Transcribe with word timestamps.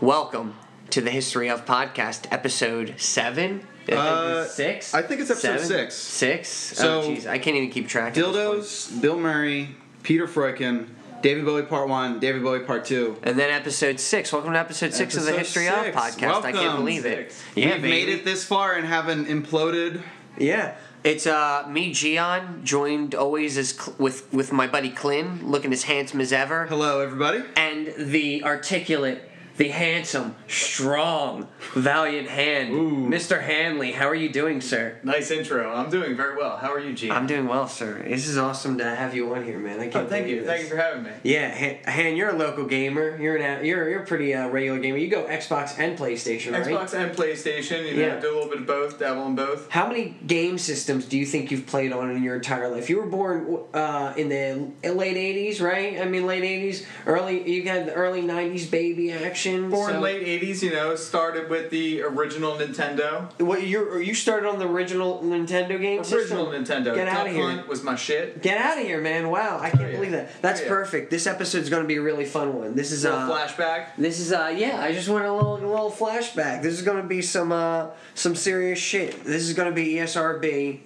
Welcome 0.00 0.54
to 0.90 1.00
the 1.00 1.10
History 1.10 1.48
of 1.48 1.64
Podcast, 1.66 2.26
episode 2.30 2.94
seven. 2.98 3.66
I 3.84 3.90
think 3.90 3.98
Uh, 3.98 4.42
it's 4.44 4.54
six. 4.54 4.94
I 4.94 5.02
think 5.02 5.20
it's 5.20 5.30
episode 5.30 5.48
Seven? 5.60 5.66
six. 5.66 5.94
Six. 5.94 6.48
So- 6.48 7.00
oh, 7.00 7.08
jeez, 7.08 7.26
I 7.26 7.38
can't 7.38 7.56
even 7.56 7.70
keep 7.70 7.88
track. 7.88 8.08
at 8.08 8.14
this 8.14 8.24
point. 8.24 8.36
Dildos, 8.36 9.00
Bill 9.00 9.18
Murray, 9.18 9.74
Peter 10.02 10.26
Freuchen, 10.28 10.88
David 11.22 11.44
Bowie 11.46 11.62
Part 11.62 11.88
One, 11.88 12.18
David 12.20 12.42
Bowie 12.44 12.60
Part 12.60 12.84
Two. 12.84 13.16
And 13.22 13.38
then 13.38 13.50
episode 13.50 13.98
six. 13.98 14.32
Welcome 14.32 14.52
to 14.52 14.58
episode 14.58 14.92
six 14.94 15.16
of 15.16 15.24
the 15.24 15.30
Episode 15.30 15.38
History 15.38 15.64
six. 15.66 15.88
of 15.88 15.94
Podcast. 15.94 16.44
I 16.44 16.52
can't 16.52 16.54
Welcome. 16.64 16.76
believe 16.84 17.06
it. 17.06 17.32
Six. 17.32 17.42
Yeah, 17.56 17.64
We've 17.72 17.74
baby. 17.82 17.88
made 17.88 18.08
it 18.10 18.24
this 18.24 18.44
far 18.44 18.74
and 18.74 18.86
haven't 18.86 19.26
imploded. 19.26 20.02
Yeah. 20.38 20.74
It's 21.04 21.26
uh, 21.26 21.64
me, 21.68 21.92
Gian, 21.92 22.60
joined 22.64 23.14
always 23.14 23.56
as 23.56 23.70
Cl- 23.70 23.96
with 23.98 24.32
with 24.32 24.52
my 24.52 24.66
buddy 24.66 24.90
Clint, 24.90 25.48
looking 25.48 25.72
as 25.72 25.84
handsome 25.84 26.20
as 26.20 26.32
ever, 26.32 26.66
Hello, 26.66 27.00
everybody. 27.00 27.42
and 27.56 27.94
the 27.96 28.42
articulate, 28.44 29.27
the 29.58 29.68
handsome, 29.68 30.34
strong, 30.46 31.48
valiant 31.74 32.28
hand, 32.28 32.72
Ooh. 32.72 33.08
Mr. 33.08 33.42
Hanley. 33.42 33.90
How 33.92 34.06
are 34.08 34.14
you 34.14 34.28
doing, 34.28 34.60
sir? 34.60 34.98
Nice 35.02 35.30
intro. 35.32 35.74
I'm 35.74 35.90
doing 35.90 36.16
very 36.16 36.36
well. 36.36 36.56
How 36.56 36.72
are 36.72 36.78
you, 36.78 36.92
Gene? 36.94 37.10
I'm 37.10 37.26
doing 37.26 37.46
well, 37.48 37.66
sir. 37.66 38.02
This 38.06 38.28
is 38.28 38.38
awesome 38.38 38.78
to 38.78 38.84
have 38.84 39.14
you 39.16 39.34
on 39.34 39.44
here, 39.44 39.58
man. 39.58 39.80
I 39.80 39.88
Oh, 39.88 39.90
can't 39.90 40.08
thank 40.08 40.28
you. 40.28 40.40
this. 40.40 40.46
Thank 40.46 40.62
you 40.62 40.68
for 40.68 40.76
having 40.76 41.02
me. 41.02 41.10
Yeah, 41.24 41.50
Han, 41.50 41.76
Han, 41.86 42.16
you're 42.16 42.30
a 42.30 42.36
local 42.36 42.64
gamer. 42.66 43.20
You're 43.20 43.36
an 43.36 43.64
you're 43.64 43.88
you're 43.90 44.02
a 44.02 44.06
pretty 44.06 44.32
uh, 44.34 44.48
regular 44.48 44.78
gamer. 44.78 44.96
You 44.96 45.08
go 45.08 45.24
Xbox 45.24 45.76
and 45.78 45.98
PlayStation, 45.98 46.52
right? 46.52 46.64
Xbox 46.64 46.94
and 46.94 47.16
PlayStation. 47.16 47.88
You 47.88 47.96
know, 47.96 48.02
Yeah. 48.14 48.20
do 48.20 48.30
a 48.30 48.34
little 48.34 48.48
bit 48.50 48.60
of 48.60 48.66
both. 48.66 48.98
Dabble 49.00 49.26
in 49.26 49.34
both. 49.34 49.68
How 49.70 49.88
many 49.88 50.16
game 50.26 50.58
systems 50.58 51.04
do 51.06 51.18
you 51.18 51.26
think 51.26 51.50
you've 51.50 51.66
played 51.66 51.92
on 51.92 52.10
in 52.12 52.22
your 52.22 52.36
entire 52.36 52.68
life? 52.68 52.88
You 52.88 52.98
were 52.98 53.06
born 53.06 53.58
uh, 53.74 54.14
in 54.16 54.28
the 54.28 54.90
late 54.92 55.16
'80s, 55.16 55.60
right? 55.60 56.00
I 56.00 56.04
mean, 56.04 56.26
late 56.26 56.44
'80s, 56.44 56.86
early. 57.06 57.50
You 57.50 57.64
had 57.68 57.86
the 57.86 57.94
early 57.94 58.22
'90s 58.22 58.70
baby 58.70 59.10
action. 59.12 59.47
Born 59.70 59.92
so- 59.94 60.00
late 60.00 60.26
'80s. 60.26 60.62
You 60.62 60.72
know, 60.72 60.94
started 60.96 61.48
with 61.50 61.70
the 61.70 62.02
original 62.02 62.52
Nintendo. 62.56 63.28
What 63.40 63.66
you 63.66 63.98
you 63.98 64.14
started 64.14 64.48
on 64.48 64.58
the 64.58 64.66
original 64.66 65.20
Nintendo 65.22 65.80
game 65.80 66.00
Original 66.00 66.04
system? 66.04 66.38
Nintendo. 66.38 66.94
Get 66.94 67.04
Duck 67.06 67.14
outta 67.14 67.30
here. 67.30 67.42
Hunt 67.50 67.68
was 67.68 67.82
my 67.82 67.94
shit. 67.96 68.42
Get 68.42 68.58
out 68.58 68.78
of 68.78 68.84
here, 68.84 69.00
man! 69.00 69.28
Wow, 69.30 69.58
I 69.60 69.70
can't 69.70 69.82
Oh, 69.82 69.86
yeah. 69.86 69.92
believe 69.96 70.12
that. 70.12 70.42
That's 70.42 70.60
Oh, 70.60 70.64
yeah. 70.64 70.68
perfect. 70.68 71.10
This 71.10 71.26
episode's 71.26 71.70
going 71.70 71.82
to 71.82 71.88
be 71.88 71.96
a 71.96 72.02
really 72.02 72.24
fun 72.24 72.54
one. 72.54 72.74
This 72.74 72.92
is 72.92 73.04
Little 73.04 73.18
uh, 73.20 73.30
flashback. 73.46 73.86
This 73.96 74.18
is 74.20 74.32
uh 74.32 74.52
yeah, 74.56 74.80
I 74.80 74.92
just 74.92 75.08
want 75.08 75.24
a 75.24 75.32
little 75.32 75.56
a 75.56 75.58
little 75.66 75.90
flashback. 75.90 76.62
This 76.62 76.74
is 76.74 76.82
gonna 76.82 77.02
be 77.02 77.22
some 77.22 77.52
uh 77.52 77.88
some 78.14 78.34
serious 78.34 78.78
shit. 78.78 79.24
This 79.24 79.42
is 79.42 79.54
gonna 79.54 79.72
be 79.72 79.94
E 79.94 79.98
ESRB 79.98 80.80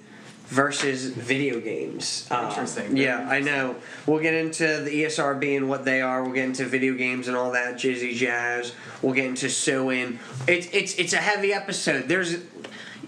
versus 0.47 1.07
video 1.07 1.61
games. 1.61 2.27
Uh, 2.31 2.47
Interesting. 2.49 2.97
Yeah, 2.97 3.27
I 3.29 3.41
know. 3.41 3.77
We'll 4.07 4.21
get 4.21 4.35
into 4.35 4.65
the 4.83 5.05
ESRB 5.05 5.57
and 5.57 5.69
what 5.69 5.85
they 5.85 6.01
are. 6.01 6.23
We'll 6.23 6.35
get 6.35 6.45
into 6.45 6.67
video 6.67 6.95
games 6.95 7.29
and 7.29 7.37
all 7.37 7.53
that 7.53 7.77
jizzy 7.77 8.15
jazz. 8.15 8.75
We'll 9.01 9.15
get 9.15 9.27
into 9.27 9.49
suing. 9.49 10.19
It's 10.47 10.69
it's 10.73 10.95
it's 10.97 11.13
a 11.13 11.19
heavy 11.19 11.53
episode. 11.53 12.09
There's 12.09 12.37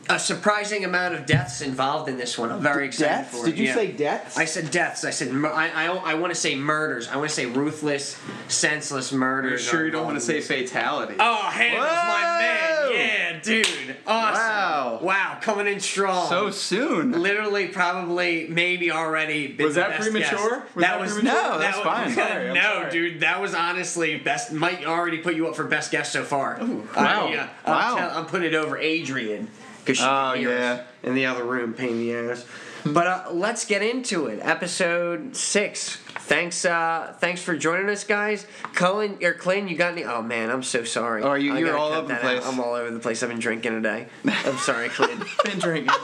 a 0.09 0.19
surprising 0.19 0.85
amount 0.85 1.15
of 1.15 1.27
deaths 1.27 1.61
involved 1.63 2.09
in 2.09 2.19
this 2.19 2.37
one. 2.37 2.53
I'm 2.53 2.61
very 2.61 2.87
excited 2.87 3.11
Deaths? 3.11 3.31
for 3.39 3.47
it. 3.47 3.51
Did 3.51 3.59
you 3.59 3.67
yeah. 3.67 3.75
say 3.75 3.93
deaths? 3.93 4.37
I 4.37 4.45
said 4.45 4.71
deaths. 4.71 5.05
I 5.05 5.11
said 5.11 5.33
mur- 5.33 5.53
I 5.53 5.71
I, 5.71 5.87
I 5.87 6.15
want 6.15 6.33
to 6.35 6.39
say 6.39 6.55
murders. 6.55 7.09
I 7.09 7.17
want 7.17 7.29
to 7.31 7.35
say 7.35 7.47
ruthless, 7.47 8.19
senseless 8.49 9.13
Are 9.13 9.15
you 9.15 9.21
murders. 9.21 9.63
sure 9.63 9.85
you 9.85 9.91
don't 9.91 10.05
want 10.05 10.17
to 10.17 10.21
say 10.21 10.41
fatality? 10.41 11.15
Oh, 11.19 11.43
Hannah's 11.51 11.79
my 11.81 12.39
man. 12.41 12.91
Yeah, 12.93 13.41
dude. 13.41 13.97
Awesome. 14.07 14.43
Wow. 14.43 14.99
Wow, 15.03 15.39
coming 15.41 15.67
in 15.67 15.81
strong. 15.81 16.29
So 16.29 16.51
soon. 16.51 17.13
Literally, 17.13 17.69
probably, 17.69 18.47
maybe 18.49 18.91
already. 18.91 19.49
Been 19.49 19.67
Was 19.67 19.75
the 19.75 19.81
that 19.83 19.91
best 19.91 20.03
premature? 20.11 20.51
guest. 20.61 20.77
Was 20.77 20.83
that 20.85 20.91
that 20.93 21.01
was 21.01 21.13
premature? 21.15 21.35
No, 21.43 21.51
that 21.53 21.59
that's 21.61 21.77
was- 21.79 21.87
fine. 21.87 22.15
Sorry, 22.15 22.53
no, 22.55 22.61
sorry. 22.61 22.91
dude, 22.91 23.21
that 23.21 23.41
was 23.41 23.55
honestly 23.55 24.19
best. 24.19 24.53
Might 24.53 24.85
already 24.85 25.19
put 25.19 25.35
you 25.35 25.49
up 25.49 25.57
for 25.57 25.65
best 25.65 25.91
guest 25.91 26.13
so 26.13 26.23
far. 26.25 26.59
wow. 26.61 26.87
I, 26.95 27.35
uh, 27.37 27.49
I'm, 27.65 27.73
Wow. 27.73 27.97
tell- 27.97 28.19
I'm 28.19 28.27
putting 28.27 28.49
it 28.49 28.55
over 28.55 28.77
Adrian 28.79 29.49
because 29.85 29.99
she 29.99 30.05
Oh, 30.05 30.33
yeah. 30.35 30.83
in 31.03 31.15
the 31.15 31.27
other 31.27 31.45
room, 31.45 31.75
pain 31.75 31.91
in 31.91 31.99
the 31.99 32.15
ass. 32.15 32.47
But 32.87 33.07
uh, 33.07 33.25
let's 33.33 33.65
get 33.65 33.83
into 33.83 34.27
it. 34.27 34.41
Episode 34.43 35.35
six. 35.35 35.97
Thanks, 36.27 36.65
uh, 36.67 37.15
thanks 37.19 37.43
for 37.43 37.57
joining 37.57 37.89
us, 37.89 38.05
guys. 38.05 38.47
Cullen 38.75 39.19
or 39.23 39.33
Clint, 39.35 39.71
you 39.71 39.77
got 39.77 39.93
any? 39.93 40.05
Oh 40.05 40.21
man, 40.23 40.51
I'm 40.51 40.63
so 40.63 40.85
sorry. 40.85 41.23
Oh, 41.23 41.33
you- 41.35 41.55
I 41.55 41.59
you're 41.61 41.77
all 41.79 41.93
over 41.93 42.09
the 42.09 42.15
place. 42.17 42.45
Out. 42.45 42.53
I'm 42.53 42.61
all 42.61 42.75
over 42.75 42.91
the 42.91 42.99
place. 43.01 43.23
I've 43.23 43.29
been 43.31 43.39
drinking 43.39 43.73
today. 43.73 44.09
I'm 44.27 44.59
sorry, 44.59 44.89
Clint. 44.91 45.23
Been 45.45 45.59
drinking. 45.59 45.95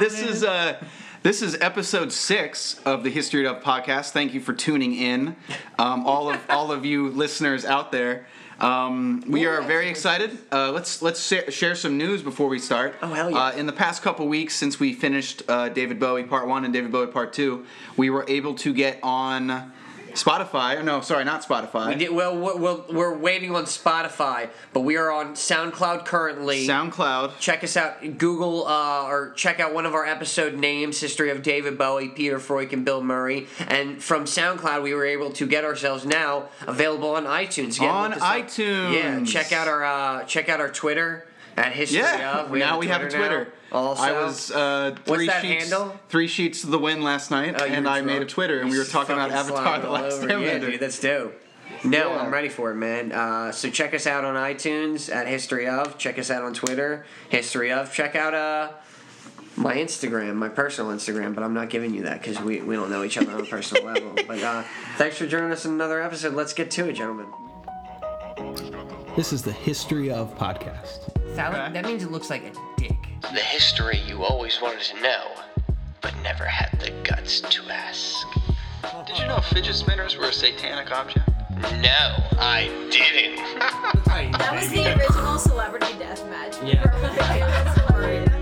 This 0.00 0.20
is 0.22 0.42
uh 0.44 0.82
this 1.22 1.42
is 1.42 1.56
episode 1.60 2.12
six 2.12 2.78
of 2.84 3.02
the 3.02 3.10
History 3.10 3.46
of 3.46 3.62
podcast. 3.62 4.10
Thank 4.10 4.32
you 4.34 4.40
for 4.40 4.52
tuning 4.52 4.94
in, 4.94 5.34
um, 5.78 6.06
all 6.06 6.30
of 6.30 6.40
all 6.48 6.70
of 6.72 6.84
you 6.84 7.08
listeners 7.10 7.64
out 7.64 7.90
there. 7.92 8.26
Um, 8.60 9.22
we 9.28 9.44
are 9.44 9.60
very 9.62 9.88
excited. 9.88 10.38
Uh, 10.50 10.72
let's 10.72 11.02
let's 11.02 11.26
share, 11.26 11.50
share 11.50 11.74
some 11.74 11.98
news 11.98 12.22
before 12.22 12.48
we 12.48 12.58
start. 12.58 12.94
Oh, 13.02 13.12
hell 13.12 13.30
yeah. 13.30 13.36
Uh, 13.36 13.52
in 13.52 13.66
the 13.66 13.72
past 13.72 14.02
couple 14.02 14.26
weeks, 14.28 14.54
since 14.54 14.80
we 14.80 14.94
finished 14.94 15.42
uh, 15.48 15.68
David 15.68 16.00
Bowie 16.00 16.24
Part 16.24 16.48
One 16.48 16.64
and 16.64 16.72
David 16.72 16.90
Bowie 16.90 17.08
Part 17.08 17.32
Two, 17.32 17.66
we 17.96 18.08
were 18.08 18.24
able 18.28 18.54
to 18.54 18.72
get 18.72 18.98
on 19.02 19.72
Spotify. 20.16 20.82
No, 20.84 21.00
sorry, 21.00 21.24
not 21.24 21.44
Spotify. 21.44 21.88
We 21.88 21.94
did, 21.94 22.10
well, 22.10 22.36
we're, 22.36 22.80
we're, 22.92 23.16
waiting 23.16 23.54
on 23.54 23.64
Spotify, 23.64 24.50
but 24.72 24.80
we 24.80 24.96
are 24.96 25.10
on 25.10 25.34
SoundCloud 25.34 26.04
currently. 26.04 26.66
SoundCloud. 26.66 27.38
check 27.38 27.62
us 27.62 27.76
out. 27.76 28.18
Google 28.18 28.66
uh, 28.66 29.04
or 29.06 29.32
check 29.32 29.60
out 29.60 29.72
one 29.74 29.86
of 29.86 29.94
our 29.94 30.04
episode 30.06 30.54
names: 30.54 31.00
History 31.00 31.30
of 31.30 31.42
David 31.42 31.78
Bowie, 31.78 32.08
Peter 32.08 32.38
Freuk, 32.38 32.72
and 32.72 32.84
Bill 32.84 33.02
Murray. 33.02 33.46
And 33.68 34.02
from 34.02 34.24
SoundCloud, 34.24 34.82
we 34.82 34.94
were 34.94 35.06
able 35.06 35.30
to 35.32 35.46
get 35.46 35.64
ourselves 35.64 36.04
now 36.04 36.48
available 36.66 37.10
on 37.10 37.24
iTunes. 37.24 37.76
Again, 37.76 37.90
On 37.90 38.12
us 38.12 38.22
up. 38.22 38.34
iTunes. 38.34 38.92
Yeah, 38.94 39.24
check 39.24 39.52
out 39.52 39.68
our 39.68 39.84
uh, 39.84 40.24
check 40.24 40.48
out 40.48 40.60
our 40.60 40.70
Twitter 40.70 41.26
at 41.56 41.72
History 41.72 41.98
Yeah, 42.00 42.40
of. 42.40 42.52
now 42.52 42.76
a 42.76 42.78
we 42.78 42.88
have 42.88 43.02
a 43.02 43.10
Twitter. 43.10 43.52
Now. 43.72 43.76
Also, 43.78 44.02
I 44.02 44.12
was 44.12 44.50
uh, 44.50 44.94
What's 45.04 45.10
three 45.18 45.26
that 45.26 45.42
sheets, 45.42 45.70
handle? 45.70 45.96
three 46.08 46.28
sheets 46.28 46.60
to 46.62 46.66
the 46.68 46.78
wind 46.78 47.02
last 47.04 47.30
night, 47.30 47.56
Oh, 47.60 47.64
and 47.64 47.84
were 47.84 47.90
I 47.90 48.00
made 48.02 48.22
a. 48.22 48.26
Twitter, 48.26 48.60
and 48.60 48.70
we 48.70 48.78
were 48.78 48.84
talking 48.84 49.14
about 49.14 49.30
Avatar: 49.32 49.80
The 49.80 49.90
Last 49.90 50.22
over. 50.22 50.28
Yeah, 50.28 50.58
Airbender. 50.58 50.70
dude, 50.72 50.80
that's 50.80 50.98
dope. 51.00 51.34
No, 51.84 52.10
Yeah. 52.10 52.20
I'm 52.20 52.32
ready 52.32 52.48
for 52.48 52.70
it, 52.70 52.76
man. 52.76 53.12
Uh, 53.12 53.52
so 53.52 53.68
check 53.70 53.92
us 53.92 54.06
out 54.06 54.24
on 54.24 54.34
iTunes 54.36 55.12
at 55.14 55.26
History 55.26 55.66
of. 55.68 55.98
Check 55.98 56.18
us 56.18 56.30
out 56.30 56.42
on 56.42 56.54
Twitter, 56.54 57.04
History 57.28 57.72
of. 57.72 57.92
Check 57.92 58.14
out 58.14 58.34
uh, 58.34 58.70
my 59.56 59.74
Instagram, 59.74 60.36
my 60.36 60.48
personal 60.48 60.92
Instagram, 60.92 61.34
but 61.34 61.42
I'm 61.42 61.54
not 61.54 61.68
giving 61.68 61.92
you 61.92 62.02
that 62.04 62.22
because 62.22 62.40
we, 62.40 62.60
we 62.62 62.76
don't 62.76 62.88
know 62.90 63.02
each 63.02 63.18
other 63.18 63.32
on 63.32 63.40
a 63.40 63.44
personal 63.44 63.84
level. 63.92 64.12
But 64.26 64.42
uh, 64.42 64.62
thanks 64.96 65.18
for 65.18 65.26
joining 65.26 65.50
us 65.50 65.64
in 65.66 65.72
another 65.72 66.00
episode. 66.02 66.34
Let's 66.34 66.52
get 66.54 66.70
to 66.72 66.88
it, 66.88 66.92
gentlemen. 66.92 67.26
This 69.16 69.32
is 69.32 69.42
the 69.42 69.52
History 69.52 70.10
of 70.10 70.36
Podcast. 70.38 71.12
That, 71.34 71.72
that 71.72 71.84
means 71.84 72.02
it 72.04 72.10
looks 72.12 72.30
like 72.30 72.44
a 72.44 72.52
dick. 72.80 72.92
The 73.22 73.40
history 73.40 73.98
you 74.06 74.22
always 74.22 74.60
wanted 74.60 74.82
to 74.84 75.00
know, 75.02 75.26
but 76.00 76.14
never 76.22 76.44
had 76.44 76.78
the 76.80 76.90
guts 77.02 77.40
to 77.40 77.62
ask. 77.70 78.26
Did 79.06 79.18
you 79.18 79.26
know 79.26 79.40
fidget 79.40 79.74
spinners 79.74 80.16
were 80.16 80.26
a 80.26 80.32
satanic 80.32 80.90
object? 80.92 81.28
No, 81.82 82.22
I 82.38 82.68
didn't. 82.90 83.36
That 84.38 84.54
was 84.54 84.70
the 84.70 84.96
original 84.96 85.38
celebrity 85.38 85.92
death 85.98 86.24
match. 86.30 86.54
Yeah. 86.64 86.82
That's 87.02 87.80
hilarious. 87.90 88.28
I 88.32 88.40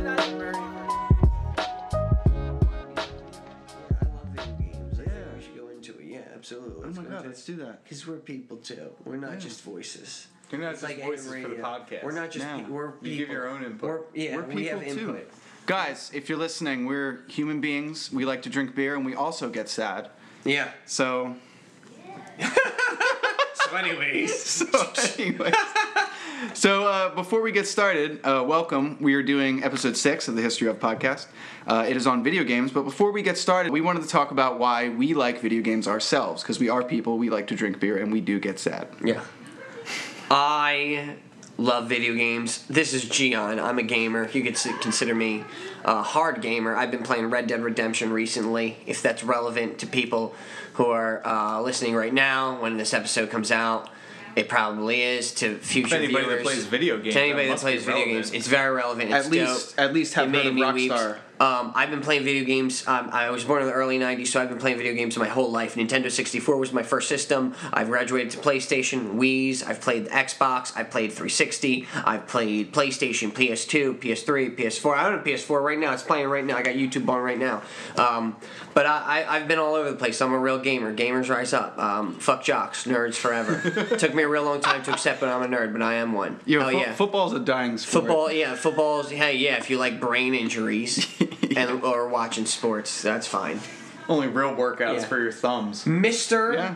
love 4.04 4.28
video 4.32 4.54
games. 4.58 5.00
I 5.00 5.04
think 5.04 5.26
we 5.36 5.42
should 5.42 5.56
go 5.56 5.68
into 5.68 5.92
it. 5.98 6.04
Yeah, 6.04 6.18
absolutely. 6.34 6.74
Oh 6.76 6.86
Let's 6.86 6.96
my 6.96 7.02
go 7.04 7.10
god, 7.10 7.26
let's 7.26 7.48
it. 7.48 7.52
do 7.52 7.64
that. 7.64 7.82
Because 7.84 8.06
we're 8.06 8.16
people 8.18 8.56
too. 8.58 8.90
We're 9.04 9.16
not 9.16 9.38
just 9.40 9.62
voices. 9.62 10.28
You're 10.50 10.60
not 10.60 10.72
It's 10.72 10.82
just 10.82 10.92
like 10.96 11.04
voices 11.04 11.26
for 11.26 11.48
the 11.48 11.56
podcast. 11.56 12.04
We're 12.04 12.12
not 12.12 12.30
just 12.30 12.46
No. 12.46 12.58
pe- 12.58 12.64
we're 12.70 12.90
people. 12.92 13.08
You 13.08 13.16
give 13.16 13.28
your 13.30 13.48
own 13.48 13.64
input. 13.64 13.82
We're, 13.82 14.00
yeah, 14.14 14.36
We're 14.36 14.42
we 14.44 14.66
have 14.66 14.80
people, 14.80 14.94
too. 14.94 15.08
input. 15.10 15.30
Guys, 15.66 16.10
if 16.14 16.28
you're 16.28 16.38
listening, 16.38 16.86
we're 16.86 17.22
human 17.28 17.60
beings. 17.60 18.12
We 18.12 18.24
like 18.24 18.42
to 18.42 18.50
drink 18.50 18.74
beer, 18.74 18.94
and 18.94 19.04
we 19.04 19.14
also 19.14 19.48
get 19.48 19.68
sad. 19.68 20.10
Yeah. 20.44 20.68
So, 20.86 21.36
So, 23.70 23.76
anyways, 23.76 24.38
so 24.44 24.66
anyways. 25.18 25.54
So 26.52 26.86
uh, 26.86 27.14
before 27.14 27.40
we 27.40 27.50
get 27.50 27.66
started, 27.66 28.20
uh, 28.24 28.44
welcome. 28.46 28.98
We 29.00 29.14
are 29.14 29.22
doing 29.22 29.64
episode 29.64 29.96
six 29.96 30.28
of 30.28 30.36
the 30.36 30.42
History 30.42 30.68
of 30.68 30.78
podcast. 30.78 31.26
Uh, 31.66 31.86
it 31.88 31.96
is 31.96 32.06
on 32.06 32.22
video 32.22 32.44
games, 32.44 32.70
but 32.70 32.82
before 32.82 33.10
we 33.10 33.22
get 33.22 33.38
started, 33.38 33.72
we 33.72 33.80
wanted 33.80 34.02
to 34.02 34.08
talk 34.08 34.30
about 34.32 34.58
why 34.58 34.90
we 34.90 35.14
like 35.14 35.40
video 35.40 35.62
games 35.62 35.88
ourselves 35.88 36.42
because 36.42 36.60
we 36.60 36.68
are 36.68 36.84
people. 36.84 37.16
We 37.16 37.30
like 37.30 37.46
to 37.48 37.54
drink 37.56 37.80
beer, 37.80 37.96
and 37.96 38.12
we 38.12 38.20
do 38.20 38.38
get 38.38 38.58
sad. 38.58 38.88
yeah. 39.02 39.22
I 40.30 41.16
love 41.56 41.88
video 41.88 42.14
games. 42.14 42.64
This 42.68 42.92
is 42.94 43.04
Gian. 43.04 43.60
I'm 43.60 43.78
a 43.78 43.82
gamer. 43.82 44.28
You 44.30 44.42
could 44.42 44.56
consider 44.80 45.14
me 45.14 45.44
a 45.84 46.02
hard 46.02 46.40
gamer. 46.42 46.74
I've 46.74 46.90
been 46.90 47.02
playing 47.02 47.30
Red 47.30 47.46
Dead 47.46 47.62
Redemption 47.62 48.12
recently. 48.12 48.76
If 48.86 49.02
that's 49.02 49.22
relevant 49.22 49.78
to 49.80 49.86
people 49.86 50.34
who 50.74 50.86
are 50.86 51.24
uh, 51.26 51.60
listening 51.60 51.94
right 51.94 52.12
now, 52.12 52.60
when 52.60 52.76
this 52.76 52.92
episode 52.94 53.30
comes 53.30 53.52
out, 53.52 53.88
it 54.34 54.48
probably 54.48 55.02
is 55.02 55.32
to 55.34 55.56
future 55.58 55.94
anybody 55.94 56.24
that 56.24 56.28
viewers. 56.28 56.42
plays 56.42 56.64
video 56.66 56.98
games, 56.98 57.14
To 57.14 57.20
anybody 57.20 57.46
that 57.46 57.54
that 57.54 57.60
plays 57.60 57.84
video 57.84 57.94
relevant. 58.00 58.16
games, 58.16 58.32
it's 58.32 58.48
very 58.48 58.74
relevant. 58.74 59.12
It's 59.12 59.26
At 59.26 59.30
least, 59.30 59.76
dope. 59.76 59.84
at 59.84 59.94
least 59.94 60.14
have 60.14 60.24
It 60.24 60.34
heard 60.34 60.44
made 60.54 60.64
of 60.64 60.74
me 60.74 60.88
weep. 60.88 60.92
Um, 61.44 61.72
I've 61.74 61.90
been 61.90 62.00
playing 62.00 62.24
video 62.24 62.42
games. 62.42 62.88
Um, 62.88 63.10
I 63.12 63.28
was 63.28 63.44
born 63.44 63.60
in 63.60 63.68
the 63.68 63.74
early 63.74 63.98
'90s, 63.98 64.28
so 64.28 64.40
I've 64.40 64.48
been 64.48 64.56
playing 64.56 64.78
video 64.78 64.94
games 64.94 65.18
my 65.18 65.28
whole 65.28 65.50
life. 65.50 65.74
Nintendo 65.74 66.10
64 66.10 66.56
was 66.56 66.72
my 66.72 66.82
first 66.82 67.06
system. 67.06 67.54
I've 67.70 67.88
graduated 67.88 68.32
to 68.32 68.38
PlayStation, 68.38 69.16
Wii's. 69.16 69.62
I've 69.62 69.82
played 69.82 70.06
the 70.06 70.10
Xbox. 70.10 70.72
I've 70.74 70.90
played 70.90 71.10
360. 71.10 71.86
I've 72.02 72.26
played 72.26 72.72
PlayStation, 72.72 73.30
PS2, 73.30 73.98
PS3, 73.98 74.56
PS4. 74.56 74.96
I 74.96 75.06
own 75.06 75.18
a 75.18 75.22
PS4 75.22 75.62
right 75.62 75.78
now. 75.78 75.92
It's 75.92 76.02
playing 76.02 76.28
right 76.28 76.44
now. 76.44 76.56
I 76.56 76.62
got 76.62 76.76
YouTube 76.76 77.06
on 77.10 77.20
right 77.20 77.38
now. 77.38 77.62
Um, 77.96 78.36
but 78.72 78.86
I, 78.86 79.22
I, 79.22 79.36
I've 79.36 79.46
been 79.46 79.58
all 79.58 79.74
over 79.74 79.90
the 79.90 79.96
place. 79.96 80.22
I'm 80.22 80.32
a 80.32 80.38
real 80.38 80.58
gamer. 80.58 80.94
Gamers 80.96 81.28
rise 81.28 81.52
up. 81.52 81.78
Um, 81.78 82.14
fuck 82.20 82.42
jocks, 82.42 82.86
nerds 82.86 83.16
forever. 83.16 83.60
Took 83.98 84.14
me 84.14 84.22
a 84.22 84.28
real 84.28 84.44
long 84.44 84.62
time 84.62 84.82
to 84.84 84.92
accept 84.92 85.20
that 85.20 85.28
I'm 85.28 85.42
a 85.42 85.54
nerd, 85.54 85.74
but 85.74 85.82
I 85.82 85.94
am 85.94 86.14
one. 86.14 86.40
Know, 86.46 86.60
oh 86.60 86.70
fo- 86.70 86.78
yeah. 86.78 86.94
football's 86.94 87.34
a 87.34 87.40
dying 87.40 87.76
sport. 87.76 88.04
Football, 88.04 88.32
yeah, 88.32 88.54
football's 88.54 89.10
hey, 89.10 89.36
yeah. 89.36 89.56
If 89.56 89.68
you 89.68 89.78
like 89.78 90.00
brain 90.00 90.34
injuries 90.34 91.06
and 91.56 91.82
or 91.82 92.08
watching 92.08 92.46
sports, 92.46 93.02
that's 93.02 93.26
fine. 93.26 93.60
Only 94.08 94.28
real 94.28 94.54
workouts 94.54 95.00
Yeah. 95.00 95.04
for 95.06 95.20
your 95.20 95.32
thumbs. 95.32 95.86
Mister 95.86 96.52
Yeah. 96.54 96.74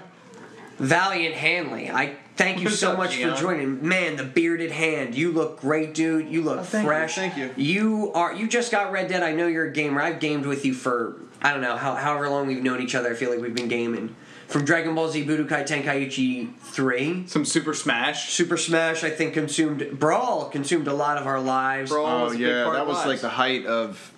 Valiant 0.79 1.35
Hanley, 1.35 1.91
I 1.91 2.15
thank 2.37 2.59
you 2.61 2.67
What's 2.67 2.79
so 2.79 2.93
up, 2.93 2.99
much 2.99 3.17
for 3.17 3.35
joining. 3.35 3.87
Man, 3.87 4.15
the 4.17 4.23
bearded 4.23 4.71
hand, 4.71 5.17
you 5.17 5.33
look 5.33 5.61
great, 5.61 5.93
dude. 5.93 6.29
You 6.29 6.43
look 6.43 6.61
Oh, 6.61 6.63
thank 6.63 6.85
you, 6.85 6.89
fresh. 6.89 7.15
thank 7.17 7.37
you. 7.37 7.51
You 7.57 8.13
are. 8.15 8.33
You 8.33 8.47
just 8.47 8.71
got 8.71 8.93
Red 8.93 9.09
Dead. 9.09 9.25
I 9.25 9.33
know 9.33 9.49
you're 9.49 9.67
a 9.67 9.73
gamer. 9.73 10.01
I've 10.01 10.21
gamed 10.21 10.47
with 10.47 10.65
you 10.65 10.75
for 10.75 11.17
I 11.43 11.53
don't 11.53 11.63
know 11.63 11.77
how, 11.77 11.95
however 11.97 12.29
long 12.29 12.47
we've 12.47 12.63
known 12.63 12.81
each 12.81 12.95
other. 12.95 13.11
I 13.11 13.15
feel 13.15 13.31
like 13.31 13.41
we've 13.41 13.55
been 13.55 13.69
gaming 13.69 14.15
from 14.47 14.65
Dragon 14.65 14.95
Ball 14.95 15.09
Z 15.09 15.25
Budokai 15.27 15.67
Tenkaichi 15.67 16.55
three. 16.61 17.25
Some 17.27 17.45
Super 17.45 17.75
Smash. 17.75 18.31
Super 18.33 18.57
Smash, 18.57 19.03
I 19.03 19.11
think, 19.11 19.35
consumed 19.35 19.99
Brawl 19.99 20.49
consumed 20.49 20.87
a 20.87 20.95
lot 20.95 21.17
of 21.19 21.27
our 21.27 21.41
lives. 21.41 21.91
Brawl 21.91 22.07
Oh 22.07 22.25
was 22.25 22.35
a 22.35 22.39
big 22.39 22.47
yeah, 22.47 22.63
part 22.65 22.77
that 22.77 22.83
of 22.83 22.89
was 22.89 22.97
lives. 22.99 23.09
like 23.09 23.21
the 23.21 23.29
height 23.31 23.67
of 23.67 24.13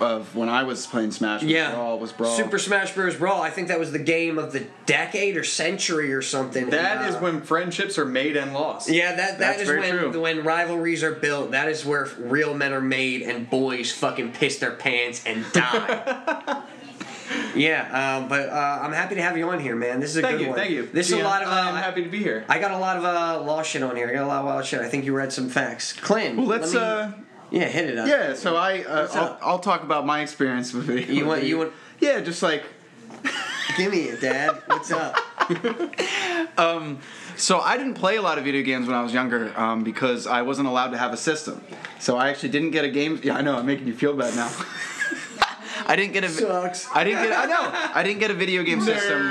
of 0.00 0.34
when 0.34 0.48
I 0.48 0.62
was 0.64 0.86
playing 0.86 1.12
Smash. 1.12 1.42
was 1.42 1.50
Yeah, 1.50 1.72
Brawl 1.74 1.98
was 1.98 2.12
Brawl. 2.12 2.36
Super 2.36 2.58
Smash 2.58 2.94
Bros. 2.94 3.16
Brawl. 3.16 3.40
I 3.42 3.50
think 3.50 3.68
that 3.68 3.78
was 3.78 3.92
the 3.92 3.98
game 3.98 4.38
of 4.38 4.52
the 4.52 4.66
decade 4.86 5.36
or 5.36 5.44
century 5.44 6.12
or 6.12 6.22
something. 6.22 6.70
That 6.70 6.98
And, 6.98 7.08
is 7.08 7.14
uh, 7.16 7.20
when 7.20 7.40
friendships 7.42 7.98
are 7.98 8.04
made 8.04 8.36
and 8.36 8.52
lost. 8.52 8.90
Yeah, 8.90 9.14
that 9.14 9.38
that 9.38 9.58
That's 9.58 9.62
is 9.62 9.68
when 9.68 9.90
true. 9.90 10.20
when 10.20 10.44
rivalries 10.44 11.02
are 11.02 11.14
built. 11.14 11.52
That 11.52 11.68
is 11.68 11.84
where 11.84 12.08
real 12.18 12.54
men 12.54 12.72
are 12.72 12.80
made 12.80 13.22
and 13.22 13.48
boys 13.48 13.92
fucking 13.92 14.32
piss 14.32 14.58
their 14.58 14.72
pants 14.72 15.22
and 15.26 15.44
die. 15.52 16.62
yeah, 17.54 17.88
uh, 18.24 18.28
but 18.28 18.48
uh, 18.48 18.78
I'm 18.82 18.92
happy 18.92 19.14
to 19.14 19.22
have 19.22 19.36
you 19.38 19.48
on 19.48 19.60
here, 19.60 19.76
man. 19.76 20.00
This 20.00 20.10
is 20.10 20.16
a 20.18 20.22
Thank 20.22 20.38
good 20.38 20.42
you, 20.42 20.48
one. 20.50 20.58
thank 20.58 20.70
you. 20.70 20.88
This 20.92 21.06
is 21.08 21.14
a 21.14 21.22
lot 21.22 21.42
of. 21.42 21.48
Uh, 21.48 21.52
I'm 21.52 21.76
happy 21.76 22.02
to 22.04 22.10
be 22.10 22.18
here. 22.18 22.44
I 22.48 22.58
got 22.58 22.72
a 22.72 22.78
lot 22.78 22.96
of 22.96 23.04
uh, 23.04 23.42
lost 23.44 23.70
shit 23.70 23.82
on 23.82 23.96
here. 23.96 24.08
I 24.08 24.12
got 24.12 24.24
a 24.24 24.26
lot 24.26 24.40
of 24.40 24.46
wild 24.46 24.64
shit. 24.66 24.80
I 24.80 24.88
think 24.88 25.04
you 25.04 25.14
read 25.14 25.32
some 25.32 25.48
facts. 25.48 25.92
Clint, 25.92 26.36
Well, 26.36 26.46
let's 26.46 26.74
let 26.74 27.08
me- 27.08 27.14
uh 27.14 27.20
yeah, 27.50 27.64
hit 27.66 27.90
it 27.90 27.98
up. 27.98 28.08
yeah. 28.08 28.34
So 28.34 28.56
I 28.56 28.82
uh, 28.82 29.08
I'll. 29.14 29.38
I'll 29.42 29.58
talk 29.58 29.82
about 29.82 30.04
my 30.06 30.20
experience 30.20 30.72
with 30.72 30.90
it. 30.90 31.08
You 31.08 31.26
want- 31.26 31.44
you 31.44 31.58
want- 31.58 31.72
Yeah, 32.00 32.20
just 32.20 32.42
like 32.42 32.64
Give 33.76 33.90
me 33.90 34.02
it, 34.04 34.20
Dad. 34.20 34.62
What's 34.66 34.90
up? 34.92 35.16
um, 36.58 36.98
So 37.36 37.58
I 37.60 37.76
didn't 37.76 37.94
play 37.94 38.16
a 38.16 38.22
lot 38.22 38.38
of 38.38 38.44
video 38.44 38.62
games 38.62 38.86
when 38.86 38.96
I 38.96 39.02
was 39.02 39.12
younger 39.12 39.52
um, 39.58 39.82
because 39.82 40.26
I 40.26 40.42
wasn't 40.42 40.68
allowed 40.68 40.90
to 40.90 40.98
have 40.98 41.12
a 41.12 41.16
system. 41.16 41.62
So 41.98 42.16
I 42.16 42.28
actually 42.30 42.50
didn't 42.50 42.70
get 42.70 42.84
a 42.84 42.90
game. 42.90 43.20
Yeah, 43.22 43.36
I 43.36 43.40
know. 43.40 43.56
I'm 43.56 43.66
making 43.66 43.86
you 43.86 43.94
feel 43.94 44.14
bad 44.14 44.34
now. 44.36 44.50
I 45.86 45.96
didn't 45.96 46.12
get 46.12 46.24
a. 46.24 46.28
Sucks. 46.28 46.88
I 46.94 47.04
didn't 47.04 47.22
get. 47.24 47.32
I 47.38 47.46
know. 47.46 47.90
I 47.94 48.02
didn't 48.02 48.20
get 48.20 48.30
a 48.30 48.34
video 48.34 48.62
game 48.62 48.80
system. 48.80 49.22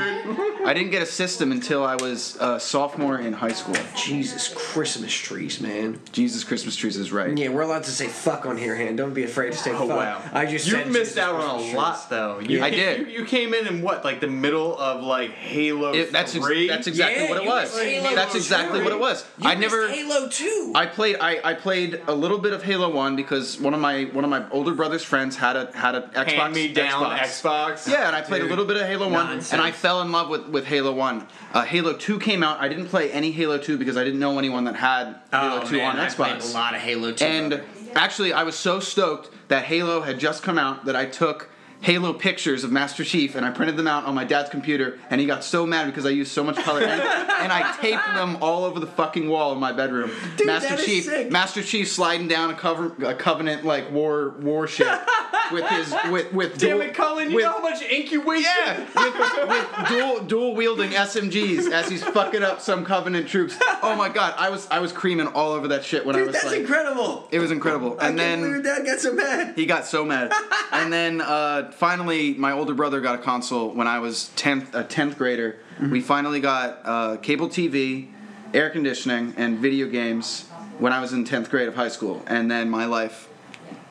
I 0.65 0.73
didn't 0.73 0.91
get 0.91 1.01
a 1.01 1.05
system 1.05 1.51
until 1.51 1.83
I 1.83 1.95
was 1.95 2.37
a 2.39 2.59
sophomore 2.59 3.17
in 3.19 3.33
high 3.33 3.51
school. 3.51 3.75
Jesus 3.97 4.53
Christmas 4.55 5.13
trees, 5.13 5.59
man. 5.59 5.99
Jesus 6.11 6.43
Christmas 6.43 6.75
trees 6.75 6.95
is 6.97 7.11
right. 7.11 7.35
Yeah, 7.37 7.49
we're 7.49 7.61
allowed 7.63 7.83
to 7.83 7.91
say 7.91 8.07
fuck 8.07 8.45
on 8.45 8.57
here, 8.57 8.75
hand. 8.75 8.97
Don't 8.97 9.13
be 9.13 9.23
afraid 9.23 9.51
to 9.51 9.57
say 9.57 9.71
Oh 9.71 9.87
fuck. 9.87 9.97
wow! 9.97 10.21
I 10.31 10.45
just 10.45 10.65
you 10.67 10.73
said 10.73 10.87
missed 10.87 11.15
Jesus 11.15 11.17
out 11.17 11.35
on 11.35 11.55
Christmas 11.59 11.73
a 11.73 11.77
lot 11.77 12.09
though. 12.09 12.39
You, 12.39 12.63
I 12.63 12.69
did. 12.69 12.99
You, 13.07 13.19
you 13.19 13.25
came 13.25 13.53
in 13.53 13.67
in 13.67 13.81
what, 13.81 14.03
like 14.05 14.19
the 14.21 14.27
middle 14.27 14.77
of 14.77 15.03
like 15.03 15.31
Halo 15.31 15.93
It- 15.93 16.11
that's 16.11 16.35
ex- 16.35 16.45
that's 16.67 16.87
exactly 16.87 17.23
Yeah, 17.23 17.29
what 17.29 17.37
it 17.43 17.45
was. 17.47 17.77
Halo 17.79 18.15
That's 18.15 18.31
too. 18.33 18.37
exactly 18.37 18.81
what 18.83 18.91
it 18.93 18.99
was. 18.99 19.25
You 19.39 19.49
I 19.49 19.55
never. 19.55 19.89
Halo 19.89 20.27
2. 20.29 20.71
I 20.75 20.85
played 20.85 21.17
I, 21.19 21.39
I 21.43 21.53
played 21.55 22.01
a 22.07 22.13
little 22.15 22.37
bit 22.39 22.53
of 22.53 22.63
Halo 22.63 22.89
One 22.93 23.15
because 23.15 23.59
one 23.59 23.73
of 23.73 23.79
my 23.79 24.03
one 24.05 24.23
of 24.23 24.29
my 24.29 24.49
older 24.51 24.73
brother's 24.73 25.03
friends 25.03 25.35
had 25.35 25.55
a 25.55 25.71
had 25.75 25.95
a 25.95 26.01
Xbox 26.13 26.42
Hand 26.43 26.55
me 26.55 26.73
down 26.73 27.03
Xbox. 27.17 27.19
Xbox. 27.19 27.87
Yeah, 27.91 28.07
and 28.07 28.15
I 28.15 28.21
played 28.21 28.41
a 28.41 28.45
little 28.45 28.65
bit 28.65 28.77
of 28.77 28.87
Halo 28.87 29.05
One, 29.05 29.13
Nonsense. 29.27 29.53
and 29.53 29.61
I 29.61 29.71
fell 29.71 30.01
in 30.01 30.11
love 30.11 30.29
with, 30.29 30.47
with 30.47 30.65
Halo 30.65 30.93
One. 30.93 31.27
Uh, 31.53 31.63
Halo 31.63 31.93
Two 31.93 32.19
came 32.19 32.43
out. 32.43 32.59
I 32.59 32.67
didn't 32.67 32.87
play 32.87 33.11
any 33.11 33.31
Halo 33.31 33.57
Two 33.57 33.77
because 33.77 33.97
I 33.97 34.03
didn't 34.03 34.19
know 34.19 34.37
anyone 34.39 34.63
that 34.65 34.75
had 34.75 35.15
Halo 35.31 35.61
oh, 35.61 35.67
Two 35.67 35.77
man, 35.77 35.97
on 35.97 35.99
I 35.99 36.09
played 36.09 36.35
Xbox. 36.37 36.51
a 36.51 36.53
lot 36.53 36.73
of 36.75 36.81
Halo 36.81 37.11
2. 37.11 37.25
And 37.25 37.63
actually, 37.95 38.33
I 38.33 38.43
was 38.43 38.55
so 38.55 38.79
stoked 38.79 39.29
that 39.47 39.65
Halo 39.65 40.01
had 40.01 40.19
just 40.19 40.43
come 40.43 40.57
out 40.57 40.85
that 40.85 40.95
I 40.95 41.05
took 41.05 41.49
Halo 41.83 42.13
pictures 42.13 42.63
of 42.63 42.71
Master 42.71 43.03
Chief 43.03 43.35
and 43.35 43.45
I 43.45 43.51
printed 43.51 43.75
them 43.77 43.87
out 43.87 44.05
on 44.05 44.15
my 44.15 44.23
dad's 44.23 44.49
computer, 44.49 44.97
and 45.09 45.19
he 45.19 45.27
got 45.27 45.43
so 45.43 45.65
mad 45.65 45.85
because 45.87 46.05
I 46.05 46.09
used 46.09 46.31
so 46.31 46.43
much 46.43 46.55
color, 46.55 46.81
and, 46.81 47.01
and 47.01 47.51
I 47.51 47.75
taped 47.81 48.05
them 48.15 48.37
all 48.41 48.63
over 48.63 48.79
the 48.79 48.87
fucking 48.87 49.27
wall 49.27 49.51
in 49.53 49.59
my 49.59 49.73
bedroom. 49.73 50.09
Dude, 50.37 50.47
Master 50.47 50.77
Chief, 50.77 51.03
sick. 51.03 51.29
Master 51.31 51.61
Chief 51.61 51.89
sliding 51.91 52.27
down 52.29 52.49
a, 52.51 52.55
cover, 52.55 52.93
a 53.05 53.13
Covenant 53.13 53.65
like 53.65 53.91
war 53.91 54.29
warship 54.39 54.87
with 55.51 55.65
his 55.67 55.93
with 56.09 56.31
with 56.33 56.57
Damn 56.57 56.77
dual, 56.77 56.81
it, 56.87 56.93
Cullen! 56.93 57.29
You 57.29 57.35
with, 57.35 57.45
know 57.45 57.51
how 57.51 57.61
much 57.61 57.81
ink 57.81 58.11
you 58.13 58.21
wasted. 58.21 58.45
yeah, 58.55 58.79
with, 58.95 59.49
with 59.49 59.89
dual 59.89 60.21
dual 60.21 60.55
wielding 60.55 60.91
SMGs 60.91 61.69
as 61.69 61.89
he's 61.89 62.03
fucking 62.03 62.43
up 62.43 62.61
some 62.61 62.85
Covenant 62.85 63.27
troops. 63.27 63.57
Oh 63.81 63.95
my 63.97 64.07
god, 64.07 64.35
I 64.37 64.49
was 64.49 64.67
I 64.71 64.79
was 64.79 64.93
creaming 64.93 65.27
all 65.27 65.51
over 65.51 65.67
that 65.67 65.83
shit 65.83 66.05
when 66.05 66.15
I 66.15 66.19
Dude, 66.19 66.27
was 66.27 66.35
that's 66.35 66.45
like, 66.45 66.61
incredible. 66.61 67.27
it 67.31 67.39
was 67.39 67.51
incredible. 67.51 67.97
I 67.99 68.07
And 68.07 68.17
can't 68.17 68.41
believe 68.41 68.53
your 68.53 68.63
dad 68.63 68.85
got 68.85 68.99
so 69.01 69.13
mad. 69.13 69.53
he 69.57 69.65
got 69.65 69.85
so 69.85 70.05
mad. 70.05 70.31
and 70.71 70.91
then 70.93 71.19
uh, 71.19 71.71
finally, 71.73 72.33
my 72.33 72.51
older 72.51 72.73
brother 72.73 73.01
got 73.01 73.15
a 73.15 73.21
console 73.21 73.71
when 73.71 73.87
I 73.87 73.99
was 73.99 74.29
tenth 74.35 74.73
a 74.73 74.83
tenth 74.83 75.17
grader. 75.17 75.59
Mm-hmm. 75.75 75.91
We 75.91 76.01
finally 76.01 76.39
got 76.39 76.79
uh, 76.83 77.17
cable 77.17 77.49
TV, 77.49 78.09
air 78.53 78.69
conditioning, 78.69 79.33
and 79.37 79.59
video 79.59 79.87
games 79.87 80.47
when 80.79 80.93
I 80.93 81.01
was 81.01 81.13
in 81.13 81.25
tenth 81.25 81.49
grade 81.49 81.67
of 81.67 81.75
high 81.75 81.89
school. 81.89 82.23
And 82.27 82.49
then 82.49 82.69
my 82.69 82.85
life, 82.85 83.29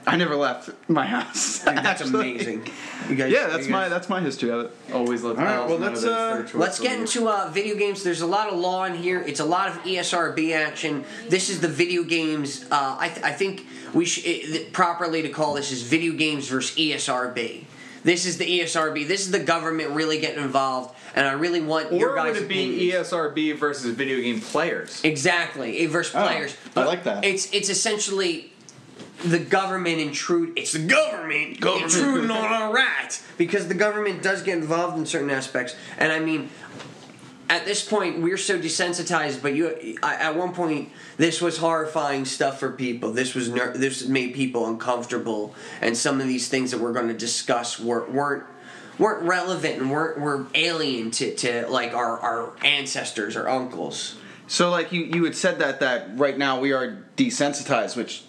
I 0.07 0.17
never 0.17 0.35
left 0.35 0.71
my 0.89 1.07
house. 1.07 1.59
That's 1.65 2.03
actually. 2.03 2.33
amazing. 2.33 2.69
You 3.09 3.17
guys, 3.17 3.33
Yeah, 3.33 3.49
that's 3.49 3.67
you 3.67 3.73
my 3.73 3.89
that's 3.89 4.09
my 4.09 4.21
history 4.21 4.51
of 4.51 4.67
it. 4.67 4.77
Always 4.93 5.23
let 5.23 5.37
the 5.37 5.43
All 5.43 5.47
right, 5.47 5.69
well, 5.69 5.79
let's, 5.79 6.05
uh, 6.05 6.49
Let's 6.55 6.79
get 6.79 6.99
into 6.99 7.29
uh, 7.29 7.51
video 7.53 7.77
games. 7.77 8.03
There's 8.03 8.21
a 8.21 8.27
lot 8.27 8.49
of 8.49 8.59
law 8.59 8.85
in 8.85 8.95
here. 8.95 9.21
It's 9.21 9.41
a 9.41 9.45
lot 9.45 9.69
of 9.69 9.75
ESRB 9.83 10.55
action. 10.55 11.05
This 11.29 11.51
is 11.51 11.61
the 11.61 11.69
video 11.69 12.05
games. 12.05 12.65
Uh, 12.71 12.97
I, 12.99 13.09
th- 13.09 13.25
I 13.25 13.33
think 13.33 13.67
we 13.93 14.05
should 14.05 14.73
properly 14.73 15.23
to 15.23 15.29
call 15.29 15.55
this 15.55 15.73
is 15.73 15.83
video 15.83 16.15
games 16.15 16.49
versus 16.49 16.77
ESRB. 16.77 17.65
This 18.05 18.27
is 18.27 18.39
the 18.39 18.61
ESRB. 18.61 19.07
This 19.07 19.21
is 19.21 19.31
the 19.31 19.39
government 19.39 19.91
really 19.91 20.19
getting 20.21 20.43
involved, 20.43 20.95
and 21.15 21.27
I 21.27 21.33
really 21.33 21.61
want 21.61 21.93
your 21.93 22.11
Or 22.11 22.17
guys' 22.17 22.35
would 22.35 22.43
it 22.45 22.49
be 22.49 22.63
opinions. 22.89 23.09
ESRB 23.11 23.57
versus 23.59 23.95
video 23.95 24.21
game 24.21 24.41
players? 24.41 25.01
Exactly, 25.05 25.85
versus 25.87 26.15
Oh, 26.15 26.27
players. 26.27 26.57
I 26.77 26.85
like 26.85 27.05
that. 27.05 27.25
It's 27.25 27.53
it's 27.53 27.69
essentially 27.69 28.53
the 29.25 29.39
government 29.39 30.01
intrude. 30.01 30.59
It's 30.59 30.73
the 30.73 30.81
government, 30.85 31.59
intruding 31.65 32.31
on 32.31 32.45
our 32.53 32.73
rights 32.73 33.25
because 33.39 33.69
the 33.69 33.75
government 33.75 34.23
does 34.23 34.43
get 34.43 34.59
involved 34.59 34.99
in 34.99 35.07
certain 35.07 35.31
aspects. 35.31 35.77
And 35.97 36.11
I 36.13 36.19
mean, 36.19 36.49
at 37.53 37.67
this 37.67 37.85
point, 37.87 38.23
we're 38.23 38.39
so 38.39 38.59
desensitized. 38.59 39.43
But 39.43 39.55
you, 39.55 39.99
I, 40.03 40.15
at 40.15 40.37
one 40.37 40.55
point, 40.55 40.89
this 41.19 41.43
was 41.43 41.59
horrifying 41.59 42.25
stuff 42.25 42.59
for 42.59 42.73
people. 42.73 43.13
This 43.13 43.35
was 43.35 43.51
ner- 43.51 43.77
this 43.77 44.07
made 44.07 44.33
people 44.35 44.67
uncomfortable, 44.67 45.55
and 45.83 45.95
some 45.95 46.19
of 46.21 46.27
these 46.27 46.49
things 46.49 46.71
that 46.71 46.81
we're 46.81 46.95
going 46.95 47.09
to 47.09 47.15
discuss 47.15 47.79
were, 47.79 48.09
weren't 48.11 48.45
weren't 48.99 49.23
relevant 49.25 49.81
and 49.81 49.91
weren't 49.91 50.19
were 50.19 50.47
alien 50.55 51.11
to, 51.11 51.35
to 51.35 51.67
like 51.69 51.93
our, 51.93 52.19
our 52.21 52.53
ancestors 52.65 53.37
or 53.37 53.49
uncles. 53.49 54.17
So 54.47 54.71
like 54.71 54.91
you 54.93 55.03
you 55.05 55.25
had 55.25 55.37
said 55.37 55.59
that 55.59 55.81
that 55.81 56.17
right 56.19 56.39
now 56.39 56.59
we 56.59 56.73
are 56.73 57.05
desensitized, 57.19 57.97
which 57.97 58.23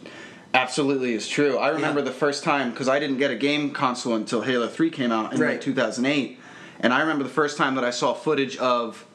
absolutely 0.54 1.14
is 1.14 1.30
true. 1.30 1.58
I 1.58 1.70
remember 1.70 2.02
Yeah. 2.02 2.06
the 2.06 2.12
first 2.12 2.44
time 2.44 2.72
because 2.72 2.90
I 2.90 3.00
didn't 3.00 3.18
get 3.20 3.32
a 3.32 3.36
game 3.36 3.72
console 3.72 4.16
until 4.16 4.42
Halo 4.42 4.68
Three 4.68 4.90
came 4.90 5.14
out 5.14 5.32
in 5.34 5.40
like 5.40 5.62
2008, 5.62 6.40
and 6.82 6.94
I 6.94 7.00
remember 7.00 7.24
the 7.24 7.30
first 7.30 7.58
time 7.58 7.76
that 7.76 7.86
I 7.86 7.92
saw 7.92 8.14
footage 8.14 8.58
of 8.58 9.06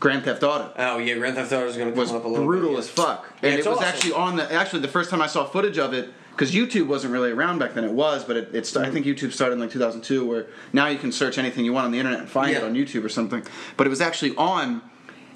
Grand 0.00 0.24
Theft 0.24 0.42
Auto. 0.42 0.72
Oh 0.76 0.98
yeah, 0.98 1.14
Grand 1.14 1.36
Theft 1.36 1.52
Auto 1.52 1.66
is 1.66 1.76
going 1.76 1.92
to 1.92 1.98
was 1.98 2.08
come 2.10 2.18
up 2.18 2.24
a 2.24 2.28
little 2.28 2.44
brutal 2.46 2.70
bit, 2.70 2.80
as 2.80 2.88
fuck, 2.88 3.32
and 3.42 3.54
it's 3.54 3.66
it 3.66 3.70
was 3.70 3.78
awesome. 3.78 3.88
actually 3.88 4.12
on 4.12 4.36
the 4.36 4.52
actually 4.52 4.80
the 4.80 4.88
first 4.88 5.10
time 5.10 5.22
I 5.22 5.26
saw 5.26 5.44
footage 5.44 5.78
of 5.78 5.92
it 5.94 6.10
because 6.32 6.52
YouTube 6.52 6.86
wasn't 6.86 7.12
really 7.14 7.30
around 7.30 7.58
back 7.58 7.72
then. 7.72 7.84
It 7.84 7.92
was, 7.92 8.22
but 8.24 8.36
it, 8.36 8.54
it 8.54 8.66
sta- 8.66 8.80
Mm-hmm. 8.80 8.90
I 8.90 8.92
think 8.92 9.06
YouTube 9.06 9.32
started 9.32 9.54
in 9.54 9.60
like 9.60 9.70
2002, 9.70 10.26
where 10.26 10.46
now 10.72 10.86
you 10.88 10.98
can 10.98 11.10
search 11.10 11.38
anything 11.38 11.64
you 11.64 11.72
want 11.72 11.86
on 11.86 11.92
the 11.92 11.98
internet 11.98 12.20
and 12.20 12.28
find 12.28 12.54
it 12.54 12.62
on 12.62 12.74
YouTube 12.74 13.04
or 13.04 13.08
something. 13.08 13.42
But 13.78 13.86
it 13.86 13.90
was 13.90 14.02
actually 14.02 14.36
on 14.36 14.82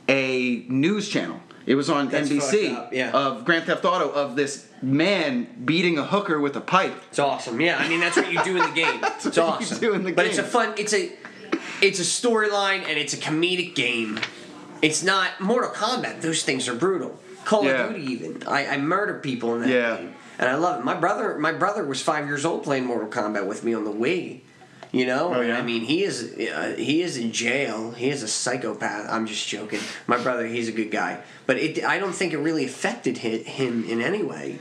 a 0.09 0.64
news 0.69 1.09
channel. 1.09 1.40
It 1.67 1.75
was 1.75 1.88
on 1.88 2.09
That's 2.09 2.29
NBC 2.29 2.93
yeah. 2.93 3.12
of 3.12 3.45
Grand 3.45 3.64
Theft 3.64 3.85
Auto 3.85 4.11
of 4.11 4.35
this 4.35 4.69
man 4.83 5.47
beating 5.64 5.99
a 5.99 6.05
hooker 6.05 6.40
with 6.40 6.57
a 6.57 6.61
pipe. 6.61 6.95
It's 7.11 7.19
awesome. 7.19 7.61
Yeah, 7.61 7.79
I 7.79 7.88
mean 7.88 8.00
that's 8.00 8.17
what 8.17 8.33
you 8.33 8.43
do 8.43 8.57
in 8.57 8.69
the 8.69 8.75
game. 8.75 9.00
It's 9.05 9.25
what 9.25 9.37
you 9.37 9.43
awesome. 9.43 9.79
do 9.79 9.95
in 9.95 10.02
the 10.02 10.12
but 10.12 10.26
it's 10.26 10.38
a 10.38 10.43
fun. 10.43 10.75
It's 10.76 10.93
a 10.93 11.12
it's 11.81 11.99
a 12.00 12.02
storyline 12.02 12.81
and 12.88 12.99
it's 12.99 13.14
a 13.14 13.19
comedic 13.19 13.75
game. 13.75 14.19
It's 14.82 15.02
not 15.02 15.40
Mortal 15.40 15.70
Kombat. 15.70 16.20
Those 16.22 16.42
things 16.42 16.68
are 16.68 16.75
brutal. 16.75 17.18
Call 17.44 17.64
Yeah. 17.64 17.87
of 17.87 17.94
Duty 17.94 18.06
even. 18.12 18.42
I, 18.46 18.66
I 18.66 18.76
murder 18.78 19.14
people 19.14 19.54
in 19.56 19.62
that 19.62 19.68
Yeah. 19.70 19.96
game. 19.96 20.14
and 20.38 20.49
I 20.49 20.54
love 20.54 20.80
it. 20.80 20.84
My 20.87 20.94
brother, 20.94 21.37
my 21.38 21.52
brother 21.52 21.84
was 21.84 22.00
five 22.00 22.26
years 22.26 22.46
old 22.46 22.62
playing 22.64 22.87
Mortal 22.87 23.08
Kombat 23.08 23.46
with 23.46 23.62
me 23.62 23.75
on 23.75 23.84
the 23.84 23.92
Wii. 23.92 24.40
You 24.90 25.04
know, 25.06 25.34
Oh, 25.34 25.40
yeah? 25.42 25.58
I 25.58 25.62
mean, 25.62 25.82
he 25.82 26.02
is 26.02 26.32
uh, 26.32 26.75
he 26.78 27.02
is 27.02 27.16
in 27.18 27.30
jail. 27.30 27.92
He 27.92 28.08
is 28.08 28.22
a 28.22 28.28
psychopath. 28.28 29.06
I'm 29.10 29.26
just 29.26 29.46
joking. 29.46 29.80
My 30.06 30.16
brother, 30.16 30.46
he's 30.46 30.66
a 30.66 30.72
good 30.72 30.90
guy, 30.90 31.18
but 31.46 31.58
it, 31.58 31.84
I 31.84 31.99
don't 31.99 32.14
think 32.14 32.32
it 32.32 32.38
really 32.38 32.64
affected 32.64 33.18
him 33.18 33.84
in 33.84 34.00
any 34.00 34.22
way. 34.22 34.58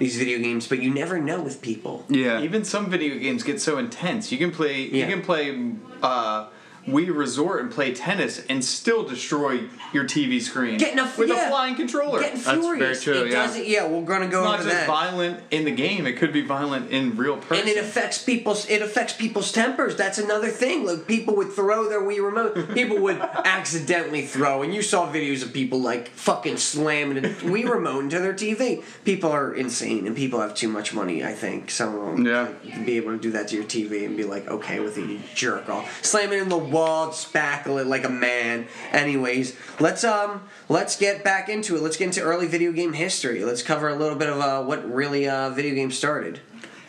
These 0.00 0.16
video 0.18 0.38
games, 0.38 0.66
but 0.66 0.80
you 0.82 0.92
never 0.92 1.18
know 1.20 1.40
with 1.40 1.62
people. 1.62 2.04
Yeah. 2.08 2.40
Even 2.42 2.64
some 2.64 2.90
video 2.90 3.16
games 3.18 3.42
get 3.44 3.60
so 3.60 3.78
intense. 3.78 4.32
You 4.32 4.38
can 4.38 4.50
play. 4.50 4.82
Yeah. 4.82 5.06
You 5.06 5.14
can 5.14 5.22
play. 5.22 5.56
Uh, 6.02 6.46
Wii 6.86 7.14
Resort 7.14 7.60
and 7.62 7.70
play 7.70 7.94
tennis 7.94 8.44
and 8.48 8.64
still 8.64 9.04
destroy 9.04 9.60
your 9.92 10.04
TV 10.04 10.40
screen 10.40 10.78
Getting 10.78 10.98
a 10.98 11.12
with 11.18 11.28
yeah, 11.28 11.46
a 11.46 11.50
flying 11.50 11.74
controller. 11.74 12.20
Getting 12.20 12.40
very 12.40 12.60
furious. 12.78 13.02
true, 13.02 13.14
it 13.14 13.26
yeah. 13.30 13.46
doesn't. 13.46 13.66
Yeah, 13.66 13.86
we're 13.86 14.04
gonna 14.04 14.28
go 14.28 14.40
It's 14.40 14.44
not 14.50 14.60
over 14.60 14.68
just 14.68 14.76
that. 14.76 14.86
violent 14.86 15.40
in 15.50 15.64
the 15.64 15.70
game; 15.70 16.06
it 16.06 16.14
could 16.16 16.32
be 16.32 16.42
violent 16.42 16.90
in 16.90 17.16
real 17.16 17.36
person. 17.36 17.58
and 17.60 17.68
it 17.68 17.76
affects 17.78 18.22
people's 18.22 18.68
it 18.68 18.82
affects 18.82 19.12
people's 19.12 19.52
tempers. 19.52 19.96
That's 19.96 20.18
another 20.18 20.48
thing. 20.48 20.84
Like 20.86 21.06
people 21.06 21.36
would 21.36 21.52
throw 21.52 21.88
their 21.88 22.00
Wii 22.00 22.22
remote. 22.24 22.74
People 22.74 22.98
would 22.98 23.18
accidentally 23.44 24.22
throw, 24.26 24.62
and 24.62 24.74
you 24.74 24.82
saw 24.82 25.10
videos 25.12 25.42
of 25.42 25.52
people 25.52 25.80
like 25.80 26.08
fucking 26.08 26.56
slamming 26.56 27.18
a 27.24 27.28
Wii 27.28 27.68
remote 27.68 28.04
into 28.04 28.18
their 28.18 28.32
TV. 28.34 28.82
People 29.04 29.30
are 29.30 29.52
insane, 29.54 30.06
and 30.06 30.16
people 30.16 30.40
have 30.40 30.54
too 30.54 30.68
much 30.68 30.94
money. 30.94 31.24
I 31.24 31.32
think 31.32 31.70
some 31.70 31.94
of 31.94 32.00
them. 32.06 32.14
Um, 32.20 32.26
yeah. 32.26 32.48
To 32.74 32.84
be 32.84 32.96
able 32.96 33.12
to 33.12 33.18
do 33.18 33.30
that 33.32 33.48
to 33.48 33.56
your 33.56 33.64
TV 33.64 34.06
and 34.06 34.16
be 34.16 34.24
like 34.24 34.48
okay 34.48 34.80
with 34.80 34.96
it, 34.98 35.08
you 35.08 35.20
jerk 35.34 35.68
off. 35.68 36.04
Slam 36.04 36.32
it 36.32 36.40
in 36.40 36.48
the 36.48 36.58
wall, 36.70 37.08
spackle 37.08 37.80
it 37.80 37.86
like 37.86 38.04
a 38.04 38.10
man. 38.10 38.66
Anyways, 38.92 39.56
let's 39.78 40.04
um 40.04 40.42
let's 40.68 40.96
get 40.96 41.24
back 41.24 41.48
into 41.48 41.76
it. 41.76 41.82
Let's 41.82 41.96
get 41.96 42.06
into 42.06 42.22
early 42.22 42.46
video 42.46 42.72
game 42.72 42.92
history. 42.92 43.44
Let's 43.44 43.62
cover 43.62 43.88
a 43.88 43.94
little 43.94 44.16
bit 44.16 44.28
of 44.28 44.40
uh, 44.40 44.62
what 44.62 44.90
really 44.92 45.28
uh, 45.28 45.50
video 45.50 45.74
games 45.74 45.96
started. 45.96 46.40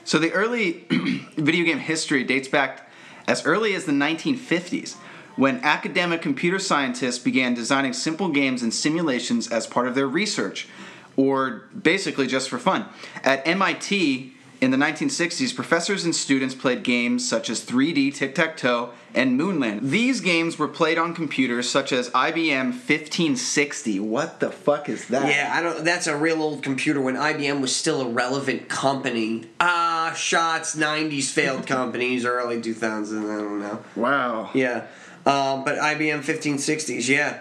So 0.03 0.17
the 0.17 0.31
early 0.31 0.85
video 1.37 1.65
game 1.65 1.79
history 1.79 2.23
dates 2.23 2.47
back 2.47 2.89
as 3.27 3.45
early 3.45 3.75
as 3.75 3.85
the 3.85 3.91
1950s, 3.91 4.95
when 5.35 5.63
academic 5.63 6.21
computer 6.21 6.59
scientists 6.59 7.19
began 7.19 7.53
designing 7.53 7.93
simple 7.93 8.29
games 8.29 8.61
and 8.61 8.73
simulations 8.73 9.47
as 9.47 9.67
part 9.67 9.87
of 9.87 9.95
their 9.95 10.07
research, 10.07 10.67
or 11.15 11.69
basically 11.81 12.27
just 12.27 12.49
for 12.49 12.57
fun. 12.57 12.85
At 13.23 13.45
MIT 13.47 14.33
in 14.59 14.71
the 14.71 14.77
1960s, 14.77 15.55
professors 15.55 16.03
and 16.03 16.15
students 16.15 16.55
played 16.55 16.83
games 16.83 17.27
such 17.27 17.49
as 17.49 17.63
3D 17.63 18.13
Tic 18.13 18.35
Tac 18.35 18.57
Toe 18.57 18.91
and 19.13 19.39
Moonland. 19.39 19.81
These 19.89 20.21
games 20.21 20.57
were 20.57 20.67
played 20.67 20.97
on 20.97 21.13
computers 21.13 21.69
such 21.69 21.91
as 21.91 22.09
IBM 22.11 22.71
1560. 22.71 23.99
What 23.99 24.39
the 24.39 24.51
fuck 24.51 24.89
is 24.89 25.07
that? 25.09 25.27
Yeah, 25.27 25.51
I 25.53 25.61
don't. 25.61 25.83
That's 25.83 26.07
a 26.07 26.15
real 26.15 26.41
old 26.41 26.63
computer 26.63 27.01
when 27.01 27.15
IBM 27.15 27.61
was 27.61 27.75
still 27.75 28.01
a 28.01 28.09
relevant 28.09 28.69
company. 28.69 29.49
Ah, 29.59 30.13
shots, 30.15 30.75
'90s 30.75 31.31
failed 31.31 31.67
companies, 31.67 32.25
early 32.25 32.61
2000s. 32.61 33.09
I 33.09 33.41
don't 33.41 33.59
know. 33.59 33.83
Wow. 33.95 34.49
Yeah, 34.53 34.87
um, 35.25 35.63
but 35.63 35.77
IBM 35.77 36.21
1560s. 36.21 37.07
Yeah, 37.07 37.39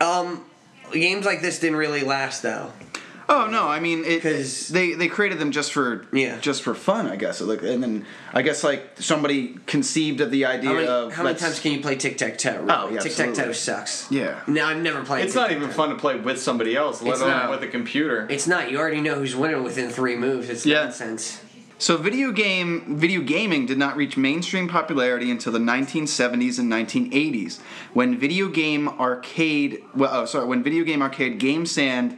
um, 0.00 0.44
games 0.92 1.26
like 1.26 1.40
this 1.40 1.58
didn't 1.58 1.76
really 1.76 2.02
last 2.02 2.42
though. 2.42 2.72
Oh 3.28 3.48
no, 3.50 3.66
I 3.66 3.80
mean, 3.80 4.04
it, 4.04 4.22
'Cause- 4.22 4.68
they 4.68 4.92
they 4.92 5.08
created 5.08 5.38
them 5.40 5.50
just 5.50 5.72
for 5.72 6.06
Yeah. 6.12 6.38
just 6.40 6.62
for 6.62 6.74
fun, 6.74 7.08
I 7.08 7.16
guess. 7.16 7.40
Like, 7.40 7.62
and 7.62 7.82
then 7.82 8.04
I 8.32 8.42
guess 8.42 8.62
like 8.62 8.90
somebody 9.00 9.56
conceived 9.66 10.20
of 10.20 10.30
the 10.30 10.44
idea 10.44 10.68
How 10.70 10.74
many, 10.76 10.86
of 10.86 11.12
how 11.12 11.22
many 11.24 11.36
times 11.38 11.58
can 11.58 11.72
you 11.72 11.80
play 11.80 11.96
tic 11.96 12.18
tac 12.18 12.38
toe? 12.38 12.64
Oh, 12.68 12.88
yeah, 12.92 13.00
tic 13.00 13.14
tac 13.16 13.34
toe 13.34 13.50
sucks. 13.52 14.06
Yeah. 14.10 14.40
No, 14.46 14.64
I've 14.66 14.80
never 14.80 15.02
played. 15.02 15.24
it's 15.24 15.34
not 15.34 15.50
even 15.50 15.68
fun 15.70 15.88
to 15.88 15.96
play 15.96 16.14
with 16.16 16.40
somebody 16.40 16.76
else, 16.76 17.02
let 17.02 17.12
It's 17.14 17.20
alone 17.20 17.32
not. 17.32 17.50
with 17.50 17.62
a 17.64 17.68
computer. 17.68 18.26
It's 18.30 18.46
not. 18.46 18.70
You 18.70 18.78
already 18.78 19.00
know 19.00 19.16
who's 19.16 19.34
winning 19.34 19.64
within 19.64 19.90
three 19.90 20.14
moves. 20.16 20.48
It's 20.48 20.64
Yeah. 20.64 20.84
nonsense. 20.84 21.40
So 21.78 21.98
video 21.98 22.32
game 22.32 22.96
video 22.96 23.20
gaming 23.20 23.66
did 23.66 23.76
not 23.76 23.96
reach 23.98 24.16
mainstream 24.16 24.66
popularity 24.66 25.30
until 25.30 25.52
the 25.52 25.58
1970s 25.58 26.58
and 26.58 26.70
1980s, 26.70 27.58
when 27.92 28.16
video 28.18 28.48
game 28.48 28.88
arcade 28.88 29.82
well, 29.94 30.10
oh, 30.12 30.24
sorry, 30.26 30.46
when 30.46 30.62
video 30.62 30.84
game 30.84 31.02
arcade 31.02 31.38
Game 31.38 31.66
Sand 31.66 32.16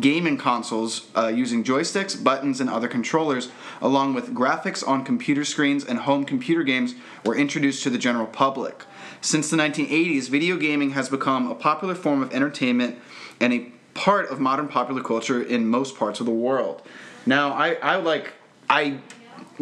gaming 0.00 0.36
consoles 0.36 1.06
uh, 1.16 1.26
using 1.28 1.62
joysticks, 1.64 2.22
buttons, 2.22 2.60
and 2.60 2.70
other 2.70 2.88
controllers, 2.88 3.50
along 3.80 4.14
with 4.14 4.34
graphics 4.34 4.86
on 4.86 5.04
computer 5.04 5.44
screens 5.44 5.84
and 5.84 6.00
home 6.00 6.24
computer 6.24 6.62
games, 6.62 6.94
were 7.24 7.36
introduced 7.36 7.82
to 7.82 7.90
the 7.90 7.98
general 7.98 8.26
public. 8.26 8.84
Since 9.20 9.50
the 9.50 9.56
1980s, 9.56 10.28
video 10.28 10.56
gaming 10.56 10.90
has 10.92 11.08
become 11.08 11.50
a 11.50 11.54
popular 11.54 11.94
form 11.94 12.22
of 12.22 12.32
entertainment 12.32 12.98
and 13.40 13.52
a 13.52 13.66
part 13.94 14.30
of 14.30 14.40
modern 14.40 14.68
popular 14.68 15.02
culture 15.02 15.42
in 15.42 15.66
most 15.66 15.96
parts 15.96 16.20
of 16.20 16.26
the 16.26 16.32
world. 16.32 16.82
Now, 17.26 17.52
I, 17.52 17.74
I 17.74 17.96
like 17.96 18.32
I 18.68 18.98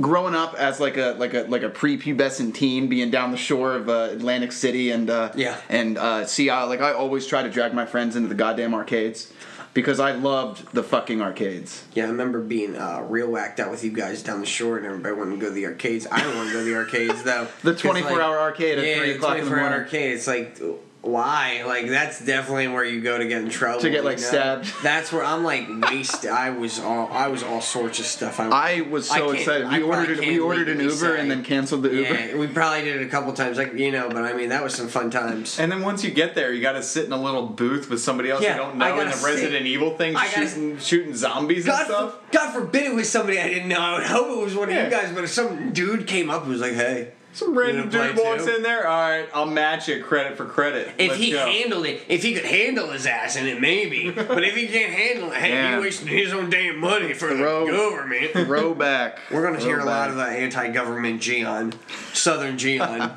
growing 0.01 0.35
up 0.35 0.55
as 0.55 0.81
like 0.81 0.97
a 0.97 1.15
like 1.19 1.35
a 1.35 1.43
like 1.43 1.63
a 1.63 1.69
prepubescent 1.69 2.55
teen, 2.55 2.89
being 2.89 3.11
down 3.11 3.33
the 3.33 3.37
shore 3.37 3.75
of 3.75 3.89
uh, 3.89 4.09
Atlantic 4.13 4.53
City 4.53 4.91
and 4.93 5.11
uh, 5.11 5.33
Yeah. 5.35 5.57
and 5.69 5.99
uh, 5.99 6.25
see, 6.27 6.49
I, 6.49 6.63
like 6.65 6.81
I 6.81 6.93
always 6.93 7.27
try 7.27 7.43
to 7.43 7.51
drag 7.51 7.75
my 7.75 7.85
friends 7.85 8.17
into 8.17 8.29
the 8.29 8.35
goddamn 8.35 8.73
arcades 8.73 9.33
because 9.75 10.01
I 10.01 10.13
loved 10.13 10.73
the 10.75 10.83
fucking 10.83 11.21
arcades. 11.23 11.85
Yeah, 11.95 12.05
I 12.05 12.09
remember 12.09 12.41
being 12.41 12.77
uh, 12.77 13.05
real 13.09 13.29
whacked 13.31 13.61
out 13.61 13.71
with 13.71 13.85
you 13.85 13.93
guys 13.93 14.23
down 14.23 14.41
the 14.41 14.47
shore, 14.47 14.77
and 14.77 14.87
everybody 14.87 15.15
wanted 15.15 15.33
to 15.33 15.37
go 15.39 15.47
to 15.49 15.53
the 15.55 15.67
arcades. 15.67 16.07
I 16.11 16.21
don't 16.23 16.35
want 16.37 16.49
to 16.49 16.53
go 16.55 16.59
to 16.61 16.65
the 16.65 16.77
arcades 16.77 17.23
though. 17.23 17.47
The 17.63 17.73
'Cause, 17.73 17.81
24 17.83 18.21
hour 18.23 18.39
arcade 18.39 18.79
at 18.79 18.85
yeah, 18.85 18.99
3 18.99 19.09
the 19.11 19.17
o'clock 19.17 19.39
in 19.39 19.45
the 19.45 19.51
24 19.51 19.59
hour 19.59 19.71
morning. 19.71 19.85
arcade. 19.87 20.15
It's 20.15 20.27
like, 20.27 20.61
why? 21.03 21.63
Like 21.67 21.89
that's 21.89 22.25
definitely 22.25 22.69
where 22.69 22.85
you 22.85 23.01
go 23.01 23.17
to 23.17 23.27
get 23.27 23.43
in 23.43 23.49
trouble. 23.49 23.81
To 23.81 23.91
get, 23.91 24.05
like, 24.05 24.19
you 24.19 24.25
know? 24.25 24.29
stabbed. 24.29 24.73
That's 24.83 25.11
where 25.13 25.25
I'm 25.25 25.45
like 25.45 25.67
wasted. 25.91 26.31
I 26.31 26.51
was 26.51 26.79
all 26.79 27.09
I 27.11 27.29
was 27.29 27.43
all 27.43 27.61
sorts 27.63 27.99
of 27.99 28.05
stuff. 28.07 28.39
I 28.39 28.83
was 28.83 29.09
so 29.09 29.27
can't- 29.29 29.39
excited. 29.39 29.69
We 29.71 29.83
ordered 29.83 30.19
it, 30.19 30.29
we 30.29 30.39
ordered 30.39 30.69
an 30.69 30.81
Uber 30.81 30.91
say. 30.95 31.21
and 31.21 31.31
then 31.31 31.43
canceled 31.43 31.85
the 31.85 31.95
Uber. 31.95 32.15
Yeah, 32.15 32.37
we 32.37 32.47
probably 32.49 32.85
did 32.85 33.01
it 33.01 33.07
a 33.07 33.09
couple 33.09 33.33
times, 33.33 33.57
like 33.57 33.73
you 33.73 33.91
know. 33.91 34.09
But 34.11 34.25
I 34.25 34.35
mean, 34.35 34.51
that 34.51 34.63
was 34.63 34.75
some 34.75 34.89
fun 34.89 35.11
times. 35.11 35.59
And 35.59 35.73
then 35.73 35.81
once 35.83 36.05
you 36.05 36.11
get 36.11 36.35
there, 36.35 36.53
you 36.53 36.61
got 36.61 36.73
to 36.73 36.83
sit 36.83 37.07
in 37.07 37.13
a 37.13 37.21
little 37.21 37.47
booth 37.47 37.89
with 37.89 38.01
somebody 38.01 38.31
else 38.31 38.43
Yeah, 38.43 38.57
you 38.57 38.63
don't 38.63 38.77
know 38.77 39.01
in 39.01 39.09
the 39.09 39.23
Resident 39.25 39.67
Evil 39.67 39.97
thing, 39.97 40.17
I 40.17 40.27
shooting 40.27 40.79
shooting 40.79 41.15
zombies 41.15 41.67
and 41.67 41.73
God, 41.77 41.87
stuff. 41.87 42.15
for, 42.15 42.33
God 42.33 42.53
forbid 42.53 42.85
it 42.85 42.95
was 42.95 43.09
somebody 43.09 43.39
I 43.41 43.49
didn't 43.49 43.69
know. 43.69 43.81
I 43.81 43.95
would 43.99 44.07
hope 44.07 44.39
it 44.39 44.45
was 44.45 44.55
one 44.55 44.69
of 44.69 44.75
you 44.75 44.91
guys, 44.91 45.13
but 45.15 45.25
if 45.25 45.31
some 45.31 45.73
dude 45.73 46.07
came 46.07 46.29
up 46.31 46.43
and 46.43 46.51
was 46.53 46.61
like, 46.61 46.75
"Hey," 46.75 47.13
Some 47.33 47.57
random 47.57 47.89
dude 47.89 48.17
walks 48.19 48.45
too? 48.45 48.57
in 48.57 48.63
there. 48.63 48.87
All 48.89 49.09
right, 49.09 49.29
I'll 49.33 49.47
match 49.47 49.89
it 49.89 50.03
credit 50.05 50.37
for 50.37 50.45
credit. 50.47 50.89
If 50.99 51.11
Let's 51.11 51.21
he 51.23 51.31
go. 51.31 51.47
handled 51.47 51.87
it, 51.87 52.03
if 52.09 52.23
he 52.25 52.35
could 52.35 52.45
handle 52.45 52.89
his 52.91 53.07
ass 53.07 53.37
in 53.37 53.47
it, 53.47 53.61
maybe. 53.61 54.11
but 54.11 54.43
if 54.43 54.57
he 54.57 54.67
can't 54.67 54.93
handle 54.93 55.31
it, 55.31 55.37
hey, 55.39 55.51
Yeah. 55.51 55.77
he 55.77 55.81
wasting 55.83 56.09
his 56.09 56.33
own 56.33 56.51
damn 56.51 56.79
money 56.79 57.13
for 57.15 57.29
Throw- 57.29 57.67
the 57.67 57.73
government. 57.73 58.33
Throwback. 58.33 59.19
We're 59.31 59.43
gonna 59.43 59.61
hear 59.61 59.79
a 59.79 59.85
lot 59.85 60.09
of 60.09 60.15
Throwback. 60.17 60.33
the 60.37 60.43
anti-government 60.43 61.23
Gian, 61.23 61.73
Southern 62.13 62.59
Gian. 62.59 63.13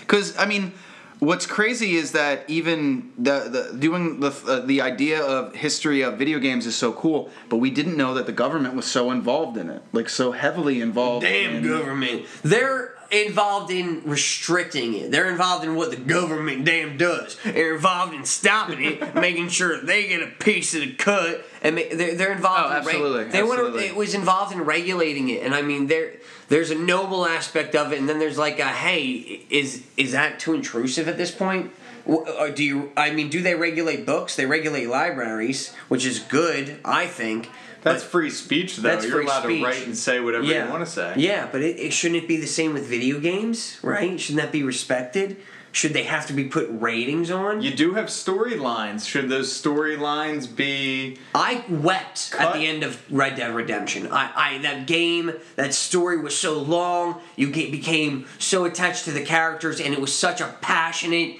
Because 0.00 0.36
I 0.38 0.44
mean, 0.44 0.74
what's 1.18 1.46
crazy 1.46 1.96
is 1.96 2.12
that 2.12 2.44
even 2.48 3.10
the, 3.16 3.70
the 3.72 3.78
doing 3.78 4.20
the 4.20 4.32
uh, 4.46 4.60
the 4.66 4.82
idea 4.82 5.22
of 5.24 5.54
history 5.54 6.02
of 6.02 6.18
video 6.18 6.38
games 6.38 6.66
is 6.66 6.76
so 6.76 6.92
cool, 6.92 7.30
but 7.48 7.56
we 7.56 7.70
didn't 7.70 7.96
know 7.96 8.12
that 8.14 8.26
the 8.26 8.32
government 8.32 8.74
was 8.74 8.84
so 8.84 9.10
involved 9.10 9.56
in 9.56 9.70
it, 9.70 9.82
like 9.92 10.10
so 10.10 10.32
heavily 10.32 10.82
involved. 10.82 11.24
damn 11.24 11.56
in, 11.56 11.66
government. 11.66 12.26
They're 12.42 12.92
involved 13.10 13.70
in 13.70 14.02
restricting 14.04 14.94
it. 14.94 15.10
They're 15.10 15.30
involved 15.30 15.64
in 15.64 15.74
what 15.74 15.90
the 15.90 15.96
government 15.96 16.64
damn 16.64 16.96
does. 16.96 17.36
They're 17.44 17.74
involved 17.74 18.14
in 18.14 18.24
stopping 18.24 18.82
it, 18.84 19.14
making 19.14 19.48
sure 19.48 19.80
they 19.80 20.08
get 20.08 20.22
a 20.22 20.26
piece 20.26 20.74
of 20.74 20.80
the 20.80 20.92
cut, 20.94 21.44
and 21.62 21.78
they're, 21.78 22.14
they're 22.14 22.32
involved. 22.32 22.72
Oh, 22.74 22.78
in 22.78 22.84
reg- 22.86 22.94
absolutely, 22.96 23.24
they 23.32 23.42
wanna- 23.42 23.76
it 23.76 23.96
was 23.96 24.14
involved 24.14 24.52
in 24.52 24.62
regulating 24.62 25.28
it, 25.28 25.42
and 25.42 25.54
I 25.54 25.62
mean 25.62 25.86
there. 25.86 26.12
There's 26.48 26.70
a 26.70 26.76
noble 26.76 27.26
aspect 27.26 27.74
of 27.74 27.92
it, 27.92 27.98
and 27.98 28.08
then 28.08 28.20
there's 28.20 28.38
like 28.38 28.60
a 28.60 28.68
hey, 28.68 29.42
is 29.50 29.82
is 29.96 30.12
that 30.12 30.38
too 30.38 30.54
intrusive 30.54 31.08
at 31.08 31.16
this 31.16 31.32
point? 31.32 31.72
Or 32.04 32.28
uh, 32.28 32.50
do 32.50 32.62
you? 32.62 32.92
I 32.96 33.10
mean, 33.10 33.30
do 33.30 33.42
they 33.42 33.56
regulate 33.56 34.06
books? 34.06 34.36
They 34.36 34.46
regulate 34.46 34.86
libraries, 34.88 35.74
which 35.88 36.06
is 36.06 36.20
good, 36.20 36.78
I 36.84 37.08
think. 37.08 37.50
That's 37.86 38.04
free 38.04 38.30
speech, 38.30 38.76
though. 38.76 38.82
That's 38.82 39.06
You're 39.06 39.20
allowed 39.22 39.44
speech. 39.44 39.60
to 39.60 39.64
write 39.64 39.86
and 39.86 39.96
say 39.96 40.20
whatever 40.20 40.44
you 40.44 40.68
want 40.68 40.84
to 40.84 40.90
say. 40.90 41.14
Yeah, 41.16 41.48
but 41.50 41.62
it, 41.62 41.78
it 41.78 41.92
shouldn't 41.92 42.22
it 42.22 42.28
be 42.28 42.36
the 42.36 42.46
same 42.46 42.74
with 42.74 42.86
video 42.86 43.20
games, 43.20 43.78
right? 43.82 44.18
Shouldn't 44.18 44.42
that 44.42 44.52
be 44.52 44.62
respected? 44.62 45.36
Should 45.76 45.92
they 45.92 46.04
have 46.04 46.26
to 46.28 46.32
be 46.32 46.44
put 46.44 46.68
ratings 46.70 47.30
on? 47.30 47.60
You 47.60 47.74
do 47.74 47.92
have 47.94 48.06
storylines. 48.06 49.06
Should 49.06 49.28
those 49.28 49.52
storylines 49.52 50.56
be? 50.56 51.18
I 51.34 51.66
wept 51.68 52.34
at 52.38 52.54
the 52.54 52.60
end 52.60 52.82
of 52.82 52.98
Red 53.12 53.36
Dead 53.36 53.54
Redemption. 53.54 54.10
I, 54.10 54.32
I 54.34 54.58
that 54.62 54.86
game, 54.86 55.34
that 55.56 55.74
story 55.74 56.18
was 56.18 56.34
so 56.34 56.58
long. 56.58 57.20
You 57.36 57.50
get, 57.50 57.70
became 57.70 58.26
so 58.38 58.64
attached 58.64 59.04
to 59.04 59.12
the 59.12 59.22
characters, 59.22 59.78
and 59.78 59.92
it 59.92 60.00
was 60.00 60.16
such 60.16 60.40
a 60.40 60.56
passionate. 60.62 61.36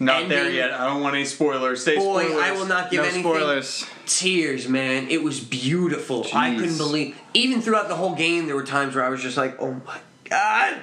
Not 0.00 0.28
there 0.28 0.50
yet. 0.50 0.72
I 0.72 0.86
don't 0.86 1.02
want 1.02 1.14
any 1.14 1.24
spoilers. 1.24 1.84
Say 1.84 1.96
Boy, 1.96 2.24
spoilers. 2.26 2.42
I 2.42 2.52
will 2.52 2.66
not 2.66 2.90
give 2.90 2.98
No 2.98 3.04
anything. 3.04 3.22
spoilers. 3.22 3.86
Tears, 4.06 4.68
man. 4.68 5.08
It 5.08 5.22
was 5.22 5.40
beautiful. 5.40 6.26
I 6.34 6.54
couldn't 6.54 6.76
believe. 6.78 7.16
Even 7.34 7.60
throughout 7.60 7.88
the 7.88 7.96
whole 7.96 8.14
game, 8.14 8.46
there 8.46 8.56
were 8.56 8.64
times 8.64 8.94
where 8.94 9.04
I 9.04 9.08
was 9.08 9.22
just 9.22 9.36
like, 9.36 9.60
"Oh 9.60 9.80
my 9.86 9.98
god." 10.28 10.78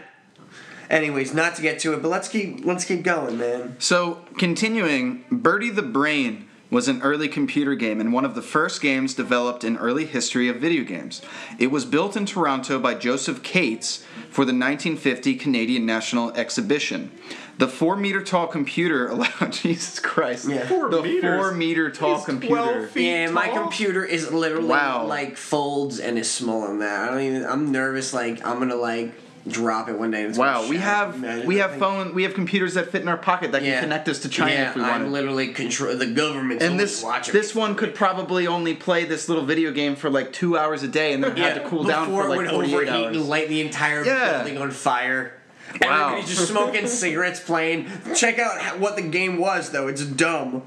Anyways, 0.89 1.33
not 1.33 1.55
to 1.55 1.61
get 1.61 1.79
to 1.79 1.93
it, 1.93 2.01
but 2.01 2.09
let's 2.09 2.27
keep 2.27 2.63
let's 2.65 2.85
keep 2.85 3.03
going, 3.03 3.37
man. 3.37 3.75
So 3.79 4.19
continuing, 4.37 5.25
Bertie 5.31 5.71
the 5.71 5.81
Brain 5.81 6.47
was 6.71 6.87
an 6.87 7.01
early 7.03 7.27
computer 7.27 7.73
game 7.75 8.01
and 8.01 8.11
one 8.11 8.25
of 8.25 8.35
the 8.35 8.41
first 8.41 8.81
games 8.81 9.13
developed 9.13 9.63
in 9.63 9.77
early 9.77 10.05
history 10.05 10.49
of 10.49 10.57
video 10.57 10.83
games. 10.83 11.21
It 11.57 11.67
was 11.67 11.85
built 11.85 12.17
in 12.17 12.25
Toronto 12.25 12.79
by 12.79 12.95
Josef 12.95 13.41
Kates 13.43 14.03
for 14.29 14.43
the 14.45 14.51
1950 14.51 15.35
Canadian 15.35 15.85
National 15.85 16.31
Exhibition. 16.33 17.11
The 17.57 17.67
four 17.69 17.95
meter 17.95 18.21
tall 18.21 18.47
computer 18.47 19.07
allowed 19.07 19.31
oh, 19.41 19.47
Jesus 19.47 19.99
Christ. 19.99 20.47
Yeah. 20.49 20.67
Four 20.67 20.89
the 20.89 21.01
meters? 21.01 21.39
four 21.39 21.51
meter 21.53 21.89
tall 21.89 22.15
He's 22.17 22.25
computer. 22.25 22.55
12 22.55 22.89
feet 22.89 23.07
Yeah, 23.09 23.31
my 23.31 23.47
computer 23.47 24.03
is 24.03 24.31
literally 24.31 24.67
Wow. 24.67 25.05
like 25.05 25.37
folds 25.37 25.99
and 25.99 26.17
is 26.19 26.29
smaller 26.29 26.67
than 26.67 26.79
that. 26.79 27.01
I 27.09 27.11
don't 27.11 27.21
even. 27.21 27.45
I'm 27.45 27.71
nervous. 27.71 28.13
Like 28.13 28.45
I'm 28.45 28.59
gonna 28.59 28.75
like 28.75 29.13
drop 29.47 29.87
it 29.87 29.97
one 29.97 30.11
day. 30.11 30.21
And 30.21 30.29
it's 30.31 30.37
Wow, 30.39 30.67
we 30.67 30.77
have 30.77 31.15
Imagine 31.15 31.45
we 31.47 31.57
have 31.57 31.71
thing. 31.71 31.79
phone 31.79 32.13
we 32.15 32.23
have 32.23 32.33
computers 32.33 32.73
that 32.73 32.91
fit 32.91 33.01
in 33.03 33.07
our 33.07 33.15
pocket 33.15 33.51
that 33.53 33.61
Yeah. 33.63 33.75
can 33.75 33.83
connect 33.83 34.09
us 34.09 34.19
to 34.19 34.29
China 34.29 34.51
yeah, 34.51 34.69
if 34.71 34.75
we 34.75 34.81
want. 34.81 34.93
I'm 35.03 35.11
literally 35.13 35.53
control 35.53 35.95
the 35.95 36.07
government. 36.07 36.61
and 36.61 36.77
this 36.79 37.03
watching 37.03 37.31
this 37.33 37.55
one 37.55 37.75
could 37.75 37.95
probably 37.95 38.47
only 38.47 38.73
play 38.73 39.05
this 39.05 39.29
little 39.29 39.45
video 39.45 39.71
game 39.71 39.95
for 39.95 40.09
like 40.09 40.33
two 40.33 40.57
hours 40.57 40.83
a 40.83 40.87
day, 40.89 41.13
and 41.13 41.23
then 41.23 41.37
yeah, 41.37 41.49
have 41.53 41.63
to 41.63 41.69
cool 41.69 41.83
before 41.83 41.91
down 41.91 42.07
for 42.07 42.25
it 42.25 42.29
like 42.29 42.37
would 42.39 42.49
forty 42.49 42.69
eight 42.71 42.73
overheat 42.75 42.89
hours. 43.05 43.15
and 43.17 43.29
light 43.29 43.47
the 43.47 43.61
entire 43.61 44.03
Yeah. 44.03 44.37
building 44.43 44.57
on 44.57 44.71
fire. 44.71 45.33
Wow. 45.81 46.09
Everybody's 46.09 46.35
just 46.37 46.49
smoking 46.49 46.87
cigarettes, 46.87 47.39
playing. 47.39 47.87
Check 48.15 48.39
out 48.39 48.79
what 48.79 48.95
the 48.95 49.01
game 49.01 49.37
was, 49.37 49.71
though. 49.71 49.87
It's 49.87 50.05
dumb. 50.05 50.63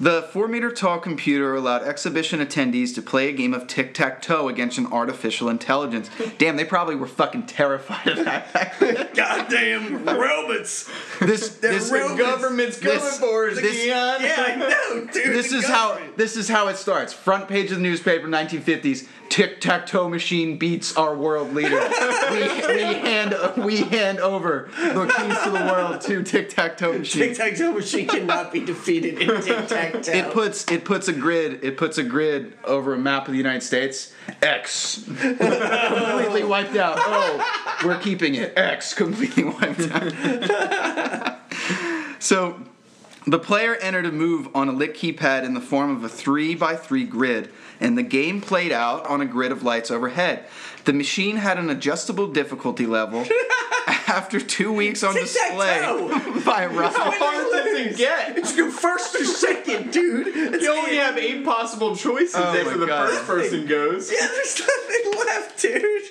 The 0.00 0.22
four 0.22 0.48
meter 0.48 0.72
tall 0.72 0.98
computer 0.98 1.54
allowed 1.54 1.82
exhibition 1.84 2.40
attendees 2.40 2.92
to 2.96 3.00
play 3.02 3.28
a 3.28 3.32
game 3.32 3.54
of 3.54 3.68
tic 3.68 3.94
tac 3.94 4.20
toe 4.20 4.48
against 4.48 4.76
an 4.76 4.86
artificial 4.86 5.48
intelligence. 5.48 6.10
Damn, 6.36 6.56
they 6.56 6.64
probably 6.64 6.96
were 6.96 7.06
fucking 7.06 7.46
terrified 7.46 8.08
of 8.08 8.24
that. 8.24 9.12
Goddamn 9.14 10.04
robots! 10.04 10.90
this 11.20 11.56
this 11.58 11.92
robots. 11.92 12.18
government's 12.20 12.78
this- 12.78 12.98
coming 13.18 13.20
for 13.20 13.48
us, 13.50 13.60
this-. 13.60 13.86
Yeah, 13.86 14.16
I 14.20 14.56
know, 14.56 15.06
dude. 15.12 15.32
this 15.32 15.52
is 15.52 15.64
how 15.64 15.98
this 16.16 16.36
is 16.36 16.48
how 16.48 16.66
it 16.68 16.76
starts. 16.76 17.12
Front 17.12 17.48
page 17.48 17.70
of 17.70 17.76
the 17.76 17.82
newspaper, 17.82 18.26
1950s. 18.26 19.06
Tic 19.28 19.60
tac 19.60 19.86
toe 19.86 20.08
machine 20.08 20.58
beats 20.58 20.96
our 20.96 21.14
world 21.14 21.52
leader. 21.52 21.80
we, 22.30 22.40
we 22.40 22.82
hand 22.82 23.34
we 23.58 23.76
hand 23.78 24.20
over 24.20 24.70
the 24.76 25.12
keys 25.16 25.42
to 25.42 25.50
the 25.50 25.64
world 25.72 26.00
to 26.02 26.22
tic 26.22 26.50
tac 26.50 26.76
toe 26.76 26.98
machine. 26.98 27.28
Tic 27.28 27.36
Tac 27.36 27.56
Toe 27.56 27.72
machine 27.72 28.06
cannot 28.08 28.52
be 28.52 28.60
defeated 28.60 29.18
in 29.20 29.42
Tic 29.42 29.68
Tac 29.68 30.02
Toe. 30.02 30.12
It 30.12 30.32
puts 30.32 30.70
it 30.70 30.84
puts 30.84 31.08
a 31.08 31.12
grid 31.12 31.64
it 31.64 31.76
puts 31.76 31.98
a 31.98 32.04
grid 32.04 32.56
over 32.64 32.94
a 32.94 32.98
map 32.98 33.26
of 33.26 33.32
the 33.32 33.38
United 33.38 33.62
States. 33.62 34.12
X 34.42 35.04
completely 35.04 36.44
wiped 36.44 36.76
out. 36.76 36.96
Oh, 36.98 37.78
we're 37.84 37.98
keeping 37.98 38.34
it. 38.34 38.52
X 38.56 38.94
completely 38.94 39.44
wiped 39.44 39.90
out. 39.90 41.38
so 42.18 42.60
the 43.26 43.38
player 43.38 43.74
entered 43.76 44.06
a 44.06 44.12
move 44.12 44.48
on 44.54 44.68
a 44.68 44.72
lit 44.72 44.94
keypad 44.94 45.44
in 45.44 45.54
the 45.54 45.60
form 45.60 45.90
of 45.90 46.04
a 46.04 46.08
3 46.08 46.54
by 46.54 46.76
3 46.76 47.04
grid, 47.04 47.50
and 47.80 47.96
the 47.96 48.02
game 48.02 48.40
played 48.40 48.72
out 48.72 49.06
on 49.06 49.20
a 49.20 49.26
grid 49.26 49.50
of 49.52 49.62
lights 49.62 49.90
overhead. 49.90 50.44
The 50.84 50.92
machine 50.92 51.36
had 51.36 51.58
an 51.58 51.70
adjustable 51.70 52.26
difficulty 52.28 52.86
level. 52.86 53.24
After 54.06 54.38
two 54.38 54.70
weeks 54.72 55.02
on 55.02 55.14
display 55.14 55.78
Tic-tac-toe. 55.80 56.40
by 56.44 56.66
Ralph. 56.66 56.94
How 56.94 57.10
hard 57.10 57.46
does 57.50 57.86
it 57.86 57.96
get? 57.96 58.36
It's 58.38 58.54
go 58.54 58.70
first 58.70 59.14
or 59.14 59.24
second, 59.24 59.92
dude. 59.92 60.28
It's 60.28 60.62
You 60.62 60.70
only 60.72 60.96
have 60.96 61.16
eight 61.18 61.44
possible 61.44 61.96
choices 61.96 62.34
Oh 62.36 62.54
after 62.54 62.76
the 62.78 62.86
God. 62.86 63.08
first 63.10 63.24
person 63.26 63.66
goes. 63.66 64.12
Yeah, 64.12 64.26
there's 64.28 64.60
nothing 64.60 65.26
left, 65.26 65.60
dude. 65.60 66.02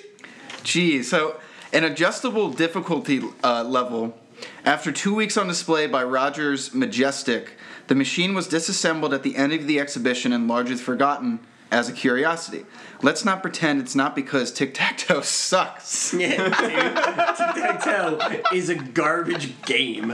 Geez, 0.64 1.08
so 1.08 1.40
an 1.72 1.84
adjustable 1.84 2.50
difficulty 2.50 3.22
uh, 3.42 3.62
level. 3.62 4.18
After 4.64 4.90
two 4.90 5.14
weeks 5.14 5.36
on 5.36 5.46
display 5.46 5.86
by 5.86 6.02
Rogers 6.04 6.72
Majestic, 6.72 7.58
the 7.88 7.94
machine 7.94 8.32
was 8.32 8.48
disassembled 8.48 9.12
at 9.12 9.22
the 9.22 9.36
end 9.36 9.52
of 9.52 9.66
the 9.66 9.78
exhibition 9.78 10.32
and 10.32 10.48
largely 10.48 10.76
forgotten 10.76 11.40
as 11.70 11.88
a 11.88 11.92
curiosity. 11.92 12.64
Let's 13.02 13.24
not 13.24 13.42
pretend 13.42 13.80
it's 13.80 13.94
not 13.94 14.14
because 14.14 14.50
tic 14.52 14.74
tac 14.74 14.96
toe 14.98 15.20
sucks. 15.22 16.14
Yeah. 16.18 16.48
Tic 16.48 17.54
Tac 17.62 17.82
Toe 17.84 18.42
is 18.54 18.68
a 18.68 18.74
garbage 18.76 19.60
game. 19.62 20.08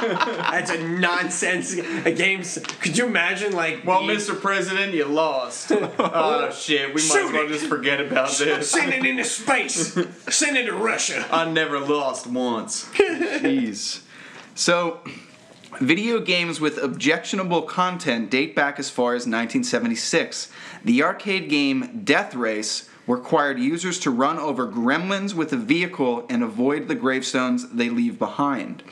That's 0.00 0.70
a 0.70 0.86
nonsense. 0.86 1.72
A 1.74 2.10
game. 2.12 2.42
Could 2.80 2.98
you 2.98 3.06
imagine, 3.06 3.52
like, 3.52 3.84
Well, 3.86 4.00
being- 4.06 4.18
Mr. 4.18 4.38
President, 4.38 4.92
you 4.92 5.04
lost. 5.06 5.72
oh 5.72 6.50
shit, 6.52 6.88
we 6.94 7.00
might 7.08 7.24
as 7.24 7.32
well 7.32 7.44
it. 7.46 7.48
just 7.48 7.66
forget 7.66 8.00
about 8.00 8.30
this. 8.36 8.70
Send 8.70 8.92
it 8.92 9.04
into 9.06 9.24
space. 9.24 9.92
Send 10.28 10.56
it 10.56 10.66
to 10.66 10.72
Russia. 10.74 11.26
I 11.30 11.48
never 11.50 11.78
lost 11.80 12.26
once. 12.26 12.84
Jeez. 12.94 14.02
So, 14.54 15.00
video 15.80 16.20
games 16.20 16.60
with 16.60 16.78
objectionable 16.78 17.62
content 17.62 18.30
date 18.30 18.54
back 18.54 18.78
as 18.78 18.90
far 18.90 19.14
as 19.14 19.22
1976. 19.22 20.50
The 20.84 21.02
arcade 21.02 21.48
game 21.48 22.02
Death 22.04 22.34
Race 22.34 22.88
required 23.06 23.58
users 23.58 23.98
to 24.00 24.10
run 24.10 24.38
over 24.38 24.66
gremlins 24.66 25.34
with 25.34 25.52
a 25.52 25.56
vehicle 25.56 26.26
and 26.28 26.42
avoid 26.42 26.88
the 26.88 26.94
gravestones 26.94 27.68
they 27.70 27.88
leave 27.88 28.18
behind. 28.18 28.82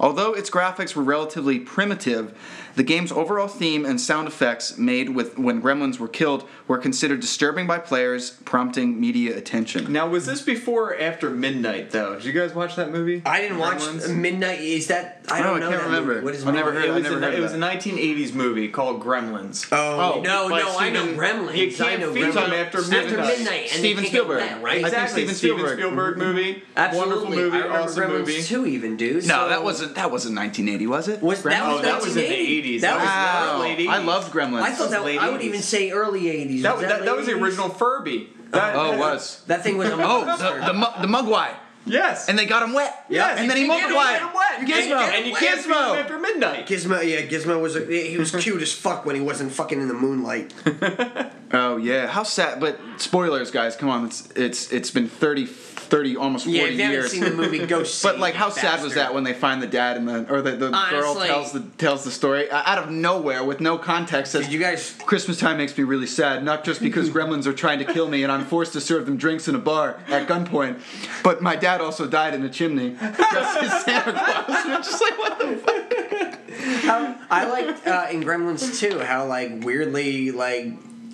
Although 0.00 0.34
its 0.34 0.50
graphics 0.50 0.94
were 0.96 1.02
relatively 1.02 1.58
primitive, 1.58 2.36
the 2.76 2.82
game's 2.82 3.12
overall 3.12 3.46
theme 3.46 3.84
and 3.84 4.00
sound 4.00 4.26
effects 4.26 4.76
made 4.76 5.10
with 5.10 5.38
when 5.38 5.62
gremlins 5.62 5.98
were 5.98 6.08
killed 6.08 6.48
were 6.66 6.78
considered 6.78 7.20
disturbing 7.20 7.66
by 7.68 7.78
players, 7.78 8.30
prompting 8.44 9.00
media 9.00 9.36
attention. 9.36 9.92
Now, 9.92 10.08
was 10.08 10.26
this 10.26 10.42
before 10.42 10.90
or 10.90 10.98
after 11.00 11.30
midnight, 11.30 11.90
though? 11.92 12.14
Did 12.16 12.24
you 12.24 12.32
guys 12.32 12.52
watch 12.54 12.74
that 12.76 12.90
movie? 12.90 13.22
I 13.24 13.40
didn't 13.40 13.58
watch 13.58 13.78
Gremlins? 13.78 14.14
Midnight. 14.16 14.60
Is 14.60 14.88
that? 14.88 15.24
I 15.30 15.40
don't 15.42 15.60
know. 15.60 15.66
I 15.68 15.70
know. 15.70 15.76
can't 15.76 15.82
remember. 15.84 16.14
Movie. 16.14 16.24
What 16.24 16.34
is 16.34 16.44
I 16.46 16.50
never 16.50 16.70
it? 16.70 16.74
heard- 16.74 16.84
It 16.86 16.90
I 16.90 16.94
was, 16.94 17.02
never 17.04 17.16
a, 17.16 17.20
heard 17.20 17.34
it 17.34 17.36
of 17.38 17.42
was 17.44 17.52
a 17.52 17.58
1980s 17.58 18.34
movie 18.34 18.68
called 18.68 19.00
Gremlins. 19.02 19.68
Oh, 19.70 20.14
Oh, 20.16 20.20
no, 20.22 20.48
by 20.50 20.60
no, 20.60 20.76
I 20.78 20.90
know 20.90 21.06
Gremlins. 21.14 21.56
You 21.56 21.70
can't 21.72 21.88
I 21.90 21.96
know 21.96 22.12
feed 22.12 22.24
Gremlins. 22.24 22.34
them 22.34 22.52
after 22.52 22.80
midnight. 22.82 23.04
After 23.04 23.16
midnight. 23.38 23.60
and 23.62 23.70
Steven 23.70 24.04
Spielberg. 24.04 24.38
get 24.40 24.50
wet, 24.52 24.62
right? 24.62 24.70
I 24.72 24.74
think 24.74 24.86
Exactly, 24.86 25.08
Steven 25.22 25.34
Steven 25.34 25.56
Spielberg. 25.58 25.78
Spielberg, 25.78 26.18
movie. 26.18 26.62
Absolutely. 26.76 27.14
Wonderful 27.14 27.36
movie, 27.36 27.56
I 27.58 27.82
awesome 27.82 28.02
Gremlins 28.04 28.18
movie. 28.18 28.42
too, 28.42 28.66
even 28.66 28.96
dude. 28.96 29.26
No, 29.26 29.42
So- 29.44 29.48
that 29.48 29.62
wasn't 29.84 29.96
that 29.96 30.10
wasn't 30.10 30.36
1980, 30.36 30.86
was 30.86 31.08
it? 31.08 31.22
Was 31.22 31.42
that 31.42 31.62
Oh, 31.62 31.72
was 31.74 31.82
that 31.82 32.00
was 32.02 32.16
in 32.16 32.22
the 32.22 32.28
80s. 32.28 32.80
That 32.80 32.96
was 32.96 33.04
Wow, 33.06 33.60
late 33.60 33.78
80s. 33.78 33.88
I 33.88 33.98
loved 33.98 34.32
Gremlins. 34.32 34.62
I 34.62 34.70
thought 34.72 34.90
that 34.90 35.04
late 35.04 35.18
I 35.20 35.30
would 35.30 35.40
80s. 35.40 35.44
even 35.44 35.62
say 35.62 35.90
early 35.90 36.22
80s. 36.22 36.62
That, 36.62 36.74
was 36.76 36.82
was, 36.82 36.90
that, 36.92 37.04
that 37.04 37.16
was 37.16 37.26
the 37.26 37.32
original 37.34 37.68
Furby. 37.68 38.30
Oh, 38.52 38.56
that, 38.56 38.76
Oh, 38.76 38.92
it 38.92 38.98
was. 38.98 39.42
That 39.46 39.62
thing 39.62 39.76
was 39.78 39.88
a 39.88 39.94
Oh, 39.94 40.24
the 40.24 40.66
the, 40.66 40.72
mu- 40.74 41.00
the 41.00 41.08
Mogwai, 41.08 41.54
Yes. 41.86 42.28
and 42.28 42.38
they 42.38 42.46
got 42.46 42.62
him 42.62 42.72
wet. 42.72 43.04
Yes, 43.10 43.38
and 43.38 43.50
then 43.50 43.56
he 43.58 43.64
you 43.64 43.68
can't 43.68 43.90
multiplied. 43.92 44.20
get 44.20 44.22
him 44.22 44.34
wet. 44.34 45.00
Gizmo, 45.00 45.16
and 45.18 45.26
you 45.26 45.34
can't 45.34 45.60
feed 45.60 45.70
him 45.70 45.76
Gizmo. 45.76 46.00
after 46.00 46.18
midnight. 46.18 46.66
Gizmo, 46.66 47.02
yeah, 47.06 47.22
Gizmo 47.22 47.60
was 47.60 47.76
a, 47.76 47.84
he 47.84 48.16
was 48.16 48.30
cute 48.36 48.62
as 48.62 48.72
fuck 48.72 49.04
when 49.04 49.16
he 49.16 49.20
wasn't 49.20 49.52
fucking 49.52 49.80
in 49.80 49.88
the 49.88 49.94
moonlight. 49.94 50.52
Oh 51.52 51.76
yeah, 51.76 52.08
how 52.08 52.24
sad. 52.24 52.58
But 52.58 52.80
spoilers, 52.96 53.52
guys, 53.52 53.76
come 53.76 53.88
on. 53.88 54.06
It's 54.06 54.28
it's 54.34 54.72
it's 54.72 54.90
been 54.90 55.06
30, 55.06 55.46
30 55.84 56.16
almost 56.16 56.44
forty 56.44 56.58
Yeah, 56.58 56.64
if 56.64 56.72
you 56.72 56.78
haven't 56.82 56.92
years. 56.92 57.10
seen 57.12 57.24
the 57.24 57.30
movie, 57.30 57.64
go 57.66 57.82
see. 57.84 58.06
But 58.08 58.18
like, 58.18 58.34
how 58.34 58.48
it, 58.48 58.54
sad 58.54 58.82
was 58.82 58.94
that 58.94 59.14
when 59.14 59.24
they 59.24 59.32
find 59.34 59.62
the 59.62 59.66
dad 59.66 59.96
and 59.96 60.08
the 60.08 60.32
or 60.32 60.42
the, 60.42 60.52
the 60.52 60.70
girl 60.90 61.14
tells 61.14 61.52
the 61.52 61.60
tells 61.78 62.04
the 62.04 62.10
story 62.10 62.50
uh, 62.50 62.62
out 62.64 62.78
of 62.78 62.90
nowhere 62.90 63.44
with 63.44 63.60
no 63.60 63.78
context? 63.78 64.32
Says, 64.32 64.48
you 64.48 64.58
guys? 64.58 64.96
Christmas 65.04 65.38
time 65.38 65.56
makes 65.58 65.76
me 65.76 65.84
really 65.84 66.06
sad, 66.06 66.44
not 66.44 66.64
just 66.64 66.80
because 66.80 67.10
gremlins 67.14 67.46
are 67.46 67.52
trying 67.52 67.78
to 67.78 67.84
kill 67.84 68.08
me 68.08 68.22
and 68.22 68.32
I'm 68.32 68.44
forced 68.44 68.72
to 68.74 68.80
serve 68.80 69.06
them 69.06 69.16
drinks 69.16 69.48
in 69.48 69.54
a 69.54 69.58
bar 69.58 70.00
at 70.08 70.28
gunpoint, 70.28 70.80
but 71.22 71.42
my 71.42 71.56
dad 71.56 71.80
also 71.80 72.06
died 72.06 72.34
in 72.34 72.44
a 72.44 72.48
chimney 72.48 72.90
dressed 72.90 73.62
as 73.62 73.84
Santa 73.84 74.12
Claus. 74.12 74.64
And 74.64 74.74
I'm 74.74 74.82
just 74.82 75.00
like, 75.02 75.18
what 75.18 75.38
the 75.38 75.56
fuck? 75.56 77.20
I 77.30 77.46
liked 77.48 77.86
uh, 77.86 78.06
in 78.10 78.22
Gremlins 78.22 78.78
too 78.78 79.00
how 79.00 79.26
like 79.26 79.64
weirdly 79.64 80.30
like 80.30 80.66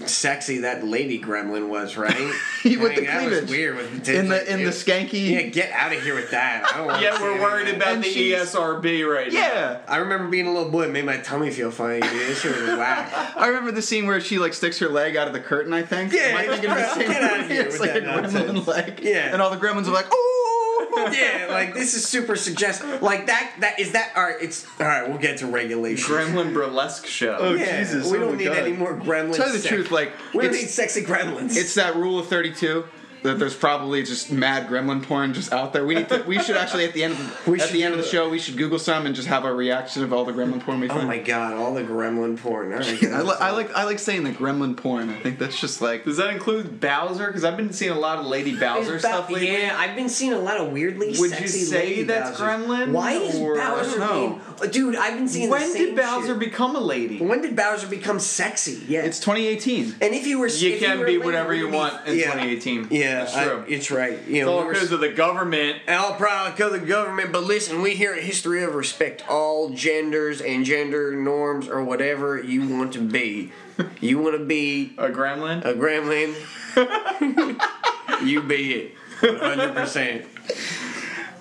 sexy 0.07 0.59
that 0.59 0.85
lady 0.85 1.21
gremlin 1.21 1.69
was, 1.69 1.97
right? 1.97 2.19
with 2.65 2.79
Like, 2.81 2.97
the 2.97 3.07
that 3.07 3.21
cleavage. 3.21 3.43
was 3.43 3.51
weird. 3.51 3.77
With 3.77 4.09
In 4.09 4.29
like, 4.29 4.47
the 4.47 4.53
in 4.53 4.65
the 4.65 4.71
skanky. 4.71 5.31
Yeah, 5.31 5.43
get 5.43 5.71
out 5.73 5.93
of 5.93 6.03
here 6.03 6.15
with 6.15 6.31
that. 6.31 6.65
I 6.73 6.79
don't 6.79 6.87
want 6.87 7.03
Yeah, 7.03 7.21
we're 7.21 7.41
worried 7.41 7.75
about 7.75 7.89
And 7.89 8.05
the 8.05 8.09
ESRB 8.09 9.07
right 9.13 9.33
now. 9.33 9.39
Yeah. 9.39 9.79
I 9.89 9.97
remember 9.99 10.29
being 10.29 10.47
a 10.47 10.53
little 10.53 10.71
boy. 10.71 10.85
It 10.85 10.91
made 10.93 11.05
my 11.05 11.19
tummy 11.19 11.51
feel 11.51 11.71
funny. 11.71 12.01
Dude. 12.01 12.11
This 12.13 12.41
shit 12.41 12.53
was 12.57 12.77
whack. 12.79 13.13
I 13.37 13.47
remember 13.49 13.73
the 13.73 13.83
scene 13.83 14.07
where 14.07 14.21
she 14.21 14.39
like 14.39 14.55
sticks 14.55 14.79
her 14.79 14.89
leg 14.89 15.17
out 15.17 15.27
of 15.27 15.33
the 15.35 15.41
curtain. 15.41 15.73
I 15.73 15.83
think. 15.83 16.13
Yeah, 16.13 16.21
Am 16.23 16.37
I 16.37 16.47
thinking 16.47 16.71
of 16.71 16.77
the 16.77 16.83
get 16.83 16.95
same 16.95 17.11
outta 17.11 17.43
movie? 17.43 17.55
here 17.55 17.63
It's 17.63 17.79
with 17.79 17.89
like 17.89 17.97
a 17.97 18.01
that 18.01 18.25
gremlin 18.25 18.33
nonsense. 18.47 18.67
leg. 18.67 19.01
Yeah. 19.03 19.33
And 19.33 19.43
all 19.43 19.51
the 19.51 19.57
gremlins 19.59 19.87
are 19.87 19.93
like, 19.93 20.07
ooh. 20.13 20.50
yeah, 21.13 21.47
like 21.51 21.75
this 21.75 21.95
is 21.95 22.07
super 22.07 22.37
suggestive. 22.37 23.03
Like 23.03 23.27
that. 23.27 23.55
That 23.61 23.79
is 23.79 23.93
that. 23.93 24.13
All 24.17 24.23
right, 24.23 24.37
it's 24.41 24.67
all 24.81 24.87
right. 24.87 25.09
We'll 25.09 25.19
get 25.19 25.39
to 25.39 25.47
regulation. 25.47 26.15
Gremlin 26.15 26.53
burlesque 26.53 27.07
show. 27.07 27.37
Oh, 27.39 27.55
yeah, 27.55 27.79
Jesus, 27.79 28.11
we 28.11 28.19
oh 28.19 28.21
don't 28.21 28.37
need 28.37 28.45
God. 28.45 28.59
any 28.59 28.73
more 28.73 28.95
gremlins. 28.95 29.37
Tell 29.37 29.53
you 29.53 29.59
the 29.59 29.69
truth, 29.69 29.91
like 29.91 30.13
we 30.35 30.45
don't 30.45 30.53
need 30.53 30.69
sexy 30.69 31.03
gremlins. 31.03 31.57
it's 31.57 31.75
that 31.75 31.97
rule 31.97 32.19
of 32.19 32.27
thirty-two. 32.29 32.85
That 33.23 33.39
there's 33.39 33.55
probably 33.55 34.03
just 34.03 34.33
mad 34.33 34.67
gremlin 34.69 35.03
porn 35.03 35.35
just 35.35 35.53
out 35.53 35.73
there. 35.75 35.85
We 35.85 35.95
need 35.95 36.09
to. 36.09 36.23
We 36.27 36.39
should 36.41 36.57
actually 36.57 36.85
at 36.85 36.95
the 36.95 37.05
end 37.05 37.15
of 37.15 37.45
the, 37.45 37.51
We 37.51 37.61
at 37.61 37.71
the 37.71 37.83
end 37.83 37.93
of 37.95 38.01
the 38.01 38.07
show 38.07 38.29
we 38.31 38.39
should 38.39 38.57
Google 38.57 38.79
some 38.79 39.05
and 39.05 39.15
just 39.15 39.29
have 39.29 39.45
a 39.45 39.53
reaction 39.53 40.03
of 40.03 40.13
all 40.13 40.25
the 40.25 40.33
gremlin 40.33 40.61
porn 40.63 40.81
we 40.81 40.89
oh 40.89 40.95
find. 40.95 41.07
my 41.07 41.19
god, 41.19 41.53
all 41.55 41.75
the 41.75 41.83
gremlin 41.83 42.39
porn. 42.39 42.73
All 42.73 42.79
right, 42.79 43.03
I, 43.05 43.23
li- 43.23 43.37
I 43.39 43.51
like 43.51 43.75
I 43.75 43.85
like 43.85 43.99
saying 43.99 44.25
the 44.25 44.31
gremlin 44.33 44.77
porn. 44.77 45.11
I 45.11 45.21
think 45.21 45.39
that's 45.39 45.61
just 45.61 45.83
like 45.83 46.05
Does 46.05 46.17
that 46.17 46.31
include 46.33 46.81
Bowser? 46.81 47.27
Because 47.27 47.45
I've 47.45 47.57
been 47.59 47.73
seeing 47.73 47.91
a 47.93 47.99
lot 47.99 48.19
of 48.19 48.27
Lady 48.27 48.57
Bowser 48.57 48.95
Ba- 48.95 49.01
stuff 49.01 49.31
lately. 49.31 49.53
Yeah, 49.53 49.77
I've 49.79 49.95
been 49.97 50.09
seeing 50.09 50.33
a 50.33 50.39
lot 50.39 50.57
of 50.59 50.73
weirdly 50.73 51.15
Would 51.19 51.39
you 51.41 51.49
say 51.49 51.77
lady 51.79 52.03
that's 52.05 52.39
Bowsers. 52.41 52.65
Gremlin, 52.67 52.93
Why 52.93 53.13
is 53.13 53.37
or- 53.39 53.57
Bowser 53.57 54.03
I 54.03 54.13
being? 54.13 54.41
Uh, 54.63 54.67
dude, 54.67 54.97
I've 54.97 55.15
been 55.19 55.29
seeing. 55.29 55.47
the 55.47 55.53
When 55.53 55.71
same 55.71 55.87
did 55.89 55.97
Bowser 55.97 56.29
shit. 56.29 56.39
become 56.39 56.75
a 56.77 56.81
lady? 56.81 57.19
When 57.19 57.43
did 57.43 57.55
Bowser 57.55 57.87
become 57.87 58.19
sexy? 58.19 58.83
Yeah. 58.89 59.03
It's 59.05 59.21
2018. 59.21 59.97
and 60.01 60.15
if 60.15 60.27
you 60.27 60.39
were, 60.39 60.47
You 60.49 60.73
if 60.75 60.81
can 60.81 60.99
were 61.01 61.05
be 61.07 61.13
later, 61.13 61.25
whatever 61.25 61.55
you 61.55 61.69
want 61.71 62.07
in 62.07 62.15
2018. 62.17 62.89
Yeah, 62.91 63.10
That's 63.19 63.35
I- 63.37 63.45
true. 63.45 63.65
it's 63.69 63.91
right. 63.91 64.19
You 64.27 64.37
It's 64.43 64.47
know, 64.47 64.59
all 64.59 64.69
because 64.69 64.93
of 64.93 65.01
the 65.01 65.09
government. 65.11 65.79
all 65.89 66.15
proud 66.15 66.57
because 66.57 66.75
of 66.75 66.81
the 66.81 66.87
government, 66.87 67.33
but 67.33 67.45
listen, 67.45 67.83
we 67.83 67.95
here 67.95 68.13
at 68.15 68.23
History 68.23 68.63
of 68.63 68.75
Respect 68.75 69.23
all 69.29 69.71
genders 69.71 70.41
and 70.41 70.65
gender 70.65 71.15
norms 71.15 71.69
or 71.69 71.83
whatever 71.85 72.41
you 72.43 72.67
want 72.69 72.93
to 72.95 73.01
be. 73.01 73.53
You 74.01 74.19
want 74.19 74.37
to 74.39 74.45
be 74.45 74.93
A 74.99 75.09
gremlin? 75.09 75.65
a 75.65 75.73
gremlin, 75.75 76.35
you 78.27 78.43
be 78.43 78.75
it. 78.75 78.95
100%. 79.21 80.27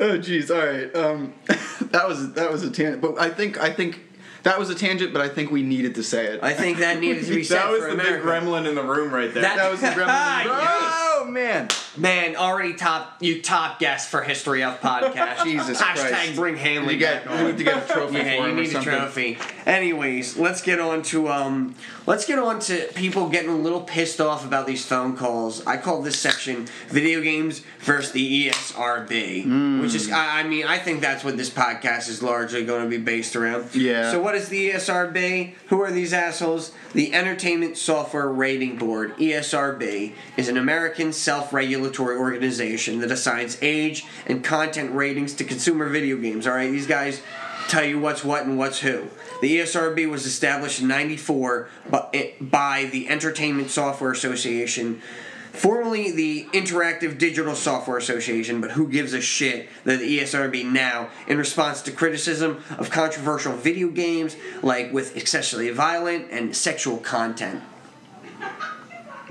Oh 0.01 0.17
jeez, 0.17 0.49
all 0.49 0.65
right. 0.65 0.95
Um, 0.95 1.33
that 1.91 2.07
was 2.07 2.31
that 2.33 2.49
was 2.51 2.63
a 2.63 2.71
tangent, 2.71 3.01
but 3.01 3.19
I 3.19 3.29
think 3.29 3.59
I 3.59 3.69
think 3.69 3.99
that 4.43 4.57
was 4.57 4.69
a 4.69 4.75
tangent, 4.75 5.11
but 5.11 5.21
I 5.21 5.27
think 5.27 5.51
we 5.51 5.61
needed 5.61 5.95
to 5.95 6.03
say 6.03 6.25
it. 6.27 6.39
I 6.41 6.53
think 6.53 6.77
that 6.77 6.99
needed 7.01 7.25
to 7.25 7.35
be 7.35 7.43
said 7.45 7.57
that 7.59 7.69
was 7.69 7.81
the 7.81 7.91
America. 7.91 8.13
big 8.15 8.23
gremlin 8.25 8.65
in 8.67 8.75
the 8.75 8.83
room 8.83 9.13
right 9.13 9.33
there. 9.33 9.43
That- 9.43 9.57
that 9.57 9.69
was 9.71 9.81
the 9.81 9.87
gremlin. 9.87 10.07
Man, 11.29 11.67
Man, 11.97 12.35
already 12.35 12.73
top 12.75 13.17
you 13.19 13.41
top 13.41 13.79
guest 13.79 14.09
for 14.09 14.21
History 14.21 14.63
of 14.63 14.79
Podcast. 14.79 15.43
Jesus 15.43 15.81
Hashtag 15.81 16.09
Christ. 16.09 16.35
bring 16.35 16.55
Hanley 16.55 16.93
you 16.93 16.99
get 16.99 17.25
back 17.25 17.33
we 17.33 17.39
on. 17.39 17.45
need 17.47 17.57
to 17.57 17.63
get 17.63 17.89
a 17.89 17.93
trophy 17.93 18.15
Yeah, 18.17 18.23
for 18.23 18.27
you 18.29 18.43
him 18.43 18.57
or 18.57 18.61
need 18.61 18.75
a 18.75 18.81
trophy. 18.81 19.37
Anyways, 19.65 20.37
let's 20.37 20.61
get 20.61 20.79
on 20.79 21.01
to 21.03 21.27
um, 21.29 21.75
let's 22.05 22.25
get 22.25 22.37
on 22.39 22.59
to 22.61 22.87
people 22.95 23.27
getting 23.29 23.49
a 23.49 23.55
little 23.57 23.81
pissed 23.81 24.21
off 24.21 24.45
about 24.45 24.67
these 24.67 24.85
phone 24.85 25.17
calls. 25.17 25.65
I 25.65 25.77
call 25.77 26.01
this 26.01 26.17
section 26.19 26.67
"Video 26.89 27.21
Games 27.21 27.61
versus 27.79 28.11
the 28.11 28.49
ESRB," 28.49 29.43
Hmm. 29.43 29.81
which 29.81 29.95
is, 29.95 30.11
I, 30.11 30.41
I 30.41 30.43
mean, 30.43 30.65
I 30.65 30.77
think 30.77 31.01
that's 31.01 31.23
what 31.23 31.37
this 31.37 31.49
podcast 31.49 32.07
is 32.07 32.21
largely 32.21 32.63
going 32.65 32.83
to 32.83 32.89
be 32.89 32.97
based 33.03 33.35
around. 33.35 33.73
Yeah. 33.75 34.11
So, 34.11 34.21
what 34.21 34.35
is 34.35 34.49
the 34.49 34.71
ESRB? 34.71 35.53
Who 35.67 35.81
are 35.81 35.91
these 35.91 36.13
assholes? 36.13 36.71
The 36.93 37.13
Entertainment 37.13 37.77
Software 37.77 38.27
Rating 38.29 38.77
Board 38.77 39.15
(ESRB) 39.17 40.13
is 40.37 40.47
an 40.49 40.57
American 40.57 41.13
self-regulatory 41.79 42.17
organization 42.17 42.99
that 42.99 43.11
assigns 43.11 43.57
age 43.61 44.05
and 44.27 44.43
content 44.43 44.93
ratings 44.93 45.33
to 45.35 45.43
consumer 45.43 45.87
video 45.87 46.17
games. 46.17 46.45
All 46.45 46.53
right, 46.53 46.71
these 46.71 46.87
guys 46.87 47.21
tell 47.67 47.83
you 47.83 47.99
what's 47.99 48.23
what 48.23 48.45
and 48.45 48.57
what's 48.57 48.79
who. 48.79 49.07
The 49.41 49.59
ESRB 49.59 50.09
was 50.09 50.25
established 50.25 50.81
in 50.81 50.87
'94 50.87 51.69
by, 51.89 52.07
eh, 52.13 52.31
by 52.41 52.89
the 52.91 53.07
Entertainment 53.07 53.69
Software 53.69 54.11
Association, 54.11 55.01
formerly 55.53 56.11
the 56.11 56.47
Interactive 56.51 57.17
Digital 57.17 57.55
Software 57.55 57.97
Association, 57.97 58.59
but 58.59 58.71
who 58.71 58.87
gives 58.87 59.13
a 59.13 59.21
shit 59.21 59.69
that 59.85 59.99
the 59.99 60.19
ESRB 60.19 60.65
now, 60.65 61.09
in 61.27 61.37
response 61.37 61.81
to 61.83 61.91
criticism 61.91 62.61
of 62.77 62.89
controversial 62.89 63.53
video 63.53 63.87
games, 63.87 64.35
like 64.61 64.91
with 64.91 65.15
excessively 65.15 65.69
violent 65.69 66.27
and 66.31 66.55
sexual 66.55 66.97
content. 66.97 67.63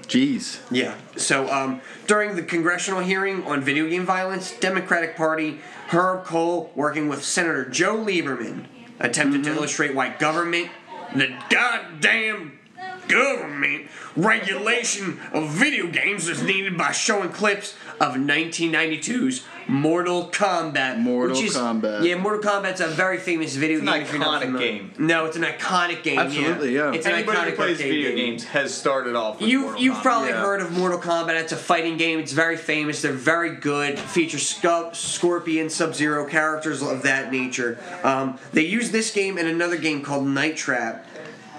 Jeez. 0.09 0.59
Yeah. 0.71 0.97
So 1.17 1.49
um, 1.53 1.83
during 2.07 2.35
the 2.35 2.43
congressional 2.43 3.01
hearing 3.01 3.45
on 3.45 3.61
video 3.61 3.89
game 3.89 4.07
violence, 4.07 4.53
Democratic 4.59 5.17
Party 5.17 5.61
Herb 5.89 6.25
Kohl, 6.25 6.73
working 6.75 7.09
with 7.09 7.23
Senator 7.23 7.67
Joe 7.67 7.97
Lieberman, 7.97 8.65
attempted 8.99 9.45
to 9.45 9.51
illustrate 9.53 9.95
why 9.95 10.17
government, 10.17 10.71
the 11.15 11.37
goddamn 11.51 12.59
government 13.07 13.89
regulation 14.17 15.21
of 15.33 15.51
video 15.51 15.87
games 15.89 16.29
is 16.29 16.43
needed 16.43 16.77
by 16.77 16.93
showing 16.93 17.31
clips 17.31 17.75
of 18.01 18.15
1992's 18.15 19.45
Mortal 19.67 20.29
Kombat. 20.29 20.99
Mortal 20.99 21.37
which 21.37 21.45
is, 21.47 21.57
Kombat. 21.57 22.05
Yeah, 22.05 22.15
Mortal 22.17 22.41
Kombat's 22.41 22.81
a 22.81 22.87
very 22.89 23.19
famous 23.19 23.55
video 23.57 23.81
an 23.81 23.85
game. 23.87 24.03
if 24.03 24.11
you're 24.13 24.21
not 24.21 24.43
iconic 24.43 24.59
game. 24.59 24.93
No, 24.99 25.27
it's 25.27 25.37
an 25.37 25.43
iconic 25.43 26.03
game. 26.03 26.19
Absolutely, 26.19 26.75
yeah. 26.75 26.93
It's 26.93 27.07
an 27.07 27.13
Anybody 27.13 27.39
iconic 27.39 27.51
who 27.51 27.57
plays 27.57 27.79
video 27.79 28.09
game. 28.11 28.17
games 28.17 28.45
has 28.45 28.73
started 28.75 29.15
off 29.15 29.41
with 29.41 29.49
You 29.51 29.61
Mortal 29.63 29.81
you've 29.83 29.95
Kombat. 29.97 30.03
probably 30.03 30.29
Yeah. 30.31 30.41
heard 30.41 30.61
of 30.63 30.73
Mortal 30.73 30.99
Kombat. 30.99 31.41
It's 31.41 31.53
a 31.53 31.57
fighting 31.57 31.97
game. 31.97 32.19
It's 32.19 32.33
very 32.33 32.57
famous. 32.57 33.03
They're 33.03 33.13
very 33.13 33.57
good. 33.57 33.99
Feature 33.99 34.39
Sc- 34.39 34.95
Scorpion, 34.95 35.69
Sub 35.69 35.95
Zero 35.95 36.27
characters 36.27 36.83
of 36.83 37.03
that 37.03 37.31
nature. 37.31 37.79
Um, 38.03 38.39
they 38.53 38.65
used 38.65 38.93
this 38.93 39.11
game 39.13 39.37
in 39.39 39.47
another 39.47 39.77
game 39.77 40.03
called 40.03 40.27
Night 40.27 40.57
Trap 40.57 41.05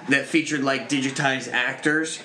that 0.10 0.25
featured 0.25 0.63
like 0.63 0.89
digitized 0.89 1.52
actors. 1.52 2.19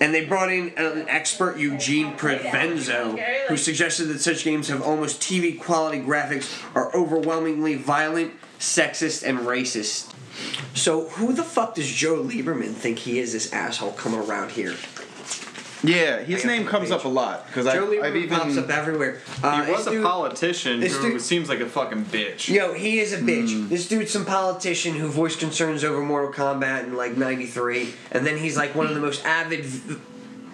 And 0.00 0.14
they 0.14 0.24
brought 0.24 0.52
in 0.52 0.72
an 0.76 1.08
expert, 1.08 1.58
Eugene 1.58 2.12
Provenzo, 2.16 3.18
who 3.48 3.56
suggested 3.56 4.06
that 4.06 4.20
such 4.20 4.44
games 4.44 4.68
have 4.68 4.82
almost 4.82 5.20
TV 5.20 5.58
quality 5.58 6.00
graphics, 6.00 6.62
are 6.74 6.94
overwhelmingly 6.94 7.76
violent, 7.76 8.32
sexist, 8.58 9.26
and 9.26 9.40
racist. 9.40 10.12
So, 10.74 11.08
who 11.08 11.32
the 11.32 11.42
fuck 11.42 11.76
does 11.76 11.90
Joe 11.90 12.22
Lieberman 12.22 12.74
think 12.74 12.98
he 12.98 13.18
is, 13.18 13.32
this 13.32 13.52
asshole 13.52 13.92
coming 13.92 14.20
around 14.20 14.50
here? 14.50 14.74
Yeah, 15.86 16.18
his 16.20 16.44
name 16.44 16.66
comes 16.66 16.88
page. 16.90 16.98
up 16.98 17.04
a 17.04 17.08
lot 17.08 17.46
because 17.46 17.66
I've, 17.66 17.82
I've 18.02 18.16
even 18.16 18.28
pops 18.38 18.56
up 18.56 18.68
everywhere. 18.70 19.20
Uh, 19.42 19.64
He 19.64 19.70
was 19.72 19.84
this 19.84 19.86
a 19.86 19.90
dude- 19.90 20.04
politician 20.04 20.82
who 20.82 20.88
dude- 21.12 21.20
seems 21.20 21.48
like 21.48 21.60
a 21.60 21.66
fucking 21.68 22.06
bitch. 22.06 22.48
Yo, 22.48 22.72
he 22.72 22.98
is 22.98 23.12
a 23.12 23.18
bitch. 23.18 23.52
Hmm. 23.54 23.68
This 23.68 23.86
dude's 23.88 24.10
some 24.10 24.24
politician 24.24 24.94
who 24.94 25.08
voiced 25.08 25.38
concerns 25.38 25.84
over 25.84 26.00
Mortal 26.00 26.32
Kombat 26.32 26.84
in 26.84 26.96
like 26.96 27.16
'93, 27.16 27.94
and 28.10 28.26
then 28.26 28.36
he's 28.38 28.56
like 28.56 28.74
one 28.74 28.86
of 28.86 28.94
the 28.94 29.00
most 29.00 29.24
avid 29.24 29.64
v- 29.64 30.00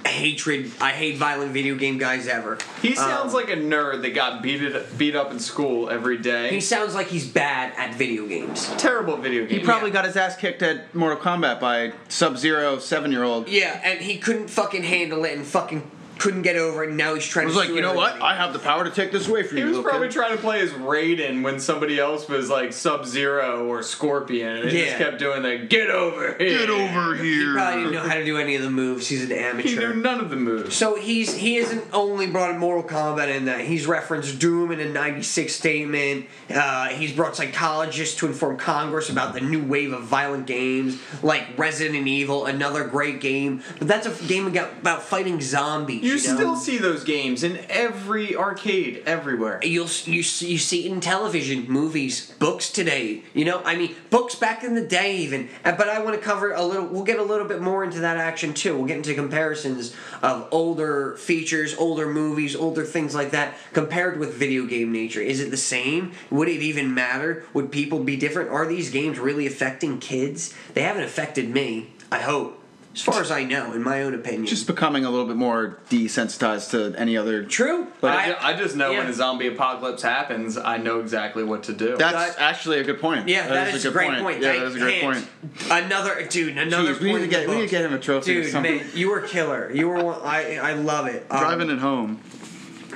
hatred. 0.07 0.71
I 0.81 0.91
hate 0.91 1.17
violent 1.17 1.53
video 1.53 1.75
game 1.77 1.99
guys 1.99 2.27
ever. 2.27 2.59
He 2.81 2.95
sounds 2.95 3.33
Um, 3.35 3.41
like 3.41 3.51
a 3.51 3.57
nerd 3.57 4.03
that 4.03 4.11
got 4.15 4.43
beat 4.43 4.63
it, 4.63 4.99
beat 4.99 5.15
up 5.15 5.31
in 5.31 5.39
school 5.39 5.89
every 5.89 6.19
day. 6.19 6.51
He 6.51 6.61
sounds 6.61 6.95
like 6.95 7.07
he's 7.09 7.27
bad 7.29 7.73
at 7.77 7.95
video 7.95 8.27
games. 8.27 8.69
terrible 8.79 9.17
video 9.17 9.43
games. 9.43 9.51
he 9.53 9.57
game. 9.59 9.67
probably 9.67 9.91
got 9.91 10.05
his 10.05 10.17
ass 10.17 10.37
kicked 10.37 10.63
at 10.63 10.93
Mortal 10.95 11.19
Kombat 11.19 11.61
by 11.61 11.93
Sub 12.09 12.37
Zero 12.37 12.79
seven 12.79 13.13
year 13.13 13.23
old. 13.23 13.49
Yeah, 13.49 13.81
and 13.85 14.01
he 14.01 14.19
couldn't 14.19 14.49
fucking 14.49 14.83
handle 14.83 15.25
it 15.25 15.37
and 15.37 15.47
fucking 15.47 15.89
couldn't 16.23 16.43
get 16.43 16.57
over 16.57 16.85
it. 16.85 16.89
And 16.91 16.97
now 16.97 17.15
he's 17.15 17.27
trying 17.27 17.47
was 17.47 17.55
to. 17.57 17.61
like, 17.61 17.69
you 17.71 17.81
know 17.83 17.95
what? 17.95 18.23
I 18.23 18.37
have 18.37 18.53
the 18.53 18.59
power 18.61 18.85
to 18.85 18.91
take 18.91 19.11
this 19.11 19.27
away 19.29 19.43
from 19.43 19.57
He 19.57 19.63
you, 19.63 19.67
He 19.67 19.69
was 19.71 19.77
little 19.79 19.91
probably 19.91 20.09
kid. 20.09 20.15
trying 20.15 20.37
to 20.37 20.41
play 20.41 20.61
as 20.61 20.71
Raiden 20.71 21.43
when 21.43 21.59
somebody 21.59 21.99
else 21.99 22.29
was 22.29 22.49
like 22.49 22.73
Sub 22.73 23.05
Zero 23.05 23.67
or 23.67 23.83
Scorpion, 23.83 24.59
and 24.59 24.71
he 24.71 24.79
Yeah. 24.81 24.85
just 24.87 24.99
kept 24.99 25.19
doing 25.19 25.43
that. 25.43 25.69
"Get 25.69 25.91
over 25.91 26.37
here." 26.39 26.59
Get 26.61 26.71
over 26.71 27.15
here! 27.17 27.25
He 27.49 27.53
probably 27.55 27.81
didn't 27.83 27.93
know 27.95 28.01
how 28.09 28.15
to 28.15 28.25
do 28.25 28.39
any 28.39 28.55
of 28.55 28.63
the 28.63 28.71
moves. 28.71 29.09
He's 29.09 29.25
an 29.25 29.33
amateur. 29.33 29.69
He 29.69 29.75
knew 29.77 29.95
none 29.95 30.21
of 30.21 30.31
the 30.31 30.37
moves. 30.37 30.77
So 30.77 30.95
he's 30.95 31.35
he 31.35 31.57
isn't 31.57 31.85
only 31.93 32.27
brought 32.29 32.51
in 32.51 32.59
Mortal 32.59 32.85
Kombat 32.89 33.29
in 33.35 33.47
that 33.47 33.61
he's 33.63 33.87
referenced 33.87 34.39
Doom 34.39 34.71
in 34.71 34.81
a 34.81 34.87
'96 34.89 35.55
statement. 35.55 36.27
Uh, 36.55 36.89
he's 36.89 37.13
brought 37.13 37.37
psychologists 37.37 38.17
to 38.17 38.27
inform 38.27 38.57
Congress 38.57 39.09
about 39.11 39.35
the 39.35 39.41
new 39.41 39.63
wave 39.63 39.93
of 39.93 40.03
violent 40.03 40.47
games 40.47 40.99
like 41.23 41.47
Resident 41.57 42.07
Evil, 42.07 42.47
another 42.47 42.85
great 42.85 43.21
game. 43.21 43.63
But 43.79 43.89
that's 43.89 44.07
a 44.07 44.25
game 44.27 44.47
about, 44.47 44.71
about 44.81 45.03
fighting 45.03 45.41
zombies. 45.41 46.03
You 46.03 46.12
You, 46.17 46.29
know? 46.29 46.35
still 46.37 46.57
see 46.57 46.79
those 46.79 47.05
games 47.05 47.43
in 47.43 47.59
every 47.69 48.37
arcade 48.37 49.03
everywhere. 49.07 49.61
You'll 49.63 49.89
you 50.05 50.23
see- 50.23 50.53
you 50.53 50.59
see 50.59 50.87
it 50.87 50.93
in 50.93 51.01
television, 51.01 51.67
movies, 51.69 52.33
books 52.39 52.71
today. 52.71 53.23
You 53.35 53.45
know, 53.45 53.63
I 53.65 53.77
mean, 53.77 53.95
books 54.11 54.35
back 54.35 54.65
in 54.65 54.75
the 54.75 54.85
day 54.87 55.17
even. 55.19 55.49
Uh, 55.65 55.73
But 55.73 55.89
I 55.89 56.01
want 56.01 56.17
to 56.17 56.23
cover 56.23 56.53
a 56.53 56.63
little. 56.63 56.87
We'll 56.87 57.05
get 57.05 57.19
a 57.19 57.23
little 57.23 57.47
bit 57.47 57.61
more 57.61 57.83
into 57.85 58.01
that 58.01 58.17
action 58.17 58.55
too. 58.55 58.77
We'll 58.77 58.87
get 58.87 58.97
into 58.99 59.15
comparisons 59.15 59.95
of 60.23 60.49
older 60.51 61.17
features, 61.17 61.75
older 61.77 62.07
movies, 62.09 62.55
older 62.55 62.85
things 62.85 63.15
like 63.15 63.31
that 63.33 63.55
compared 63.73 64.19
with 64.19 64.35
video 64.35 64.67
game 64.67 64.93
nature. 64.93 65.21
Is 65.21 65.41
it 65.41 65.51
the 65.51 65.57
same? 65.57 66.13
Would 66.31 66.49
it 66.49 66.61
even 66.61 66.95
matter? 66.95 67.45
Would 67.55 67.73
people 67.73 68.01
be 68.01 68.17
different? 68.17 68.51
Are 68.51 68.67
these 68.67 68.91
games 68.91 69.19
really 69.19 69.47
affecting 69.47 69.99
kids? 69.99 70.55
They 70.75 70.83
haven't 70.83 71.05
affected 71.05 71.49
me. 71.51 71.89
I 72.11 72.19
hope, 72.19 72.62
as 72.95 73.01
far 73.03 73.21
as 73.21 73.31
I 73.31 73.45
know, 73.45 73.73
in 73.73 73.83
my 73.83 74.03
own 74.03 74.15
opinion. 74.15 74.45
Just 74.47 74.67
becoming 74.67 75.05
a 75.05 75.11
little 75.11 75.27
bit 75.27 75.37
more 75.37 75.79
desensitized 75.89 76.71
to 76.73 76.95
any 76.99 77.17
other. 77.17 77.43
true. 77.45 77.87
But 78.01 78.13
I, 78.19 78.27
ju- 78.29 78.37
I 78.41 78.53
just 78.55 78.77
know 78.77 78.91
yeah. 78.91 78.99
when 78.99 79.07
a 79.07 79.13
zombie 79.15 79.47
apocalypse 79.47 80.03
happens, 80.03 80.59
I 80.59 80.77
know 80.77 81.01
exactly 81.01 81.43
what 81.45 81.63
to 81.65 81.73
do. 81.73 81.97
That's 81.97 82.37
That- 82.37 82.41
actually 82.43 82.81
a 82.81 82.85
good 82.85 83.01
point. 83.01 83.29
Yeah, 83.29 83.49
that 83.49 83.75
is, 83.75 83.85
a 83.85 83.89
good 83.89 83.95
great 83.95 84.21
point. 84.23 84.43
Yeah, 84.43 84.49
Thank- 84.53 84.61
that 84.63 84.67
is 84.69 84.75
a 84.77 84.79
great 84.79 85.01
point. 85.03 85.29
Another 85.71 86.27
dude, 86.27 86.59
another 86.59 86.95
Jeez, 86.95 87.01
we 87.01 87.05
need 87.07 87.11
point 87.13 87.23
to 87.25 87.29
get 87.31 87.49
we 87.49 87.55
need 87.57 87.63
to 87.63 87.69
get 87.69 87.85
him 87.85 87.93
a 87.95 87.99
trophy. 87.99 88.39
or 88.39 88.43
Dude, 88.43 88.53
something. 88.53 88.77
man, 88.79 88.87
you 88.95 89.11
were 89.11 89.21
killer. 89.23 89.71
You 89.73 89.89
were 89.89 90.03
one. 90.05 90.21
I 90.23 90.57
I 90.59 90.73
love 90.75 91.07
it. 91.07 91.27
Um, 91.31 91.39
Driving 91.41 91.71
it 91.71 91.79
home. 91.79 92.21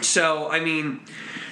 So 0.03 0.51
I 0.51 0.61
mean, 0.61 1.01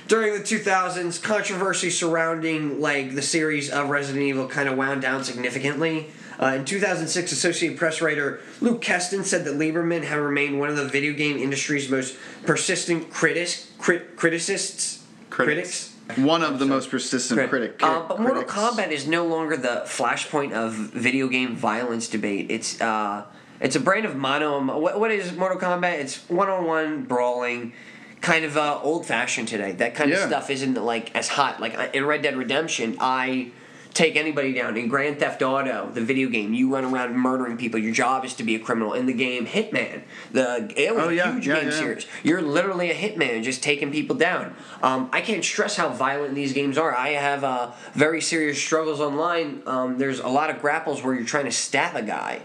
during 0.09 0.35
the 0.35 0.41
2000s, 0.41 1.23
controversy 1.23 1.89
surrounding 1.91 2.81
like 2.81 3.15
the 3.15 3.23
series 3.23 3.71
of 3.71 3.89
Resident 3.89 4.23
Evil 4.25 4.47
kind 4.49 4.69
of 4.69 4.77
wound 4.77 5.01
down 5.03 5.25
significantly. 5.25 6.09
Uh, 6.41 6.47
in 6.57 6.65
2006, 6.65 7.33
Associated 7.33 7.79
Press 7.79 8.01
writer 8.03 8.41
Luke 8.61 8.83
Kesten 8.83 9.25
said 9.25 9.45
that 9.45 9.55
Lieberman 9.55 10.05
had 10.05 10.19
remained 10.19 10.59
one 10.59 10.69
of 10.69 10.77
the 10.77 10.85
video 10.87 11.13
game 11.13 11.37
industry's 11.37 11.89
most 11.91 12.17
persistent 12.45 13.11
critics, 13.11 13.71
crit, 13.79 14.17
criticists, 14.17 15.01
Critics. 15.31 15.93
One 16.17 16.43
of 16.45 16.61
the 16.61 16.67
most 16.67 16.91
persistent 16.91 17.49
critic. 17.51 17.83
Uh, 17.83 18.07
but 18.07 18.21
Mortal. 18.21 18.45
Kombat 18.45 18.91
is 18.93 19.09
no 19.09 19.27
longer 19.27 19.57
the 19.57 19.83
flashpoint 19.87 20.53
of 20.53 20.73
video 20.75 21.27
game 21.27 21.57
violence 21.57 22.07
debate. 22.09 22.51
It's 22.53 22.81
uh, 22.81 23.25
it's 23.61 23.75
a 23.75 23.81
brand 23.81 24.05
of 24.05 24.15
mono. 24.15 24.79
What, 24.79 25.01
what 25.01 25.11
is 25.11 25.33
Mortal 25.33 25.59
Kombat? 25.59 25.95
It's 25.99 26.19
one-on-one 26.31 27.05
brawling, 27.05 27.73
kind 28.21 28.45
of 28.45 28.57
uh, 28.57 28.79
old-fashioned 28.81 29.49
today. 29.49 29.73
That 29.73 29.97
kind 29.97 30.11
Yeah. 30.11 30.19
of 30.19 30.29
stuff 30.29 30.51
isn't 30.51 30.75
like 30.75 31.13
as 31.17 31.27
hot. 31.29 31.59
Like 31.61 31.77
uh, 31.77 31.89
in 31.93 32.05
Red 32.05 32.23
Dead 32.23 32.37
Redemption, 32.37 32.97
I 33.01 33.51
take 33.95 34.17
anybody 34.17 34.53
down. 34.53 34.77
In 34.77 34.89
Grand 34.89 35.19
Theft 35.19 35.41
Auto, 35.43 35.89
the 35.93 36.01
video 36.03 36.29
game, 36.29 36.53
you 36.53 36.73
run 36.73 36.85
around 36.85 37.15
murdering 37.17 37.57
people. 37.57 37.79
Your 37.81 37.93
job 37.93 38.25
is 38.25 38.35
to 38.35 38.43
be 38.43 38.55
a 38.55 38.59
criminal. 38.59 38.93
In 38.93 39.07
the 39.07 39.13
game 39.13 39.47
Hitman, 39.47 40.03
the 40.33 40.73
it 40.77 40.95
was 40.95 41.05
Oh, 41.05 41.09
a 41.09 41.15
yeah, 41.15 41.33
huge 41.33 41.47
yeah, 41.47 41.61
game 41.61 41.71
yeah. 41.71 41.79
series. 41.79 42.07
You're 42.23 42.43
literally 42.43 42.91
a 42.91 42.95
hitman, 42.95 43.43
just 43.43 43.63
taking 43.63 43.91
people 43.93 44.17
down. 44.17 44.55
Um, 44.83 45.09
I 45.13 45.21
can't 45.21 45.45
stress 45.45 45.77
how 45.77 45.89
violent 45.91 46.35
these 46.35 46.53
games 46.53 46.77
are. 46.77 46.95
I 46.95 47.11
have 47.11 47.45
uh, 47.45 47.71
very 47.95 48.21
serious 48.21 48.61
struggles 48.61 49.01
online. 49.01 49.63
Um, 49.67 49.99
there's 49.99 50.21
a 50.21 50.29
lot 50.29 50.51
of 50.51 50.61
grapples 50.61 51.03
where 51.03 51.15
you're 51.15 51.25
trying 51.25 51.45
to 51.47 51.53
stab 51.53 51.95
a 51.97 52.03
guy. 52.03 52.43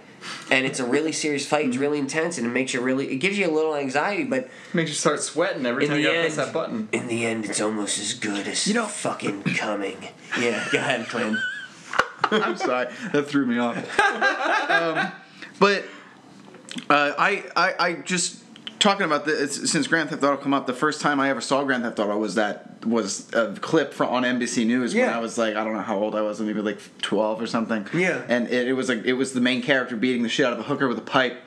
And 0.52 0.66
it's 0.66 0.80
a 0.80 0.86
really 0.86 1.12
serious 1.12 1.46
fight. 1.48 1.66
It's 1.68 1.78
really 1.78 2.00
intense, 2.00 2.38
and 2.38 2.46
it 2.46 2.50
makes 2.50 2.74
you 2.74 2.82
really. 2.82 3.08
It 3.12 3.18
gives 3.18 3.38
you 3.38 3.50
a 3.50 3.54
little 3.54 3.76
anxiety, 3.76 4.24
but 4.24 4.50
Makes 4.74 4.90
you 4.90 4.96
start 4.96 5.22
sweating 5.22 5.66
every 5.66 5.88
time 5.88 5.98
you 5.98 6.04
gotta 6.04 6.18
end, 6.20 6.34
press 6.34 6.46
that 6.46 6.54
button. 6.54 6.90
in 6.92 7.08
the 7.08 7.26
end, 7.26 7.46
it's 7.46 7.62
almost 7.62 8.00
as 8.00 8.14
good 8.14 8.48
as 8.48 8.68
You 8.68 8.74
know- 8.74 8.86
fucking 8.86 9.44
coming. 9.44 9.98
Yeah, 10.40 10.66
go 10.72 10.80
ahead, 10.80 11.08
Clint. 11.08 11.38
I'm 12.32 12.58
sorry, 12.58 12.88
that 13.14 13.24
threw 13.28 13.46
me 13.46 13.58
off. 13.60 13.78
um, 14.70 15.12
but 15.60 15.86
uh, 16.90 17.14
I, 17.18 17.46
I, 17.56 17.74
I 17.80 17.94
just 17.94 18.39
talking 18.80 19.06
about 19.06 19.26
this 19.26 19.70
since 19.72 19.88
Grand 19.88 20.10
Theft 20.10 20.24
Auto 20.24 20.38
come 20.38 20.54
up. 20.54 20.66
The 20.66 20.74
first 20.74 21.02
time 21.02 21.20
I 21.20 21.30
ever 21.30 21.42
saw 21.42 21.64
Grand 21.64 21.84
Theft 21.84 22.00
Auto 22.00 22.18
was 22.18 22.36
that 22.36 22.86
was 22.86 23.32
a 23.34 23.54
clip 23.60 23.94
from 23.94 24.10
on 24.10 24.24
NBC 24.24 24.66
News 24.66 24.96
when 24.96 25.10
I 25.10 25.20
was 25.20 25.38
like 25.38 25.56
I 25.56 25.64
don't 25.64 25.74
know 25.74 25.82
how 25.82 25.98
old 25.98 26.16
I 26.16 26.22
was, 26.22 26.40
maybe 26.42 26.62
like 26.62 26.80
12 27.02 27.42
or 27.42 27.48
something. 27.48 27.88
Yeah. 27.94 28.24
and 28.28 28.48
it, 28.48 28.70
it 28.70 28.74
was 28.74 28.90
like 28.90 29.04
it 29.06 29.14
was 29.14 29.34
the 29.34 29.42
main 29.42 29.62
character 29.62 29.96
beating 29.96 30.24
the 30.24 30.30
shit 30.30 30.46
out 30.46 30.54
of 30.54 30.60
a 30.60 30.64
hooker 30.64 30.88
with 30.88 30.98
a 30.98 31.02
pipe. 31.02 31.38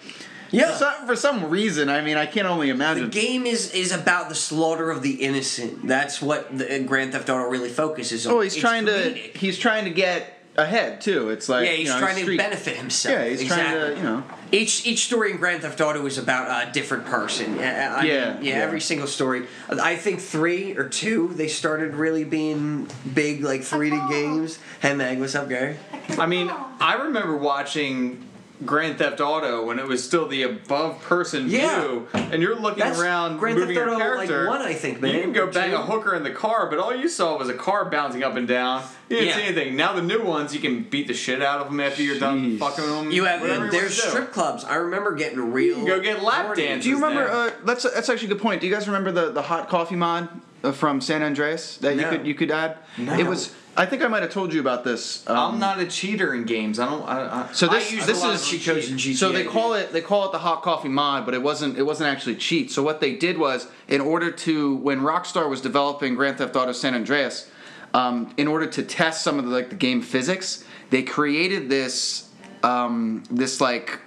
Yeah. 0.51 0.71
For 0.73 0.77
some, 0.79 1.07
for 1.07 1.17
some 1.17 1.49
reason, 1.49 1.89
I 1.89 2.03
mean, 2.03 2.19
I 2.19 2.27
can't 2.27 2.47
only 2.47 2.69
imagine. 2.69 3.05
The 3.05 3.11
game 3.11 3.47
is 3.47 3.73
is 3.73 3.91
about 3.93 4.29
the 4.29 4.35
slaughter 4.35 4.91
of 4.91 5.03
the 5.03 5.13
innocent. 5.15 5.87
That's 5.89 6.21
what 6.21 6.57
the 6.57 6.81
uh, 6.83 6.87
Grand 6.87 7.13
Theft 7.13 7.31
Auto 7.31 7.49
really 7.49 7.71
focuses 7.71 8.27
on. 8.27 8.35
Oh, 8.35 8.41
he's 8.41 8.53
It's 8.53 8.61
trying 8.61 8.85
to 8.87 9.13
he's 9.15 9.59
trying 9.59 9.85
to 9.85 9.91
get 9.91 10.39
ahead 10.57 11.01
too. 11.01 11.31
It's 11.31 11.49
like 11.49 11.65
Yeah, 11.67 11.73
he's 11.73 11.89
you 11.89 11.95
know, 11.95 12.01
trying 12.01 12.17
to 12.17 12.23
street- 12.23 12.37
benefit 12.37 12.77
himself. 12.77 13.19
Yeah, 13.19 13.29
he's 13.31 13.41
exactly. 13.41 13.79
trying 13.79 13.95
to 13.95 13.97
you 13.97 14.03
know. 14.05 14.25
Each 14.53 14.87
each 14.87 15.07
story 15.07 15.31
in 15.31 15.39
Grand 15.39 15.63
Theft 15.63 15.81
Auto 15.81 16.05
is 16.05 16.19
about 16.19 16.69
a 16.69 16.71
different 16.73 17.07
person. 17.07 17.59
Uh, 17.59 17.63
I 17.63 18.03
mean, 18.03 18.13
Yeah, 18.13 18.39
yeah, 18.39 18.41
yeah. 18.41 18.55
Every 18.57 18.81
single 18.83 19.07
story. 19.07 19.47
I 19.71 19.97
think 19.97 20.21
three 20.21 20.77
or 20.77 20.89
two 20.91 21.29
they 21.29 21.49
started 21.49 21.95
really 21.95 22.25
being 22.25 22.87
big, 23.15 23.43
like 23.43 23.63
3D 23.63 24.11
games. 24.11 24.59
Hey 24.81 24.95
Meg, 24.95 25.19
what's 25.21 25.35
up, 25.35 25.49
Gary? 25.49 25.79
I 26.19 26.27
mean, 26.27 26.51
I 26.81 26.95
remember 27.05 27.37
watching 27.37 28.23
Grand 28.65 28.99
Theft 28.99 29.21
Auto 29.21 29.65
when 29.67 29.79
it 29.79 29.87
was 29.87 30.03
still 30.05 30.27
the 30.29 30.43
above 30.43 31.01
person 31.03 31.49
Yeah. 31.49 31.81
view, 31.81 32.09
and 32.15 32.43
you're 32.43 32.55
looking 32.57 32.85
That's 32.85 33.01
around 33.01 33.39
Grand 33.39 33.59
moving 33.59 33.75
Theft 33.75 33.87
your 33.87 33.95
Auto, 33.97 34.17
like, 34.17 34.29
character. 34.29 34.49
one, 34.49 34.63
I 34.63 34.75
think, 34.75 35.01
man, 35.01 35.15
You 35.15 35.21
can 35.23 35.33
go 35.33 35.47
bang 35.49 35.71
two. 35.71 35.77
a 35.77 35.81
hooker 35.83 36.15
in 36.15 36.23
the 36.23 36.31
car, 36.31 36.69
but 36.71 36.79
all 36.79 36.95
you 36.95 37.09
saw 37.09 37.37
was 37.39 37.49
a 37.49 37.55
car 37.55 37.85
bouncing 37.87 38.23
up 38.23 38.37
and 38.37 38.47
down. 38.47 38.83
You 39.09 39.17
didn't 39.19 39.29
Yeah. 39.29 39.37
see 39.37 39.43
anything. 39.43 39.77
Now 39.77 39.93
the 39.93 40.03
new 40.03 40.23
ones, 40.23 40.55
you 40.55 40.61
can 40.61 40.83
beat 40.85 41.07
the 41.09 41.15
shit 41.15 41.43
out 41.43 41.61
of 41.61 41.67
them 41.69 41.81
after 41.81 42.03
you're 42.03 42.19
done 42.19 42.53
Jeez. 42.53 42.59
fucking 42.59 42.87
them. 42.87 43.11
You 43.11 43.25
have 43.25 43.41
whatever 43.41 43.67
you 43.67 43.71
there's 43.71 43.99
wanna 43.99 44.05
do. 44.05 44.11
strip 44.11 44.33
clubs. 44.33 44.65
I 44.65 44.77
remember 44.77 45.13
getting 45.15 45.53
real. 45.53 45.77
can 45.77 45.85
go 45.87 46.01
get 46.01 46.23
lap 46.23 46.47
horny. 46.47 46.63
dances. 46.63 46.85
Do 46.85 46.91
you 46.91 46.97
remember? 46.97 47.27
now. 47.29 47.35
Uh, 47.35 47.51
that's 47.65 47.83
that's 47.83 48.09
actually 48.09 48.27
a 48.27 48.35
good 48.35 48.41
point. 48.43 48.61
Do 48.61 48.67
you 48.67 48.73
guys 48.75 48.87
remember 48.87 49.13
the, 49.13 49.31
the 49.33 49.43
hot 49.43 49.69
coffee 49.69 49.97
mod 49.97 50.29
uh, 50.65 50.73
from 50.73 51.01
San 51.01 51.23
Andreas 51.23 51.77
that 51.79 51.97
you 51.97 52.05
could 52.07 52.27
you 52.27 52.35
could 52.35 52.51
add? 52.51 52.79
No. 52.97 53.13
It 53.19 53.27
was. 53.27 53.53
I 53.75 53.87
think 53.87 54.03
I 54.03 54.09
might 54.09 54.23
have 54.23 54.33
told 54.33 54.53
you 54.53 54.61
about 54.61 54.85
this. 54.85 55.29
Um, 55.29 55.55
I'm 55.55 55.59
not 55.59 55.81
a 55.81 55.87
cheater 55.87 56.35
in 56.35 56.45
games. 56.45 56.79
I 56.79 56.87
don't. 56.87 57.03
I, 57.09 57.49
I, 57.49 57.53
So 57.53 57.69
this 57.69 57.91
I 57.91 58.05
this 58.05 58.23
is 58.23 58.47
cheat 58.47 58.65
codes 58.65 58.91
in 58.91 58.97
GTA. 58.97 59.17
So 59.17 59.33
they 59.33 59.45
call 59.45 59.73
it 59.75 59.93
they 59.93 60.03
call 60.03 60.27
it 60.27 60.33
the 60.33 60.39
hot 60.39 60.63
coffee 60.63 60.91
mod, 60.91 61.25
but 61.25 61.33
it 61.33 61.43
wasn't 61.43 61.79
it 61.79 61.85
wasn't 61.85 62.11
actually 62.11 62.37
cheat. 62.37 62.71
So 62.71 62.83
what 62.83 63.01
they 63.01 63.17
did 63.17 63.39
was 63.39 63.69
in 63.89 64.03
order 64.03 64.31
to 64.31 64.77
when 64.77 65.01
Rockstar 65.01 65.49
was 65.49 65.63
developing 65.63 66.15
Grand 66.15 66.39
Theft 66.39 66.55
Auto 66.55 66.73
San 66.73 66.95
Andreas, 66.95 67.51
um, 67.95 68.35
in 68.37 68.47
order 68.47 68.67
to 68.67 68.83
test 68.83 69.23
some 69.23 69.39
of 69.39 69.47
the 69.47 69.51
like 69.51 69.71
the 69.71 69.77
game 69.77 70.03
physics, 70.03 70.65
they 70.91 71.03
created 71.03 71.71
this 71.71 72.29
um, 72.63 73.25
this 73.31 73.61
like 73.61 74.01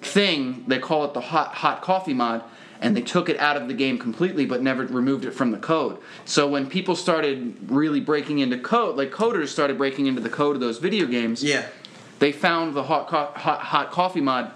thing 0.00 0.64
they 0.68 0.78
call 0.78 1.04
it 1.04 1.12
the 1.12 1.20
hot 1.20 1.54
hot 1.54 1.82
coffee 1.82 2.14
mod 2.14 2.44
and 2.80 2.96
they 2.96 3.00
took 3.02 3.28
it 3.28 3.38
out 3.38 3.56
of 3.56 3.68
the 3.68 3.74
game 3.74 3.98
completely 3.98 4.46
but 4.46 4.62
never 4.62 4.84
removed 4.86 5.24
it 5.24 5.32
from 5.32 5.50
the 5.50 5.58
code 5.58 5.98
so 6.24 6.48
when 6.48 6.68
people 6.68 6.94
started 6.96 7.56
really 7.68 8.00
breaking 8.00 8.38
into 8.38 8.58
code 8.58 8.96
like 8.96 9.10
coders 9.10 9.48
started 9.48 9.76
breaking 9.78 10.06
into 10.06 10.20
the 10.20 10.28
code 10.28 10.54
of 10.54 10.60
those 10.60 10.78
video 10.78 11.06
games 11.06 11.42
Yeah. 11.42 11.66
they 12.18 12.32
found 12.32 12.74
the 12.74 12.84
hot, 12.84 13.08
co- 13.08 13.32
hot, 13.34 13.60
hot 13.60 13.90
coffee 13.90 14.20
mod 14.20 14.50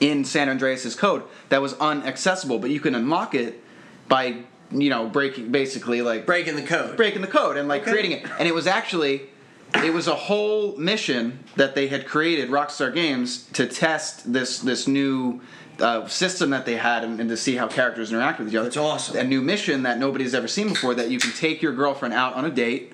in 0.00 0.24
San 0.24 0.48
Andreas' 0.48 0.94
code 0.94 1.22
that 1.50 1.60
was 1.60 1.74
unaccessible, 1.74 2.58
but 2.58 2.70
you 2.70 2.80
can 2.80 2.94
unlock 2.94 3.34
it 3.34 3.62
by, 4.08 4.36
you 4.70 4.88
know, 4.88 5.06
breaking, 5.06 5.52
basically 5.52 6.00
like 6.00 6.24
Breaking 6.24 6.56
the 6.56 6.62
code. 6.62 6.96
breaking 6.96 7.20
the 7.20 7.26
code 7.28 7.58
and 7.58 7.68
like 7.68 7.82
Okay. 7.82 7.90
creating 7.90 8.12
it. 8.12 8.24
And 8.38 8.48
it 8.48 8.54
was 8.54 8.66
actually, 8.66 9.28
it 9.84 9.92
was 9.92 10.08
a 10.08 10.14
whole 10.14 10.74
mission 10.78 11.40
that 11.56 11.74
they 11.74 11.88
had 11.88 12.06
created, 12.06 12.48
Rockstar 12.48 12.94
Games, 12.94 13.44
to 13.52 13.66
test 13.66 14.32
this 14.32 14.58
this 14.60 14.88
new 14.88 15.42
uh, 15.80 16.06
system 16.06 16.50
that 16.50 16.66
they 16.66 16.76
had 16.76 17.04
and, 17.04 17.20
and 17.20 17.28
to 17.28 17.36
see 17.36 17.56
how 17.56 17.66
characters 17.66 18.12
interact 18.12 18.38
with 18.38 18.48
each 18.48 18.54
other. 18.54 18.64
That's 18.64 18.76
awesome. 18.76 19.16
A 19.16 19.24
new 19.24 19.40
mission 19.40 19.82
that 19.84 19.98
nobody's 19.98 20.34
ever 20.34 20.48
seen 20.48 20.68
before 20.68 20.94
that 20.94 21.10
you 21.10 21.18
can 21.18 21.32
take 21.32 21.62
your 21.62 21.72
girlfriend 21.72 22.14
out 22.14 22.34
on 22.34 22.44
a 22.44 22.50
date, 22.50 22.92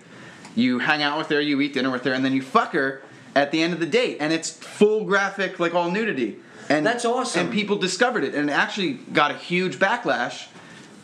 you 0.54 0.78
hang 0.78 1.02
out 1.02 1.18
with 1.18 1.28
her, 1.28 1.40
you 1.40 1.60
eat 1.60 1.74
dinner 1.74 1.90
with 1.90 2.04
her, 2.04 2.12
and 2.12 2.24
then 2.24 2.32
you 2.32 2.42
fuck 2.42 2.72
her 2.72 3.02
at 3.34 3.50
the 3.50 3.62
end 3.62 3.74
of 3.74 3.80
the 3.80 3.86
date, 3.86 4.16
and 4.20 4.32
it's 4.32 4.50
full 4.50 5.04
graphic, 5.04 5.60
like 5.60 5.74
all 5.74 5.90
nudity. 5.90 6.38
And 6.68 6.84
That's 6.84 7.04
awesome. 7.04 7.42
And 7.42 7.52
people 7.52 7.76
discovered 7.76 8.24
it, 8.24 8.34
and 8.34 8.50
it 8.50 8.52
actually 8.52 8.94
got 8.94 9.30
a 9.30 9.34
huge 9.34 9.78
backlash. 9.78 10.46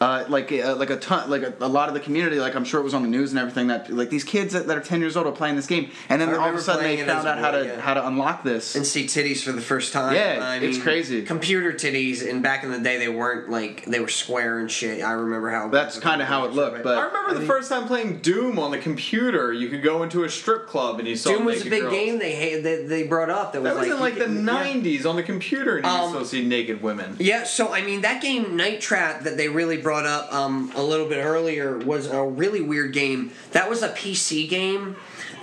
Uh, 0.03 0.25
like 0.29 0.51
uh, 0.53 0.75
like 0.77 0.91
a 0.91 0.97
ton, 0.97 1.31
like 1.31 1.43
a, 1.43 1.55
a 1.61 1.69
lot 1.69 1.89
of 1.89 1.95
the 1.95 2.01
community, 2.01 2.39
like 2.41 2.55
I'm 2.55 2.65
sure 2.65 2.81
it 2.81 2.85
was 2.85 2.95
on 2.95 3.03
the 3.03 3.09
news 3.09 3.31
and 3.31 3.39
everything. 3.39 3.69
That 3.69 3.91
like 3.91 4.11
these 4.11 4.25
kids 4.25 4.53
that, 4.53 4.67
that 4.67 4.77
are 4.77 4.81
10 4.81 5.01
years 5.01 5.17
old 5.17 5.27
are 5.27 5.33
playing 5.33 5.57
this 5.57 5.67
game, 5.67 5.91
and 6.09 6.21
then 6.21 6.35
all 6.35 6.49
of 6.49 6.55
a 6.55 6.61
sudden 6.61 6.85
they 6.85 6.97
found 7.05 7.27
out 7.29 7.39
a 7.39 7.41
how 7.41 7.51
to 7.53 7.65
yeah. 7.65 7.81
how 7.81 7.95
to 7.95 8.07
unlock 8.07 8.43
this. 8.43 8.75
and 8.75 8.87
see 8.87 9.05
titties 9.05 9.43
for 9.43 9.53
the 9.53 9.61
first 9.61 9.93
time. 9.93 10.15
Yeah, 10.15 10.39
I 10.43 10.57
it's 10.57 10.79
crazy. 10.79 11.23
Computer 11.23 11.73
titties, 11.73 12.29
and 12.29 12.43
back 12.43 12.65
in 12.65 12.71
the 12.73 12.79
day, 12.81 12.99
they 12.99 13.09
weren't 13.09 13.49
like 13.51 13.85
they 13.85 14.01
were 14.01 14.09
square 14.09 14.59
and 14.59 14.71
shit. 14.71 15.03
I 15.05 15.13
remember 15.13 15.51
how. 15.51 15.69
That's 15.69 15.99
kinda 15.99 16.25
how 16.25 16.45
it 16.47 16.53
looked, 16.53 16.83
but- 16.83 16.99
I 16.99 17.03
remember 17.07 17.35
the 17.39 17.47
first 17.47 17.69
time 17.69 17.87
playing 17.87 18.19
Doom 18.19 18.59
on 18.59 18.71
the 18.73 18.79
computer. 18.79 19.53
You 19.53 19.69
could 19.69 19.83
go 19.83 20.03
into 20.03 20.25
a 20.25 20.29
strip 20.29 20.67
club 20.67 20.99
and 20.99 21.07
you 21.09 21.17
saw 21.17 21.31
Doom 21.31 21.45
was 21.45 21.65
a 21.67 21.71
big 21.71 21.83
girls. 21.83 21.95
game 21.95 22.19
they 22.19 22.35
had 22.35 22.65
that 22.65 22.89
they 22.89 23.05
brought 23.05 23.31
up. 23.31 23.53
That 23.53 23.63
was 23.63 23.73
That 23.75 23.79
was 23.79 23.89
like 23.89 24.17
in 24.17 24.41
like 24.41 24.45
the 24.47 24.53
yeah. 24.53 24.73
'90s 24.83 25.07
on 25.07 25.17
the 25.17 25.23
computer, 25.23 25.77
and 25.77 25.87
you 25.87 25.93
Um, 25.93 26.11
still 26.11 26.25
see 26.25 26.45
naked 26.45 26.83
women. 26.83 27.17
Yeah, 27.19 27.45
so 27.45 27.73
I 27.73 27.83
mean 27.83 28.01
that 28.03 28.21
game 28.21 28.57
Night 28.57 28.81
Trap 28.81 29.23
that 29.25 29.37
they 29.37 29.49
really 29.49 29.77
brought 29.77 29.92
up 29.93 30.33
um, 30.33 30.73
a 30.75 30.83
little 30.83 31.09
bit 31.09 31.25
earlier 31.25 31.79
was 31.79 32.07
a 32.07 32.23
really 32.23 32.61
weird 32.61 32.93
game. 32.93 33.33
That 33.53 33.69
was 33.69 33.83
a 33.83 33.91
PC 33.91 34.49
game 34.49 34.97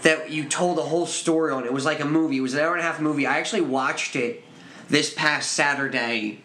that 0.03 0.29
you 0.29 0.45
told 0.45 0.79
a 0.79 0.83
whole 0.83 1.05
story 1.05 1.51
on. 1.51 1.65
It 1.65 1.73
was 1.73 1.85
like 1.85 1.99
a 1.99 2.05
movie. 2.05 2.37
It 2.37 2.41
was 2.41 2.53
an 2.53 2.61
hour 2.61 2.71
and 2.71 2.79
a 2.79 2.83
half 2.83 2.99
movie. 2.99 3.25
I 3.25 3.37
actually 3.37 3.61
watched 3.61 4.15
it 4.15 4.43
this 4.89 5.13
past 5.13 5.51
Saturday 5.51 6.41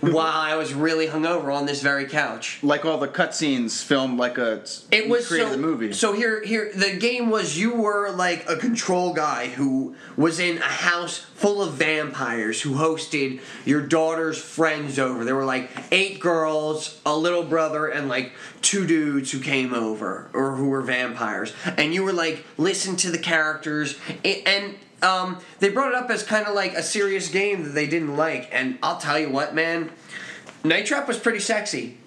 while 0.00 0.26
I 0.26 0.56
was 0.56 0.74
really 0.74 1.06
hungover 1.06 1.54
on 1.54 1.66
this 1.66 1.82
very 1.82 2.06
couch. 2.06 2.58
like 2.62 2.84
all 2.84 2.98
the 2.98 3.08
cutscenes 3.08 3.82
filmed 3.82 4.18
like 4.18 4.38
a 4.38 4.64
It 4.90 5.08
was 5.08 5.26
created 5.26 5.48
so, 5.48 5.52
the 5.52 5.58
movie. 5.58 5.92
So 5.92 6.12
here, 6.12 6.42
here, 6.44 6.70
the 6.74 6.96
game 6.96 7.30
was 7.30 7.58
you 7.58 7.74
were 7.74 8.10
like 8.10 8.48
a 8.48 8.56
control 8.56 9.12
guy 9.12 9.48
who 9.48 9.94
was 10.16 10.38
in 10.38 10.58
a 10.58 10.62
house 10.62 11.18
full 11.18 11.62
of 11.62 11.74
vampires 11.74 12.60
who 12.62 12.74
hosted 12.74 13.40
your 13.64 13.80
daughter's 13.82 14.38
friends 14.38 14.98
over. 14.98 15.24
There 15.24 15.36
were 15.36 15.44
like 15.44 15.70
eight 15.90 16.20
girls, 16.20 17.00
a 17.04 17.16
little 17.16 17.44
brother, 17.44 17.86
and 17.86 18.08
like 18.08 18.32
two 18.62 18.86
dudes 18.86 19.30
who 19.32 19.40
came 19.40 19.72
over 19.74 20.28
or 20.32 20.56
who 20.56 20.68
were 20.68 20.82
vampires, 20.82 21.52
and 21.76 21.92
you 21.94 22.02
were 22.02 22.12
like 22.12 22.44
listen 22.56 22.96
to 22.96 23.10
the 23.10 23.18
characters 23.18 23.98
a- 24.24 24.42
and. 24.44 24.74
Um, 25.02 25.38
they 25.60 25.68
brought 25.68 25.90
it 25.90 25.94
up 25.94 26.10
as 26.10 26.22
kind 26.22 26.46
of 26.46 26.54
like 26.54 26.74
a 26.74 26.82
serious 26.82 27.28
game 27.28 27.62
that 27.64 27.70
they 27.70 27.86
didn't 27.86 28.16
like, 28.16 28.48
and 28.52 28.78
I'll 28.82 28.98
tell 28.98 29.18
you 29.18 29.30
what, 29.30 29.54
man, 29.54 29.90
Night 30.64 30.86
Trap 30.86 31.06
was 31.06 31.18
pretty 31.18 31.40
sexy. 31.40 31.98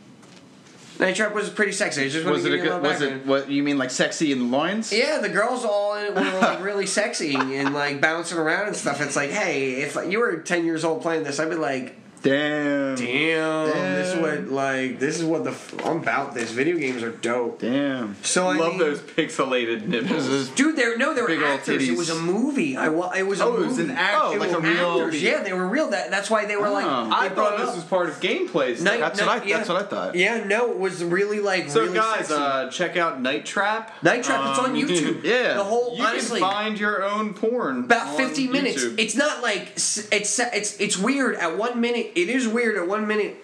Night 1.00 1.16
Trap 1.16 1.34
was 1.34 1.50
pretty 1.50 1.72
sexy. 1.72 2.06
I 2.06 2.10
just 2.10 2.26
was 2.26 2.46
it 2.46 2.54
a 2.54 2.58
good? 2.58 2.82
Was 2.84 3.02
it 3.02 3.26
what 3.26 3.50
you 3.50 3.64
mean 3.64 3.78
like 3.78 3.90
sexy 3.90 4.32
in 4.32 4.40
the 4.40 4.46
loins? 4.46 4.94
Yeah, 4.94 5.20
the 5.20 5.30
girls 5.30 5.66
all 5.66 5.96
in 5.96 6.06
it 6.06 6.16
were 6.16 6.40
like 6.40 6.62
really 6.64 6.86
sexy 6.86 7.34
and 7.34 7.74
like 7.74 8.00
bouncing 8.02 8.38
around 8.38 8.68
and 8.68 8.76
stuff. 8.76 9.02
It's 9.02 9.16
like, 9.16 9.32
hey, 9.32 9.82
if 9.82 9.98
you 10.08 10.20
were 10.20 10.38
ten 10.38 10.66
years 10.66 10.84
old 10.84 11.02
playing 11.02 11.24
this, 11.24 11.40
I'd 11.40 11.50
be 11.50 11.56
like, 11.56 11.96
Damn. 12.24 12.96
damn, 12.96 13.96
this 13.96 14.14
is 14.14 14.20
what 14.22 14.48
like 14.50 15.00
this 15.00 15.18
is 15.20 15.26
what 15.26 15.44
the 15.44 15.52
f- 15.52 15.74
I'm 15.86 15.98
about. 15.98 16.34
This 16.34 16.52
video 16.52 16.78
games 16.78 17.02
are 17.04 17.12
dope. 17.12 17.60
Damn. 17.60 18.16
So 18.24 18.48
I 18.48 18.58
Love 18.58 18.70
mean, 18.74 18.80
those 18.80 19.00
pixelated 19.00 19.88
nipples. 19.88 20.50
dude. 20.50 20.76
There, 20.76 20.98
no, 20.98 21.14
they 21.14 21.22
were 21.22 21.28
Big 21.28 21.42
actors. 21.42 21.88
It 21.88 21.98
was 21.98 22.10
a 22.10 22.16
movie. 22.16 22.78
I 22.78 22.90
wa- 22.90 23.12
it 23.12 23.24
was 23.24 23.40
a 23.42 23.46
Oh, 23.46 23.62
it 23.62 23.68
was 23.68 23.78
an 23.80 23.92
act- 23.92 24.18
Oh, 24.20 24.32
like 24.40 24.52
a 24.52 24.60
real- 24.60 25.02
actors. 25.02 25.22
Yeah, 25.22 25.44
they 25.44 25.54
were 25.54 25.68
real. 25.68 25.90
That 25.90 26.10
that's 26.12 26.30
why 26.30 26.46
they 26.46 26.56
were 26.56 26.70
like. 26.70 26.86
Oh. 26.86 27.10
I 27.12 27.30
thought 27.30 27.58
this 27.58 27.70
up. 27.70 27.76
was 27.76 27.84
part 27.86 28.10
of 28.10 28.20
gameplay. 28.20 28.80
Night- 28.82 29.00
That's 29.00 29.20
Night- 29.20 29.28
what 29.28 29.42
I. 29.44 29.46
yeah. 29.46 29.58
That's 29.58 29.70
what 29.70 29.82
I 29.82 29.86
thought. 29.88 30.16
Yeah, 30.16 30.44
no, 30.46 30.72
it 30.72 30.78
was 30.80 31.04
really 31.04 31.40
like 31.40 31.70
So 31.70 31.82
really 31.82 31.96
guys, 31.96 32.28
sexy. 32.28 32.34
uh, 32.36 32.70
check 32.70 32.98
out 32.98 33.22
Night 33.22 33.46
Trap. 33.46 34.02
Night 34.04 34.24
Trap. 34.24 34.50
it's 34.52 34.60
on 34.60 34.72
Um, 34.72 34.76
YouTube. 34.76 35.24
yeah. 35.24 35.56
the 35.56 35.64
whole 35.64 35.98
You 35.98 36.04
honestly. 36.04 36.40
can 36.40 36.50
find 36.50 36.80
your 36.80 37.04
own 37.04 37.34
porn. 37.34 37.80
about 37.86 38.08
on 38.10 38.18
50 38.18 38.48
minutes 38.48 38.84
YouTube. 38.84 38.96
it's 39.00 39.16
not 39.16 39.42
like 39.42 39.72
it's 39.76 39.98
it's 40.12 40.80
it's 40.80 40.98
weird 40.98 41.36
at 41.36 41.58
one 41.58 41.80
minute 41.82 42.11
it 42.16 42.30
is 42.30 42.48
weird 42.48 42.76
at 42.78 42.88
one 42.88 43.08
minute 43.08 43.38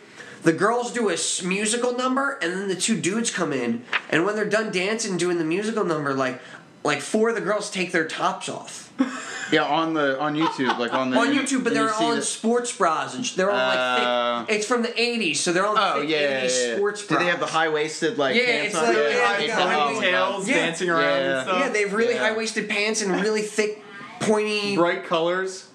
the 0.44 0.54
girls 0.54 0.94
do 0.94 1.10
a 1.10 1.18
musical 1.46 1.94
number 1.98 2.38
and 2.42 2.54
then 2.54 2.68
the 2.68 2.76
two 2.76 3.00
dudes 3.00 3.32
come 3.32 3.52
in 3.52 3.84
and 4.10 4.26
when 4.26 4.36
they're 4.36 4.46
done 4.50 4.72
dancing 4.72 5.18
doing 5.18 5.38
the 5.38 5.44
musical 5.46 5.84
number 5.84 6.14
like 6.14 6.40
like 6.84 7.02
four 7.02 7.30
of 7.30 7.36
the 7.36 7.42
girls 7.42 7.70
take 7.72 7.92
their 7.92 8.08
tops 8.08 8.48
off 8.50 8.86
Yeah, 9.50 9.64
on 9.64 9.94
the 9.94 10.20
on 10.20 10.36
YouTube, 10.36 10.78
like 10.78 10.94
on 10.94 11.10
the 11.10 11.18
on 11.18 11.28
YouTube, 11.30 11.64
but 11.64 11.74
they're 11.74 11.88
see 11.88 12.04
all 12.04 12.12
in 12.12 12.18
the- 12.20 12.26
sports 12.26 12.76
bras 12.76 13.16
and 13.16 13.26
sh- 13.26 13.36
they're 13.36 13.50
all 13.50 13.56
Uh, 13.58 14.40
like 14.40 14.48
thick. 14.50 14.58
It's 14.58 14.66
from 14.68 14.82
the 14.82 14.90
'80s, 14.90 15.38
so 15.38 15.54
they're 15.54 15.66
all 15.66 15.78
Oh 15.80 16.02
thick 16.02 16.10
yeah, 16.10 16.20
yeah, 16.20 16.42
80s 16.46 16.68
yeah. 16.72 16.76
sports 16.76 17.08
Do 17.08 17.18
they 17.18 17.28
have 17.28 17.40
the 17.40 17.46
high 17.46 17.70
waisted 17.70 18.18
like 18.18 18.36
Yeah, 18.36 18.44
pants 18.46 18.66
it's 18.68 18.76
on? 18.76 18.84
like- 18.88 18.98
Yeah, 18.98 19.04
yeah, 19.04 19.10
yeah, 19.32 19.38
they 19.38 19.48
yeah. 19.48 19.56
high 19.56 19.94
high- 19.94 20.00
tails 20.02 20.50
Yeah. 20.50 20.56
dancing 20.58 20.90
around 20.90 21.02
Yeah. 21.04 21.38
and 21.40 21.48
stuff. 21.48 21.60
Yeah, 21.62 21.70
they 21.70 21.82
have 21.84 21.94
really 21.94 22.16
Yeah. 22.16 22.28
high 22.28 22.36
waisted 22.36 22.68
pants 22.68 23.02
and 23.02 23.22
really 23.22 23.42
thick, 23.42 23.82
pointy 24.20 24.76
bright 24.76 25.06
colors. 25.06 25.67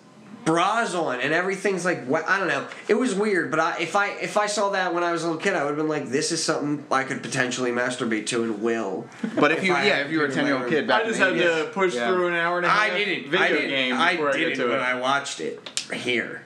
Bras 0.45 0.95
on, 0.95 1.21
and 1.21 1.33
everything's 1.33 1.85
like 1.85 2.05
what 2.07 2.27
I 2.29 2.39
don't 2.39 2.49
know. 2.49 2.67
It 2.89 2.95
was 2.95 3.15
weird, 3.15 3.51
but 3.51 3.61
I, 3.61 3.77
if 3.81 3.95
I 3.97 4.09
if 4.09 4.37
I 4.37 4.47
saw 4.47 4.71
that 4.71 4.95
when 4.95 5.03
I 5.05 5.13
was 5.13 5.23
a 5.23 5.27
little 5.29 5.41
kid, 5.41 5.55
I 5.55 5.63
would 5.65 5.69
have 5.71 5.77
been 5.77 5.89
like, 5.89 6.09
"This 6.09 6.33
is 6.33 6.43
something 6.43 6.85
I 6.91 7.05
could 7.05 7.23
potentially 7.23 7.71
masturbate 7.71 8.27
to 8.27 8.43
and 8.43 8.61
will." 8.63 9.07
But 9.37 9.53
if 9.53 9.63
you 9.65 9.73
I 9.75 9.85
yeah, 9.85 9.97
if 9.99 10.11
you 10.11 10.19
were 10.19 10.27
a 10.27 10.33
ten 10.33 10.47
year 10.47 10.57
old 10.59 10.69
kid 10.69 10.87
back 10.87 11.03
I 11.03 11.07
just 11.09 11.21
in 11.21 11.27
had 11.27 11.35
80s. 11.35 11.65
to 11.67 11.71
push 11.73 11.95
Yeah. 11.95 12.09
through 12.09 12.29
an 12.29 12.35
hour 12.35 12.57
and 12.59 12.67
a 12.67 12.71
half 12.71 12.81
I 12.81 12.91
didn't. 12.99 13.31
video 13.31 13.41
I 13.41 13.49
didn't. 13.49 13.69
game 13.71 13.95
I 13.97 14.13
before 14.13 14.29
I, 14.29 14.33
didn't 14.33 14.49
get 14.49 14.57
to 14.59 14.69
when 14.71 14.79
it. 14.79 14.83
I 14.83 15.01
watched 15.01 15.41
it 15.41 15.71
here. 15.93 16.43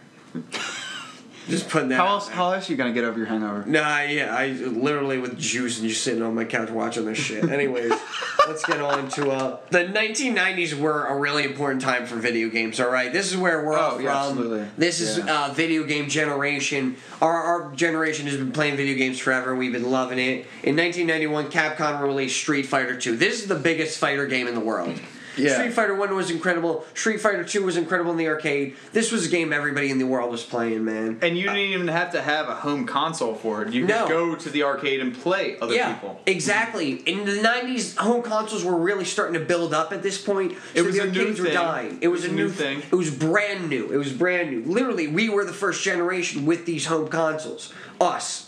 Just 1.48 1.68
putting 1.68 1.90
that. 1.90 1.96
How 1.96 2.08
else 2.08 2.28
how 2.28 2.50
else 2.52 2.68
are 2.68 2.72
you 2.72 2.76
gonna 2.76 2.92
get 2.92 3.04
over 3.04 3.18
your 3.18 3.26
hangover? 3.28 3.64
Nah, 3.66 4.00
yeah, 4.02 4.34
I 4.34 4.48
literally 4.48 5.18
with 5.18 5.38
juice 5.38 5.78
and 5.78 5.88
just 5.88 6.02
sitting 6.02 6.22
on 6.22 6.34
my 6.34 6.44
couch 6.44 6.70
watching 6.70 7.04
this 7.04 7.18
shit. 7.18 7.44
Anyways, 7.48 7.92
let's 8.48 8.64
get 8.64 8.80
on 8.80 9.08
to 9.10 9.30
uh 9.30 9.58
the 9.70 9.84
1990s 9.84 10.74
were 10.74 11.06
a 11.06 11.16
really 11.16 11.44
important 11.44 11.82
time 11.82 12.04
for 12.06 12.16
video 12.16 12.48
games. 12.48 12.80
All 12.80 12.90
right, 12.90 13.12
this 13.12 13.30
is 13.30 13.36
where 13.36 13.64
we're 13.64 13.76
all 13.76 13.92
Oh, 13.92 13.94
from. 13.96 14.04
yeah, 14.04 14.16
absolutely. 14.26 14.66
This 14.76 15.00
is 15.00 15.18
Yeah. 15.18 15.46
uh, 15.46 15.52
video 15.52 15.84
game 15.84 16.08
generation. 16.08 16.96
Our 17.22 17.32
our 17.42 17.72
generation 17.74 18.26
has 18.26 18.36
been 18.36 18.50
playing 18.52 18.76
video 18.76 18.96
games 18.96 19.18
forever. 19.20 19.54
We've 19.54 19.72
been 19.72 19.90
loving 19.90 20.18
it. 20.18 20.46
In 20.64 20.74
1991, 20.76 21.50
Capcom 21.50 22.00
released 22.00 22.36
Street 22.36 22.66
Fighter 22.66 22.96
2. 22.98 23.16
This 23.16 23.40
is 23.40 23.46
the 23.46 23.54
biggest 23.54 23.98
fighter 23.98 24.26
game 24.26 24.48
in 24.48 24.54
the 24.54 24.60
world. 24.60 24.98
Yeah. 25.36 25.54
Street 25.54 25.72
Fighter 25.72 25.94
1 25.94 26.14
was 26.14 26.30
incredible. 26.30 26.84
Street 26.94 27.20
Fighter 27.20 27.44
2 27.44 27.62
was 27.64 27.76
incredible 27.76 28.10
in 28.12 28.16
the 28.18 28.28
arcade. 28.28 28.76
This 28.92 29.12
was 29.12 29.26
a 29.26 29.28
game 29.28 29.52
everybody 29.52 29.90
in 29.90 29.98
the 29.98 30.06
world 30.06 30.30
was 30.30 30.42
playing, 30.42 30.84
man. 30.84 31.18
And 31.22 31.36
you 31.36 31.44
didn't 31.44 31.58
even 31.58 31.88
have 31.88 32.12
to 32.12 32.22
have 32.22 32.48
a 32.48 32.54
home 32.54 32.86
console 32.86 33.34
for 33.34 33.62
it. 33.62 33.72
You 33.72 33.82
could 33.86 33.90
No. 33.94 34.08
go 34.08 34.34
to 34.34 34.50
the 34.50 34.62
arcade 34.62 35.00
and 35.00 35.14
play 35.14 35.56
other 35.60 35.74
yeah, 35.74 35.94
people. 35.94 36.20
exactly. 36.26 36.92
In 37.06 37.24
the 37.24 37.32
'90s, 37.42 37.96
home 37.96 38.22
consoles 38.22 38.64
were 38.64 38.76
really 38.76 39.04
starting 39.04 39.34
to 39.34 39.44
build 39.44 39.74
up 39.74 39.92
at 39.92 40.02
this 40.02 40.20
point. 40.20 40.52
It 40.74 40.80
so 40.80 40.84
was 40.84 40.94
the 40.96 41.02
a 41.02 41.06
arcades 41.08 41.40
were 41.40 41.50
dying. 41.50 41.98
It 42.00 42.08
was, 42.08 42.24
a 42.24 42.32
new 42.32 42.48
thing. 42.48 42.82
It 42.90 42.94
was 42.94 43.10
brand 43.10 43.68
new. 43.68 43.90
It 43.92 43.96
was 43.96 44.12
brand 44.12 44.50
new. 44.50 44.62
Literally, 44.72 45.06
we 45.06 45.28
were 45.28 45.44
the 45.44 45.52
first 45.52 45.82
generation 45.82 46.46
with 46.46 46.66
these 46.66 46.86
home 46.86 47.08
consoles. 47.08 47.72
Us, 48.00 48.45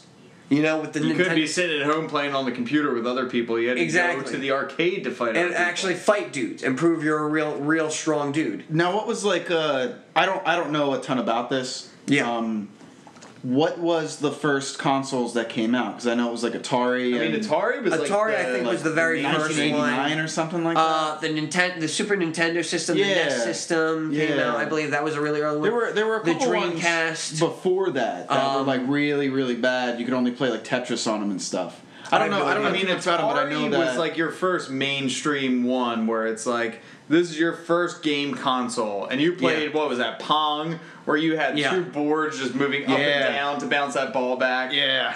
you 0.50 0.62
know, 0.62 0.80
with 0.80 0.92
the 0.94 1.00
You 1.00 1.12
Nintendo. 1.12 1.16
couldn't 1.16 1.34
be 1.34 1.46
sitting 1.46 1.80
at 1.80 1.87
home 1.87 2.08
playing 2.08 2.34
on 2.34 2.44
the 2.44 2.52
computer 2.52 2.94
with 2.94 3.06
other 3.06 3.28
people. 3.28 3.58
You 3.61 3.68
had 3.68 3.76
to 3.76 3.82
Exactly. 3.82 4.24
go 4.24 4.30
to 4.30 4.37
the 4.38 4.52
arcade 4.52 5.04
to 5.04 5.11
fight. 5.11 5.37
and 5.37 5.52
actually 5.54 5.94
fight 5.94 6.32
dudes 6.32 6.62
and 6.62 6.76
prove 6.76 7.02
you're 7.04 7.18
a 7.18 7.28
real, 7.28 7.56
real 7.58 7.90
strong 7.90 8.32
dude. 8.32 8.64
Now, 8.72 8.94
what 8.94 9.06
was 9.06 9.24
like? 9.24 9.50
Uh, 9.50 9.88
I 10.16 10.24
don't. 10.26 10.46
I 10.46 10.56
don't 10.56 10.70
know 10.72 10.94
a 10.94 11.00
ton 11.00 11.18
about 11.18 11.50
this. 11.50 11.90
Yeah. 12.06 12.30
Um, 12.30 12.68
what 13.42 13.79
was 13.79 14.16
the 14.18 14.33
first 14.33 14.79
consoles 14.79 15.35
that 15.35 15.48
came 15.48 15.74
out? 15.74 15.92
Because 15.92 16.07
I 16.09 16.14
know 16.14 16.29
it 16.29 16.33
was 16.33 16.42
like 16.42 16.55
Atari. 16.55 17.14
I 17.16 17.20
mean, 17.20 17.35
and 17.35 17.44
Atari 17.44 17.83
was 17.83 17.92
like 17.92 18.11
Atari, 18.11 18.35
I 18.37 18.42
the- 18.44 18.53
think, 18.53 18.64
like 18.66 18.72
was 18.72 18.83
the 18.83 18.90
very 18.92 19.22
first 19.22 19.59
one. 19.72 20.18
or 20.18 20.27
something 20.29 20.64
like 20.64 20.77
that. 20.77 20.81
Uh, 20.83 21.18
the 21.20 21.29
Nintendo, 21.29 21.81
the 21.81 21.88
Super 21.88 22.16
Nintendo 22.16 22.64
system, 22.64 22.96
the 22.96 23.05
Yeah. 23.05 23.14
NES 23.29 23.44
system 23.44 24.11
came 24.12 24.37
Yeah. 24.38 24.51
out. 24.51 24.57
I 24.57 24.64
believe 24.64 24.90
that 24.90 25.05
was 25.05 25.14
a 25.14 25.20
really 25.20 25.40
early 25.40 25.59
one. 25.61 25.62
there 25.62 25.72
were 25.72 25.92
there 25.92 26.07
were 26.07 26.20
a 26.20 26.24
the 26.24 26.33
couple 26.33 26.53
ones 26.53 26.81
Dreamcast. 26.83 27.38
before 27.38 27.90
that 27.90 28.29
that 28.29 28.55
were 28.55 28.61
Um, 28.61 28.66
like 28.66 28.81
really 28.87 29.29
really 29.29 29.55
bad. 29.57 29.98
You 30.01 30.05
could 30.05 30.14
only 30.14 30.33
play 30.33 30.51
like 30.51 30.64
Tetris 30.64 31.11
on 31.11 31.20
them 31.20 31.31
and 31.31 31.40
stuff. 31.40 31.81
I 32.11 32.18
don't 32.18 32.33
I 32.33 32.38
know. 32.38 32.46
I 32.46 32.55
don't 32.55 32.62
know 32.62 32.70
I 32.70 32.72
mean, 32.72 32.87
too 32.87 32.94
much 32.94 33.03
about 33.07 33.18
them, 33.18 33.29
but 33.29 33.37
I 33.37 33.51
know 33.51 33.66
Atari 33.68 33.70
that 33.72 33.79
was 33.90 33.96
like 33.98 34.16
your 34.16 34.31
first 34.31 34.70
mainstream 34.70 35.64
one 35.64 36.07
where 36.07 36.27
it's 36.27 36.46
like 36.46 36.81
this 37.11 37.31
is 37.31 37.38
your 37.38 37.53
first 37.53 38.03
game 38.03 38.35
console, 38.35 39.07
and 39.07 39.20
you 39.20 39.33
played 39.33 39.70
Yeah. 39.70 39.79
what 39.79 39.88
was 39.88 39.98
that 39.98 40.18
Pong, 40.18 40.79
where 41.09 41.16
you 41.16 41.38
had 41.38 41.59
Yeah. 41.59 41.71
two 41.71 41.85
boards 41.85 42.38
just 42.38 42.55
moving 42.55 42.83
up 42.85 42.90
Yeah. 42.99 43.05
and 43.07 43.35
down 43.35 43.61
to 43.61 43.66
bounce 43.66 43.94
that 43.94 44.12
ball 44.12 44.37
back. 44.37 44.75
yeah. 44.75 45.14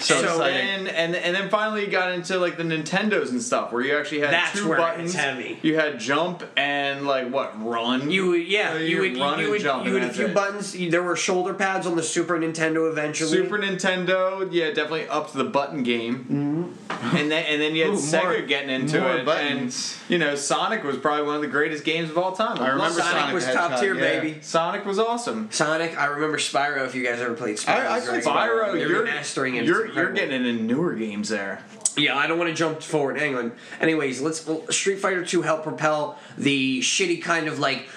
So, 0.00 0.22
So 0.22 0.38
then, 0.38 0.86
and 0.86 1.16
and 1.16 1.34
then 1.34 1.48
finally 1.50 1.84
you 1.84 1.90
got 1.90 2.12
into 2.12 2.38
like 2.38 2.56
the 2.56 2.62
Nintendos 2.62 3.30
and 3.30 3.42
stuff, 3.42 3.72
where 3.72 3.82
you 3.82 3.96
actually 3.98 4.20
had 4.20 4.30
That's 4.30 4.58
two 4.58 4.68
where 4.68 4.78
it 4.78 4.80
buttons. 4.80 5.12
gets 5.12 5.24
heavy. 5.24 5.58
You 5.62 5.74
had 5.76 5.98
jump 5.98 6.44
and 6.56 7.04
like 7.06 7.30
what 7.30 7.60
run. 7.64 8.10
You 8.10 8.28
would, 8.30 8.46
yeah, 8.46 8.72
Uh, 8.72 8.78
you 8.78 8.86
you 8.86 9.00
would, 9.12 9.20
run 9.20 9.38
you 9.38 9.44
and 9.46 9.50
would, 9.52 9.60
jump 9.62 9.86
you 9.86 9.94
had 9.96 10.08
a 10.10 10.12
few 10.12 10.26
it. 10.26 10.34
buttons. 10.34 10.72
There 10.72 11.02
were 11.02 11.16
shoulder 11.16 11.52
pads 11.54 11.86
on 11.86 11.96
the 11.96 12.02
Super 12.02 12.38
Nintendo 12.38 12.90
eventually. 12.90 13.30
Super 13.30 13.58
Nintendo, 13.58 14.48
yeah, 14.52 14.68
definitely 14.68 15.08
up 15.08 15.32
to 15.32 15.38
the 15.38 15.44
button 15.44 15.82
game. 15.82 16.74
And 16.90 17.30
then 17.30 17.44
and 17.46 17.60
then 17.60 17.74
you 17.74 17.84
had 17.84 17.94
Ooh, 17.94 17.96
Sega 17.96 18.22
more- 18.24 18.40
getting 18.42 18.70
into 18.70 19.00
more 19.00 19.16
it, 19.16 19.24
buttons. 19.26 19.96
and 20.08 20.12
you 20.12 20.18
know 20.18 20.34
Sonic 20.34 20.84
was 20.84 20.96
probably 20.96 21.26
one 21.26 21.36
of 21.36 21.40
the 21.42 21.46
greatest 21.48 21.84
games 21.84 22.10
of 22.10 22.18
all 22.18 22.32
time. 22.32 22.58
I 22.60 22.68
remember 22.68 23.00
Sonic, 23.00 23.20
Sonic 23.20 23.34
was 23.34 23.46
the 23.46 23.52
top 23.52 23.80
tier, 23.80 23.94
yeah. 23.94 24.00
baby. 24.20 24.38
Sonic 24.42 24.84
was 24.84 24.98
awesome. 24.98 25.48
Sonic, 25.50 25.98
I 25.98 26.06
remember 26.06 26.38
Spyro. 26.38 26.86
If 26.86 26.94
you 26.94 27.04
guys 27.04 27.20
ever 27.20 27.34
played 27.34 27.56
Spyro, 27.56 27.68
I- 27.86 27.86
I 27.94 27.98
it 27.98 28.04
played. 28.06 28.22
Spyro, 28.24 28.78
you're 28.88 29.04
mastering 29.04 29.56
it. 29.56 29.64
You're, 29.64 29.87
you're 29.94 30.12
getting 30.12 30.44
into 30.44 30.62
newer 30.62 30.94
games 30.94 31.28
there. 31.28 31.62
Yeah, 31.96 32.16
I 32.16 32.26
don't 32.26 32.38
want 32.38 32.50
to 32.50 32.54
jump 32.54 32.82
forward. 32.82 33.18
Hang 33.18 33.34
on. 33.34 33.52
Anyways, 33.80 34.20
let's 34.20 34.46
well, 34.46 34.66
Street 34.70 35.00
Fighter 35.00 35.24
2 35.24 35.42
help 35.42 35.64
propel 35.64 36.18
the 36.36 36.80
shitty 36.80 37.22
kind 37.22 37.48
of 37.48 37.58
like 37.58 37.88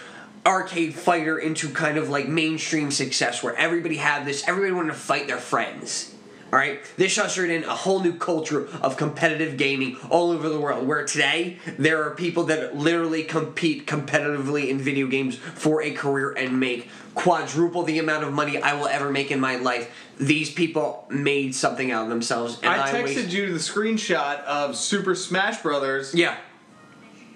arcade 0.45 0.95
fighter 0.95 1.37
into 1.37 1.69
kind 1.69 1.97
of 1.97 2.09
like 2.09 2.27
mainstream 2.27 2.89
success 2.89 3.43
where 3.43 3.55
everybody 3.55 3.97
had 3.97 4.25
this, 4.25 4.47
everybody 4.47 4.73
wanted 4.73 4.89
to 4.89 4.95
fight 4.95 5.27
their 5.27 5.37
friends. 5.37 6.15
All 6.51 6.59
right, 6.59 6.81
this 6.97 7.17
ushered 7.17 7.49
in 7.49 7.63
a 7.63 7.73
whole 7.73 8.01
new 8.01 8.13
culture 8.17 8.67
of 8.81 8.97
competitive 8.97 9.55
gaming 9.55 9.95
all 10.09 10.31
over 10.31 10.49
the 10.49 10.59
world. 10.59 10.85
Where 10.85 11.05
today 11.05 11.59
there 11.77 12.03
are 12.03 12.11
people 12.11 12.43
that 12.45 12.75
literally 12.75 13.23
compete 13.23 13.87
competitively 13.87 14.67
in 14.67 14.77
video 14.77 15.07
games 15.07 15.37
for 15.37 15.81
a 15.81 15.91
career 15.91 16.31
and 16.33 16.59
make 16.59 16.89
quadruple 17.15 17.83
the 17.83 17.99
amount 17.99 18.25
of 18.25 18.33
money 18.33 18.61
I 18.61 18.73
will 18.73 18.87
ever 18.87 19.11
make 19.11 19.31
in 19.31 19.39
my 19.39 19.55
life. 19.55 19.89
These 20.19 20.51
people 20.51 21.05
made 21.09 21.55
something 21.55 21.89
out 21.89 22.03
of 22.03 22.09
themselves. 22.09 22.59
And 22.61 22.69
I 22.69 22.91
texted 22.91 23.03
waste- 23.03 23.31
you 23.31 23.53
the 23.53 23.59
screenshot 23.59 24.43
of 24.43 24.75
Super 24.75 25.15
Smash 25.15 25.61
Brothers 25.61 26.13
Yeah, 26.13 26.35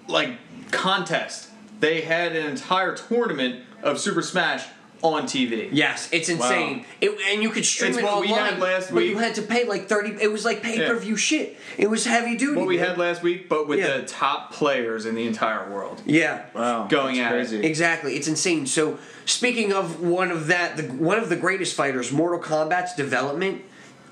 like 0.09 0.31
contest. 0.71 1.49
They 1.79 2.01
had 2.01 2.35
an 2.35 2.47
entire 2.47 2.95
tournament 2.95 3.61
of 3.81 3.97
Super 3.97 4.21
Smash 4.21 4.65
on 5.13 5.23
TV. 5.23 5.69
Yes, 5.71 6.09
it's 6.11 6.29
insane. 6.29 6.85
It, 7.01 7.11
and 7.31 7.43
you 7.43 7.49
could 7.49 7.65
stream 7.65 7.89
It's 7.91 7.99
it 7.99 8.03
what 8.03 8.21
we 8.21 8.27
online, 8.31 8.53
had 8.53 8.59
last 8.59 8.93
but 8.93 9.03
you 9.05 9.17
had 9.17 9.35
to 9.35 9.41
pay 9.41 9.65
like 9.65 9.87
thirty. 9.87 10.15
It 10.21 10.31
was 10.31 10.43
like 10.45 10.61
pay 10.63 10.77
per 10.85 10.95
view 10.97 11.15
shit. 11.17 11.57
It 11.77 11.89
was 11.89 12.05
heavy 12.05 12.35
duty. 12.35 12.55
What 12.57 12.67
we 12.67 12.77
man. 12.77 12.87
had 12.89 12.97
last 12.97 13.21
week, 13.21 13.47
but 13.49 13.67
with 13.67 13.79
Yeah. 13.79 13.97
the 13.97 14.03
top 14.03 14.51
players 14.53 15.05
in 15.05 15.15
the 15.15 15.25
entire 15.27 15.69
world 15.69 16.01
Yeah, 16.05 16.45
Wow, 16.53 16.87
going 16.87 17.17
that's 17.17 17.51
at 17.51 17.59
it. 17.59 17.65
exactly. 17.65 18.15
It's 18.15 18.27
insane. 18.27 18.65
So 18.67 18.97
speaking 19.25 19.71
of 19.73 20.01
one 20.01 20.31
of 20.31 20.47
that, 20.47 20.77
the, 20.77 20.83
one 20.83 21.17
of 21.19 21.29
the 21.29 21.35
greatest 21.35 21.75
fighters, 21.75 22.11
Mortal 22.11 22.39
Kombat's 22.39 22.95
development 22.95 23.61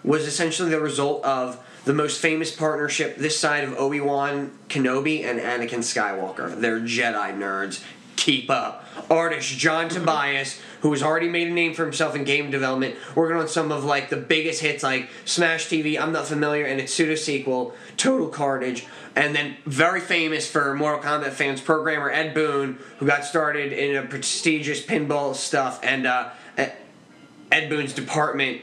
was 0.03 0.27
essentially 0.27 0.69
the 0.69 0.79
result 0.81 1.23
of 1.23 1.57
the 1.85 1.93
most 1.93 2.21
famous 2.21 2.49
partnership 2.55 3.17
this 3.17 3.37
side 3.37 3.63
of 3.63 3.73
Obi 3.77 3.99
Wan 3.99 4.51
Kenobi 4.69 5.23
and 5.25 5.39
Anakin 5.39 5.79
Skywalker. 5.79 6.59
They're 6.59 6.79
Jedi 6.79 7.37
nerds. 7.37 7.83
Keep 8.15 8.49
up. 8.49 8.85
Artist 9.09 9.57
John 9.57 9.89
Tobias, 9.89 10.61
who 10.83 10.91
has 10.91 11.01
already 11.01 11.29
made 11.29 11.47
a 11.47 11.51
name 11.51 11.73
for 11.73 11.83
himself 11.83 12.13
in 12.13 12.25
game 12.25 12.51
development, 12.51 12.93
working 13.15 13.37
on 13.37 13.47
some 13.47 13.71
of 13.71 13.85
like 13.85 14.09
the 14.09 14.17
biggest 14.17 14.61
hits 14.61 14.83
like 14.83 15.09
Smash 15.23 15.67
TV, 15.67 15.97
I'm 15.97 16.11
not 16.11 16.27
familiar, 16.27 16.65
and 16.65 16.81
its 16.81 16.93
pseudo 16.93 17.15
sequel, 17.15 17.73
Total 17.95 18.27
Carnage. 18.27 18.85
And 19.15 19.33
then 19.33 19.55
very 19.65 20.01
famous 20.01 20.49
for 20.49 20.73
Mortal 20.73 21.01
Kombat 21.01 21.31
fans, 21.31 21.61
programmer 21.61 22.11
Ed 22.11 22.33
Boon, 22.33 22.79
who 22.97 23.07
got 23.07 23.23
started 23.23 23.71
in 23.71 23.95
a 23.95 24.05
prestigious 24.05 24.85
pinball 24.85 25.35
stuff, 25.35 25.79
and 25.83 26.05
uh, 26.05 26.31
Ed 26.57 27.69
Boon's 27.69 27.93
department 27.93 28.61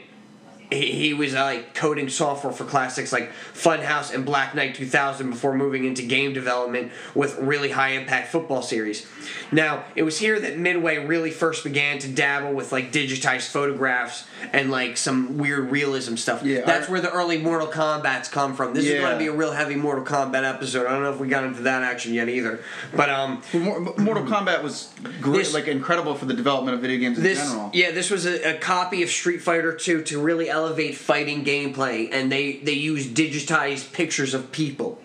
he, 0.71 0.91
he 0.91 1.13
was 1.13 1.35
uh, 1.35 1.43
like 1.43 1.73
coding 1.75 2.09
software 2.09 2.53
for 2.53 2.63
classics 2.65 3.11
like 3.11 3.31
Funhouse 3.53 4.13
and 4.13 4.25
Black 4.25 4.55
Knight 4.55 4.73
2000 4.75 5.29
before 5.29 5.53
moving 5.53 5.85
into 5.85 6.01
game 6.03 6.33
development 6.33 6.91
with 7.13 7.37
really 7.39 7.69
high 7.71 7.89
impact 7.89 8.31
football 8.31 8.61
series. 8.61 9.05
Now, 9.51 9.83
it 9.95 10.03
was 10.03 10.17
here 10.17 10.39
that 10.39 10.57
Midway 10.57 10.97
really 10.97 11.29
first 11.31 11.63
began 11.63 11.99
to 11.99 12.07
dabble 12.07 12.53
with 12.53 12.71
like 12.71 12.91
digitized 12.91 13.49
photographs 13.51 14.25
and 14.53 14.71
like 14.71 14.97
some 14.97 15.37
weird 15.37 15.69
realism 15.71 16.15
stuff. 16.15 16.43
Yeah, 16.43 16.61
That's 16.61 16.87
I- 16.87 16.91
where 16.91 17.01
the 17.01 17.11
early 17.11 17.37
Mortal 17.37 17.67
Kombat's 17.67 18.29
come 18.29 18.55
from. 18.55 18.73
This 18.73 18.85
is 18.85 18.99
going 18.99 19.11
to 19.11 19.17
be 19.19 19.27
a 19.27 19.33
real 19.33 19.51
heavy 19.51 19.75
Mortal 19.75 20.05
Kombat 20.05 20.43
episode. 20.49 20.87
I 20.87 20.91
don't 20.91 21.03
know 21.03 21.11
if 21.13 21.19
we 21.19 21.27
got 21.27 21.43
into 21.43 21.63
that 21.63 21.83
action 21.83 22.13
yet 22.13 22.29
either. 22.29 22.63
But 22.95 23.09
um 23.09 23.41
Mortal 23.53 24.23
Kombat 24.25 24.63
was 24.63 24.93
great, 25.21 25.37
This- 25.39 25.53
like 25.53 25.67
incredible 25.67 26.15
for 26.15 26.25
the 26.25 26.33
development 26.33 26.75
of 26.75 26.81
video 26.81 26.97
games 26.97 27.17
in 27.17 27.23
this 27.23 27.39
general. 27.39 27.69
yeah 27.73 27.91
this 27.91 28.09
was 28.09 28.25
a, 28.25 28.55
a 28.55 28.57
copy 28.57 29.03
of 29.03 29.09
street 29.09 29.41
fighter 29.41 29.73
2 29.75 30.03
to 30.03 30.21
really 30.21 30.49
elevate 30.49 30.60
fighting 30.69 31.43
gameplay 31.43 32.09
and 32.11 32.31
they 32.31 32.57
they 32.57 32.73
use 32.73 33.07
digitized 33.07 33.91
pictures 33.93 34.33
of 34.33 34.51
people 34.51 35.01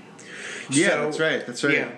Yeah, 0.70 0.88
So- 0.90 1.04
that's 1.04 1.20
right. 1.20 1.46
That's 1.46 1.64
right. 1.64 1.74
yeah 1.74 1.88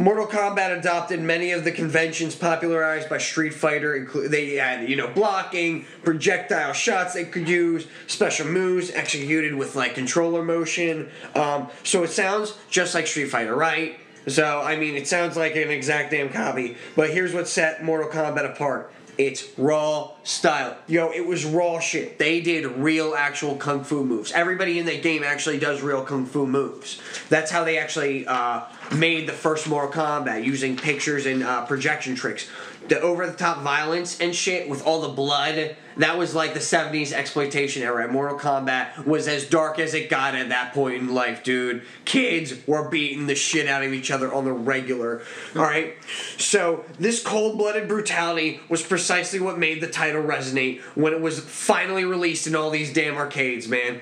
Mortal 0.00 0.26
Kombat 0.28 0.78
adopted 0.78 1.20
many 1.20 1.50
of 1.50 1.64
the 1.64 1.72
conventions 1.72 2.36
popularized 2.36 3.08
by 3.08 3.18
Street 3.18 3.52
Fighter. 3.52 3.98
Inclu- 3.98 4.30
They 4.30 4.54
had, 4.54 4.88
you 4.88 4.94
know, 4.94 5.08
blocking, 5.08 5.86
projectile 6.04 6.72
shots 6.72 7.14
they 7.14 7.24
could 7.24 7.48
use, 7.48 7.88
special 8.06 8.46
moves 8.46 8.92
executed 8.92 9.56
with 9.56 9.74
like 9.74 9.96
controller 9.96 10.44
motion. 10.44 11.08
Um, 11.34 11.66
so 11.82 12.04
it 12.04 12.10
sounds 12.10 12.54
just 12.70 12.94
like 12.94 13.08
Street 13.08 13.24
Fighter, 13.28 13.56
right? 13.56 13.98
So 14.28 14.60
I 14.60 14.76
mean, 14.76 14.94
it 14.94 15.08
sounds 15.08 15.36
like 15.36 15.56
an 15.56 15.68
exact 15.70 16.12
damn 16.12 16.28
copy. 16.28 16.76
But 16.94 17.10
here's 17.10 17.34
what 17.34 17.48
set 17.48 17.82
Mortal 17.82 18.08
Kombat 18.08 18.48
apart. 18.52 18.92
It's 19.18 19.58
raw 19.58 20.12
style. 20.22 20.76
Yo, 20.86 21.10
it 21.10 21.26
was 21.26 21.44
raw 21.44 21.80
shit. 21.80 22.20
They 22.20 22.40
did 22.40 22.64
real 22.64 23.16
actual 23.16 23.56
kung 23.56 23.82
fu 23.82 24.04
moves. 24.04 24.30
Everybody 24.30 24.78
in 24.78 24.86
that 24.86 25.02
game 25.02 25.24
actually 25.24 25.58
does 25.58 25.82
real 25.82 26.04
kung 26.04 26.24
fu 26.24 26.46
moves. 26.46 27.00
That's 27.28 27.50
how 27.50 27.64
they 27.64 27.78
actually 27.78 28.28
uh, 28.28 28.62
made 28.94 29.28
the 29.28 29.32
first 29.32 29.68
Mortal 29.68 29.90
Kombat 29.90 30.44
using 30.44 30.76
pictures 30.76 31.26
and 31.26 31.42
uh, 31.42 31.66
projection 31.66 32.14
tricks. 32.14 32.48
The 32.86 33.00
over 33.00 33.26
the 33.26 33.32
top 33.32 33.62
violence 33.62 34.20
and 34.20 34.32
shit 34.32 34.68
with 34.68 34.86
all 34.86 35.00
the 35.00 35.08
blood. 35.08 35.74
That 35.98 36.16
was 36.16 36.34
like 36.34 36.54
the 36.54 36.60
70s 36.60 37.12
exploitation 37.12 37.82
era. 37.82 38.10
Mortal 38.10 38.38
Kombat 38.38 39.04
was 39.04 39.28
as 39.28 39.44
dark 39.48 39.78
as 39.78 39.94
it 39.94 40.08
got 40.08 40.34
at 40.34 40.48
that 40.48 40.72
point 40.72 40.96
in 40.96 41.14
life, 41.14 41.42
dude. 41.42 41.82
Kids 42.04 42.54
were 42.66 42.88
beating 42.88 43.26
the 43.26 43.34
shit 43.34 43.68
out 43.68 43.82
of 43.82 43.92
each 43.92 44.10
other 44.10 44.32
on 44.32 44.44
the 44.44 44.52
regular. 44.52 45.22
Alright? 45.56 45.94
So, 46.38 46.84
this 46.98 47.22
cold 47.22 47.58
blooded 47.58 47.88
brutality 47.88 48.60
was 48.68 48.82
precisely 48.82 49.40
what 49.40 49.58
made 49.58 49.80
the 49.80 49.88
title 49.88 50.22
resonate 50.22 50.80
when 50.94 51.12
it 51.12 51.20
was 51.20 51.40
finally 51.40 52.04
released 52.04 52.46
in 52.46 52.54
all 52.54 52.70
these 52.70 52.92
damn 52.92 53.16
arcades, 53.16 53.68
man. 53.68 54.00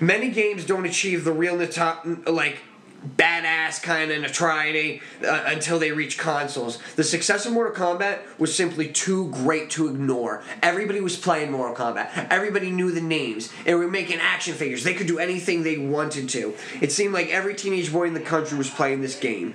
Many 0.00 0.30
games 0.30 0.64
don't 0.64 0.86
achieve 0.86 1.24
the 1.24 1.32
real, 1.32 1.56
like, 2.26 2.58
badass 3.16 3.82
kind 3.82 4.10
of 4.10 4.20
notoriety 4.20 5.00
uh, 5.24 5.44
until 5.46 5.78
they 5.78 5.92
reach 5.92 6.18
consoles. 6.18 6.78
The 6.96 7.04
success 7.04 7.46
of 7.46 7.52
Mortal 7.52 7.74
Kombat 7.74 8.20
was 8.38 8.54
simply 8.54 8.88
too 8.88 9.30
great 9.30 9.70
to 9.70 9.88
ignore. 9.88 10.42
Everybody 10.62 11.00
was 11.00 11.16
playing 11.16 11.52
Mortal 11.52 11.76
Kombat. 11.76 12.28
Everybody 12.30 12.70
knew 12.70 12.90
the 12.90 13.00
names. 13.00 13.52
They 13.64 13.74
were 13.74 13.88
making 13.88 14.18
action 14.18 14.54
figures. 14.54 14.84
They 14.84 14.94
could 14.94 15.06
do 15.06 15.18
anything 15.18 15.62
they 15.62 15.78
wanted 15.78 16.28
to. 16.30 16.54
It 16.80 16.92
seemed 16.92 17.14
like 17.14 17.28
every 17.28 17.54
teenage 17.54 17.92
boy 17.92 18.04
in 18.04 18.14
the 18.14 18.20
country 18.20 18.58
was 18.58 18.70
playing 18.70 19.00
this 19.00 19.18
game. 19.18 19.54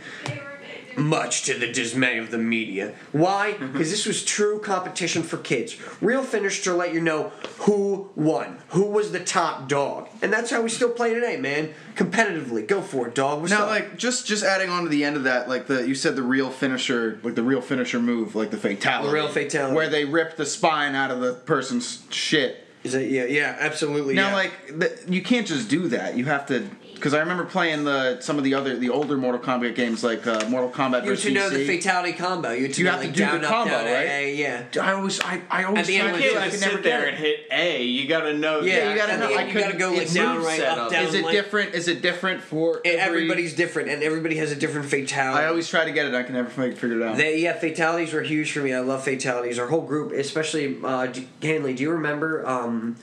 Much 0.97 1.43
to 1.43 1.53
the 1.57 1.71
dismay 1.71 2.17
of 2.17 2.31
the 2.31 2.37
media. 2.37 2.93
Why? 3.11 3.53
Mm-hmm. 3.53 3.71
Because 3.73 3.89
this 3.91 4.05
was 4.05 4.23
true 4.23 4.59
competition 4.59 5.23
for 5.23 5.37
kids. 5.37 5.75
Real 6.01 6.23
finish 6.23 6.61
to 6.63 6.73
let 6.73 6.93
you 6.93 7.01
know 7.01 7.31
who 7.59 8.09
won, 8.15 8.59
who 8.69 8.83
was 8.85 9.11
the 9.11 9.19
top 9.19 9.67
dog, 9.67 10.09
and 10.21 10.31
that's 10.31 10.49
how 10.51 10.61
we 10.61 10.69
still 10.69 10.89
play 10.91 11.13
today, 11.13 11.37
man. 11.37 11.73
Competitively, 11.95 12.67
go 12.67 12.81
for 12.81 13.07
it, 13.07 13.15
dog. 13.15 13.41
What's 13.41 13.51
Now, 13.51 13.63
up? 13.63 13.69
like 13.69 13.97
just 13.97 14.25
just 14.27 14.43
adding 14.43 14.69
on 14.69 14.83
to 14.83 14.89
the 14.89 15.03
end 15.03 15.15
of 15.15 15.23
that, 15.23 15.47
like 15.49 15.67
the 15.67 15.87
you 15.87 15.95
said 15.95 16.15
the 16.15 16.23
real 16.23 16.49
finisher, 16.49 17.19
like 17.23 17.35
the 17.35 17.43
real 17.43 17.61
finisher 17.61 17.99
move, 17.99 18.35
like 18.35 18.51
the 18.51 18.57
fatality, 18.57 19.07
The 19.09 19.13
real 19.13 19.27
fatality. 19.29 19.75
where 19.75 19.89
they 19.89 20.05
rip 20.05 20.35
the 20.37 20.45
spine 20.45 20.95
out 20.95 21.11
of 21.11 21.19
the 21.21 21.33
person's 21.33 22.03
shit. 22.09 22.59
Is 22.83 22.93
it? 22.95 23.09
Yeah, 23.09 23.23
yeah, 23.25 23.55
absolutely. 23.59 24.13
Now, 24.13 24.29
yeah. 24.29 24.33
like 24.35 24.51
the, 24.67 24.99
you 25.07 25.21
can't 25.21 25.47
just 25.47 25.69
do 25.69 25.87
that. 25.89 26.17
You 26.17 26.25
have 26.25 26.45
to, 26.47 26.67
because 27.03 27.13
I 27.13 27.19
remember 27.19 27.43
playing 27.43 27.83
the 27.83 28.21
some 28.21 28.37
of 28.37 28.45
the 28.45 28.53
other 28.53 28.77
the 28.77 28.87
older 28.89 29.17
Mortal 29.17 29.41
Kombat 29.41 29.75
games, 29.75 30.05
like 30.05 30.25
uh, 30.25 30.47
Mortal 30.47 30.69
Kombat 30.69 31.03
you 31.05 31.13
to 31.17 31.31
know 31.31 31.49
the 31.49 31.67
fatality 31.67 32.13
combo. 32.13 32.51
You 32.51 32.69
to 32.69 32.81
You 32.81 32.87
have 32.87 33.01
to 33.01 33.07
like, 33.07 33.13
do 33.13 33.25
the 33.25 33.31
down, 33.31 33.43
up, 33.43 33.49
combo, 33.51 33.71
down, 33.71 33.83
right? 33.83 33.91
A, 34.07 34.23
A, 34.31 34.35
yeah. 34.35 34.63
I 34.81 34.93
always, 34.93 35.19
I, 35.19 35.41
I 35.51 35.63
always 35.65 35.81
At 35.81 35.87
the 35.87 35.97
end 35.97 36.07
tried 36.07 36.15
of 36.15 36.21
to 36.21 36.23
the 36.23 36.29
do 36.29 36.33
day, 36.33 36.37
it. 36.37 36.47
I 36.47 36.49
could 36.49 36.59
sit 36.59 36.69
never 36.69 36.81
there 36.81 37.07
and 37.09 37.17
hit 37.17 37.39
A. 37.51 37.83
You 37.83 38.07
gotta 38.07 38.33
know. 38.37 38.61
Yeah, 38.61 38.73
Yeah, 38.77 38.89
you 38.91 38.95
gotta 38.97 39.17
know. 39.17 39.27
the 39.27 39.33
I 39.35 39.41
end, 39.41 39.49
you 39.49 39.53
gotta 39.59 39.73
couldn't- 39.73 39.79
go 39.79 39.97
like 39.97 40.13
down, 40.13 40.43
right, 40.45 40.61
up, 40.61 40.91
down. 40.91 41.03
Is 41.03 41.13
it 41.13 41.25
like- 41.25 41.33
different? 41.33 41.75
Is 41.75 41.87
it 41.89 42.01
different 42.01 42.41
for 42.41 42.79
every- 42.85 43.01
Everybody's 43.01 43.53
different, 43.53 43.89
and 43.89 44.01
everybody 44.01 44.37
has 44.37 44.53
a 44.53 44.55
different 44.55 44.87
fatality. 44.89 45.43
I 45.43 45.47
always 45.47 45.67
try 45.67 45.83
to 45.83 45.91
get 45.91 46.05
it. 46.05 46.13
I 46.15 46.23
can 46.23 46.35
never 46.35 46.49
figure 46.71 47.01
it 47.01 47.05
out. 47.05 47.17
They, 47.17 47.39
yeah, 47.39 47.51
fatalities 47.51 48.13
were 48.13 48.21
huge 48.21 48.53
for 48.53 48.61
me. 48.61 48.73
I 48.73 48.79
love 48.79 49.03
fatalities. 49.03 49.59
Our 49.59 49.67
whole 49.67 49.81
group, 49.81 50.13
especially 50.13 50.77
uh, 50.81 51.07
Hanly. 51.41 51.75
Do 51.75 51.83
you 51.83 51.91
remember 51.91 52.47
um, 52.47 52.95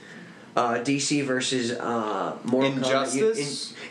uh, 0.57 0.75
DC 0.75 1.25
versus 1.25 1.73
uh, 1.73 2.37
Mortal 2.45 2.73
Kombat? 2.73 3.15
You- 3.15 3.29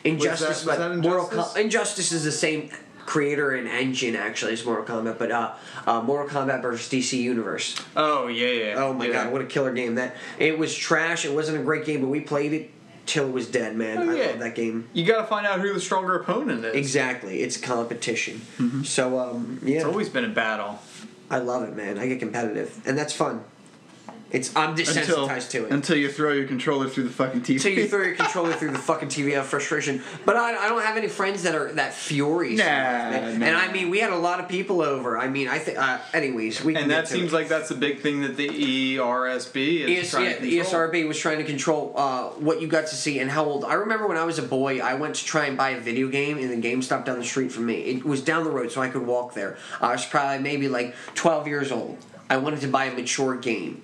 Injustice? 0.03 0.39
Was 0.39 0.39
that- 0.39 0.49
was 0.49 0.63
but 0.65 0.77
that 0.79 0.97
Mortal 0.97 1.25
Injustice? 1.29 1.53
Com- 1.53 1.61
Injustice 1.61 2.11
is 2.11 2.23
the 2.23 2.31
same 2.31 2.69
creator 3.05 3.51
and 3.55 3.67
engine 3.67 4.15
actually 4.15 4.53
as 4.53 4.63
Mortal 4.65 4.85
Kombat, 4.85 5.17
but 5.17 5.31
uh, 5.31 5.53
uh, 5.87 6.01
Mortal 6.01 6.29
Kombat 6.29 6.61
versus 6.61 6.87
DC 6.91 7.17
Universe. 7.19 7.75
Oh 7.95 8.27
yeah, 8.27 8.47
yeah. 8.47 8.73
Oh 8.77 8.93
my 8.93 9.07
yeah. 9.07 9.23
god, 9.23 9.33
what 9.33 9.41
a 9.41 9.45
killer 9.45 9.73
game 9.73 9.95
that! 9.95 10.15
It 10.37 10.57
was 10.59 10.75
trash. 10.75 11.25
It 11.25 11.33
wasn't 11.33 11.59
a 11.59 11.63
great 11.63 11.85
game, 11.85 12.01
but 12.01 12.07
we 12.07 12.19
played 12.19 12.53
it 12.53 12.71
till 13.05 13.27
it 13.27 13.31
was 13.31 13.47
dead, 13.49 13.75
man. 13.75 13.97
Oh, 13.97 14.01
I 14.11 14.27
love 14.27 14.39
that 14.39 14.53
game. 14.55 14.87
You 14.93 15.03
gotta 15.05 15.25
find 15.25 15.47
out 15.47 15.59
who 15.59 15.73
the 15.73 15.81
stronger 15.81 16.15
opponent 16.19 16.63
is. 16.63 16.75
Exactly, 16.75 17.41
it's 17.41 17.57
competition. 17.57 18.41
So 18.83 19.17
um, 19.19 19.59
yeah, 19.63 19.77
It's 19.77 19.85
always 19.85 20.09
been 20.09 20.25
a 20.25 20.29
battle. 20.29 20.79
I 21.31 21.39
love 21.39 21.63
it, 21.63 21.75
man. 21.75 21.97
I 21.99 22.07
get 22.07 22.19
competitive, 22.19 22.79
and 22.85 22.97
that's 22.97 23.13
fun. 23.13 23.43
It's 24.31 24.55
I'm 24.55 24.71
until 24.71 25.27
desensitized 25.27 25.49
to 25.51 25.65
it. 25.65 25.71
until 25.71 25.97
you 25.97 26.11
throw 26.11 26.33
your 26.33 26.47
controller 26.47 26.87
through 26.87 27.05
the 27.05 27.09
fucking 27.09 27.41
TV. 27.41 27.55
Until 27.55 27.71
you 27.71 27.87
throw 27.87 28.03
your 28.03 28.15
controller 28.23 28.53
through 28.53 28.71
the 28.71 28.77
fucking 28.77 29.09
TV 29.09 29.33
out 29.33 29.41
of 29.41 29.47
frustration. 29.47 30.03
But 30.25 30.35
I, 30.35 30.55
I 30.55 30.69
don't 30.69 30.83
have 30.83 30.97
any 30.97 31.07
friends 31.07 31.43
that 31.43 31.55
are 31.55 31.71
that 31.73 31.93
furious. 31.93 32.59
Nah, 32.59 32.65
and. 32.65 33.43
I 33.43 33.71
mean, 33.71 33.89
we 33.89 33.99
had 33.99 34.11
a 34.11 34.17
lot 34.17 34.39
of 34.39 34.47
people 34.47 34.81
over. 34.81 35.17
I 35.17 35.27
mean, 35.27 35.47
I 35.47 35.57
think. 35.57 35.79
Uh, 35.79 35.99
anyways, 36.13 36.63
we 36.63 36.75
And 36.75 36.91
that 36.91 37.07
seems 37.07 37.31
it. 37.31 37.35
like 37.35 37.47
that's 37.47 37.69
the 37.69 37.75
big 37.75 38.01
thing 38.01 38.21
that 38.21 38.37
the 38.37 38.97
ERSB 38.97 39.81
is 39.81 40.05
ES, 40.05 40.11
trying 40.11 40.25
yeah, 40.25 40.35
to 40.35 40.41
the 40.41 40.57
control. 40.57 40.81
ESRB 40.87 41.07
was 41.07 41.19
trying 41.19 41.37
to 41.39 41.43
control 41.43 41.93
uh, 41.95 42.23
what 42.31 42.61
you 42.61 42.67
got 42.67 42.87
to 42.87 42.95
see 42.95 43.19
and 43.19 43.31
how 43.31 43.45
old. 43.45 43.65
I 43.65 43.73
remember 43.73 44.07
when 44.07 44.17
I 44.17 44.25
was 44.25 44.37
a 44.37 44.43
boy, 44.43 44.79
I 44.79 44.93
went 44.93 45.15
to 45.15 45.25
try 45.25 45.45
and 45.45 45.57
buy 45.57 45.71
a 45.71 45.79
video 45.79 46.07
game 46.07 46.37
in 46.37 46.49
the 46.49 46.67
GameStop 46.67 47.05
down 47.05 47.17
the 47.17 47.25
street 47.25 47.51
from 47.51 47.65
me. 47.65 47.75
It 47.75 48.05
was 48.05 48.21
down 48.21 48.43
the 48.43 48.51
road, 48.51 48.71
so 48.71 48.81
I 48.81 48.89
could 48.89 49.05
walk 49.05 49.33
there. 49.33 49.57
I 49.81 49.91
was 49.91 50.05
probably 50.05 50.39
maybe 50.39 50.67
like 50.67 50.95
12 51.15 51.47
years 51.47 51.71
old. 51.71 51.97
I 52.29 52.37
wanted 52.37 52.61
to 52.61 52.67
buy 52.67 52.85
a 52.85 52.93
mature 52.93 53.35
game. 53.35 53.81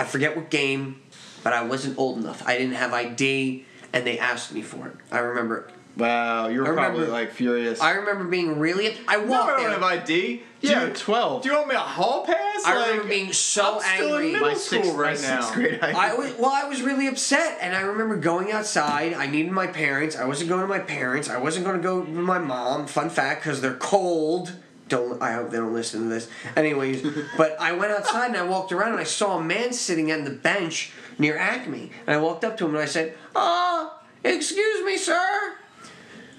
I 0.00 0.04
forget 0.04 0.34
what 0.34 0.48
game, 0.50 1.02
but 1.44 1.52
I 1.52 1.62
wasn't 1.64 1.98
old 1.98 2.18
enough. 2.18 2.42
I 2.46 2.56
didn't 2.56 2.74
have 2.76 2.92
ID, 2.94 3.64
and 3.92 4.06
they 4.06 4.18
asked 4.18 4.52
me 4.52 4.62
for 4.62 4.88
it. 4.88 4.96
I 5.12 5.18
remember. 5.18 5.68
wow, 5.96 6.48
you 6.48 6.64
I 6.64 6.68
were 6.70 6.74
probably 6.74 7.00
remember- 7.00 7.12
like 7.12 7.32
furious. 7.32 7.80
I 7.82 7.92
remember 7.92 8.24
being 8.24 8.58
really. 8.58 8.96
I 9.06 9.16
No, 9.16 9.24
walked 9.26 9.50
I 9.58 9.62
don't 9.62 9.72
have 9.72 9.82
ID. 9.82 10.42
Do 10.62 10.68
yeah, 10.68 10.86
you, 10.88 10.92
twelve. 10.94 11.42
do 11.42 11.48
you 11.50 11.54
want 11.54 11.68
me 11.68 11.74
a 11.74 11.78
hall 11.78 12.24
pass? 12.26 12.62
I 12.66 12.76
like, 12.76 12.86
remember 12.90 13.08
being 13.08 13.32
so 13.32 13.80
I'm 13.82 13.96
still 13.96 14.14
angry. 14.14 14.26
in 14.28 14.32
middle 14.34 14.48
my 14.48 14.54
school 14.54 14.82
sixth, 14.82 14.94
right 14.98 15.16
my 15.20 15.28
now. 15.28 15.40
sixth 15.40 15.54
grade. 15.54 15.80
I 15.82 16.14
was 16.14 16.34
well. 16.38 16.50
I 16.50 16.64
was 16.68 16.80
really 16.82 17.06
upset, 17.08 17.58
and 17.60 17.74
I 17.76 17.80
remember 17.82 18.16
going 18.16 18.52
outside. 18.52 19.12
I 19.14 19.26
needed 19.26 19.52
my 19.52 19.66
parents. 19.66 20.16
I 20.16 20.24
wasn't 20.24 20.48
going 20.48 20.62
to 20.62 20.66
my 20.66 20.78
parents. 20.78 21.28
I 21.28 21.38
wasn't 21.38 21.64
going 21.66 21.76
to 21.76 21.82
go 21.82 22.00
with 22.00 22.08
my 22.10 22.38
mom. 22.38 22.86
Fun 22.86 23.10
fact, 23.10 23.42
because 23.42 23.60
they're 23.60 23.74
cold. 23.74 24.52
Don't. 24.90 25.22
I 25.22 25.32
hope 25.32 25.50
they 25.50 25.56
don't 25.56 25.72
listen 25.72 26.02
to 26.02 26.08
this. 26.08 26.28
Anyways, 26.56 27.06
but 27.38 27.58
I 27.58 27.72
went 27.72 27.92
outside 27.92 28.26
and 28.26 28.36
I 28.36 28.42
walked 28.42 28.72
around 28.72 28.92
and 28.92 29.00
I 29.00 29.04
saw 29.04 29.38
a 29.38 29.42
man 29.42 29.72
sitting 29.72 30.12
on 30.12 30.24
the 30.24 30.30
bench 30.30 30.92
near 31.18 31.38
Acme, 31.38 31.90
and 32.06 32.14
I 32.14 32.20
walked 32.20 32.44
up 32.44 32.58
to 32.58 32.66
him 32.66 32.74
and 32.74 32.82
I 32.82 32.86
said, 32.86 33.16
"Uh, 33.34 33.88
excuse 34.22 34.84
me, 34.84 34.98
sir. 34.98 35.54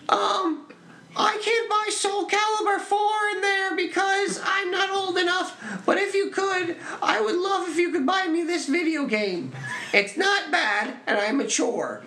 Um." 0.07 0.67
I 1.13 1.37
can't 1.43 1.69
buy 1.69 1.89
Soul 1.91 2.25
Calibur 2.25 2.79
4 2.79 2.99
in 3.35 3.41
there 3.41 3.75
because 3.75 4.39
I'm 4.41 4.71
not 4.71 4.91
old 4.91 5.17
enough. 5.17 5.61
But 5.85 5.97
if 5.97 6.13
you 6.13 6.29
could, 6.29 6.77
I 7.01 7.19
would 7.19 7.35
love 7.35 7.67
if 7.67 7.77
you 7.77 7.91
could 7.91 8.05
buy 8.05 8.27
me 8.27 8.43
this 8.43 8.67
video 8.67 9.05
game. 9.05 9.51
It's 9.93 10.15
not 10.15 10.51
bad, 10.51 10.95
and 11.05 11.17
I'm 11.17 11.35
mature. 11.35 12.01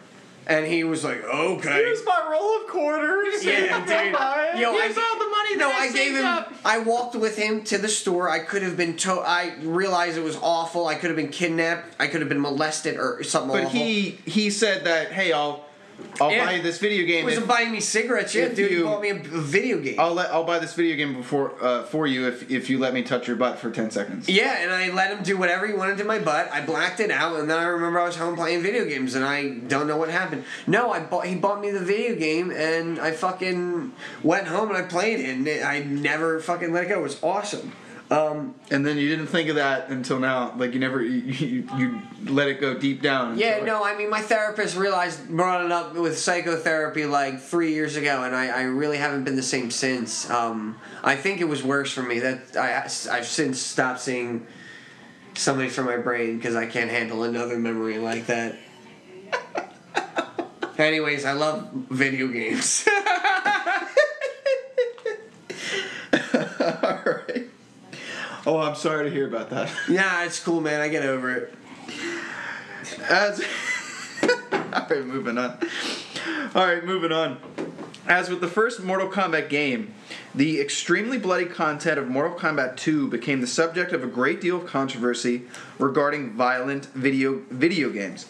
And 0.47 0.67
he 0.67 0.85
was 0.85 1.03
like, 1.05 1.25
okay. 1.25 1.71
Here's 1.73 2.05
my 2.05 2.29
roll 2.31 2.61
of 2.63 2.67
quarters. 2.69 3.45
Yeah, 3.45 3.79
dude. 3.87 4.61
Yo, 4.61 4.73
Here's 4.73 4.97
I, 4.97 5.01
all 5.03 5.19
the 5.19 5.31
money 5.31 5.57
No, 5.57 5.69
that 5.69 5.81
I 5.81 5.85
I 5.87 5.93
gave 5.93 6.15
him. 6.15 6.25
up. 6.27 6.53
I 6.65 6.79
walked 6.79 7.15
with 7.17 7.37
him 7.37 7.63
to 7.65 7.79
the 7.79 7.89
store. 7.89 8.29
I 8.29 8.41
could 8.41 8.63
have 8.63 8.77
been. 8.77 8.97
To- 8.99 9.13
I 9.25 9.55
realized 9.63 10.19
it 10.19 10.23
was 10.25 10.37
awful. 10.43 10.87
I 10.87 10.97
could 10.97 11.09
have 11.11 11.17
been 11.17 11.31
kidnapped. 11.31 11.95
I 11.99 12.09
could 12.09 12.21
have 12.21 12.29
been 12.29 12.41
molested 12.43 12.99
or 12.99 13.23
something 13.23 13.53
but 13.53 13.65
awful. 13.67 13.79
he 13.81 14.19
he 14.27 14.51
said 14.51 14.85
that 14.85 15.13
hey, 15.13 15.33
I'll 15.33 15.64
I'll 16.21 16.31
Yeah. 16.31 16.45
buy 16.47 16.53
you 16.53 16.63
this 16.63 16.79
video 16.79 17.01
He 17.01 17.07
game. 17.07 17.25
wasn't 17.25 17.43
if- 17.43 17.49
buying 17.49 17.73
me 17.73 17.81
cigarettes. 17.81 18.35
If 18.35 18.55
dude. 18.55 18.71
he 18.71 18.77
you- 18.79 18.85
bought 18.85 19.01
me 19.03 19.11
a, 19.11 19.17
a 19.17 19.19
video 19.19 19.79
game. 19.79 19.97
I'll 19.99 20.15
let 20.15 20.31
I'll 20.31 20.45
buy 20.45 20.59
this 20.61 20.73
video 20.75 20.97
game 20.97 21.15
before 21.15 21.53
uh, 21.61 21.83
for 21.85 22.07
you 22.07 22.29
if 22.29 22.51
if 22.51 22.71
you 22.71 22.79
let 22.79 22.95
me 22.95 23.03
touch 23.03 23.27
your 23.27 23.37
butt 23.37 23.59
for 23.59 23.71
ten 23.71 23.91
seconds. 23.91 24.29
Yeah, 24.29 24.59
and 24.63 24.71
I 24.73 24.91
let 24.93 25.11
him 25.11 25.23
do 25.25 25.37
whatever 25.37 25.67
he 25.67 25.73
wanted 25.73 25.99
to 25.99 26.05
my 26.05 26.19
butt. 26.21 26.49
I 26.53 26.61
blacked 26.61 27.01
it 27.01 27.11
out, 27.11 27.39
and 27.41 27.51
then 27.51 27.59
I 27.59 27.65
remember 27.65 27.99
I 28.01 28.05
was 28.05 28.17
home 28.17 28.37
playing 28.37 28.63
video 28.63 28.85
games, 28.85 29.15
and 29.15 29.25
I 29.25 29.49
don't 29.51 29.87
know 29.89 29.97
what 29.97 30.09
happened. 30.09 30.45
No, 30.67 30.93
I 30.93 31.01
bought. 31.01 31.27
He 31.27 31.35
bought 31.35 31.61
me 31.61 31.71
the 31.71 31.81
video 31.81 32.15
game, 32.15 32.51
and 32.51 33.01
I 33.01 33.11
fucking 33.11 33.93
went 34.23 34.47
home 34.49 34.69
and 34.69 34.79
I 34.79 34.83
played 34.83 35.21
it, 35.21 35.29
and 35.31 35.47
it, 35.49 35.65
I 35.65 35.81
never 35.81 36.39
fucking 36.41 36.73
let 36.73 36.85
it 36.85 36.89
go. 36.89 37.01
It 37.01 37.03
was 37.03 37.19
awesome. 37.23 37.73
Um, 38.11 38.55
And 38.71 38.85
then 38.87 38.99
you 38.99 39.09
didn't 39.09 39.29
think 39.29 39.49
of 39.49 39.57
that 39.57 39.89
until 39.89 40.19
now. 40.19 40.55
Like 40.57 40.75
you 40.75 40.81
never 40.81 41.03
you, 41.03 41.21
you, 41.21 41.69
you 41.77 41.99
let 42.27 42.49
it 42.49 42.61
go 42.61 42.75
deep 42.75 43.03
down. 43.03 43.39
yeah, 43.39 43.65
no, 43.65 43.83
I 43.85 43.97
mean, 43.97 44.11
my 44.11 44.21
therapist 44.21 44.77
realized 44.77 45.29
brought 45.29 45.65
it 45.65 45.73
up 45.73 45.95
with 45.95 46.19
psychotherapy 46.19 47.07
like 47.07 47.41
three 47.41 47.73
years 47.73 47.97
ago, 47.97 48.23
and 48.23 48.35
I, 48.37 48.49
I 48.49 48.63
really 48.65 48.99
haven't 48.99 49.25
been 49.25 49.37
the 49.37 49.43
same 49.43 49.71
since. 49.71 50.29
Um, 50.31 50.77
I 51.03 51.17
think 51.17 51.41
it 51.41 51.49
was 51.49 51.63
worse 51.63 51.93
for 51.93 52.03
me 52.03 52.21
that 52.21 52.57
I 52.57 52.85
I've 53.17 53.27
since 53.27 53.59
stopped 53.59 54.01
seeing 54.01 54.47
somebody 55.35 55.69
from 55.69 55.87
my 55.87 55.97
brain 55.97 56.37
because 56.37 56.55
I 56.55 56.67
can't 56.67 56.91
handle 56.91 57.25
another 57.25 57.59
memory 57.59 57.99
like 57.99 58.27
that. 58.27 58.57
Anyways, 60.79 61.25
I 61.25 61.33
love 61.33 61.69
video 61.91 62.29
games. 62.29 62.87
All 66.13 67.01
right. 67.05 67.49
Oh, 68.47 68.59
I'm 68.59 68.75
sorry 68.75 69.09
to 69.09 69.11
hear 69.11 69.27
about 69.27 69.51
that. 69.51 69.71
yeah, 69.89 70.25
it's 70.25 70.39
cool, 70.39 70.61
man. 70.61 70.81
I 70.81 70.89
get 70.89 71.05
over 71.05 71.35
it. 71.35 71.55
As 73.09 73.41
all 74.23 74.87
right, 74.89 75.05
moving 75.05 75.39
on. 75.39 75.59
All 76.55 76.67
right, 76.67 76.85
moving 76.85 77.13
on. 77.13 77.39
As 78.07 78.29
with 78.29 78.43
the 78.43 78.49
first 78.49 78.83
Mortal 78.83 79.09
Kombat 79.09 79.49
game, 79.49 79.95
The 80.35 80.61
extremely 80.61 81.17
bloody 81.17 81.47
content 81.47 81.99
of 81.99 82.09
Mortal 82.09 82.37
Kombat 82.37 82.77
2 82.77 83.09
became 83.09 83.41
the 83.41 83.47
subject 83.47 83.93
of 83.93 84.05
a 84.05 84.07
great 84.07 84.41
deal 84.41 84.57
of 84.57 84.67
controversy 84.67 85.45
regarding 85.79 86.33
violent 86.33 86.87
video 86.87 87.43
video 87.51 87.89
games. 87.89 88.27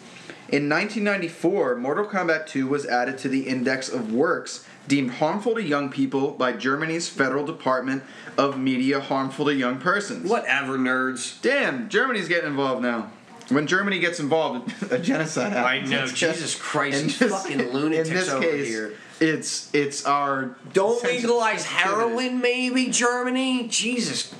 In 0.48 0.68
1994, 0.68 1.76
Mortal 1.76 2.04
Kombat 2.06 2.46
2 2.46 2.68
was 2.68 2.86
added 2.86 3.18
to 3.18 3.28
the 3.28 3.48
index 3.48 3.88
of 3.88 4.12
works 4.12 4.64
deemed 4.88 5.12
harmful 5.12 5.54
to 5.54 5.62
young 5.62 5.90
people 5.90 6.32
by 6.32 6.52
Germany's 6.52 7.08
Federal 7.08 7.44
Department 7.46 8.02
of 8.36 8.58
Media 8.58 9.00
harmful 9.00 9.46
to 9.46 9.54
young 9.54 9.78
persons. 9.78 10.28
Whatever, 10.28 10.78
nerds. 10.78 11.40
Damn, 11.42 11.88
Germany's 11.88 12.28
getting 12.28 12.50
involved 12.50 12.82
now. 12.82 13.10
When 13.50 13.66
Germany 13.66 13.98
gets 13.98 14.20
involved, 14.20 14.72
a 14.90 14.98
genocide 14.98 15.52
happens. 15.52 15.90
I 15.92 15.96
know. 15.96 16.04
It's 16.04 16.12
Jesus 16.12 16.54
Christ, 16.54 17.00
in 17.00 17.06
this- 17.06 17.42
fucking 17.42 17.72
lunatics 17.72 18.08
in 18.08 18.14
this 18.14 18.28
over 18.30 18.42
case, 18.44 18.66
here. 18.68 18.94
It's 19.20 19.72
it's 19.72 20.04
our 20.06 20.56
Don't 20.72 21.02
legalize 21.04 21.64
heroin, 21.66 22.40
maybe 22.40 22.88
Germany. 22.88 23.68
Jesus. 23.68 24.34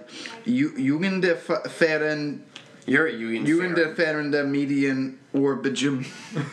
Ju- 0.46 0.76
Jugendfern 0.78 2.42
You're 2.86 3.08
a. 3.08 3.14
Jugendfernde 3.14 4.46
Medien 4.46 5.18
Orbigum. 5.34 6.06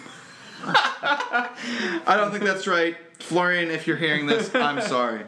I 0.64 2.14
don't 2.16 2.32
think 2.32 2.44
that's 2.44 2.66
right. 2.66 2.96
Florian, 3.18 3.70
if 3.70 3.86
you're 3.86 3.96
hearing 3.96 4.26
this, 4.26 4.54
I'm 4.54 4.80
sorry. 4.80 5.22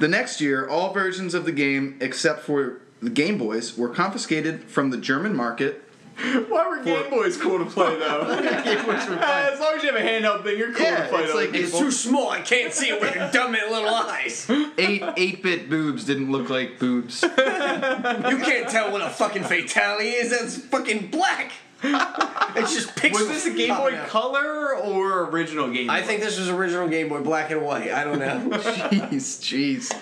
The 0.00 0.08
next 0.08 0.40
year, 0.40 0.68
all 0.68 0.92
versions 0.92 1.34
of 1.34 1.44
the 1.44 1.52
game, 1.52 1.96
except 2.00 2.40
for 2.40 2.80
the 3.00 3.10
Game 3.10 3.38
Boys, 3.38 3.78
were 3.78 3.88
confiscated 3.88 4.64
from 4.64 4.90
the 4.90 4.96
German 4.96 5.34
market. 5.34 5.83
Why 6.48 6.68
were 6.68 6.82
Game 6.84 7.10
Boys 7.10 7.36
cool 7.36 7.58
to 7.58 7.64
play 7.64 7.98
though? 7.98 8.40
Game 8.64 8.84
Boys 8.86 9.08
were 9.08 9.14
Uh, 9.18 9.50
as 9.52 9.58
long 9.60 9.74
as 9.76 9.82
you 9.82 9.92
have 9.92 10.00
a 10.00 10.04
handheld 10.06 10.42
thing, 10.44 10.56
you're 10.58 10.72
cool 10.72 10.86
Yeah, 10.86 11.02
to 11.02 11.08
play. 11.08 11.22
it's 11.22 11.32
other 11.32 11.40
like- 11.42 11.52
people. 11.52 11.68
It's 11.70 11.78
too 11.78 11.90
small. 11.90 12.30
I 12.30 12.40
can't 12.40 12.72
see 12.72 12.90
it 12.90 13.00
with 13.00 13.14
your 13.14 13.30
dumb 13.30 13.52
little 13.52 13.88
eyes. 13.88 14.48
eight 14.78 15.02
eight 15.16 15.42
bit 15.42 15.68
boobs 15.68 16.04
didn't 16.04 16.30
look 16.30 16.48
like 16.50 16.78
boobs. 16.78 17.22
You 17.34 18.38
can't 18.38 18.68
tell 18.68 18.90
what 18.92 19.02
a 19.02 19.10
fucking 19.10 19.44
fatality 19.44 20.08
is. 20.10 20.30
That's 20.30 20.56
fucking 20.56 21.08
black. 21.08 21.52
It's 21.82 22.74
just 22.74 22.94
pixels. 22.96 23.12
Was 23.12 23.28
this 23.28 23.46
a 23.46 23.50
Game 23.52 23.68
Boy 23.68 23.74
popping 23.76 23.96
out. 23.98 24.08
Color 24.08 24.74
or 24.76 25.28
original 25.30 25.70
Game 25.70 25.88
Boy? 25.88 25.92
I 25.94 26.02
think 26.02 26.20
this 26.22 26.38
was 26.38 26.48
original 26.48 26.88
Game 26.88 27.08
Boy, 27.08 27.20
black 27.20 27.50
and 27.50 27.62
white. 27.62 27.90
I 27.92 28.04
don't 28.04 28.18
know. 28.18 28.56
Jeez, 28.58 29.40
jeez. 29.42 29.92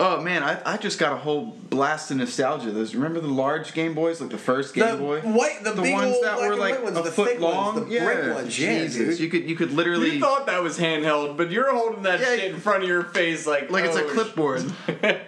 Oh 0.00 0.20
man, 0.20 0.44
I, 0.44 0.60
I 0.64 0.76
just 0.76 1.00
got 1.00 1.12
a 1.12 1.16
whole 1.16 1.46
blast 1.70 2.12
of 2.12 2.18
nostalgia. 2.18 2.70
Those 2.70 2.94
remember 2.94 3.18
the 3.18 3.26
large 3.26 3.74
Game 3.74 3.94
Boys, 3.94 4.20
like 4.20 4.30
the 4.30 4.38
first 4.38 4.72
Game 4.72 4.92
the 4.92 4.96
Boy, 4.96 5.20
white, 5.22 5.64
the, 5.64 5.72
the 5.72 5.82
big 5.82 5.92
ones 5.92 6.14
old 6.14 6.24
that 6.24 6.38
were 6.38 6.54
like 6.54 6.80
ones, 6.84 6.96
a 6.96 7.02
the 7.02 7.10
foot 7.10 7.30
thick 7.30 7.40
long. 7.40 7.74
ones, 7.74 7.88
the 7.88 7.94
yeah, 7.94 8.04
brick 8.04 8.34
ones. 8.36 8.58
Yeah, 8.60 8.78
Jesus, 8.78 9.18
dude. 9.18 9.18
you 9.18 9.28
could 9.28 9.50
you 9.50 9.56
could 9.56 9.72
literally 9.72 10.14
You 10.14 10.20
thought 10.20 10.46
that 10.46 10.62
was 10.62 10.78
handheld, 10.78 11.36
but 11.36 11.50
you're 11.50 11.74
holding 11.74 12.04
that 12.04 12.20
Yeah, 12.20 12.36
shit 12.36 12.54
in 12.54 12.60
front 12.60 12.84
of 12.84 12.88
your 12.88 13.02
face 13.02 13.44
like 13.44 13.72
like 13.72 13.86
it's 13.86 13.96
a 13.96 14.04
oh, 14.04 14.08
clipboard. 14.10 14.72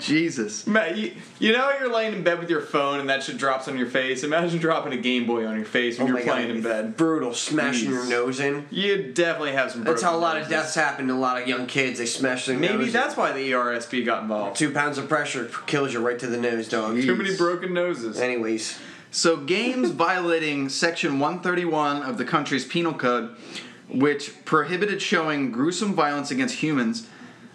Jesus. 0.00 0.66
Matt, 0.66 0.96
you, 0.96 1.12
you 1.38 1.52
know 1.52 1.70
you're 1.78 1.92
laying 1.92 2.14
in 2.14 2.22
bed 2.22 2.38
with 2.38 2.48
your 2.50 2.60
phone 2.60 3.00
and 3.00 3.08
that 3.08 3.22
shit 3.22 3.36
drops 3.38 3.68
on 3.68 3.76
your 3.78 3.86
face. 3.88 4.22
Imagine 4.24 4.58
dropping 4.58 4.92
a 4.92 4.96
Game 4.96 5.26
Boy 5.26 5.46
on 5.46 5.56
your 5.56 5.64
face 5.64 5.98
when 5.98 6.06
Oh 6.06 6.08
you're 6.08 6.18
my 6.18 6.24
God, 6.24 6.32
playing 6.32 6.50
in 6.50 6.62
bed. 6.62 6.96
Brutal, 6.96 7.34
smashing 7.34 7.90
your 7.90 8.06
nose 8.08 8.40
in. 8.40 8.66
You 8.70 9.12
definitely 9.12 9.52
have 9.52 9.70
some. 9.72 9.84
That's 9.84 10.02
how 10.02 10.16
a 10.16 10.18
lot 10.18 10.36
of 10.40 10.48
deaths 10.48 10.74
happen 10.74 11.08
to 11.08 11.14
a 11.14 11.16
lot 11.16 11.40
of 11.40 11.48
young 11.48 11.66
kids. 11.66 11.98
They 11.98 12.06
smash 12.06 12.46
their 12.46 12.56
nose. 12.56 12.70
Maybe 12.70 12.84
nose 12.84 12.92
that's 12.92 13.14
in. 13.14 13.20
why 13.20 13.32
the 13.32 13.50
ERSP 13.52 14.04
got 14.04 14.22
involved. 14.22 14.56
two 14.56 14.70
pounds 14.72 14.98
of 14.98 15.08
pressure 15.08 15.50
kills 15.66 15.92
you 15.92 16.00
right 16.00 16.18
to 16.18 16.26
the 16.26 16.36
nose, 16.38 16.68
dog. 16.68 16.94
Jeez. 16.96 17.02
Too 17.04 17.16
many 17.16 17.36
broken 17.36 17.72
noses. 17.74 18.18
Anyways, 18.20 18.78
So 19.10 19.36
games 19.38 19.90
violating 19.90 20.68
Section 20.68 21.18
131 21.18 22.02
of 22.02 22.18
the 22.18 22.24
country's 22.24 22.64
penal 22.66 22.92
code, 22.94 23.34
which 23.88 24.44
prohibited 24.44 25.00
showing 25.00 25.50
gruesome 25.50 25.94
violence 25.94 26.30
against 26.30 26.56
humans. 26.56 27.06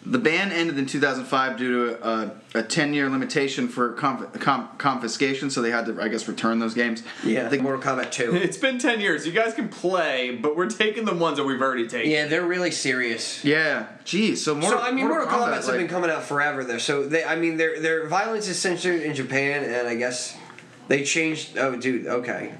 The 0.05 0.19
ban 0.19 0.51
ended 0.51 0.77
in 0.77 0.85
2005 0.85 1.57
due 1.57 1.71
to 1.95 2.07
a, 2.07 2.31
a 2.55 2.63
10-year 2.63 3.09
limitation 3.09 3.69
for 3.69 3.93
conf- 3.93 4.33
com- 4.41 4.69
confiscation, 4.77 5.49
so 5.49 5.61
they 5.61 5.71
had 5.71 5.85
to, 5.85 6.01
I 6.01 6.09
guess, 6.09 6.27
return 6.27 6.59
those 6.59 6.73
games. 6.73 7.03
yeah, 7.23 7.45
I 7.45 7.49
think 7.49 7.63
Mortal 7.63 7.81
Kombat 7.81 8.11
2. 8.11 8.35
It's 8.43 8.57
been 8.57 8.79
10 8.79 8.99
years. 8.99 9.25
You 9.25 9.31
guys 9.31 9.53
can 9.53 9.69
play, 9.69 10.35
but 10.35 10.57
we're 10.57 10.69
taking 10.69 11.05
the 11.05 11.13
ones 11.15 11.37
that 11.37 11.45
we've 11.45 11.61
already 11.61 11.87
taken. 11.87 12.11
yeah, 12.11 12.27
they're 12.27 12.45
really 12.45 12.71
serious. 12.71 13.45
Yeah, 13.45 13.87
geez. 14.03 14.43
So, 14.43 14.53
Mortal, 14.53 14.79
so 14.79 14.85
I 14.85 14.91
mean, 14.91 15.07
Mortal, 15.07 15.27
Kombat's 15.27 15.67
like, 15.67 15.75
have 15.75 15.77
been 15.77 15.87
coming 15.87 16.09
out 16.09 16.23
forever 16.23 16.65
there. 16.65 16.79
So 16.79 17.07
they, 17.07 17.23
I 17.23 17.37
mean, 17.37 17.55
their 17.55 17.79
their 17.79 18.07
violence 18.07 18.49
is 18.49 18.59
censored 18.59 19.01
in 19.01 19.13
Japan, 19.15 19.63
and 19.63 19.87
I 19.87 19.95
guess 19.95 20.35
they 20.89 21.03
changed. 21.05 21.57
Oh, 21.57 21.77
dude, 21.77 22.07
okay. 22.07 22.53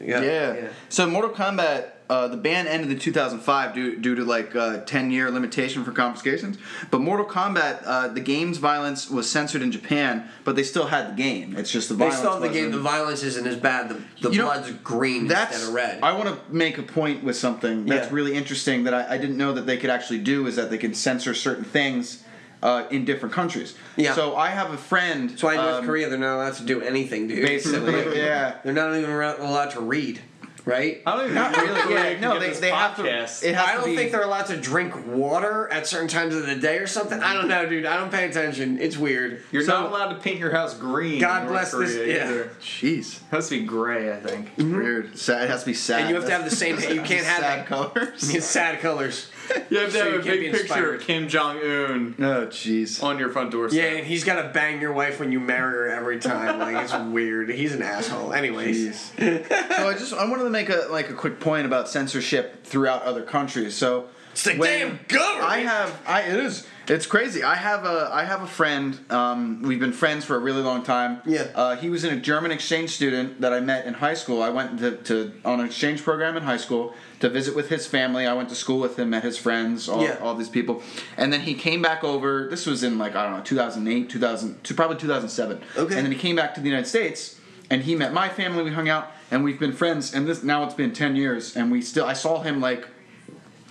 Yeah. 0.00 0.22
Yeah. 0.22 0.68
So 0.88 1.08
Mortal 1.08 1.30
Kombat, 1.32 1.88
uh, 2.08 2.28
the 2.28 2.36
ban 2.36 2.66
ended 2.66 2.90
in 2.90 2.98
2005 2.98 3.74
due, 3.74 3.96
due 3.96 4.14
to 4.14 4.24
like 4.24 4.54
a 4.54 4.82
10 4.86 5.10
year 5.10 5.30
limitation 5.30 5.84
for 5.84 5.92
confiscations. 5.92 6.56
But 6.90 7.00
Mortal 7.00 7.26
Kombat, 7.26 7.82
uh, 7.84 8.08
the 8.08 8.20
game's 8.20 8.58
violence 8.58 9.10
was 9.10 9.30
censored 9.30 9.62
in 9.62 9.72
Japan, 9.72 10.28
but 10.44 10.54
they 10.56 10.62
still 10.62 10.86
had 10.86 11.10
the 11.16 11.22
game. 11.22 11.56
It's 11.56 11.70
just 11.70 11.88
the 11.88 11.94
They 11.94 11.98
violence. 12.04 12.18
still 12.18 12.32
have 12.32 12.42
the 12.42 12.48
game. 12.48 12.70
The 12.70 12.78
violence 12.78 13.22
isn't 13.22 13.46
as 13.46 13.56
bad. 13.56 13.88
The, 13.88 14.00
the 14.22 14.30
You 14.30 14.38
know, 14.38 14.44
blood's 14.44 14.70
green 14.84 15.22
instead 15.30 15.54
of 15.62 15.74
red. 15.74 16.00
I 16.02 16.12
want 16.12 16.28
to 16.28 16.38
make 16.54 16.78
a 16.78 16.82
point 16.82 17.24
with 17.24 17.36
something 17.36 17.86
that's 17.86 18.08
Yeah. 18.08 18.14
really 18.14 18.34
interesting 18.34 18.84
that 18.84 18.94
I, 18.94 19.14
I 19.14 19.18
didn't 19.18 19.36
know 19.36 19.52
that 19.54 19.66
they 19.66 19.76
could 19.76 19.90
actually 19.90 20.20
do 20.20 20.46
is 20.46 20.56
that 20.56 20.70
they 20.70 20.78
can 20.78 20.94
censor 20.94 21.34
certain 21.34 21.64
things 21.64 22.22
uh, 22.62 22.84
in 22.90 23.04
different 23.04 23.34
countries. 23.34 23.74
Yeah. 23.96 24.14
So 24.14 24.34
I 24.34 24.48
have 24.48 24.72
a 24.72 24.78
friend. 24.78 25.36
Why 25.40 25.52
in 25.54 25.60
North 25.60 25.74
um, 25.80 25.84
Korea 25.86 26.08
they're 26.08 26.18
not 26.18 26.36
allowed 26.36 26.54
to 26.54 26.64
do 26.64 26.80
anything, 26.80 27.28
dude. 27.28 27.44
Basically, 27.46 27.92
yeah. 28.16 28.56
They're 28.64 28.72
not 28.72 28.96
even 28.96 29.10
allowed 29.10 29.70
to 29.72 29.80
read, 29.80 30.20
right? 30.66 31.00
I 31.06 31.12
don't 31.16 31.22
even 31.24 31.34
Not 31.36 31.54
think 31.54 31.68
really. 31.68 31.94
Yeah, 31.94 32.20
no, 32.20 32.38
they, 32.38 32.50
they 32.52 32.70
have 32.70 32.96
to. 32.96 33.02
podcast. 33.02 33.42
It 33.44 33.54
has 33.54 33.66
I 33.68 33.74
don't 33.74 33.84
be, 33.86 33.96
think 33.96 34.12
they're 34.12 34.24
allowed 34.24 34.46
to 34.46 34.56
drink 34.58 35.06
water 35.06 35.72
at 35.72 35.86
certain 35.86 36.08
times 36.08 36.34
of 36.34 36.44
the 36.44 36.56
day 36.56 36.76
or 36.78 36.86
something. 36.86 37.18
I 37.22 37.32
don't 37.32 37.48
know, 37.48 37.66
dude. 37.66 37.86
I 37.86 37.96
don't 37.96 38.10
pay 38.12 38.28
attention. 38.28 38.78
It's 38.78 38.98
weird. 38.98 39.42
You're 39.52 39.62
So- 39.62 39.80
not 39.80 39.90
allowed 39.90 40.08
to 40.08 40.16
paint 40.16 40.38
your 40.38 40.50
house 40.50 40.74
green. 40.74 41.20
God 41.20 41.42
in 41.44 41.48
bless 41.48 41.72
North 41.72 41.86
this- 41.86 41.96
yeah. 42.08 42.28
either. 42.28 42.50
Jeez. 42.60 43.16
It 43.16 43.22
has 43.30 43.48
to 43.48 43.60
be 43.60 43.64
gray, 43.64 44.12
I 44.12 44.16
think. 44.20 44.54
Mm-hmm. 44.56 44.76
Weird. 44.76 45.18
Sad. 45.18 45.44
It 45.44 45.50
has 45.50 45.60
to 45.60 45.66
be 45.66 45.74
sad. 45.74 46.00
And 46.02 46.10
you 46.10 46.16
have 46.16 46.24
to 46.26 46.30
have 46.32 46.44
the 46.44 46.54
same. 46.54 46.76
You 46.76 47.00
can't 47.02 47.24
have 47.24 47.40
sad 47.40 47.60
that. 47.60 47.66
colors. 47.66 48.30
It's 48.34 48.44
sad 48.46 48.80
colors. 48.80 49.30
You 49.70 49.78
have 49.80 49.90
to 49.92 49.98
So 49.98 50.04
have 50.04 50.12
you 50.12 50.20
a 50.20 50.22
can't 50.22 50.24
big 50.24 50.40
be 50.40 50.50
picture 50.50 50.62
inspired. 50.62 50.94
of 51.00 51.06
Kim 51.06 51.28
Jong 51.28 51.56
Un 51.58 52.14
Oh, 52.20 52.46
jeez. 52.46 53.02
on 53.02 53.18
your 53.18 53.30
front 53.30 53.50
door. 53.50 53.68
Yeah, 53.70 53.84
and 53.84 54.06
he's 54.06 54.22
got 54.24 54.40
to 54.42 54.48
bang 54.50 54.80
your 54.80 54.92
wife 54.92 55.18
when 55.18 55.32
you 55.32 55.40
marry 55.40 55.72
her 55.72 55.88
every 55.88 56.18
time. 56.20 56.58
Like 56.60 56.76
it's 56.84 56.94
weird. 57.12 57.50
He's 57.50 57.74
an 57.74 57.82
asshole. 57.82 58.32
Anyways, 58.32 59.12
so 59.18 59.24
I 59.88 59.94
just 59.98 60.12
I 60.14 60.24
wanted 60.28 60.44
to 60.44 60.50
make 60.50 60.68
a 60.68 60.86
like 60.90 61.10
a 61.10 61.14
quick 61.14 61.40
point 61.40 61.66
about 61.66 61.88
censorship 61.88 62.64
throughout 62.64 63.02
other 63.02 63.22
countries. 63.22 63.74
So 63.74 64.06
it's 64.36 64.44
the 64.44 64.54
when- 64.54 64.78
damn 64.78 64.98
government. 65.08 65.50
I 65.50 65.58
have 65.60 66.02
I 66.06 66.20
it 66.22 66.36
is 66.36 66.66
it's 66.88 67.06
crazy. 67.06 67.42
I 67.42 67.54
have 67.54 67.84
a 67.86 68.10
I 68.12 68.24
have 68.24 68.42
a 68.42 68.46
friend. 68.46 69.00
Um, 69.10 69.62
we've 69.62 69.80
been 69.80 69.94
friends 69.94 70.24
for 70.26 70.36
a 70.36 70.38
really 70.38 70.62
long 70.62 70.84
time. 70.84 71.20
Yeah. 71.24 71.48
Uh, 71.54 71.74
he 71.76 71.88
was 71.88 72.04
in 72.04 72.12
a 72.16 72.20
German 72.20 72.50
exchange 72.52 72.90
student 72.90 73.40
that 73.40 73.52
I 73.54 73.60
met 73.60 73.86
in 73.86 73.94
high 73.94 74.14
school. 74.14 74.42
I 74.42 74.50
went 74.50 74.78
to, 74.80 74.92
to 74.98 75.32
on 75.44 75.60
an 75.60 75.66
exchange 75.66 76.02
program 76.04 76.36
in 76.36 76.42
high 76.42 76.58
school 76.58 76.92
to 77.20 77.30
visit 77.30 77.56
with 77.56 77.70
his 77.70 77.86
family. 77.86 78.26
I 78.26 78.34
went 78.34 78.50
to 78.50 78.54
school 78.54 78.78
with 78.78 78.98
him, 78.98 79.08
met 79.10 79.24
his 79.24 79.38
friends, 79.38 79.88
all, 79.88 80.04
Yeah. 80.04 80.18
all 80.20 80.34
these 80.36 80.50
people, 80.50 80.82
and 81.16 81.32
then 81.32 81.40
he 81.40 81.54
came 81.54 81.80
back 81.80 82.04
over. 82.04 82.46
This 82.50 82.66
was 82.66 82.82
in 82.84 82.98
like 82.98 83.16
I 83.16 83.22
don't 83.24 83.38
know 83.38 83.42
2008, 83.42 84.10
2000, 84.10 84.62
probably 84.76 84.96
2007. 84.98 85.58
Okay. 85.78 85.96
And 85.96 86.04
then 86.04 86.12
he 86.12 86.18
came 86.18 86.36
back 86.36 86.54
to 86.56 86.60
the 86.60 86.68
United 86.68 86.86
States, 86.86 87.40
and 87.70 87.82
he 87.82 87.94
met 87.96 88.12
my 88.12 88.28
family. 88.28 88.62
We 88.62 88.70
hung 88.70 88.88
out, 88.88 89.10
and 89.30 89.42
we've 89.42 89.58
been 89.58 89.72
friends. 89.72 90.14
And 90.14 90.28
this 90.28 90.42
now 90.44 90.62
it's 90.64 90.74
been 90.74 90.92
10 90.92 91.16
years, 91.16 91.56
and 91.56 91.72
we 91.72 91.80
still 91.82 92.04
I 92.04 92.12
saw 92.12 92.42
him 92.42 92.60
like 92.60 92.86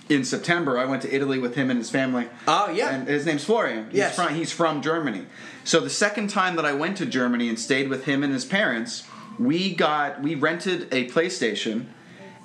in 0.08 0.24
September, 0.24 0.78
I 0.78 0.84
went 0.84 1.02
to 1.02 1.14
Italy 1.14 1.38
with 1.38 1.54
him 1.54 1.70
and 1.70 1.78
his 1.78 1.90
family. 1.90 2.28
Oh, 2.46 2.70
yeah. 2.70 2.94
And 2.94 3.08
his 3.08 3.26
name's 3.26 3.44
Florian. 3.44 3.86
He's 3.90 3.98
Yes. 3.98 4.16
From, 4.16 4.34
he's 4.34 4.52
from 4.52 4.82
Germany. 4.82 5.26
So 5.64 5.80
the 5.80 5.90
second 5.90 6.28
time 6.30 6.56
that 6.56 6.64
I 6.64 6.72
went 6.72 6.96
to 6.98 7.06
Germany 7.06 7.48
and 7.48 7.58
stayed 7.58 7.88
with 7.88 8.04
him 8.04 8.22
and 8.22 8.32
his 8.32 8.44
parents, 8.44 9.04
we 9.38 9.74
got 9.74 10.22
we 10.22 10.34
rented 10.34 10.88
a 10.92 11.08
PlayStation, 11.08 11.86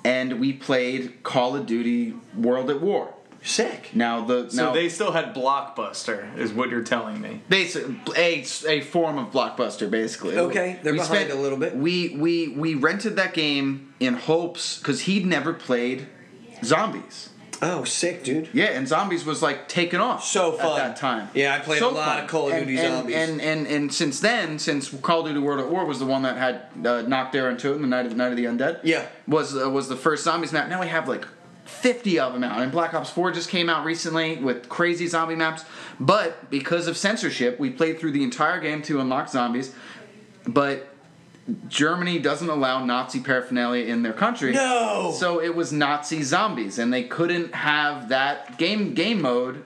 and 0.04 0.40
we 0.40 0.52
played 0.52 1.22
Call 1.22 1.56
of 1.56 1.66
Duty 1.66 2.14
World 2.36 2.68
at 2.70 2.80
War. 2.80 3.14
Sick. 3.44 3.90
Now 3.92 4.24
the 4.24 4.50
So 4.50 4.66
now 4.66 4.72
they 4.72 4.88
still 4.88 5.12
had 5.12 5.34
Blockbuster, 5.34 6.36
is 6.38 6.52
what 6.52 6.70
you're 6.70 6.84
telling 6.84 7.20
me. 7.20 7.40
Basic, 7.48 7.84
a, 8.16 8.44
a 8.68 8.80
form 8.82 9.18
of 9.18 9.32
blockbuster, 9.32 9.90
basically. 9.90 10.38
Okay, 10.38 10.78
they're 10.82 10.92
behind 10.92 11.30
a 11.30 11.34
little 11.34 11.58
bit. 11.58 11.76
We 11.76 12.10
we 12.16 12.48
we 12.48 12.74
rented 12.74 13.16
that 13.16 13.34
game 13.34 13.94
in 13.98 14.14
hopes 14.14 14.78
because 14.78 15.02
he'd 15.02 15.26
never 15.26 15.52
played 15.52 16.06
zombies. 16.62 17.30
Oh, 17.64 17.84
sick, 17.84 18.24
dude. 18.24 18.48
Yeah, 18.52 18.66
and 18.66 18.88
zombies 18.88 19.24
was 19.24 19.40
like 19.40 19.68
taken 19.68 20.00
off 20.00 20.24
So 20.24 20.50
fun. 20.52 20.80
at 20.80 20.88
that 20.88 20.96
time. 20.96 21.30
Yeah, 21.32 21.54
I 21.54 21.60
played 21.60 21.80
a 21.80 21.88
lot 21.88 22.18
of 22.22 22.28
Call 22.28 22.50
of 22.50 22.58
Duty 22.58 22.76
and, 22.76 22.96
Zombies. 22.96 23.14
And, 23.14 23.40
and 23.40 23.66
and 23.68 23.94
since 23.94 24.18
then, 24.18 24.58
since 24.58 24.92
Call 25.00 25.20
of 25.20 25.26
Duty 25.26 25.38
World 25.38 25.60
at 25.60 25.70
War 25.70 25.84
was 25.84 26.00
the 26.00 26.04
one 26.04 26.22
that 26.22 26.36
had 26.36 26.62
uh, 26.84 27.02
knocked 27.02 27.36
Aaron 27.36 27.54
it, 27.54 27.60
the 27.60 27.78
Night 27.78 28.04
of 28.04 28.10
the 28.10 28.16
Night 28.18 28.32
of 28.32 28.36
the 28.36 28.46
Undead. 28.46 28.80
Yeah. 28.82 29.06
was 29.28 29.56
uh, 29.56 29.70
was 29.70 29.88
the 29.88 29.96
first 29.96 30.24
zombies 30.24 30.52
map. 30.52 30.68
Now 30.68 30.80
we 30.80 30.88
have 30.88 31.08
like. 31.08 31.24
50 31.64 32.18
of 32.18 32.32
them 32.32 32.42
out. 32.42 32.60
And 32.60 32.72
Black 32.72 32.92
Ops 32.92 33.08
4 33.10 33.30
just 33.30 33.48
came 33.48 33.70
out 33.70 33.84
recently 33.84 34.36
with 34.36 34.68
crazy 34.68 35.06
zombie 35.06 35.36
maps. 35.36 35.64
But 36.00 36.50
because 36.50 36.88
of 36.88 36.96
censorship, 36.96 37.58
we 37.60 37.70
played 37.70 38.00
through 38.00 38.10
the 38.10 38.24
entire 38.24 38.60
game 38.60 38.82
to 38.82 39.00
unlock 39.00 39.28
zombies. 39.28 39.72
But 40.44 40.91
Germany 41.68 42.18
doesn't 42.18 42.48
allow 42.48 42.84
Nazi 42.84 43.20
paraphernalia 43.20 43.86
in 43.86 44.02
their 44.02 44.12
country. 44.12 44.52
No! 44.52 45.12
So 45.16 45.40
it 45.42 45.54
was 45.54 45.72
Nazi 45.72 46.22
zombies, 46.22 46.78
and 46.78 46.92
they 46.92 47.02
couldn't 47.04 47.54
have 47.54 48.08
that 48.10 48.58
game 48.58 48.94
game 48.94 49.20
mode 49.22 49.64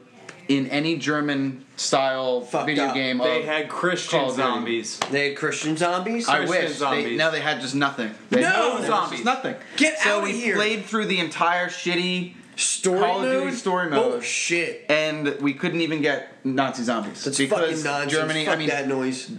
in 0.49 0.67
any 0.69 0.97
German 0.97 1.65
style 1.77 2.41
Fucked 2.41 2.67
video 2.67 2.85
up. 2.87 2.95
game. 2.95 3.19
They 3.19 3.41
of 3.41 3.45
had 3.47 3.69
Call 3.69 3.79
Christian 3.81 4.21
Duty. 4.25 4.37
zombies. 4.37 4.99
They 5.11 5.29
had 5.29 5.37
Christian 5.37 5.77
zombies. 5.77 6.29
I 6.29 6.39
Christian 6.47 6.49
wish. 6.63 6.69
They, 6.71 6.75
zombies. 6.79 7.19
now 7.19 7.31
they 7.31 7.41
had 7.41 7.61
just 7.61 7.75
nothing. 7.75 8.15
They 8.31 8.41
No! 8.41 8.51
there 8.51 8.75
was 8.79 8.87
Zombies. 8.87 9.11
just 9.19 9.25
nothing. 9.25 9.57
Get 9.77 9.99
so 9.99 10.19
outta 10.19 10.25
we 10.25 10.33
here. 10.33 10.57
played 10.57 10.85
through 10.87 11.07
the 11.07 11.19
entire 11.19 11.69
shitty 11.69 12.35
story 12.57 13.01
Call 13.01 13.21
of 13.21 13.27
mode? 13.29 13.43
Duty 13.45 13.57
story 13.57 13.91
mode. 13.91 14.13
Bullshit. 14.13 14.87
and 14.89 15.37
we 15.43 15.53
couldn't 15.53 15.81
even 15.83 16.01
get 16.01 16.33
Nazi 16.45 16.85
zombies 16.85 17.23
That's 17.25 17.37
because 17.37 17.59
fucking 17.71 17.85
nonsense. 17.85 18.13
Germany. 18.13 18.45
Fuck 18.47 18.55
I 18.55 18.57
mean, 18.57 18.69
that 18.69 18.89
noise. 18.89 19.31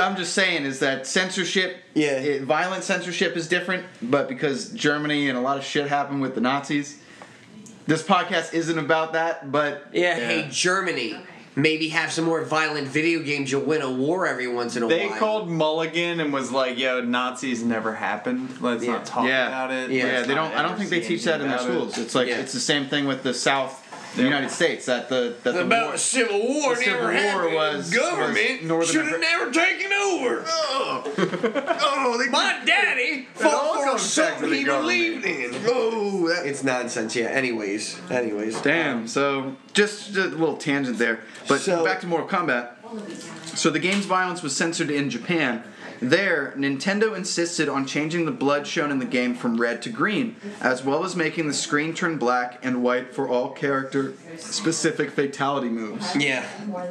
I'm 0.00 0.16
just 0.16 0.32
saying 0.32 0.64
is 0.64 0.78
that 0.80 1.06
censorship, 1.06 1.76
Yeah. 1.94 2.12
it- 2.12 2.42
violent 2.42 2.84
censorship 2.84 3.36
is 3.36 3.46
different, 3.48 3.84
but 4.00 4.28
because 4.28 4.70
Germany 4.70 5.28
and 5.28 5.36
a 5.36 5.40
lot 5.40 5.58
of 5.58 5.64
shit 5.64 5.88
happened 5.88 6.22
with 6.22 6.34
the 6.34 6.40
Nazis, 6.40 6.96
this 7.86 8.02
podcast 8.02 8.54
isn't 8.54 8.78
about 8.78 9.12
that. 9.12 9.52
But 9.52 9.86
Yeah, 9.92 10.14
hey 10.14 10.48
Germany, 10.50 11.16
maybe 11.54 11.88
have 11.88 12.10
some 12.10 12.24
more 12.24 12.42
violent 12.42 12.88
video 12.88 13.20
games. 13.20 13.52
You'll 13.52 13.60
win 13.60 13.82
a 13.82 13.90
war 13.90 14.26
every 14.26 14.48
once 14.48 14.74
in 14.74 14.82
a 14.82 14.88
They 14.88 15.00
while. 15.04 15.12
They 15.12 15.18
called 15.18 15.50
Mulligan 15.50 16.18
and 16.18 16.32
was 16.32 16.50
like, 16.50 16.78
"Yo, 16.78 17.02
Nazis 17.02 17.62
never 17.62 17.94
happened. 17.94 18.56
Let's 18.62 18.82
Yeah. 18.84 18.92
not 18.92 19.04
talk 19.04 19.26
yeah, 19.28 19.48
about 19.48 19.70
it." 19.70 19.90
Yeah. 19.90 20.06
yeah, 20.06 20.12
Let's 20.14 20.28
they 20.28 20.34
don't. 20.34 20.54
I 20.54 20.62
don't 20.62 20.78
think 20.78 20.88
they 20.88 21.00
teach 21.00 21.24
that 21.24 21.42
in 21.42 21.48
their 21.48 21.58
anything 21.58 21.76
about 21.76 21.90
schools. 21.92 22.06
It's 22.06 22.14
like 22.14 22.28
Yeah. 22.28 22.38
it's 22.38 22.54
the 22.54 22.60
same 22.60 22.86
thing 22.86 23.06
with 23.06 23.22
the 23.22 23.34
South, 23.34 23.83
the 24.16 24.22
Yeah. 24.22 24.28
United 24.28 24.50
States. 24.50 24.86
That 24.86 25.08
the 25.08 25.34
that 25.42 25.54
the 25.54 25.62
about 25.62 25.82
war, 25.84 25.92
the 25.92 25.98
Civil 25.98 26.40
War 26.40 26.74
the 26.74 26.82
Civil 26.82 26.92
never 27.00 27.04
War 27.04 27.12
happened. 27.12 27.54
was- 27.54 27.90
Government 27.90 28.62
was 28.72 28.90
should 28.90 29.06
have 29.06 29.16
Afri- 29.16 29.20
never 29.20 29.50
taken 29.50 29.92
over. 29.92 30.44
oh, 30.48 31.02
oh 31.16 32.18
they 32.18 32.30
My 32.30 32.60
daddy 32.64 33.26
fought 33.34 33.74
for 33.76 33.84
comes 33.84 34.02
something 34.02 34.52
he 34.52 34.64
believed 34.64 35.24
in. 35.24 35.50
Oh, 35.66 36.28
that, 36.28 36.46
it's 36.46 36.62
nonsense. 36.62 37.16
Yeah. 37.16 37.26
Anyways, 37.26 38.00
anyways. 38.10 38.60
Damn. 38.60 38.98
Um, 38.98 39.08
so 39.08 39.56
just, 39.72 40.12
just 40.12 40.16
a 40.16 40.36
little 40.36 40.56
tangent 40.56 40.98
there. 40.98 41.20
But 41.48 41.60
So- 41.60 41.84
back 41.84 42.00
to 42.02 42.06
Mortal 42.06 42.28
Kombat. 42.28 42.70
So 43.56 43.70
the 43.70 43.78
game's 43.80 44.04
violence 44.06 44.42
was 44.42 44.54
censored 44.56 44.90
in 44.90 45.10
Japan. 45.10 45.62
There, 46.08 46.52
Nintendo 46.56 47.16
insisted 47.16 47.68
on 47.68 47.86
changing 47.86 48.24
the 48.24 48.30
blood 48.32 48.66
shown 48.66 48.90
in 48.90 48.98
the 48.98 49.04
game 49.04 49.34
from 49.34 49.60
red 49.60 49.82
to 49.82 49.90
green, 49.90 50.36
as 50.60 50.84
well 50.84 51.04
as 51.04 51.14
making 51.16 51.46
the 51.48 51.54
screen 51.54 51.94
turn 51.94 52.18
black 52.18 52.58
and 52.62 52.82
white 52.82 53.14
for 53.14 53.28
all 53.28 53.50
character-specific 53.50 55.10
fatality 55.10 55.68
moves. 55.68 56.14
Yeah. 56.16 56.46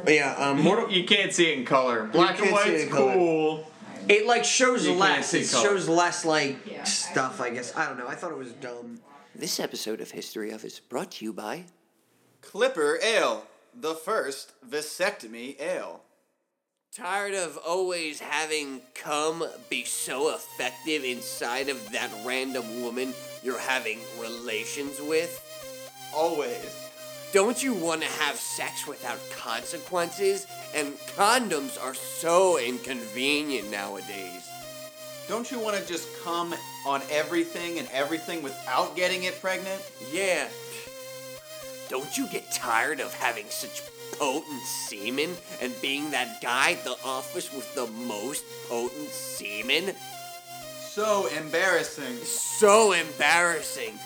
Yeah. 0.06 0.34
Um, 0.36 0.60
Mortal. 0.62 0.90
You 0.90 1.04
can't 1.04 1.32
see 1.32 1.50
it 1.52 1.58
in 1.58 1.64
color. 1.64 2.04
Black 2.06 2.38
and 2.40 2.48
can't 2.50 2.62
see 2.62 2.68
it 2.68 2.72
white's 2.72 2.82
in 2.84 2.90
color. 2.90 3.14
cool. 3.14 3.70
It 4.08 4.26
like 4.26 4.44
shows 4.44 4.84
You 4.84 4.90
can't 4.90 5.00
less. 5.00 5.28
see 5.30 5.40
It 5.40 5.50
color. 5.50 5.64
shows 5.68 5.88
less 5.88 6.24
like 6.24 6.56
stuff. 6.84 7.40
I 7.40 7.50
guess. 7.50 7.74
I 7.76 7.86
don't 7.86 7.96
know. 7.98 8.06
I 8.08 8.14
thought 8.14 8.32
it 8.32 8.38
was 8.38 8.52
dumb. 8.52 9.00
This 9.34 9.58
episode 9.58 10.00
of 10.00 10.10
History 10.12 10.50
of 10.50 10.64
is 10.64 10.78
brought 10.78 11.10
to 11.12 11.24
you 11.24 11.32
by 11.32 11.64
Clipper 12.42 12.98
Ale, 13.02 13.46
the 13.74 13.94
first 13.94 14.52
vasectomy 14.68 15.60
ale. 15.60 16.02
Tired 16.94 17.34
of 17.34 17.58
always 17.66 18.20
having 18.20 18.80
come 18.94 19.44
be 19.68 19.82
so 19.82 20.32
effective 20.32 21.02
inside 21.02 21.68
of 21.68 21.90
that 21.90 22.08
random 22.24 22.82
woman 22.82 23.12
you're 23.42 23.58
having 23.58 23.98
relations 24.20 25.00
with? 25.00 25.42
Always. 26.14 26.88
Don't 27.32 27.60
you 27.60 27.74
want 27.74 28.02
to 28.02 28.06
have 28.06 28.36
sex 28.36 28.86
without 28.86 29.18
consequences? 29.32 30.46
And 30.72 30.94
condoms 31.16 31.82
are 31.82 31.94
so 31.94 32.60
inconvenient 32.60 33.72
nowadays. 33.72 34.48
Don't 35.26 35.50
you 35.50 35.58
want 35.58 35.76
to 35.76 35.84
just 35.88 36.06
come 36.22 36.54
on 36.86 37.02
everything 37.10 37.80
and 37.80 37.88
everything 37.90 38.40
without 38.40 38.94
getting 38.94 39.24
it 39.24 39.40
pregnant? 39.40 39.82
Yeah. 40.12 40.46
Don't 41.88 42.16
you 42.16 42.28
get 42.28 42.52
tired 42.52 43.00
of 43.00 43.12
having 43.14 43.46
such 43.48 43.82
potent 44.18 44.62
semen 44.62 45.36
and 45.60 45.72
being 45.80 46.10
that 46.10 46.40
guy 46.40 46.72
at 46.72 46.84
the 46.84 46.96
office 47.04 47.52
with 47.52 47.74
the 47.74 47.86
most 47.86 48.44
potent 48.68 49.08
semen? 49.08 49.94
So 50.80 51.26
embarrassing. 51.38 52.16
So 52.16 52.92
embarrassing. 52.92 53.98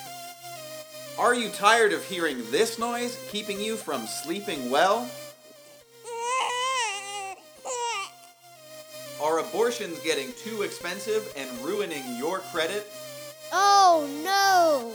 Are 1.18 1.34
you 1.34 1.50
tired 1.50 1.92
of 1.92 2.04
hearing 2.04 2.38
this 2.50 2.78
noise 2.78 3.18
keeping 3.30 3.61
you 3.61 3.76
from 3.76 4.06
sleeping 4.06 4.70
well? 4.70 5.11
Are 9.20 9.40
abortions 9.40 9.98
getting 10.00 10.32
too 10.44 10.62
expensive 10.62 11.32
and 11.36 11.50
ruining 11.64 12.04
your 12.16 12.38
credit? 12.38 12.86
Oh 13.52 14.09
no! 14.22 14.94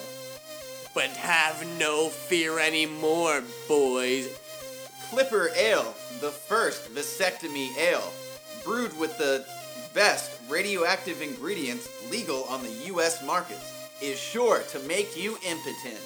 But 0.94 1.10
have 1.18 1.68
no 1.78 2.08
fear 2.08 2.58
anymore, 2.58 3.44
boys. 3.68 4.30
Clipper 5.14 5.52
Ale, 5.56 5.94
the 6.22 6.32
first 6.32 6.92
vasectomy 6.96 7.70
ale, 7.78 8.12
brewed 8.64 8.98
with 8.98 9.16
the 9.20 9.46
best 9.94 10.32
radioactive 10.50 11.22
ingredients 11.22 11.88
legal 12.10 12.46
on 12.46 12.64
the 12.64 12.72
US 12.86 13.24
markets, 13.24 13.92
is 14.02 14.18
sure 14.18 14.62
to 14.72 14.80
make 14.88 15.16
you 15.16 15.38
impotent. 15.48 16.00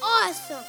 Awesome! 0.00 0.62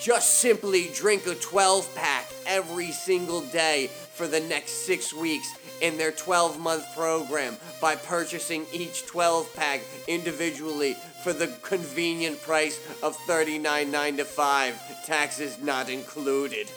Just 0.00 0.38
simply 0.38 0.90
drink 0.92 1.24
a 1.28 1.36
12 1.36 1.94
pack 1.94 2.26
every 2.48 2.90
single 2.90 3.42
day 3.42 3.86
for 3.86 4.26
the 4.26 4.40
next 4.40 4.84
six 4.84 5.14
weeks 5.14 5.54
in 5.82 5.96
their 5.96 6.10
12 6.10 6.58
month 6.58 6.84
program 6.96 7.56
by 7.80 7.94
purchasing 7.94 8.66
each 8.72 9.06
12 9.06 9.54
pack 9.54 9.82
individually 10.08 10.96
for 11.22 11.32
the 11.32 11.46
convenient 11.62 12.42
price 12.42 12.80
of 13.02 13.16
$39.95, 13.28 15.06
taxes 15.06 15.62
not 15.62 15.88
included. 15.88 16.68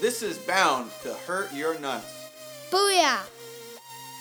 This 0.00 0.22
is 0.22 0.38
bound 0.38 0.90
to 1.02 1.14
hurt 1.14 1.52
your 1.54 1.78
nuts. 1.78 2.30
Booyah! 2.70 3.20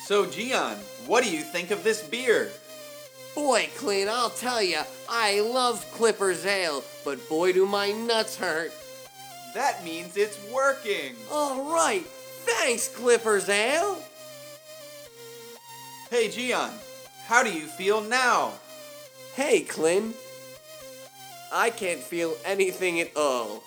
So, 0.05 0.25
Gian, 0.25 0.77
what 1.07 1.23
do 1.23 1.31
you 1.31 1.41
think 1.41 1.71
of 1.71 1.83
this 1.83 2.03
beer? 2.03 2.51
Boy, 3.33 3.69
Clint, 3.77 4.09
I'll 4.09 4.29
tell 4.29 4.61
ya, 4.61 4.83
I 5.09 5.39
love 5.39 5.89
Clipper's 5.91 6.45
Ale, 6.45 6.83
but 7.03 7.27
boy, 7.27 7.53
do 7.53 7.65
my 7.65 7.91
nuts 7.91 8.37
hurt. 8.37 8.71
That 9.55 9.83
means 9.83 10.17
it's 10.17 10.39
working. 10.51 11.15
All 11.31 11.71
right, 11.71 12.05
thanks, 12.45 12.87
Clipper's 12.87 13.49
Ale. 13.49 13.97
Hey, 16.11 16.29
Gian, 16.29 16.71
how 17.25 17.41
do 17.41 17.51
you 17.51 17.65
feel 17.65 18.01
now? 18.01 18.53
Hey, 19.35 19.61
Clint. 19.61 20.15
I 21.51 21.71
can't 21.71 22.01
feel 22.01 22.35
anything 22.45 22.99
at 22.99 23.17
all. 23.17 23.63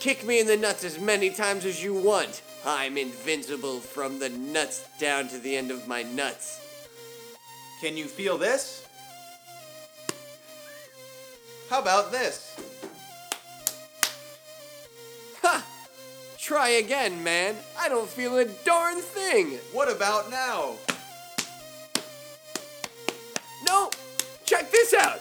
Kick 0.00 0.24
me 0.26 0.40
in 0.40 0.46
the 0.46 0.56
nuts 0.56 0.84
as 0.84 0.98
many 0.98 1.28
times 1.28 1.66
as 1.66 1.84
you 1.84 1.92
want. 1.92 2.40
I'm 2.64 2.96
invincible 2.96 3.80
from 3.80 4.18
the 4.18 4.30
nuts 4.30 4.88
down 4.98 5.28
to 5.28 5.38
the 5.38 5.54
end 5.54 5.70
of 5.70 5.86
my 5.86 6.02
nuts. 6.02 6.60
Can 7.82 7.98
you 7.98 8.06
feel 8.06 8.38
this? 8.38 8.88
How 11.68 11.82
about 11.82 12.10
this? 12.10 12.56
Ha! 15.42 15.62
Try 16.38 16.68
again, 16.70 17.22
man. 17.22 17.56
I 17.78 17.90
don't 17.90 18.08
feel 18.08 18.38
a 18.38 18.46
darn 18.64 18.96
thing. 18.96 19.58
What 19.72 19.94
about 19.94 20.30
now? 20.30 20.76
No! 23.66 23.90
Check 24.44 24.70
this 24.70 24.94
out! 24.94 25.20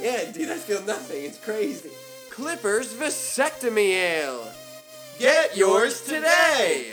Yeah, 0.00 0.30
dude, 0.30 0.50
I 0.50 0.56
feel 0.56 0.82
nothing. 0.84 1.24
It's 1.24 1.38
crazy. 1.38 1.90
Clippers 2.30 2.94
Vasectomy 2.94 3.94
Ale. 3.94 4.46
Get 5.18 5.56
yours 5.56 6.02
today! 6.02 6.92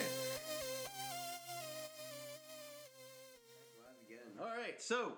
All 4.39 4.47
right, 4.57 4.81
so 4.81 5.11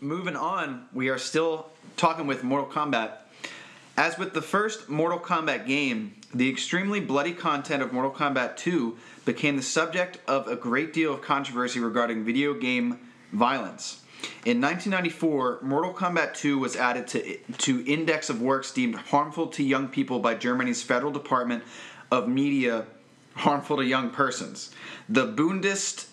moving 0.00 0.36
on, 0.36 0.86
we 0.92 1.08
are 1.08 1.18
still 1.18 1.70
talking 1.96 2.26
with 2.26 2.44
Mortal 2.44 2.70
Kombat. 2.70 3.16
As 3.96 4.16
with 4.18 4.32
the 4.34 4.42
first 4.42 4.88
Mortal 4.88 5.18
Kombat 5.18 5.66
game, 5.66 6.14
the 6.34 6.50
extremely 6.50 7.00
bloody 7.00 7.32
content 7.32 7.82
of 7.82 7.92
Mortal 7.92 8.10
Kombat 8.10 8.56
2 8.56 8.96
became 9.24 9.56
the 9.56 9.62
subject 9.62 10.18
of 10.26 10.48
a 10.48 10.56
great 10.56 10.92
deal 10.92 11.14
of 11.14 11.22
controversy 11.22 11.80
regarding 11.80 12.24
video 12.24 12.54
game 12.54 12.98
violence. 13.32 14.00
In 14.44 14.60
1994, 14.60 15.60
Mortal 15.62 15.92
Kombat 15.92 16.34
2 16.34 16.58
was 16.58 16.76
added 16.76 17.06
to 17.08 17.36
to 17.58 17.84
index 17.86 18.30
of 18.30 18.40
works 18.40 18.72
deemed 18.72 18.96
harmful 18.96 19.46
to 19.48 19.62
young 19.62 19.88
people 19.88 20.18
by 20.18 20.34
Germany's 20.34 20.82
Federal 20.82 21.12
Department 21.12 21.62
of 22.10 22.28
Media 22.28 22.86
harmful 23.36 23.76
to 23.76 23.84
young 23.84 24.10
persons. 24.10 24.70
The 25.08 25.26
Bundes 25.26 26.06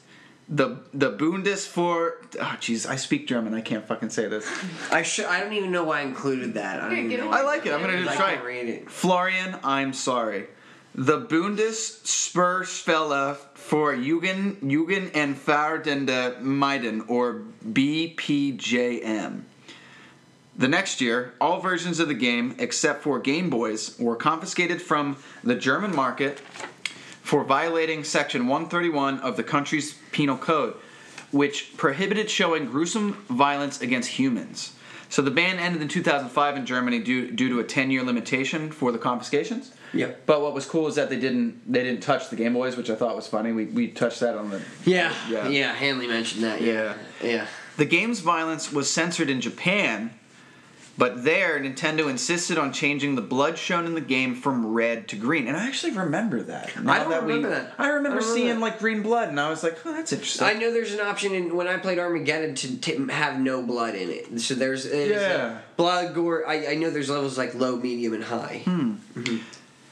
the 0.51 0.77
the 0.93 1.09
Bundes 1.09 1.65
for 1.65 2.17
oh 2.35 2.57
jeez, 2.59 2.87
I 2.87 2.97
speak 2.97 3.27
German. 3.27 3.53
I 3.53 3.61
can't 3.61 3.87
fucking 3.87 4.09
say 4.09 4.27
this. 4.27 4.45
I 4.91 5.01
should. 5.01 5.23
I 5.25 5.39
don't 5.39 5.53
even 5.53 5.71
know 5.71 5.85
why 5.85 5.99
I 5.99 6.01
included 6.03 6.55
that. 6.55 6.81
I 6.81 6.89
don't 6.89 7.11
even 7.11 7.25
know. 7.25 7.31
I 7.31 7.43
like 7.43 7.65
it. 7.65 7.73
I'm 7.73 7.79
gonna 7.79 7.93
I 7.93 8.03
just 8.03 8.17
try. 8.17 8.33
can't 8.33 8.43
read 8.45 8.67
it. 8.67 8.91
Florian, 8.91 9.55
I'm 9.63 9.93
sorry. 9.93 10.47
The 10.93 11.21
Bundesspurschwelle 11.21 13.37
for 13.53 13.95
Jugend, 13.95 14.57
Jugend 14.57 15.11
and 15.15 15.37
Fahrende 15.37 16.41
Meiden, 16.41 17.09
or 17.09 17.43
BPJM. 17.65 19.43
The 20.57 20.67
next 20.67 20.99
year, 20.99 21.33
all 21.39 21.61
versions 21.61 22.01
of 22.01 22.09
the 22.09 22.13
game, 22.13 22.55
except 22.59 23.03
for 23.03 23.19
Game 23.19 23.49
Boys, 23.49 23.97
were 23.97 24.17
confiscated 24.17 24.81
from 24.81 25.15
the 25.45 25.55
German 25.55 25.95
market 25.95 26.41
for 27.31 27.45
violating 27.45 28.03
Section 28.03 28.45
131 28.45 29.21
of 29.21 29.37
the 29.37 29.43
country's 29.43 29.93
penal 30.11 30.35
code, 30.35 30.75
which 31.31 31.77
prohibited 31.77 32.29
showing 32.29 32.65
gruesome 32.65 33.13
violence 33.29 33.79
against 33.79 34.09
humans. 34.09 34.73
So 35.07 35.21
the 35.21 35.31
ban 35.31 35.57
ended 35.57 35.81
in 35.81 35.87
2005 35.87 36.57
in 36.57 36.65
Germany 36.65 36.99
due, 36.99 37.31
due 37.31 37.47
to 37.47 37.61
a 37.61 37.63
10-year 37.63 38.03
limitation 38.03 38.69
for 38.69 38.91
the 38.91 38.97
confiscations. 38.97 39.71
Yep. 39.93 40.23
But 40.25 40.41
what 40.41 40.53
was 40.53 40.65
cool 40.65 40.87
is 40.87 40.95
that 40.95 41.09
they 41.09 41.17
didn't 41.17 41.71
they 41.71 41.83
didn't 41.83 42.01
touch 42.03 42.29
the 42.29 42.35
Game 42.35 42.51
Boys, 42.51 42.75
which 42.75 42.89
I 42.89 42.95
thought 42.95 43.15
was 43.15 43.27
funny. 43.27 43.53
We, 43.53 43.63
we 43.67 43.87
touched 43.87 44.19
that 44.19 44.35
on 44.35 44.49
the 44.49 44.61
Yeah, 44.83 45.13
Yeah. 45.29 45.47
yeah. 45.47 45.73
Hanly 45.73 46.09
mentioned 46.09 46.43
that. 46.43 46.59
Yeah, 46.59 46.95
yeah. 47.23 47.47
The 47.77 47.85
game's 47.85 48.19
violence 48.19 48.73
was 48.73 48.91
censored 48.91 49.29
in 49.29 49.39
Japan, 49.39 50.11
but 50.97 51.23
there 51.23 51.59
Nintendo 51.59 52.09
insisted 52.09 52.57
on 52.57 52.73
changing 52.73 53.15
the 53.15 53.21
blood 53.21 53.57
shown 53.57 53.85
in 53.85 53.95
the 53.95 54.01
game 54.01 54.35
from 54.35 54.73
red 54.73 55.07
to 55.09 55.15
green. 55.15 55.47
And 55.47 55.55
I 55.57 55.67
actually 55.67 55.93
remember 55.93 56.41
that. 56.43 56.81
Now 56.83 56.91
I 56.93 56.99
don't 56.99 57.23
remember 57.25 57.49
that. 57.49 57.73
I 57.77 57.87
remember 57.87 58.09
I 58.09 58.11
remember 58.17 58.21
seeing 58.21 58.47
that. 58.55 58.59
like 58.59 58.79
green 58.79 59.01
blood, 59.01 59.29
and 59.29 59.39
I 59.39 59.49
was 59.49 59.63
like, 59.63 59.77
"Oh, 59.85 59.93
that's 59.93 60.11
interesting." 60.11 60.47
I 60.47 60.53
know 60.53 60.71
there's 60.71 60.93
an 60.93 60.99
option 61.01 61.33
in 61.33 61.55
when 61.55 61.67
I 61.67 61.77
played 61.77 61.97
Armageddon 61.99 62.55
to 62.55 62.77
t- 62.77 63.05
have 63.11 63.39
no 63.39 63.61
blood 63.63 63.95
in 63.95 64.09
it. 64.09 64.39
So 64.41 64.53
there's, 64.53 64.85
Yeah. 64.85 65.59
blood 65.77 66.13
gore. 66.13 66.47
I, 66.47 66.67
I 66.71 66.75
know 66.75 66.89
there's 66.89 67.09
levels 67.09 67.37
like 67.37 67.55
low, 67.55 67.75
medium, 67.77 68.13
and 68.13 68.23
high. 68.23 68.61
Hmm. 68.65 68.95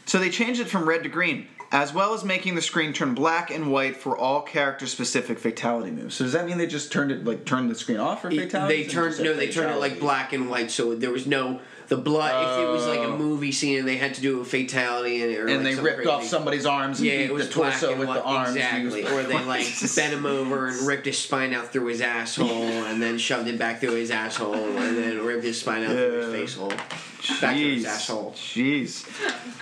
So 0.06 0.18
they 0.20 0.30
changed 0.30 0.60
it 0.60 0.68
from 0.68 0.88
red 0.90 1.04
to 1.04 1.10
green, 1.10 1.48
as 1.72 1.94
well 1.94 2.14
as 2.16 2.24
making 2.24 2.56
the 2.56 2.62
screen 2.62 2.94
turn 2.94 3.14
black 3.14 3.52
and 3.52 3.72
white 3.72 3.96
for 3.96 4.18
all 4.18 4.42
character-specific 4.42 5.38
fatality 5.38 5.92
moves. 5.92 6.16
So 6.16 6.24
does 6.24 6.34
that 6.34 6.46
mean 6.46 6.58
they 6.58 6.66
just 6.68 6.92
turned 6.92 7.12
it 7.12 7.24
like 7.26 7.46
turned 7.46 7.70
the 7.70 7.76
screen 7.76 8.00
off 8.00 8.22
for 8.24 8.30
It- 8.32 8.40
fatalities? 8.42 8.88
they 8.88 8.92
turned 8.92 9.20
no, 9.20 9.34
they 9.36 9.50
turned 9.52 9.72
it 9.72 9.80
like 9.80 10.00
black 10.00 10.34
and 10.34 10.50
white, 10.50 10.72
so 10.72 10.96
there 10.96 11.12
was 11.12 11.28
no 11.28 11.60
the 11.90 11.98
blood. 11.98 12.60
if 12.60 12.68
it 12.68 12.70
was 12.72 12.86
like 12.86 13.00
a 13.00 13.12
Oh. 13.14 13.18
movie 13.18 13.52
scene 13.52 13.80
and 13.80 13.88
they 13.88 13.98
had 13.98 14.14
to 14.16 14.22
do 14.22 14.42
a 14.42 14.46
fatality 14.46 15.24
and, 15.24 15.50
And 15.50 15.64
like 15.64 15.76
they 15.76 15.82
ripped 15.82 15.96
crazy- 15.98 16.10
off 16.12 16.24
somebody's 16.24 16.66
arms 16.68 17.00
and 17.00 17.08
Yeah, 17.08 17.14
it 17.14 17.34
was 17.34 17.48
the 17.48 17.54
torso 17.54 17.96
with 17.96 18.08
the 18.08 18.22
arms. 18.22 18.56
exactly. 18.56 19.04
Or 19.08 19.24
they 19.24 19.34
like 19.44 19.66
bent 19.96 20.14
him 20.14 20.26
over 20.26 20.68
and 20.68 20.86
ripped 20.88 21.06
his 21.08 21.18
spine 21.18 21.52
out 21.54 21.72
through 21.74 21.86
his 21.88 22.02
asshole, 22.02 22.64
and 22.86 23.02
then 23.02 23.18
shoved 23.18 23.48
it 23.48 23.58
back 23.58 23.80
through 23.80 23.96
his 23.96 24.12
asshole, 24.12 24.54
and 24.56 24.98
then 24.98 25.24
ripped 25.26 25.44
his 25.44 25.60
spine 25.60 25.84
out 25.84 25.92
through 25.92 26.20
his 26.32 26.34
face 26.34 26.56
hole, 26.56 26.70
back 26.70 26.78
through 26.90 27.00
his 27.00 27.09
Jeez. 27.22 27.86
asshole. 27.86 28.32
Jeez. 28.32 29.06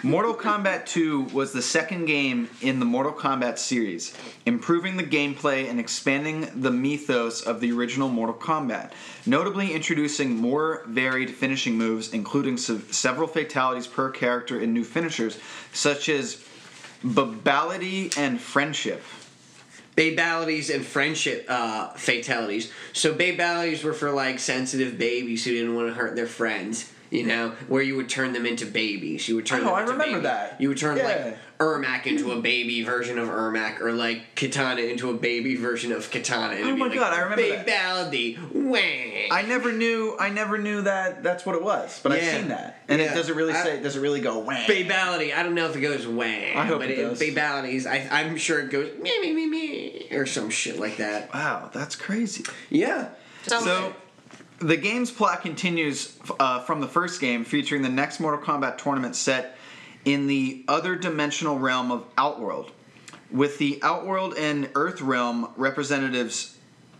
Mortal 0.03 0.35
Kombat 0.35 0.85
2 0.85 1.23
was 1.33 1.53
the 1.53 1.61
second 1.61 2.05
game 2.05 2.49
in 2.61 2.79
the 2.79 2.85
Mortal 2.85 3.13
Kombat 3.13 3.57
series, 3.57 4.15
improving 4.45 4.97
the 4.97 5.03
gameplay 5.03 5.69
and 5.69 5.79
expanding 5.79 6.47
the 6.61 6.71
mythos 6.71 7.41
of 7.41 7.59
the 7.59 7.71
original 7.71 8.09
Mortal 8.09 8.35
Kombat, 8.35 8.91
notably 9.25 9.73
introducing 9.73 10.35
more 10.35 10.83
varied 10.87 11.31
finishing 11.31 11.77
moves, 11.77 12.13
including 12.13 12.57
se- 12.57 12.81
several 12.91 13.27
fatalities 13.27 13.87
per 13.87 14.11
character 14.11 14.59
and 14.59 14.73
new 14.73 14.83
finishers, 14.83 15.39
such 15.73 16.09
as 16.09 16.43
Babality 17.03 18.15
and 18.17 18.39
Friendship. 18.39 19.03
Babalities 19.95 20.73
and 20.73 20.85
friendship 20.85 21.43
uh, 21.49 21.89
fatalities. 21.93 22.71
So 22.93 23.15
babalities 23.15 23.83
were 23.83 23.93
for 23.93 24.11
like 24.11 24.37
sensitive 24.37 24.99
babies 24.99 25.43
who 25.43 25.53
didn't 25.53 25.73
want 25.75 25.87
to 25.87 25.95
hurt 25.95 26.15
their 26.15 26.27
friends. 26.27 26.93
You 27.09 27.25
know, 27.25 27.49
where 27.67 27.81
you 27.81 27.95
would 27.95 28.09
turn 28.09 28.33
them 28.33 28.45
into 28.45 28.65
babies. 28.65 29.27
You 29.29 29.35
would 29.35 29.45
turn 29.45 29.61
Oh, 29.61 29.65
them 29.65 29.73
I 29.75 29.79
into 29.81 29.91
remember 29.93 30.11
babies. 30.15 30.23
that. 30.23 30.61
You 30.61 30.69
would 30.69 30.77
turn 30.77 30.97
Yeah. 30.97 31.05
like 31.05 31.37
Ermac 31.59 32.05
into 32.05 32.31
a 32.33 32.41
baby 32.41 32.83
version 32.83 33.17
of 33.17 33.29
Ermac, 33.29 33.79
or 33.81 33.91
like 33.91 34.35
Katana 34.35 34.81
into 34.81 35.09
a 35.09 35.13
baby 35.13 35.55
version 35.55 35.91
of 35.91 36.11
Katana. 36.11 36.53
Oh 36.55 36.59
it'd 36.59 36.75
be 36.75 36.79
my 36.79 36.87
like, 36.87 36.95
God, 36.99 37.13
I 37.13 37.21
remember 37.21 37.49
that. 37.49 37.65
Babality, 37.65 38.37
wah. 38.53 39.35
I 39.35 39.41
never 39.47 39.71
knew. 39.71 40.15
I 40.19 40.29
never 40.29 40.57
knew 40.57 40.81
that 40.83 41.23
that's 41.23 41.45
what 41.45 41.55
it 41.55 41.63
was, 41.63 41.99
but 42.03 42.11
I've 42.11 42.23
seen 42.23 42.49
that, 42.49 42.81
and 42.87 43.01
Yeah. 43.01 43.11
it 43.11 43.15
doesn't 43.15 43.35
really 43.35 43.53
I- 43.53 43.63
say. 43.63 43.81
Does 43.81 43.95
it 43.95 44.01
really 44.01 44.21
go 44.21 44.39
wang. 44.39 44.67
Babality. 44.69 45.35
I 45.35 45.43
don't 45.43 45.55
know 45.55 45.67
if 45.69 45.75
it 45.75 45.81
goes 45.81 46.05
wang. 46.05 46.55
I 46.57 46.65
hope 46.65 46.79
but 46.79 46.91
it 46.91 46.97
does. 46.97 47.19
Babalities. 47.19 47.87
I, 47.87 48.07
I'm 48.11 48.37
sure 48.37 48.59
it 48.59 48.69
goes 48.69 48.91
me 49.01 49.19
me 49.21 49.33
me 49.33 49.45
me 49.47 50.07
or 50.11 50.25
some 50.25 50.49
shit 50.49 50.77
like 50.79 50.97
that. 50.97 51.33
Wow, 51.33 51.69
that's 51.73 51.95
crazy. 51.95 52.43
Yeah. 52.69 53.09
So, 53.47 53.93
the 54.59 54.77
game's 54.77 55.11
plot 55.11 55.41
continues 55.41 56.17
uh, 56.39 56.59
from 56.61 56.81
the 56.81 56.87
first 56.87 57.21
game, 57.21 57.43
featuring 57.43 57.81
the 57.81 57.89
next 57.89 58.19
Mortal 58.19 58.39
Kombat 58.43 58.77
tournament 58.77 59.15
set 59.15 59.55
in 60.05 60.27
the 60.27 60.63
other 60.67 60.95
dimensional 60.95 61.59
realm 61.59 61.91
of 61.91 62.05
Outworld, 62.17 62.71
with 63.31 63.57
the 63.57 63.79
Outworld 63.83 64.35
and 64.37 64.69
Earth 64.75 65.01
realm 65.01 65.51
representatives 65.57 66.53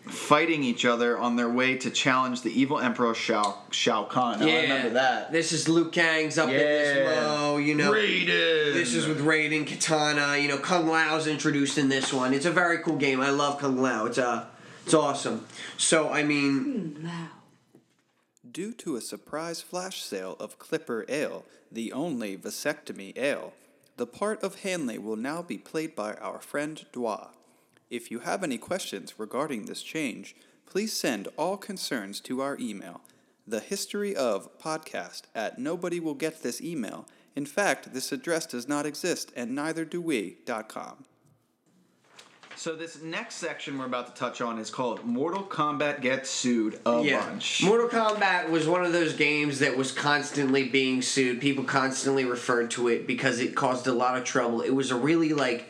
fighting 0.05 0.64
each 0.64 0.86
other 0.86 1.18
on 1.18 1.36
their 1.36 1.49
way 1.49 1.78
to 1.78 1.89
challenge 1.89 2.41
the 2.41 2.60
evil 2.60 2.80
Emperor 2.80 3.14
Shao 3.14 3.58
Shao 3.72 4.05
Kahn. 4.05 4.39
Now, 4.39 4.45
I 4.45 4.62
remember 4.62 4.89
that. 4.91 5.34
This 5.34 5.51
is 5.51 5.68
Liu 5.68 5.89
Kang's 5.89 6.38
up 6.38 6.47
in 6.49 6.55
this 6.55 6.97
Yeah. 6.97 7.26
mo, 7.28 7.58
you 7.58 7.76
know. 7.76 7.91
Raiden. 7.91 8.74
This 8.74 8.93
is 8.93 9.05
with 9.05 9.20
Raiden, 9.26 9.68
Katana, 9.68 10.38
you 10.38 10.47
know, 10.47 10.58
Kung 10.58 10.88
Lao's 10.88 11.28
introduced 11.28 11.78
in 11.78 11.89
this 11.89 12.14
one. 12.14 12.34
It's 12.34 12.45
a 12.45 12.51
very 12.51 12.78
cool 12.80 12.95
game. 12.95 13.20
I 13.20 13.32
love 13.32 13.60
Kung 13.60 13.82
Lao. 13.82 14.05
It's 14.05 14.18
uh 14.18 14.45
it's 14.86 14.93
awesome. 14.93 15.45
So 15.76 16.10
I 16.10 16.24
mean 16.24 17.10
Due 18.51 18.71
to 18.71 18.95
a 18.95 19.01
surprise 19.01 19.61
flash 19.61 20.01
sale 20.01 20.37
of 20.39 20.59
Clipper 20.59 21.05
Ale, 21.09 21.43
the 21.71 21.91
only 21.91 22.37
vasectomy 22.37 23.17
ale, 23.17 23.53
the 23.97 24.05
part 24.05 24.43
of 24.43 24.57
Hanly 24.57 24.99
will 24.99 25.15
now 25.15 25.41
be 25.41 25.57
played 25.57 25.95
by 25.95 26.13
our 26.15 26.39
friend 26.39 26.85
Dwa. 26.93 27.29
If 27.89 28.11
you 28.11 28.19
have 28.19 28.43
any 28.43 28.59
questions 28.59 29.17
regarding 29.17 29.65
this 29.65 29.81
change, 29.81 30.35
please 30.67 30.93
send 30.93 31.29
all 31.35 31.57
concerns 31.57 32.19
to 32.21 32.41
our 32.41 32.57
email, 32.59 33.01
the 33.47 33.59
history 33.59 34.15
of 34.15 34.59
podcast 34.59 35.23
at 35.33 35.57
nobody 35.57 35.99
will 35.99 36.13
get 36.13 36.43
this 36.43 36.61
email. 36.61 37.07
In 37.35 37.45
fact, 37.45 37.93
this 37.93 38.11
address 38.11 38.45
does 38.45 38.67
not 38.67 38.85
exist 38.85 39.31
and 39.35 39.55
neither 39.55 39.83
do 39.83 40.01
we.com. 40.01 41.05
So 42.58 42.76
this 42.76 43.03
next 43.03 43.36
section 43.36 43.78
we're 43.78 43.86
about 43.86 44.08
to 44.08 44.20
touch 44.20 44.41
on 44.41 44.58
is 44.58 44.72
called 44.72 45.05
Mortal 45.05 45.43
Kombat 45.43 46.01
Gets 46.01 46.28
Sued 46.28 46.80
a 46.88 47.03
yeah. 47.03 47.24
Bunch. 47.24 47.62
Mortal 47.64 47.88
Kombat 47.88 48.49
was 48.49 48.68
one 48.68 48.84
of 48.84 48.93
those 48.93 49.14
games 49.14 49.60
that 49.60 49.78
was 49.78 49.91
constantly 49.91 50.68
being 50.68 51.03
sued. 51.03 51.39
People 51.39 51.64
constantly 51.64 52.26
referred 52.26 52.72
to 52.72 52.88
it 52.88 53.05
because 53.05 53.39
it 53.39 53.55
caused 53.55 53.86
a 53.86 53.93
lot 53.93 54.18
of 54.18 54.24
trouble. 54.24 54.62
It 54.62 54.72
was 54.72 54.89
a 54.89 54.95
really 54.95 55.34
like 55.34 55.70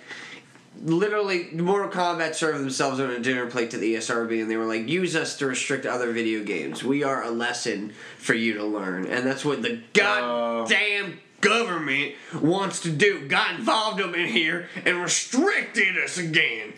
literally 0.82 1.50
Mortal 1.52 1.92
Kombat 1.92 2.36
served 2.36 2.62
themselves 2.62 3.02
on 3.02 3.10
a 3.10 3.20
dinner 3.20 3.48
plate 3.48 3.72
to 3.72 3.78
the 3.78 3.96
ESRB 3.96 4.42
and 4.42 4.50
they 4.50 4.56
were 4.56 4.66
like, 4.66 4.88
use 4.88 5.14
us 5.14 5.38
to 5.40 5.46
restrict 5.46 5.86
other 5.86 6.14
video 6.14 6.42
games. 6.42 6.86
We 6.86 7.04
are 7.04 7.22
a 7.22 7.32
lesson 7.32 7.92
for 8.18 8.34
you 8.34 8.54
to 8.54 8.64
learn. 8.64 9.08
And 9.08 9.28
that's 9.28 9.44
what 9.44 9.62
the 9.62 9.82
oh. 9.82 10.66
goddamn 10.66 11.20
government 11.48 12.16
wants 12.42 12.82
to 12.82 12.90
do. 12.92 13.28
Got 13.28 13.56
involved 13.60 14.00
them 14.00 14.16
in 14.16 14.28
here 14.28 14.70
and 14.86 15.02
restricted 15.02 15.98
us 15.98 16.18
again. 16.18 16.74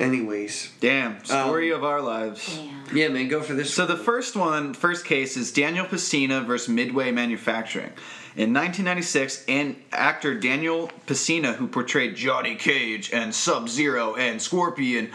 Anyways. 0.00 0.72
Damn, 0.80 1.24
story 1.24 1.70
Um, 1.72 1.78
of 1.78 1.84
our 1.84 2.00
lives. 2.00 2.58
Yeah, 2.92 3.08
man, 3.08 3.28
go 3.28 3.42
for 3.42 3.54
this. 3.54 3.72
So 3.72 3.86
the 3.86 3.96
first 3.96 4.34
one, 4.34 4.74
first 4.74 5.04
case 5.04 5.36
is 5.36 5.52
Daniel 5.52 5.86
Pesina 5.86 6.44
versus 6.44 6.68
Midway 6.68 7.12
Manufacturing. 7.12 7.92
In 8.36 8.52
1996, 8.52 9.44
and 9.46 9.76
actor 9.92 10.34
Daniel 10.34 10.90
Pesina, 11.06 11.54
who 11.54 11.68
portrayed 11.68 12.16
Johnny 12.16 12.56
Cage 12.56 13.12
and 13.12 13.32
Sub 13.32 13.68
Zero 13.68 14.16
and 14.16 14.42
Scorpion, 14.42 15.12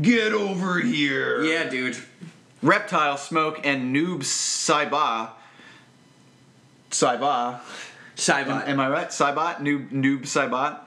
get 0.00 0.32
over 0.32 0.80
here. 0.80 1.42
Yeah, 1.44 1.68
dude. 1.68 1.98
Reptile 2.62 3.18
Smoke 3.18 3.60
and 3.64 3.94
Noob 3.94 4.20
Saiba. 4.20 5.32
Saiba. 6.90 7.60
Saibot. 8.22 8.62
Am, 8.62 8.68
am 8.68 8.80
I 8.80 8.88
right? 8.88 9.08
Saibot, 9.08 9.56
Noob 9.56 9.90
Noob 9.90 10.22
Saibot. 10.22 10.78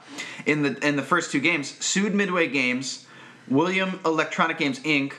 In 0.46 0.62
the 0.62 0.86
in 0.86 0.96
the 0.96 1.02
first 1.02 1.30
two 1.32 1.40
games, 1.40 1.74
sued 1.84 2.14
Midway 2.14 2.48
Games, 2.48 3.06
William 3.48 4.00
Electronic 4.04 4.58
Games 4.58 4.80
Inc., 4.80 5.12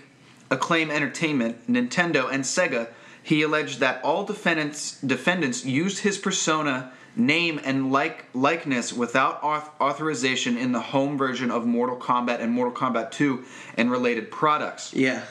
Acclaim 0.49 0.89
Entertainment, 0.89 1.71
Nintendo, 1.71 2.31
and 2.31 2.43
Sega. 2.43 2.89
He 3.21 3.41
alleged 3.41 3.79
that 3.81 4.03
all 4.03 4.23
defendants 4.23 4.99
defendants 5.01 5.63
used 5.65 5.99
his 5.99 6.17
persona 6.17 6.91
name 7.15 7.59
and 7.63 7.91
like 7.91 8.25
likeness 8.33 8.93
without 8.93 9.41
auth- 9.41 9.69
authorization 9.81 10.57
in 10.57 10.71
the 10.71 10.79
home 10.79 11.17
version 11.17 11.51
of 11.51 11.65
Mortal 11.65 11.97
Kombat 11.97 12.39
and 12.39 12.51
Mortal 12.51 12.73
Kombat 12.73 13.11
2 13.11 13.43
and 13.75 13.91
related 13.91 14.31
products. 14.31 14.93
Yeah. 14.93 15.23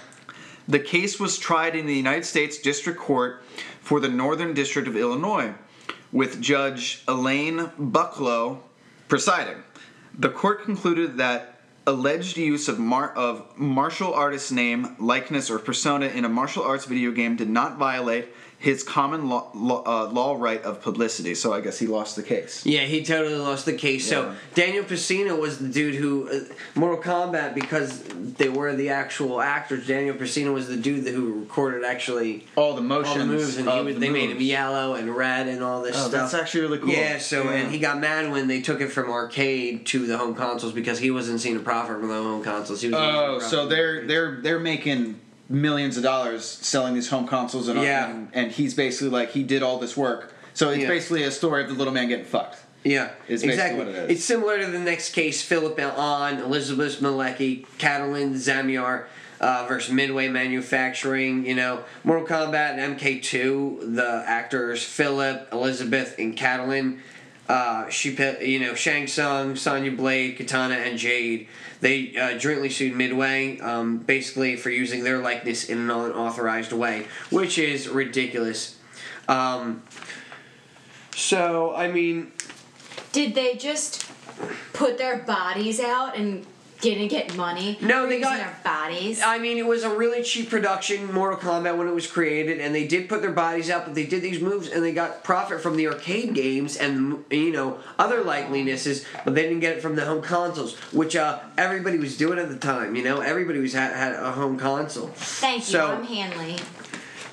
The 0.69 0.81
case 0.81 1.21
was 1.21 1.39
tried 1.39 1.77
in 1.77 1.87
the 1.87 1.95
United 1.95 2.25
States 2.25 2.59
District 2.59 2.99
Court 2.99 3.43
for 3.81 4.01
the 4.01 4.09
Northern 4.09 4.53
District 4.53 4.89
of 4.89 4.97
Illinois, 4.97 5.55
with 6.13 6.41
Judge 6.41 7.03
Elaine 7.09 7.71
Bucklo 7.79 8.59
presiding. 9.09 9.63
The 10.19 10.31
court 10.31 10.65
concluded 10.65 11.19
that 11.19 11.61
alleged 11.87 12.37
use 12.37 12.69
of, 12.69 12.79
mar- 12.79 13.13
of 13.15 13.57
martial 13.57 14.13
artist 14.13 14.51
name, 14.51 14.97
likeness, 14.99 15.51
or 15.51 15.59
persona 15.59 16.07
in 16.07 16.25
a 16.25 16.29
martial 16.29 16.65
arts 16.65 16.85
video 16.85 17.13
game 17.13 17.37
did 17.37 17.49
not 17.49 17.77
violate 17.77 18.29
his 18.67 18.83
common 18.83 19.29
law, 19.29 19.49
law, 19.55 19.81
uh, 19.87 20.11
law 20.11 20.35
right 20.37 20.61
of 20.65 20.83
publicity. 20.83 21.37
So 21.37 21.53
I 21.53 21.61
guess 21.61 21.79
he 21.79 21.87
lost 21.87 22.17
the 22.17 22.23
case. 22.25 22.67
Yeah, 22.67 22.81
he 22.81 23.05
totally 23.05 23.37
lost 23.37 23.65
the 23.65 23.75
case. 23.75 24.09
So 24.09 24.35
Daniel 24.57 24.83
Pacino 24.83 25.39
was 25.41 25.61
the 25.61 25.69
dude 25.69 25.95
who 25.95 26.29
uh, 26.29 26.41
Mortal 26.75 27.01
Kombat 27.01 27.55
because 27.55 28.03
they 28.03 28.49
were 28.49 28.75
the 28.75 28.89
actual 28.89 29.41
actors. 29.41 29.87
Daniel 29.87 30.17
Pacino 30.17 30.53
was 30.53 30.67
the 30.67 30.77
dude 30.77 31.07
who 31.07 31.43
recorded 31.43 31.85
actually 31.85 32.45
All 32.57 32.73
the 32.75 32.81
all 32.81 32.89
motions. 32.89 33.19
the 33.19 33.25
moves, 33.27 33.57
and 33.57 33.71
he 33.71 33.81
was, 33.83 33.95
the 33.95 34.01
they 34.01 34.11
made 34.11 34.31
him 34.31 34.41
yellow 34.41 34.95
and 34.95 35.15
red 35.17 35.47
and 35.47 35.63
all 35.63 35.81
this 35.83 35.95
Oh, 35.95 36.09
stuff. 36.09 36.11
that's 36.11 36.35
actually 36.35 36.63
really 36.63 36.79
cool. 36.79 36.89
Yeah. 36.89 37.19
So 37.19 37.45
Yeah. 37.45 37.51
and 37.53 37.71
he 37.71 37.79
got 37.79 38.01
mad 38.01 38.33
when 38.33 38.49
they 38.49 38.61
took 38.63 38.81
it 38.81 38.89
from 38.89 39.13
arcade 39.13 39.87
to 39.87 40.09
the 40.09 40.19
home 40.19 40.35
consoles 40.35 40.73
because 40.73 40.99
he 40.99 41.13
wasn't 41.13 41.41
seeing 41.41 41.55
a 41.57 41.61
profit 41.61 42.01
from 42.01 42.09
the 42.09 42.15
home 42.15 42.43
consoles. 42.43 42.81
He 42.83 42.89
was. 42.89 42.99
Oh, 43.01 43.39
so 43.39 43.69
they're 43.69 44.05
they're 44.09 44.41
they're 44.43 44.59
making 44.59 45.21
millions 45.49 45.97
of 45.97 46.03
dollars 46.03 46.45
selling 46.45 46.95
these 46.95 47.09
home 47.09 47.27
consoles 47.27 47.69
and 47.69 47.81
Yeah. 47.81 48.11
and, 48.11 48.29
and 48.33 48.53
he's 48.53 48.75
basically 48.75 49.11
like 49.11 49.31
he 49.33 49.43
did 49.43 49.63
all 49.63 49.79
this 49.79 49.97
work. 49.97 50.33
So 50.55 50.71
it's 50.71 50.83
Yeah. 50.83 50.89
basically 50.89 51.23
a 51.23 51.31
story 51.31 51.63
of 51.63 51.69
the 51.69 51.75
little 51.75 51.93
man 51.93 52.09
getting 52.09 52.25
fucked. 52.25 52.59
Yeah, 52.85 53.11
Is 53.27 53.43
exactly. 53.43 53.79
what 53.79 53.89
it 53.89 53.97
is. 53.97 54.11
It's 54.19 54.25
similar 54.25 54.59
to 54.61 54.67
the 54.67 54.79
next 54.79 55.13
case: 55.13 55.43
Philip 55.43 55.77
Ahn 55.79 56.39
Elizabeth 56.41 57.01
Malecki, 57.01 57.67
Katalin 57.79 58.35
Zamiar 58.35 59.05
uh, 59.41 59.67
versus 59.69 59.93
Midway 59.93 60.29
Manufacturing. 60.29 61.45
You 61.47 61.57
know, 61.57 61.81
Mortal 62.05 62.27
Kombat 62.27 62.79
and 62.79 62.97
MK2. 62.97 63.97
The 63.97 64.23
actors 64.27 64.85
Philip, 64.85 65.49
Elizabeth, 65.53 66.15
and 66.19 66.37
Catalin. 66.37 67.01
Uh, 67.49 67.89
she, 67.89 68.11
you 68.41 68.59
know, 68.59 68.75
Shang 68.75 69.07
Tsung, 69.07 69.55
Sonya 69.57 69.93
Blade, 69.93 70.37
Katana, 70.37 70.75
and 70.75 70.99
Jade. 70.99 71.49
They 71.81 72.17
uh, 72.17 72.39
jointly 72.39 72.71
sued 72.71 72.97
Midway, 72.97 73.61
um, 73.61 73.99
basically 73.99 74.57
for 74.57 74.71
using 74.71 75.05
their 75.05 75.19
likeness 75.19 75.69
in 75.69 75.79
an 75.79 75.91
unauthorized 75.91 76.73
way, 76.73 77.07
which 77.31 77.59
is 77.59 77.89
ridiculous. 77.89 78.79
Um, 79.29 79.83
so, 81.15 81.75
I 81.75 81.89
mean, 81.89 82.33
Did 83.13 83.35
they 83.35 83.55
just 83.55 84.11
put 84.73 84.99
their 84.99 85.19
bodies 85.19 85.81
out 85.81 86.17
and 86.17 86.47
didn't 86.81 87.09
get 87.09 87.37
money? 87.37 87.79
No, 87.81 88.07
they 88.09 88.21
got- 88.21 88.37
their 88.37 88.59
bodies. 88.65 89.23
I 89.25 89.39
mean, 89.39 89.59
it 89.59 89.67
was 89.67 89.83
a 89.83 89.91
really 89.95 90.23
cheap 90.23 90.51
production, 90.51 91.13
Mortal 91.13 91.39
Kombat, 91.39 91.77
when 91.77 91.89
it 91.89 91.95
was 91.95 92.07
created, 92.07 92.61
and 92.61 92.75
they 92.75 92.87
did 92.87 93.09
put 93.09 93.23
their 93.23 93.33
bodies 93.33 93.71
out, 93.71 93.85
but 93.87 93.95
they 93.95 94.05
did 94.07 94.23
these 94.23 94.41
moves, 94.41 94.69
and 94.69 94.85
they 94.85 94.93
got 94.93 95.25
profit 95.25 95.61
from 95.61 95.77
the 95.77 95.87
arcade 95.89 96.35
games 96.35 96.77
and 96.77 97.25
you 97.31 97.53
know 97.53 97.79
other 97.99 98.23
likelinesses, 98.23 99.05
but 99.25 99.35
they 99.35 99.43
didn't 99.43 99.61
get 99.61 99.77
it 99.77 99.83
from 99.83 99.97
the 99.97 100.05
home 100.05 100.23
consoles, 100.23 100.77
which 100.93 101.17
uh, 101.17 101.39
everybody 101.59 101.99
was 101.99 102.17
doing 102.17 102.39
at 102.39 102.49
the 102.49 102.57
time. 102.57 102.95
You 102.97 103.03
know, 103.05 103.21
everybody 103.21 103.59
was 103.59 103.73
had, 103.73 103.93
had 103.95 104.15
a 104.15 104.33
home 104.33 104.59
console. 104.59 105.09
Thank 105.15 105.67
you. 105.67 105.73
so- 105.73 105.87
I'm 105.93 106.07
Hanly. 106.07 106.61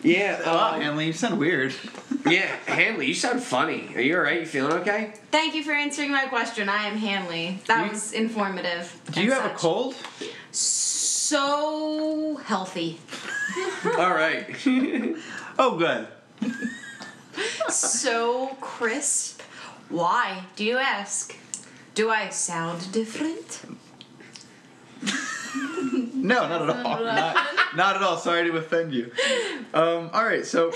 Yeah, 0.03 0.41
Wow, 0.45 0.73
um, 0.75 0.81
Hanly, 0.81 1.07
you 1.07 1.13
sound 1.13 1.39
weird. 1.39 1.73
yeah, 2.29 2.47
Hanly, 2.67 3.07
you 3.07 3.13
sound 3.13 3.41
funny. 3.41 3.89
Are 3.95 4.01
you 4.01 4.17
alright? 4.17 4.41
You 4.41 4.45
feeling 4.45 4.73
okay? 4.81 5.13
Thank 5.31 5.55
you 5.55 5.63
for 5.63 5.71
answering 5.71 6.11
my 6.11 6.25
question. 6.25 6.67
I 6.67 6.87
am 6.87 6.97
Hanly. 6.99 7.63
That 7.67 7.85
You- 7.85 7.91
was 7.91 8.11
informative. 8.11 8.93
Do 9.11 9.23
you 9.23 9.31
have 9.31 9.45
a 9.49 9.53
cold? 9.55 9.95
So 10.51 12.35
healthy. 12.45 12.99
All 13.97 14.13
right. 14.13 14.45
Oh, 15.59 15.77
good. 15.77 16.07
so 17.69 18.57
crisp. 18.59 19.39
Why, 19.89 20.41
do 20.55 20.63
you 20.63 20.79
ask? 20.79 21.35
Do 21.93 22.09
I 22.09 22.29
sound 22.29 22.91
different? 22.91 23.61
No, 26.23 26.47
not 26.47 26.69
at 26.69 26.85
all. 26.85 27.03
not, 27.03 27.47
not 27.75 27.95
at 27.97 28.01
all. 28.01 28.17
Sorry 28.17 28.49
to 28.49 28.55
offend 28.55 28.93
you. 28.93 29.11
Um, 29.73 30.09
all 30.13 30.23
right, 30.23 30.45
so 30.45 30.71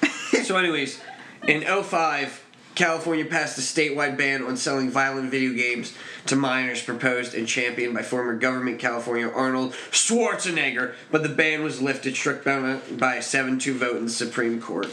So, 0.50 0.56
anyways, 0.56 1.00
in 1.46 1.62
05, 1.62 2.44
California 2.74 3.24
passed 3.24 3.56
a 3.56 3.60
statewide 3.60 4.18
ban 4.18 4.42
on 4.42 4.56
selling 4.56 4.90
violent 4.90 5.30
video 5.30 5.52
games 5.52 5.94
to 6.26 6.34
minors, 6.34 6.82
proposed 6.82 7.34
and 7.34 7.46
championed 7.46 7.94
by 7.94 8.02
former 8.02 8.34
government 8.34 8.80
California 8.80 9.28
Arnold 9.28 9.74
Schwarzenegger, 9.92 10.94
but 11.08 11.22
the 11.22 11.28
ban 11.28 11.62
was 11.62 11.80
lifted, 11.80 12.16
struck 12.16 12.42
down 12.42 12.80
by 12.98 13.14
a 13.14 13.22
7 13.22 13.60
2 13.60 13.74
vote 13.74 13.96
in 13.98 14.06
the 14.06 14.10
Supreme 14.10 14.60
Court. 14.60 14.88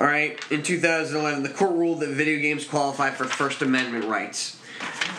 All 0.00 0.06
right, 0.06 0.36
in 0.50 0.64
2011, 0.64 1.44
the 1.44 1.48
court 1.50 1.72
ruled 1.72 2.00
that 2.00 2.08
video 2.08 2.40
games 2.40 2.64
qualify 2.64 3.10
for 3.10 3.24
First 3.24 3.62
Amendment 3.62 4.06
rights. 4.06 4.60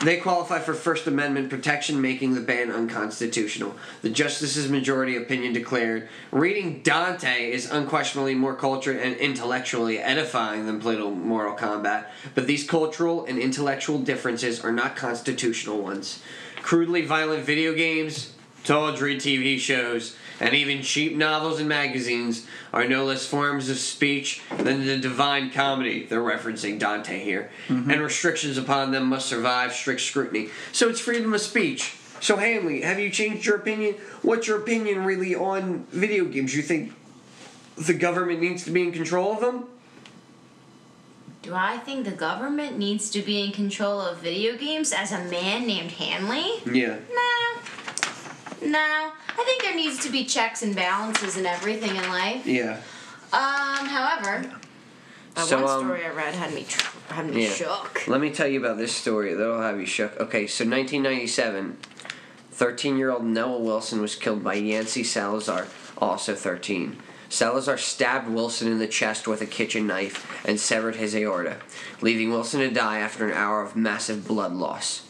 They 0.04 0.18
qualify 0.18 0.60
for 0.60 0.74
First 0.74 1.08
Amendment 1.08 1.50
protection, 1.50 2.02
making 2.02 2.34
the 2.34 2.42
ban 2.42 2.70
unconstitutional. 2.70 3.76
The 4.02 4.10
justices' 4.10 4.70
majority 4.70 5.16
opinion 5.16 5.54
declared 5.54 6.10
reading 6.30 6.82
Dante 6.84 7.50
is 7.50 7.72
unquestionably 7.72 8.36
more 8.36 8.54
cultured 8.54 8.98
and 8.98 9.16
intellectually 9.16 10.00
edifying 10.00 10.66
than 10.66 10.82
playing 10.82 11.26
Mortal 11.26 11.56
Kombat, 11.56 12.08
but 12.36 12.48
these 12.48 12.68
cultural 12.70 13.26
and 13.26 13.40
intellectual 13.40 13.98
differences 13.98 14.60
are 14.60 14.74
not 14.74 14.98
constitutional 14.98 15.82
ones. 15.82 16.22
Crudely 16.62 17.06
violent 17.06 17.46
video 17.46 17.74
games, 17.74 18.34
tawdry 18.64 19.18
TV 19.18 19.60
shows, 19.60 20.16
and 20.40 20.54
even 20.54 20.82
cheap 20.82 21.16
novels 21.16 21.60
and 21.60 21.70
magazines 21.70 22.48
are 22.72 22.88
no 22.88 23.06
less 23.06 23.26
forms 23.26 23.70
of 23.70 23.78
speech 23.78 24.42
than 24.58 24.86
the 24.86 24.98
divine 24.98 25.52
comedy. 25.52 26.06
They're 26.06 26.22
referencing 26.22 26.80
Dante 26.80 27.20
here. 27.24 27.52
Mm-hmm. 27.68 27.92
And 27.92 28.02
restrictions 28.02 28.58
upon 28.58 28.92
them 28.92 29.08
must 29.08 29.28
survive 29.28 29.74
strict 29.74 30.02
scrutiny. 30.02 30.50
So 30.72 30.90
it's 30.90 31.00
freedom 31.00 31.34
of 31.34 31.42
speech. 31.42 31.96
So, 32.20 32.38
Hanly, 32.38 32.84
have 32.84 33.00
you 33.00 33.10
changed 33.10 33.46
your 33.46 33.58
opinion? 33.58 33.96
What's 34.22 34.48
your 34.48 34.58
opinion 34.58 35.04
really 35.04 35.36
on 35.36 35.86
video 35.92 36.24
games? 36.26 36.56
You 36.56 36.62
think 36.62 36.94
the 37.76 37.94
government 37.94 38.40
needs 38.40 38.64
to 38.64 38.72
be 38.72 38.82
in 38.82 38.94
control 38.94 39.34
of 39.34 39.42
them? 39.42 39.66
Do 41.42 41.54
I 41.54 41.78
think 41.80 42.06
the 42.06 42.12
government 42.12 42.78
needs 42.78 43.10
to 43.12 43.22
be 43.22 43.44
in 43.44 43.52
control 43.52 44.00
of 44.00 44.20
video 44.20 44.56
games 44.56 44.94
as 44.94 45.12
a 45.12 45.20
man 45.26 45.68
named 45.68 45.92
Hanly? 45.92 46.66
Yeah. 46.66 47.00
No. 47.14 47.62
No. 48.72 49.12
I 49.30 49.44
think 49.46 49.62
there 49.62 49.76
needs 49.76 50.00
to 50.06 50.12
be 50.12 50.26
checks 50.26 50.62
and 50.64 50.76
balances 50.76 51.38
and 51.38 51.46
everything 51.48 51.96
in 51.96 52.08
life. 52.10 52.46
Yeah. 52.46 52.78
Um, 53.32 53.88
however, 53.88 54.52
that 55.36 55.46
So, 55.48 55.62
one 55.64 55.70
um, 55.72 55.86
story 55.86 56.06
I 56.06 56.10
read 56.10 56.36
had 56.36 56.54
me 56.54 56.66
tr- 56.68 57.14
had 57.14 57.30
me 57.34 57.44
Yeah. 57.46 57.50
shook. 57.52 58.08
Let 58.08 58.22
me 58.22 58.30
tell 58.30 58.48
you 58.48 58.60
about 58.60 58.78
this 58.78 58.94
story. 58.96 59.34
That'll 59.34 59.62
have 59.62 59.80
you 59.80 59.86
shook. 59.86 60.20
Okay, 60.20 60.46
so 60.48 60.64
1997, 60.64 61.78
13 62.52 62.98
year 62.98 63.10
old 63.12 63.24
Noah 63.26 63.60
Wilson 63.60 64.02
was 64.02 64.16
killed 64.16 64.44
by 64.44 64.54
Yancy 64.56 65.04
Salazar, 65.04 65.68
also 65.98 66.36
13. 66.36 66.98
Salazar 67.30 67.80
stabbed 67.80 68.30
Wilson 68.30 68.72
in 68.72 68.78
the 68.78 68.86
chest 68.88 69.28
with 69.28 69.42
a 69.42 69.48
kitchen 69.48 69.88
knife 69.88 70.46
and 70.46 70.60
severed 70.60 70.98
his 70.98 71.16
aorta, 71.16 71.58
leaving 72.02 72.30
Wilson 72.30 72.60
to 72.60 72.70
die 72.70 73.00
after 73.00 73.26
an 73.28 73.34
hour 73.34 73.64
of 73.64 73.76
massive 73.76 74.28
blood 74.28 74.54
loss. 74.54 75.03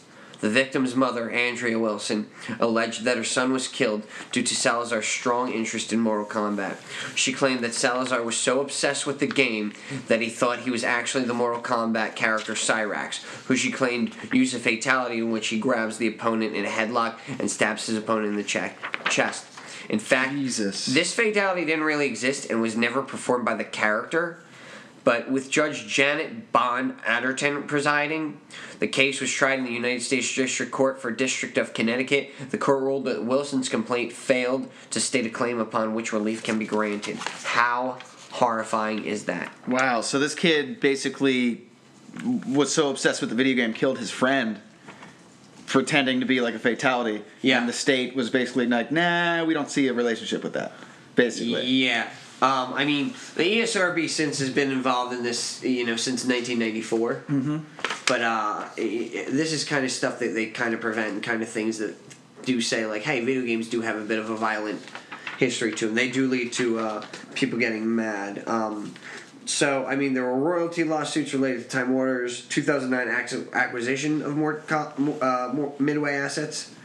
The 0.43 0.49
victim's 0.49 0.93
mother, 0.93 1.29
Andrea 1.31 1.79
Wilson, 1.79 2.27
alleged 2.59 3.05
that 3.05 3.15
her 3.15 3.23
son 3.23 3.53
was 3.53 3.69
killed 3.69 4.03
due 4.33 4.43
to 4.43 4.53
Salazar's 4.53 5.07
strong 5.07 5.53
interest 5.53 5.93
in 5.93 6.01
Mortal 6.01 6.25
Kombat. 6.25 6.75
She 7.15 7.31
claimed 7.31 7.61
that 7.61 7.73
Salazar 7.73 8.21
was 8.21 8.35
so 8.35 8.59
obsessed 8.59 9.07
with 9.07 9.19
the 9.19 9.25
game 9.25 9.71
that 10.09 10.19
he 10.19 10.27
thought 10.27 10.59
he 10.59 10.69
was 10.69 10.83
actually 10.83 11.23
the 11.23 11.33
Mortal 11.33 11.61
Kombat 11.61 12.15
character 12.15 12.55
Cyrax, 12.55 13.23
who 13.45 13.55
she 13.55 13.71
claimed 13.71 14.17
used 14.33 14.53
a 14.53 14.59
fatality 14.59 15.19
in 15.19 15.31
which 15.31 15.47
he 15.47 15.57
grabs 15.57 15.97
the 15.97 16.07
opponent 16.09 16.57
in 16.57 16.65
a 16.65 16.69
headlock 16.69 17.19
and 17.39 17.49
stabs 17.49 17.85
his 17.85 17.95
opponent 17.95 18.27
in 18.27 18.35
the 18.35 18.43
che- 18.43 18.73
chest. 19.09 19.45
In 19.87 19.99
fact, 19.99 20.33
Jesus. 20.33 20.87
this 20.87 21.13
fatality 21.13 21.63
didn't 21.63 21.85
really 21.85 22.05
exist 22.07 22.49
and 22.49 22.61
was 22.61 22.75
never 22.75 23.01
performed 23.01 23.45
by 23.45 23.53
the 23.53 23.63
character. 23.63 24.39
But 25.03 25.29
with 25.29 25.49
Judge 25.49 25.85
Janet 25.87 26.51
Bond 26.51 26.97
Arterton 27.01 27.67
presiding, 27.67 28.39
the 28.79 28.87
case 28.87 29.19
was 29.19 29.31
tried 29.31 29.59
in 29.59 29.65
the 29.65 29.71
United 29.71 30.01
States 30.01 30.33
District 30.33 30.71
Court 30.71 31.01
for 31.01 31.11
District 31.11 31.57
of 31.57 31.73
Connecticut. 31.73 32.31
The 32.51 32.57
court 32.57 32.81
ruled 32.81 33.05
that 33.05 33.23
Wilson's 33.25 33.67
complaint 33.67 34.13
failed 34.13 34.69
to 34.91 34.99
state 34.99 35.25
a 35.25 35.29
claim 35.29 35.59
upon 35.59 35.93
which 35.93 36.13
relief 36.13 36.43
can 36.43 36.57
be 36.57 36.65
granted. 36.65 37.17
How 37.17 37.97
horrifying 38.31 39.05
is 39.05 39.25
that? 39.25 39.51
wow. 39.67 40.01
So 40.01 40.19
this 40.19 40.35
kid 40.35 40.79
basically 40.79 41.63
was 42.47 42.73
so 42.73 42.89
obsessed 42.89 43.21
with 43.21 43.29
the 43.29 43.35
video 43.35 43.55
game, 43.55 43.73
killed 43.73 43.99
his 43.99 44.09
friend, 44.09 44.59
pretending 45.67 46.19
to 46.19 46.25
be 46.25 46.41
like 46.41 46.53
a 46.53 46.59
fatality. 46.59 47.23
Yeah. 47.41 47.59
And 47.59 47.67
the 47.67 47.73
state 47.73 48.15
was 48.15 48.29
basically 48.29 48.67
like, 48.67 48.91
nah, 48.91 49.43
we 49.43 49.53
don't 49.53 49.69
see 49.69 49.87
a 49.87 49.93
relationship 49.93 50.43
with 50.43 50.53
that. 50.53 50.71
Basically. 51.15 51.65
Yeah. 51.65 52.09
Um, 52.43 52.73
I 52.73 52.83
mean, 52.83 53.13
the 53.35 53.43
ESRB 53.43 54.09
since 54.09 54.39
has 54.39 54.49
been 54.49 54.69
involved 54.69 55.13
in 55.13 55.23
this, 55.23 55.63
you 55.63 55.85
know, 55.85 55.95
since 55.95 56.25
1994. 56.25 57.23
Mm-hmm. 57.29 57.57
But 58.05 58.21
uh, 58.21 58.67
this 58.75 59.53
is 59.53 59.63
kind 59.63 59.85
of 59.85 59.91
stuff 59.91 60.19
that 60.19 60.33
they 60.33 60.47
kind 60.47 60.73
of 60.73 60.81
prevent, 60.81 61.13
and 61.13 61.23
kind 61.23 61.41
of 61.41 61.47
things 61.47 61.77
that 61.77 61.95
do 62.45 62.59
say 62.59 62.85
like, 62.85 63.03
hey, 63.03 63.23
video 63.23 63.45
games 63.45 63.69
do 63.69 63.79
have 63.79 63.95
a 63.95 64.03
bit 64.03 64.19
of 64.19 64.29
a 64.29 64.35
violent 64.35 64.81
history 65.37 65.71
to 65.71 65.85
them. 65.85 65.95
They 65.95 66.09
do 66.09 66.27
lead 66.27 66.51
to 66.53 66.79
uh, 66.79 67.05
people 67.33 67.59
getting 67.59 67.95
mad. 67.95 68.43
Um, 68.45 68.93
so, 69.45 69.85
I 69.85 69.95
mean, 69.95 70.13
there 70.13 70.23
were 70.23 70.37
royalty 70.37 70.83
lawsuits 70.83 71.33
related 71.33 71.63
to 71.63 71.69
Time 71.69 71.93
Warner's 71.93 72.45
2009 72.47 73.07
acquisition 73.53 74.21
of 74.21 74.35
more, 74.35 74.61
uh, 74.69 75.51
more 75.53 75.73
Midway 75.79 76.15
assets. 76.15 76.75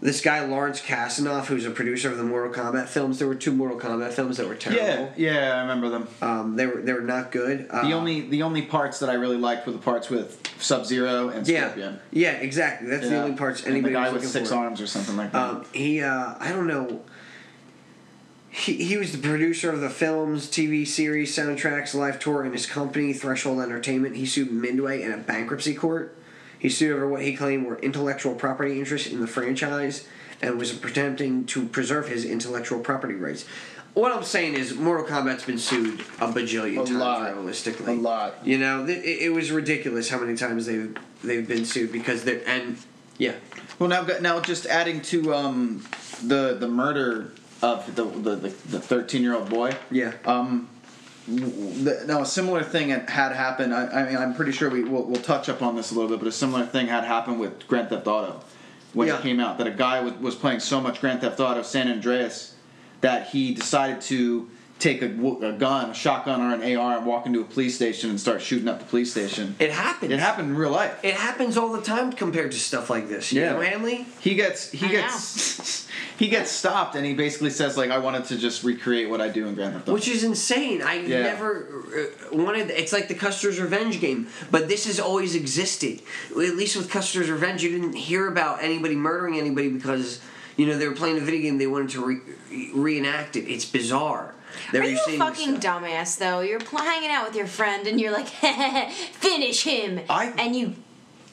This 0.00 0.20
guy 0.20 0.44
Lawrence 0.44 0.80
Kasanoff, 0.80 1.46
who's 1.46 1.66
a 1.66 1.70
producer 1.72 2.08
of 2.08 2.18
the 2.18 2.22
Mortal 2.22 2.52
Kombat 2.52 2.86
films, 2.88 3.18
there 3.18 3.26
were 3.26 3.34
two 3.34 3.50
Mortal 3.52 3.80
Kombat 3.80 4.12
films 4.12 4.36
that 4.36 4.46
were 4.46 4.54
terrible. 4.54 4.84
yeah, 4.84 5.08
yeah, 5.16 5.56
I 5.56 5.60
remember 5.62 5.88
them. 5.88 6.08
Um, 6.22 6.54
they 6.54 6.66
were 6.66 6.80
they 6.80 6.92
were 6.92 7.00
not 7.00 7.32
good. 7.32 7.66
Uh, 7.68 7.82
The 7.84 7.94
only 7.94 8.20
the 8.20 8.42
only 8.44 8.62
parts 8.62 9.00
that 9.00 9.10
I 9.10 9.14
really 9.14 9.38
liked 9.38 9.66
were 9.66 9.72
the 9.72 9.78
parts 9.78 10.08
with 10.08 10.40
Sub 10.60 10.86
Zero 10.86 11.30
and 11.30 11.44
Scorpion. 11.44 11.98
yeah 12.12 12.32
exactly. 12.34 12.88
That's 12.88 13.08
the 13.08 13.20
only 13.20 13.36
parts 13.36 13.62
And 13.62 13.72
anybody 13.72 13.94
the 13.94 14.00
guy 14.00 14.12
was 14.12 14.22
with 14.22 14.30
six 14.30 14.50
for. 14.50 14.54
arms 14.56 14.80
or 14.80 14.86
something 14.86 15.16
like 15.16 15.32
that. 15.32 15.38
Um, 15.50 15.64
he, 15.72 16.00
uh, 16.00 16.34
I 16.38 16.50
don't 16.52 16.68
know. 16.68 17.02
He, 18.50 18.74
he 18.84 18.96
was 18.96 19.12
the 19.12 19.18
producer 19.18 19.70
of 19.72 19.80
the 19.80 19.90
films, 19.90 20.46
TV 20.48 20.86
series, 20.86 21.36
soundtracks, 21.36 21.92
live 21.94 22.18
tour, 22.18 22.42
and 22.44 22.52
his 22.52 22.66
company, 22.66 23.12
Threshold 23.12 23.60
Entertainment. 23.60 24.16
He 24.16 24.26
sued 24.26 24.50
Midway 24.50 25.02
in 25.02 25.12
a 25.12 25.18
bankruptcy 25.18 25.74
court. 25.74 26.16
He 26.58 26.68
sued 26.68 26.92
over 26.92 27.08
what 27.08 27.22
he 27.22 27.36
claimed 27.36 27.66
were 27.66 27.78
intellectual 27.78 28.34
property 28.34 28.78
interests 28.78 29.08
in 29.08 29.20
the 29.20 29.26
franchise 29.26 30.06
and 30.40 30.58
was 30.58 30.72
attempting 30.82 31.44
to 31.46 31.66
preserve 31.66 32.08
his 32.08 32.24
intellectual 32.24 32.80
property 32.80 33.14
rights. 33.14 33.44
What 33.94 34.12
I'm 34.12 34.22
saying 34.22 34.54
is, 34.54 34.74
Mortal 34.74 35.06
Kombat's 35.06 35.44
been 35.44 35.58
sued 35.58 36.00
a 36.20 36.28
bajillion 36.28 36.74
A 36.82 36.84
times, 36.84 36.90
lot. 36.92 37.34
realistically. 37.34 37.94
A 37.94 37.96
lot. 37.96 38.46
You 38.46 38.58
know, 38.58 38.84
it, 38.86 39.04
it 39.04 39.32
was 39.32 39.50
ridiculous 39.50 40.08
how 40.08 40.18
many 40.20 40.36
times 40.36 40.66
they've 40.66 40.96
they've 41.24 41.46
been 41.48 41.64
sued 41.64 41.90
because 41.90 42.22
they're 42.24 42.42
and 42.46 42.76
yeah. 43.18 43.34
Well, 43.78 43.88
now 43.88 44.06
now 44.20 44.40
just 44.40 44.66
adding 44.66 45.00
to 45.02 45.34
um, 45.34 45.84
the 46.22 46.56
the 46.58 46.68
murder 46.68 47.32
of 47.60 47.92
the 47.96 48.04
the 48.04 48.36
the 48.36 48.80
thirteen 48.80 49.22
year 49.22 49.34
old 49.34 49.48
boy. 49.50 49.72
Yeah. 49.90 50.12
Um, 50.24 50.68
now 51.28 52.22
a 52.22 52.26
similar 52.26 52.62
thing 52.62 52.88
had 52.88 53.08
happened. 53.32 53.74
I, 53.74 53.86
I 53.86 54.06
mean, 54.06 54.16
I'm 54.16 54.34
pretty 54.34 54.52
sure 54.52 54.70
we 54.70 54.82
will 54.84 55.04
we'll 55.04 55.20
touch 55.22 55.48
up 55.48 55.62
on 55.62 55.76
this 55.76 55.90
a 55.90 55.94
little 55.94 56.08
bit, 56.08 56.18
but 56.18 56.28
a 56.28 56.32
similar 56.32 56.64
thing 56.64 56.86
had 56.86 57.04
happened 57.04 57.38
with 57.38 57.66
Grand 57.68 57.90
Theft 57.90 58.06
Auto 58.06 58.40
when 58.94 59.08
Yeah. 59.08 59.18
it 59.18 59.22
came 59.22 59.38
out. 59.40 59.58
That 59.58 59.66
a 59.66 59.70
guy 59.72 60.00
was, 60.00 60.14
was 60.14 60.34
playing 60.34 60.60
so 60.60 60.80
much 60.80 61.00
Grand 61.00 61.20
Theft 61.20 61.38
Auto 61.40 61.62
San 61.62 61.88
Andreas 61.88 62.54
that 63.02 63.28
he 63.28 63.54
decided 63.54 64.00
to 64.02 64.48
take 64.78 65.02
a 65.02 65.08
gun, 65.08 65.90
a 65.90 65.94
shotgun, 65.94 66.40
or 66.40 66.54
an 66.54 66.76
AR 66.76 66.98
and 66.98 67.06
walk 67.06 67.26
into 67.26 67.40
a 67.40 67.44
police 67.44 67.74
station 67.74 68.10
and 68.10 68.20
start 68.20 68.40
shooting 68.40 68.68
up 68.68 68.78
the 68.78 68.84
police 68.84 69.10
station. 69.10 69.56
It 69.58 69.70
happens. 69.72 70.12
It 70.12 70.20
happened 70.20 70.50
in 70.50 70.56
real 70.56 70.70
life. 70.70 70.98
It 71.02 71.14
happens 71.14 71.56
all 71.56 71.72
the 71.72 71.82
time 71.82 72.12
compared 72.12 72.52
to 72.52 72.58
stuff 72.58 72.88
like 72.88 73.08
this. 73.08 73.32
You 73.32 73.40
Yeah. 73.42 73.52
know, 73.54 73.60
Hanly? 73.60 74.04
He 74.20 74.34
gets 74.34 74.70
he 74.70 74.86
I 74.86 74.90
gets 74.90 75.86
he 76.18 76.28
gets 76.28 76.50
stopped 76.50 76.94
and 76.94 77.04
he 77.04 77.14
basically 77.14 77.50
says 77.50 77.76
like 77.76 77.90
I 77.90 77.98
wanted 77.98 78.24
to 78.26 78.38
just 78.38 78.62
recreate 78.64 79.08
what 79.10 79.20
I 79.20 79.28
do 79.28 79.46
in 79.46 79.54
Grand 79.54 79.72
Theft 79.74 79.84
Auto. 79.88 79.94
Which 79.94 80.08
is 80.08 80.22
insane. 80.24 80.82
I 80.82 81.00
Yeah. 81.00 81.22
never 81.22 81.66
uh, 82.32 82.36
wanted. 82.36 82.70
It's 82.70 82.92
like 82.92 83.08
the 83.08 83.14
Custer's 83.14 83.60
Revenge 83.60 84.00
game, 84.00 84.28
but 84.50 84.68
this 84.68 84.86
has 84.86 85.00
always 85.00 85.34
existed. 85.34 86.00
At 86.30 86.36
least 86.56 86.76
with 86.76 86.88
Custer's 86.90 87.30
Revenge, 87.30 87.62
you 87.62 87.70
didn't 87.70 87.94
hear 87.94 88.28
about 88.28 88.62
anybody 88.62 88.94
murdering 88.94 89.38
anybody 89.38 89.68
because 89.70 90.20
you 90.56 90.66
know 90.66 90.78
they 90.78 90.86
were 90.88 90.94
playing 90.94 91.16
a 91.18 91.20
video 91.20 91.42
game. 91.42 91.58
They 91.58 91.66
wanted 91.66 91.90
to 91.90 92.04
re- 92.04 92.70
reenact 92.74 93.36
it. 93.36 93.50
It's 93.50 93.64
bizarre. 93.64 94.34
Are 94.74 94.84
you 94.84 94.98
a 95.06 95.18
fucking 95.18 95.60
stuff. 95.60 95.82
dumbass 95.82 96.18
though? 96.18 96.40
You're 96.40 96.60
hanging 96.60 97.10
out 97.10 97.26
with 97.26 97.36
your 97.36 97.46
friend 97.46 97.86
and 97.86 98.00
you're 98.00 98.12
like, 98.12 98.28
finish 99.12 99.62
him, 99.64 100.00
I- 100.08 100.32
and 100.38 100.54
you 100.56 100.74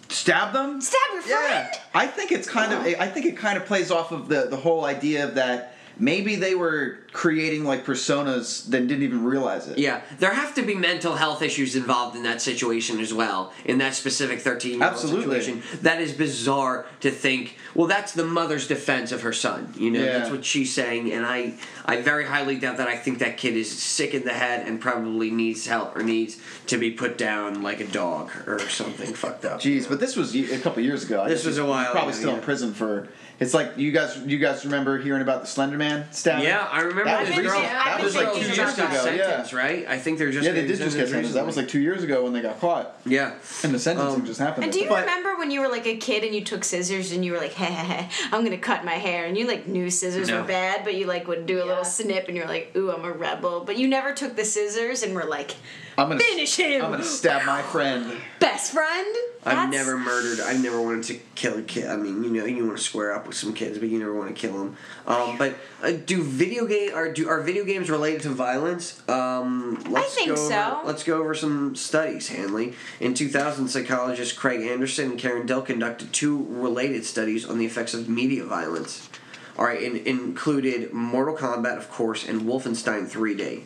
Stab 0.09 0.53
them? 0.53 0.79
stab 0.81 0.99
your 1.13 1.21
friend. 1.23 1.67
Yeah. 1.73 1.79
I 1.93 2.07
think 2.07 2.31
it's 2.31 2.47
kind 2.47 2.71
of 2.71 2.79
I 2.99 3.07
think 3.07 3.25
it 3.25 3.35
kind 3.37 3.57
of 3.57 3.65
plays 3.65 3.91
off 3.91 4.11
of 4.11 4.27
the 4.27 4.47
the 4.49 4.55
whole 4.57 4.85
idea 4.85 5.25
of 5.27 5.35
that 5.35 5.74
maybe 5.97 6.35
they 6.35 6.55
were 6.55 6.99
creating 7.11 7.63
like 7.63 7.85
personas 7.85 8.69
that 8.69 8.87
didn't 8.87 9.03
even 9.03 9.23
realize 9.23 9.67
it. 9.67 9.77
Yeah, 9.77 10.01
there 10.19 10.33
have 10.33 10.53
to 10.55 10.61
be 10.61 10.75
mental 10.75 11.15
health 11.15 11.41
issues 11.41 11.75
involved 11.75 12.15
in 12.15 12.23
that 12.23 12.41
situation 12.41 12.99
as 12.99 13.13
well. 13.13 13.53
In 13.63 13.77
that 13.79 13.95
specific 13.95 14.39
thirteen 14.41 14.79
year 14.79 14.89
old 14.89 14.97
situation, 14.97 15.63
that 15.81 16.01
is 16.01 16.11
bizarre 16.13 16.85
to 17.01 17.11
think. 17.11 17.57
Well, 17.73 17.87
that's 17.87 18.13
the 18.13 18.25
mother's 18.25 18.67
defense 18.67 19.11
of 19.11 19.21
her 19.21 19.33
son. 19.33 19.73
You 19.77 19.91
know, 19.91 20.03
Yeah. 20.03 20.17
that's 20.19 20.31
what 20.31 20.45
she's 20.45 20.73
saying, 20.73 21.11
and 21.11 21.25
I, 21.25 21.53
I 21.85 22.01
very 22.01 22.25
highly 22.25 22.57
doubt 22.57 22.77
that. 22.77 22.87
I 22.87 22.95
think 22.97 23.19
that 23.19 23.37
kid 23.37 23.55
is 23.55 23.69
sick 23.71 24.13
in 24.13 24.23
the 24.23 24.33
head 24.33 24.67
and 24.67 24.79
probably 24.79 25.31
needs 25.31 25.65
help 25.67 25.95
or 25.95 26.03
needs 26.03 26.37
to 26.67 26.77
be 26.77 26.91
put 26.91 27.17
down 27.17 27.61
like 27.63 27.79
a 27.79 27.87
dog 27.87 28.31
or 28.47 28.59
something 28.59 29.13
fucked 29.13 29.45
up. 29.45 29.59
Jeez, 29.61 29.87
but 29.87 29.99
this 29.99 30.15
was 30.15 30.35
a 30.35 30.59
couple 30.59 30.81
years 30.83 31.03
ago. 31.03 31.23
I 31.23 31.29
This 31.29 31.45
was 31.45 31.57
a 31.57 31.65
while 31.65 31.83
ago. 31.83 31.91
Probably 31.91 32.11
ago, 32.13 32.19
still 32.19 32.35
in 32.35 32.41
prison 32.41 32.73
for. 32.73 33.07
It's 33.39 33.53
like 33.53 33.77
you 33.77 33.91
guys. 33.91 34.17
You 34.25 34.37
guys 34.39 34.63
remember 34.63 34.97
hearing 34.97 35.21
about 35.21 35.41
the 35.41 35.47
Slender 35.47 35.77
Man 35.77 36.05
stabbing? 36.11 36.45
Yeah, 36.45 36.67
I 36.71 36.79
remember 36.81 37.03
That 37.05 37.19
was 37.21 37.29
this 37.35 37.39
girl. 37.45 37.61
yeah, 37.61 37.83
that 37.97 38.03
was 38.03 38.15
like 38.15 38.33
two 38.33 38.39
years 38.39 38.55
just 38.55 38.77
got 38.77 38.91
ago. 39.05 39.11
Yeah. 39.13 39.55
right? 39.55 39.85
I 39.87 39.97
think 39.99 40.19
they're 40.19 40.31
just 40.31 40.45
Yeah, 40.45 40.53
they 40.53 40.65
did 40.65 40.77
just 40.77 40.95
get 40.95 41.09
sentenced. 41.09 41.33
That 41.33 41.45
was 41.45 41.57
like 41.57 41.67
two 41.67 41.81
years 41.81 42.01
ago 42.03 42.23
when 42.23 42.31
they 42.31 42.41
got 42.41 42.61
caught, 42.61 42.97
yeah. 43.05 43.33
and 43.63 43.73
the 43.73 43.79
sentencing 43.79 44.21
Um, 44.21 44.25
just 44.25 44.39
happened. 44.39 44.63
And 44.63 44.71
do 44.73 44.79
you 44.79 44.87
But- 44.87 45.01
remember 45.01 45.35
when 45.37 45.51
you 45.51 45.59
were 45.59 45.67
like 45.67 45.85
a 45.85 45.97
kid 45.97 46.23
and 46.23 46.33
you 46.33 46.45
took 46.45 46.63
scissors 46.63 47.11
and 47.11 47.25
you 47.25 47.33
were 47.33 47.37
like, 47.39 47.53
"Hey, 47.53 47.65
heh 47.73 47.83
heh, 48.03 48.09
I'm 48.31 48.43
gonna 48.45 48.57
cut 48.57 48.85
my 48.85 48.93
hair 48.93 49.25
and 49.25 49.37
you 49.37 49.47
like 49.47 49.67
knew 49.67 49.89
scissors 49.89 50.29
No. 50.29 50.41
were 50.41 50.47
bad, 50.47 50.85
but 50.85 50.95
you 50.95 51.05
like 51.05 51.27
would 51.27 51.45
do 51.45 51.61
a 51.61 51.65
little 51.65 51.83
snip 51.85 52.29
and 52.29 52.37
you're 52.37 52.47
like, 52.47 52.71
ooh, 52.77 52.89
I'm 52.91 53.03
a 53.03 53.11
rebel. 53.11 53.65
But 53.65 53.77
you 53.77 53.87
never 53.89 54.13
took 54.13 54.35
the 54.37 54.45
scissors 54.45 55.03
and 55.03 55.13
were 55.13 55.25
like, 55.25 55.55
I'm 55.97 56.09
gonna 56.09 56.19
finish 56.19 56.55
him. 56.57 56.83
I'm 56.83 56.91
gonna 56.91 57.03
stab 57.03 57.45
my 57.45 57.61
friend. 57.61 58.11
best 58.39 58.73
friend. 58.73 59.15
I've 59.47 59.55
That's- 59.57 59.71
never 59.71 59.97
murdered. 59.97 60.39
I've 60.39 60.61
never 60.61 60.81
wanted 60.81 61.03
to 61.05 61.19
kill 61.35 61.57
a 61.57 61.61
kid. 61.61 61.87
I 61.87 61.95
mean, 61.97 62.23
you 62.23 62.31
know, 62.31 62.45
you 62.45 62.65
want 62.65 62.77
to 62.77 62.83
square 62.83 63.13
up 63.13 63.27
with 63.27 63.35
some 63.37 63.53
kids, 63.53 63.77
but 63.77 63.89
you 63.89 63.99
never 63.99 64.13
want 64.13 64.27
to 64.27 64.33
kill 64.33 64.57
them. 64.57 64.75
Um, 65.05 65.37
but 65.37 65.55
uh, 65.83 65.91
do 65.91 66.23
video 66.23 66.65
game 66.65 66.93
are 66.95 67.11
do 67.13 67.29
are 67.29 67.41
video 67.41 67.63
games 67.63 67.89
related 67.89 68.21
to 68.23 68.29
violence? 68.29 69.07
Um, 69.07 69.81
let's 69.89 70.15
think 70.15 70.27
go 70.27 70.33
over, 70.33 70.51
so. 70.51 70.81
Let's 70.83 71.03
go 71.03 71.19
over 71.19 71.35
some 71.35 71.75
studies, 71.75 72.29
Hanly. 72.29 72.73
In 72.99 73.13
2000, 73.13 73.67
psychologists 73.67 74.33
Craig 74.37 74.61
Anderson 74.67 75.11
and 75.11 75.19
Karen 75.19 75.45
Dill 75.45 75.61
conducted 75.61 76.11
two 76.11 76.45
related 76.49 77.05
studies 77.05 77.45
on 77.45 77.59
the 77.59 77.65
effects 77.65 77.93
of 77.93 78.09
media 78.09 78.43
violence. 78.43 79.09
All 79.57 79.65
right, 79.65 79.81
and 79.81 79.95
included 80.05 80.91
Mortal 80.91 81.35
Kombat, 81.35 81.77
of 81.77 81.89
course, 81.89 82.27
and 82.27 82.41
Wolfenstein 82.41 83.09
3D. 83.09 83.61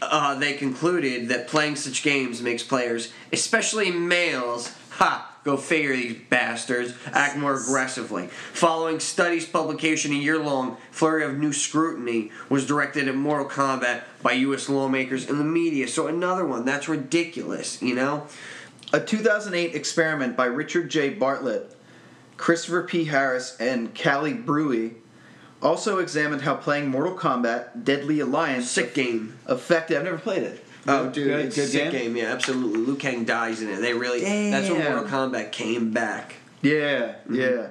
Uh, 0.00 0.34
they 0.38 0.54
concluded 0.54 1.28
that 1.28 1.48
playing 1.48 1.76
such 1.76 2.02
games 2.02 2.40
makes 2.40 2.62
players, 2.62 3.12
especially 3.32 3.90
males, 3.90 4.74
ha, 4.90 5.34
go 5.44 5.56
figure 5.56 5.96
these 5.96 6.16
bastards, 6.28 6.94
act 7.06 7.36
more 7.36 7.54
aggressively. 7.60 8.28
Following 8.52 9.00
studies 9.00 9.46
publication, 9.46 10.12
a 10.12 10.16
year 10.16 10.38
long 10.38 10.76
flurry 10.90 11.24
of 11.24 11.36
new 11.36 11.52
scrutiny 11.52 12.30
was 12.48 12.66
directed 12.66 13.08
at 13.08 13.14
Mortal 13.16 13.48
Kombat 13.48 14.02
by 14.22 14.32
U.S. 14.32 14.68
lawmakers 14.68 15.28
and 15.28 15.40
the 15.40 15.44
media. 15.44 15.88
So 15.88 16.06
another 16.06 16.44
one, 16.44 16.64
that's 16.64 16.88
ridiculous, 16.88 17.82
you 17.82 17.94
know? 17.94 18.26
A 18.92 19.00
2008 19.00 19.74
experiment 19.74 20.36
by 20.36 20.46
Richard 20.46 20.90
J. 20.90 21.10
Bartlett, 21.10 21.74
Christopher 22.36 22.84
P. 22.84 23.04
Harris, 23.06 23.56
and 23.58 23.94
Callie 23.98 24.34
Bruey 24.34 24.94
also 25.62 25.98
examined 25.98 26.42
how 26.42 26.54
playing 26.54 26.88
Mortal 26.88 27.16
Kombat 27.16 27.84
Deadly 27.84 28.20
Alliance 28.20 28.70
Sick 28.70 28.94
game. 28.94 29.36
affected. 29.46 29.96
I've 29.96 30.04
never 30.04 30.18
played 30.18 30.42
it. 30.42 30.64
Oh, 30.86 31.08
dude, 31.10 31.26
Good- 31.28 31.44
it's 31.46 31.56
good 31.56 31.68
sick 31.68 31.90
game? 31.90 32.14
game? 32.14 32.16
Yeah, 32.16 32.32
absolutely. 32.32 32.80
Liu 32.80 32.96
Kang 32.96 33.24
dies 33.24 33.60
in 33.60 33.68
it. 33.68 33.80
They 33.80 33.92
really. 33.92 34.20
That's 34.50 34.70
when 34.70 34.82
Mortal 34.82 35.04
Kombat 35.04 35.52
came 35.52 35.90
back. 35.90 36.36
Yeah, 36.62 37.14
Mm-hmm. 37.28 37.34
yeah. 37.34 37.66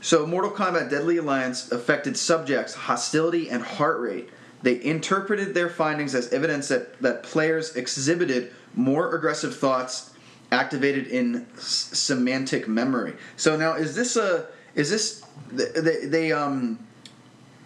So, 0.00 0.26
Mortal 0.26 0.50
Kombat 0.50 0.90
Deadly 0.90 1.18
Alliance 1.18 1.70
affected 1.70 2.16
subjects' 2.16 2.74
hostility 2.74 3.48
and 3.48 3.62
heart 3.62 4.00
rate. 4.00 4.30
They 4.62 4.82
interpreted 4.82 5.54
their 5.54 5.68
findings 5.68 6.14
as 6.16 6.32
evidence 6.32 6.68
that, 6.68 7.00
that 7.02 7.22
players 7.22 7.76
exhibited 7.76 8.50
more 8.74 9.14
aggressive 9.14 9.56
thoughts 9.56 10.10
activated 10.50 11.06
in 11.06 11.46
s- 11.56 11.90
semantic 11.92 12.66
memory. 12.66 13.14
So 13.36 13.56
now, 13.56 13.74
is 13.74 13.94
this 13.94 14.16
a 14.16 14.46
is 14.74 14.90
this 14.90 15.22
they, 15.50 16.06
they 16.06 16.32
um 16.32 16.78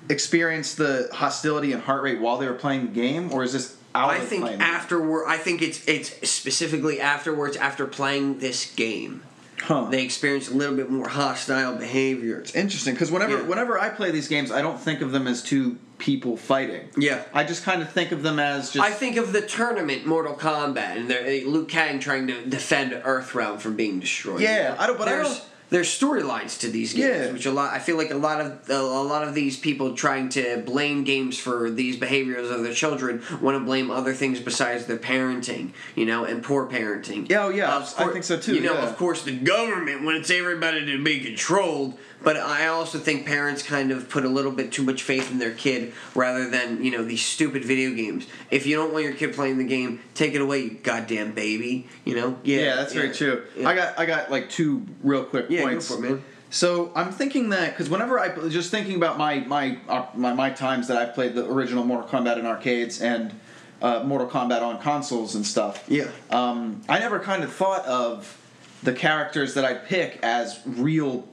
experienced 0.09 0.77
the 0.77 1.09
hostility 1.13 1.73
and 1.73 1.83
heart 1.83 2.03
rate 2.03 2.21
while 2.21 2.39
they 2.39 2.47
were 2.47 2.55
playing 2.55 2.87
the 2.87 2.93
game, 2.93 3.33
or 3.33 3.43
is 3.43 3.53
this 3.53 3.77
out 3.95 4.11
I 4.11 4.19
of 4.19 4.29
think 4.29 4.45
afterward. 4.61 5.27
I 5.27 5.37
think 5.37 5.63
it's 5.63 5.87
it's 5.89 6.29
specifically 6.31 7.01
afterwards 7.01 7.57
after 7.57 7.87
playing 7.87 8.39
this 8.39 8.73
game. 8.75 9.23
Huh. 9.63 9.87
They 9.91 10.05
experience 10.05 10.51
a 10.51 10.55
little 10.55 10.77
bit 10.77 10.91
more 10.91 11.09
hostile 11.09 11.77
behavior. 11.77 12.39
It's 12.41 12.55
interesting 12.55 12.95
because 12.95 13.11
whenever 13.11 13.39
Yeah. 13.39 13.43
whenever 13.47 13.79
I 13.79 13.89
play 13.89 14.11
these 14.11 14.29
games, 14.29 14.53
I 14.53 14.61
don't 14.63 14.79
think 14.79 15.01
of 15.01 15.13
them 15.13 15.27
as 15.27 15.43
two 15.43 15.79
people 15.99 16.37
fighting. 16.37 16.91
Yeah. 16.97 17.23
I 17.33 17.43
just 17.43 17.65
kind 17.65 17.81
of 17.81 17.91
think 17.91 18.13
of 18.13 18.23
them 18.23 18.39
as 18.39 18.71
just. 18.71 18.85
I 18.87 18.91
think 18.93 19.17
of 19.17 19.33
the 19.33 19.41
tournament 19.41 20.05
Mortal 20.07 20.35
Kombat 20.35 20.99
and 20.99 21.09
there- 21.11 21.25
Liu 21.47 21.65
Kang 21.65 21.99
trying 21.99 22.27
to 22.27 22.45
defend 22.45 22.93
Earthrealm 22.93 23.59
from 23.59 23.77
being 23.77 23.99
destroyed. 23.99 24.43
Yeah, 24.43 24.77
I 24.79 24.87
don't- 24.87 24.99
but 24.99 25.09
I 25.09 25.13
there's, 25.13 25.29
don't- 25.29 25.45
there's 25.71 25.89
storylines 25.89 26.61
to 26.61 26.69
these 26.69 26.93
games, 26.95 27.27
Yeah. 27.27 27.33
which 27.33 27.47
a 27.47 27.51
lot 27.51 27.73
I 27.75 27.79
feel 27.81 27.97
like 27.97 28.11
a 28.11 28.17
lot 28.17 28.41
of 28.41 28.69
a 28.71 28.83
lot 28.83 29.27
of 29.27 29.35
these 29.35 29.57
people 29.57 29.95
trying 29.95 30.29
to 30.31 30.63
blame 30.65 31.05
games 31.05 31.39
for 31.39 31.71
these 31.71 31.97
behaviors 31.97 32.51
of 32.51 32.63
their 32.63 32.73
children 32.75 33.23
want 33.41 33.57
to 33.59 33.65
blame 33.65 33.91
other 33.91 34.15
things 34.15 34.39
besides 34.41 34.87
their 34.87 34.97
parenting, 34.99 35.71
you 35.95 36.07
know, 36.07 36.25
and 36.25 36.43
poor 36.43 36.67
parenting. 36.67 37.29
Yeah, 37.29 37.45
oh, 37.47 37.49
yeah, 37.49 37.77
Of 37.77 37.95
I 37.99 38.13
think 38.13 38.25
so 38.25 38.39
too, 38.39 38.55
You 38.55 38.61
know, 38.61 38.75
yeah. 38.75 38.89
of 38.89 38.97
course, 38.97 39.23
the 39.25 39.33
government 39.37 40.03
wants 40.05 40.31
everybody 40.31 40.87
to 40.87 41.03
be 41.03 41.21
controlled, 41.21 41.99
but 42.23 42.37
I 42.37 42.67
also 42.67 42.99
think 42.99 43.27
parents 43.27 43.63
kind 43.63 43.91
of 43.93 44.09
put 44.09 44.25
a 44.25 44.29
little 44.29 44.53
bit 44.53 44.73
too 44.73 44.83
much 44.83 45.03
faith 45.03 45.31
in 45.31 45.39
their 45.39 45.53
kid 45.53 45.93
rather 46.15 46.49
than 46.49 46.83
you 46.85 46.91
know 46.91 47.05
these 47.05 47.25
stupid 47.25 47.65
video 47.65 47.93
games. 47.95 48.27
If 48.51 48.67
you 48.67 48.77
don't 48.77 48.93
want 48.93 49.05
your 49.05 49.15
kid 49.15 49.35
playing 49.35 49.59
the 49.59 49.65
game, 49.65 50.01
take 50.15 50.35
it 50.35 50.41
away, 50.41 50.63
you 50.63 50.71
goddamn 50.71 51.33
baby. 51.33 51.89
You 52.05 52.17
know. 52.17 52.39
Yeah, 52.43 52.77
that's 52.77 52.93
very 52.93 53.13
true. 53.13 53.45
Yeah. 53.57 53.69
I 53.69 53.75
got 53.75 53.99
I 53.99 54.07
got 54.07 54.31
like 54.31 54.51
two 54.51 54.87
real 55.03 55.25
quick 55.25 55.47
Yeah, 55.49 55.61
go 55.61 55.67
points. 55.69 55.89
for 55.89 55.95
it, 56.05 56.11
man. 56.11 56.25
So 56.49 56.93
I'm 56.95 57.11
thinking 57.13 57.51
that 57.51 57.71
because 57.73 57.91
whenever 57.91 58.19
I 58.21 58.49
just 58.49 58.71
thinking 58.71 58.97
about 58.97 59.19
my 59.19 59.41
my, 59.41 59.79
uh, 59.89 60.07
my 60.15 60.33
my 60.33 60.51
times 60.51 60.89
that 60.89 60.97
I've 60.97 61.15
played 61.15 61.35
the 61.35 61.45
original 61.51 61.85
Mortal 61.85 62.09
Kombat 62.09 62.39
in 62.39 62.47
arcades 62.47 63.01
and 63.03 63.35
uh, 63.83 64.03
Mortal 64.05 64.29
Kombat 64.29 64.63
on 64.63 64.81
consoles 64.81 65.35
and 65.35 65.47
stuff. 65.47 65.85
Yeah. 65.89 66.09
Um, 66.31 66.83
I 66.89 66.99
never 66.99 67.19
kind 67.19 67.43
of 67.45 67.53
thought 67.53 67.85
of 67.85 68.41
the 68.83 68.93
characters 68.93 69.55
that 69.55 69.65
I 69.65 69.75
pick 69.75 70.19
as 70.23 70.61
real, 70.65 71.27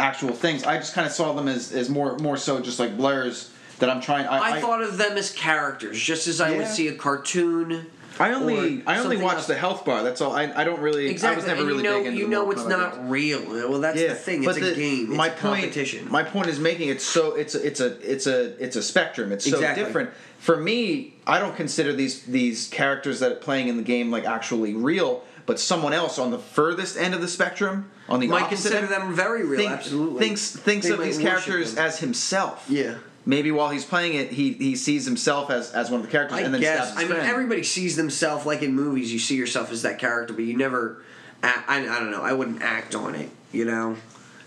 actual 0.00 0.32
things. 0.32 0.64
I 0.64 0.76
just 0.76 0.94
kind 0.94 1.06
of 1.06 1.12
saw 1.12 1.32
them 1.32 1.48
as, 1.48 1.72
as 1.72 1.88
more 1.88 2.16
more 2.18 2.36
so 2.36 2.60
just 2.60 2.80
like 2.80 2.96
blurs 2.96 3.50
that 3.78 3.90
I'm 3.90 4.00
trying. 4.00 4.26
I, 4.26 4.56
I, 4.56 4.60
thought 4.60 4.82
of 4.82 4.98
them 4.98 5.16
as 5.16 5.30
characters, 5.32 6.00
just 6.00 6.26
as 6.26 6.40
I 6.40 6.56
would 6.56 6.66
see 6.66 6.88
a 6.88 6.94
cartoon. 6.94 7.86
I 8.18 8.34
only 8.34 8.82
I 8.86 8.98
only 8.98 9.18
else. 9.18 9.46
the 9.46 9.54
health 9.54 9.84
bar. 9.86 10.02
That's 10.02 10.20
all. 10.20 10.32
I, 10.32 10.52
I 10.54 10.64
don't 10.64 10.80
really. 10.80 11.08
Exactly, 11.08 11.34
I 11.34 11.36
was 11.36 11.46
never 11.46 11.60
and 11.60 11.68
really 11.68 11.84
you 11.84 11.90
know, 11.90 11.98
big 11.98 12.06
into 12.08 12.18
you 12.18 12.28
know, 12.28 12.50
it's 12.50 12.66
not 12.66 12.96
games. 12.96 13.10
real. 13.10 13.48
Well, 13.70 13.80
that's 13.80 13.98
the 14.00 14.14
thing. 14.14 14.44
It's 14.44 14.46
but 14.46 14.56
a 14.58 14.60
the- 14.60 14.74
game. 14.74 15.06
It's 15.08 15.16
my 15.16 15.28
a 15.28 15.30
point, 15.30 15.42
competition. 15.62 16.10
My 16.10 16.22
point 16.22 16.48
is 16.48 16.58
making 16.58 16.90
it 16.90 17.00
so 17.00 17.34
it's 17.34 17.54
a, 17.54 17.66
it's 17.66 17.80
a 17.80 18.12
it's 18.12 18.26
a 18.26 18.62
it's 18.62 18.76
a 18.76 18.82
spectrum. 18.82 19.32
It's 19.32 19.48
so 19.48 19.60
different. 19.74 20.10
For 20.38 20.56
me, 20.56 21.14
I 21.26 21.38
don't 21.38 21.56
consider 21.56 21.92
these 21.94 22.24
these 22.24 22.68
characters 22.68 23.20
that 23.20 23.32
are 23.32 23.36
playing 23.36 23.68
in 23.68 23.78
the 23.78 23.82
game 23.82 24.10
like 24.10 24.24
actually 24.24 24.74
real, 24.74 25.22
but 25.50 25.58
someone 25.58 25.92
else 25.92 26.16
on 26.16 26.30
the 26.30 26.38
furthest 26.38 26.96
end 26.96 27.12
of 27.12 27.20
the 27.20 27.26
spectrum, 27.26 27.90
on 28.08 28.20
the 28.20 28.28
Might 28.28 28.42
opposite 28.44 28.70
consider 28.70 28.94
end, 28.94 29.02
them 29.02 29.14
very 29.16 29.44
real. 29.44 29.58
think- 29.58 29.72
absolutely. 29.72 30.20
thinks 30.20 30.52
thinks 30.54 30.86
They 30.86 30.92
of 30.92 31.00
these 31.02 31.18
characters 31.18 31.74
them. 31.74 31.84
as 31.86 31.98
himself. 31.98 32.66
Yeah. 32.68 32.98
Maybe 33.26 33.50
while 33.50 33.68
he's 33.68 33.84
playing 33.84 34.14
it, 34.14 34.30
he 34.30 34.52
he 34.52 34.76
sees 34.76 35.06
himself 35.06 35.50
as, 35.50 35.72
as 35.72 35.90
one 35.90 35.98
of 35.98 36.06
the 36.06 36.12
characters, 36.12 36.38
I 36.38 36.42
and 36.42 36.54
then 36.54 36.60
guess. 36.60 36.94
I 36.94 37.00
mean, 37.00 37.08
friend. 37.08 37.26
everybody 37.28 37.64
sees 37.64 37.96
themselves 37.96 38.46
like 38.46 38.62
in 38.62 38.74
movies. 38.76 39.12
You 39.12 39.18
see 39.18 39.34
yourself 39.34 39.72
as 39.72 39.82
that 39.82 39.98
character, 39.98 40.32
but 40.34 40.44
you 40.44 40.56
never. 40.56 41.02
Act, 41.42 41.68
I, 41.68 41.80
I 41.80 41.98
don't 41.98 42.12
know. 42.12 42.22
I 42.22 42.32
wouldn't 42.32 42.62
act 42.62 42.94
on 42.94 43.16
it. 43.16 43.28
You 43.50 43.64
know, 43.64 43.96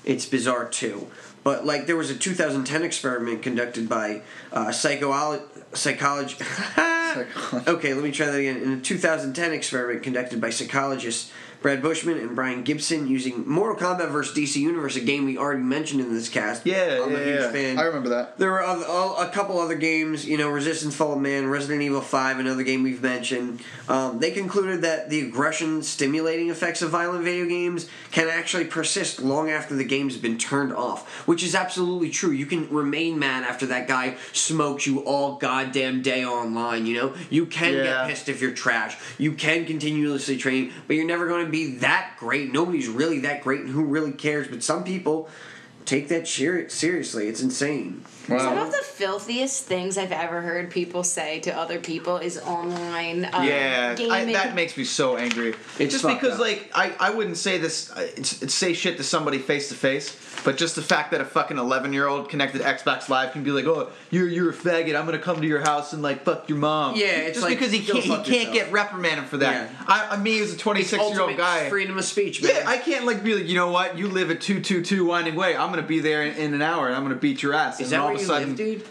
it's 0.06 0.26
bizarre 0.26 0.70
too. 0.70 1.08
But 1.44 1.66
like, 1.66 1.88
there 1.88 1.96
was 1.96 2.10
a 2.10 2.16
2010 2.16 2.84
experiment 2.84 3.42
conducted 3.42 3.90
by 3.90 4.22
uh, 4.52 4.72
psycho 4.72 5.42
psychology. 5.74 6.38
okay, 7.68 7.94
let 7.94 8.04
me 8.04 8.12
try 8.12 8.28
that 8.28 8.40
again. 8.40 8.58
In 8.58 8.72
a 8.74 8.82
2010 8.82 9.54
experiment 9.54 10.04
conducted 10.04 10.40
by 10.40 10.50
psychologists 10.50 11.32
Brad 11.64 11.82
Bushman 11.82 12.18
and 12.20 12.36
Brian 12.36 12.64
Gibson 12.64 13.08
using 13.08 13.48
Mortal 13.48 13.78
Kombat 13.78 14.12
vs. 14.12 14.36
DC 14.38 14.58
Universe, 14.58 14.98
a 14.98 15.00
game 15.00 15.24
we 15.26 15.38
already 15.38 15.64
mentioned 15.64 16.02
in 16.02 16.14
this 16.14 16.28
cast. 16.28 16.66
Yeah, 16.66 17.00
I'm 17.02 17.12
yeah, 17.12 17.18
a 17.18 17.26
huge 17.26 17.40
yeah. 17.40 17.52
fan. 17.52 17.80
I 17.80 17.84
remember 17.84 18.10
that. 18.10 18.38
There 18.38 18.52
were 18.52 18.62
other, 18.62 18.84
a 18.86 19.30
couple 19.30 19.60
other 19.60 19.76
games, 19.76 20.28
you 20.28 20.38
know, 20.38 20.50
Resistance 20.50 20.94
Fall 20.94 21.14
of 21.14 21.20
Man, 21.22 21.48
Resident 21.48 21.82
Evil 21.82 22.02
5, 22.02 22.40
another 22.40 22.64
game 22.64 22.84
we've 22.84 23.02
mentioned. 23.02 23.62
Um, 23.88 24.20
they 24.20 24.32
concluded 24.32 24.82
that 24.82 25.10
the 25.10 25.22
aggression 25.22 25.82
stimulating 25.84 26.50
effects 26.50 26.82
of 26.82 26.90
violent 26.92 27.24
video 27.24 27.46
games 27.46 27.88
can 28.12 28.28
actually 28.28 28.66
persist 28.66 29.22
long 29.22 29.50
after 29.50 29.74
the 29.74 29.86
game's 29.86 30.18
been 30.18 30.38
turned 30.38 30.74
off, 30.74 31.10
which 31.26 31.44
is 31.44 31.56
absolutely 31.56 32.10
true. 32.10 32.32
You 32.32 32.46
can 32.46 32.70
remain 32.70 33.18
mad 33.18 33.44
after 33.44 33.66
that 33.68 33.88
guy 33.88 34.18
smokes 34.34 34.86
you 34.86 35.00
all 35.00 35.38
goddamn 35.38 36.02
day 36.02 36.26
online, 36.26 36.86
you 36.86 36.96
know? 36.98 37.14
You 37.30 37.46
can 37.46 37.74
Yeah. 37.74 37.84
get 37.84 38.10
pissed 38.10 38.28
if 38.28 38.42
you're 38.42 38.52
trash. 38.52 38.98
You 39.18 39.32
can 39.32 39.66
continuously 39.66 40.36
train, 40.36 40.74
but 40.88 40.98
you're 40.98 41.06
never 41.08 41.26
going 41.26 41.46
to 41.46 41.53
be 41.54 41.76
that 41.78 42.16
great. 42.18 42.52
Nobody's 42.52 42.90
really 42.90 43.20
that 43.20 43.42
great, 43.42 43.62
and 43.62 43.70
who 43.70 43.86
really 43.86 44.12
cares? 44.12 44.50
But 44.50 44.62
some 44.62 44.84
people 44.84 45.30
take 45.86 46.10
that 46.10 46.28
seriously. 46.28 47.28
It's 47.28 47.42
insane. 47.42 48.04
Some 48.28 48.58
of 48.58 48.72
the 48.72 48.84
filthiest 48.84 49.66
things 49.66 49.98
I've 49.98 50.12
ever 50.12 50.42
heard 50.42 50.70
people 50.70 51.04
say 51.04 51.40
to 51.42 51.56
other 51.56 51.80
people 51.80 52.18
is 52.18 52.40
online 52.40 53.26
uh, 53.26 53.42
yeah, 53.42 53.96
I, 54.10 54.26
that 54.32 54.56
makes 54.56 54.78
me 54.78 54.86
so 54.86 55.18
angry. 55.18 55.56
It's 55.78 55.94
just 55.94 56.06
because, 56.06 56.36
up. 56.36 56.40
like, 56.40 56.72
I, 56.74 56.94
I 57.00 57.10
wouldn't 57.10 57.38
say 57.38 57.58
this, 57.58 57.92
uh, 57.92 58.08
it's, 58.16 58.42
it's 58.42 58.54
say 58.54 58.74
shit 58.74 58.98
to 58.98 59.04
somebody 59.04 59.40
face 59.40 59.70
to 59.70 59.76
face, 59.76 60.18
but 60.44 60.58
just 60.58 60.76
the 60.76 60.82
fact 60.82 61.12
that 61.12 61.22
a 61.22 61.26
fucking 61.26 61.58
eleven 61.58 61.94
year 61.94 62.08
old 62.08 62.30
connected 62.30 62.60
to 62.60 62.64
Xbox 62.64 63.10
Live 63.10 63.32
can 63.32 63.44
be 63.44 63.52
like, 63.52 63.66
oh, 63.66 63.90
you're 64.10 64.28
you're 64.28 64.50
a 64.52 64.54
faggot. 64.54 64.98
I'm 64.98 65.06
gonna 65.06 65.20
come 65.20 65.42
to 65.42 65.48
your 65.48 65.62
house 65.62 65.94
and 65.94 66.02
like 66.02 66.24
fuck 66.24 66.48
your 66.50 66.58
mom. 66.58 66.96
Yeah, 66.96 67.06
it's 67.06 67.38
just 67.38 67.44
like, 67.48 67.58
because 67.58 67.72
he 67.72 67.80
can't 67.80 68.04
he 68.04 68.10
can't 68.10 68.28
yourself. 68.28 68.54
get 68.54 68.72
reprimanded 68.72 69.26
for 69.26 69.38
that. 69.38 69.70
Yeah. 69.70 69.86
I, 69.88 70.08
I 70.12 70.18
mean, 70.18 70.42
as 70.42 70.54
a 70.54 70.58
26 70.58 71.10
year 71.10 71.22
old 71.22 71.38
guy. 71.38 71.70
freedom 71.70 71.98
of 71.98 72.06
speech, 72.06 72.42
man. 72.42 72.52
Yeah, 72.56 72.70
I 72.70 72.78
can't 72.78 73.06
like 73.06 73.24
be 73.24 73.36
like, 73.36 73.48
you 73.48 73.56
know 73.56 73.72
what? 73.72 73.98
You 73.98 74.08
live 74.08 74.32
at 74.32 74.42
two 74.42 74.62
two 74.62 74.84
two 74.84 75.06
Winding 75.06 75.36
Way. 75.36 75.56
I'm 75.56 75.70
gonna 75.70 75.82
be 75.82 76.00
there 76.00 76.24
in, 76.24 76.36
in 76.36 76.54
an 76.54 76.62
hour 76.62 76.88
and 76.88 76.96
I'm 76.96 77.04
gonna 77.04 77.16
beat 77.16 77.44
your 77.44 77.54
ass. 77.54 77.80
Is 77.80 77.92
and 77.92 78.02
that 78.02 78.13
all 78.14 78.20
of 78.20 78.24
a 78.24 78.26
sudden, 78.26 78.48
live, 78.50 78.58
dude? 78.58 78.86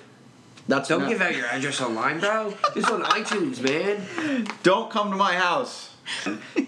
That's 0.68 0.88
Don't 0.88 1.08
give 1.08 1.20
out 1.20 1.34
your 1.34 1.46
address 1.46 1.80
online, 1.80 2.20
bro. 2.20 2.54
This 2.74 2.84
on 2.84 3.02
iTunes, 3.02 3.60
man. 3.60 4.46
Don't 4.62 4.90
come 4.90 5.10
to 5.10 5.16
my 5.16 5.34
house. 5.34 5.90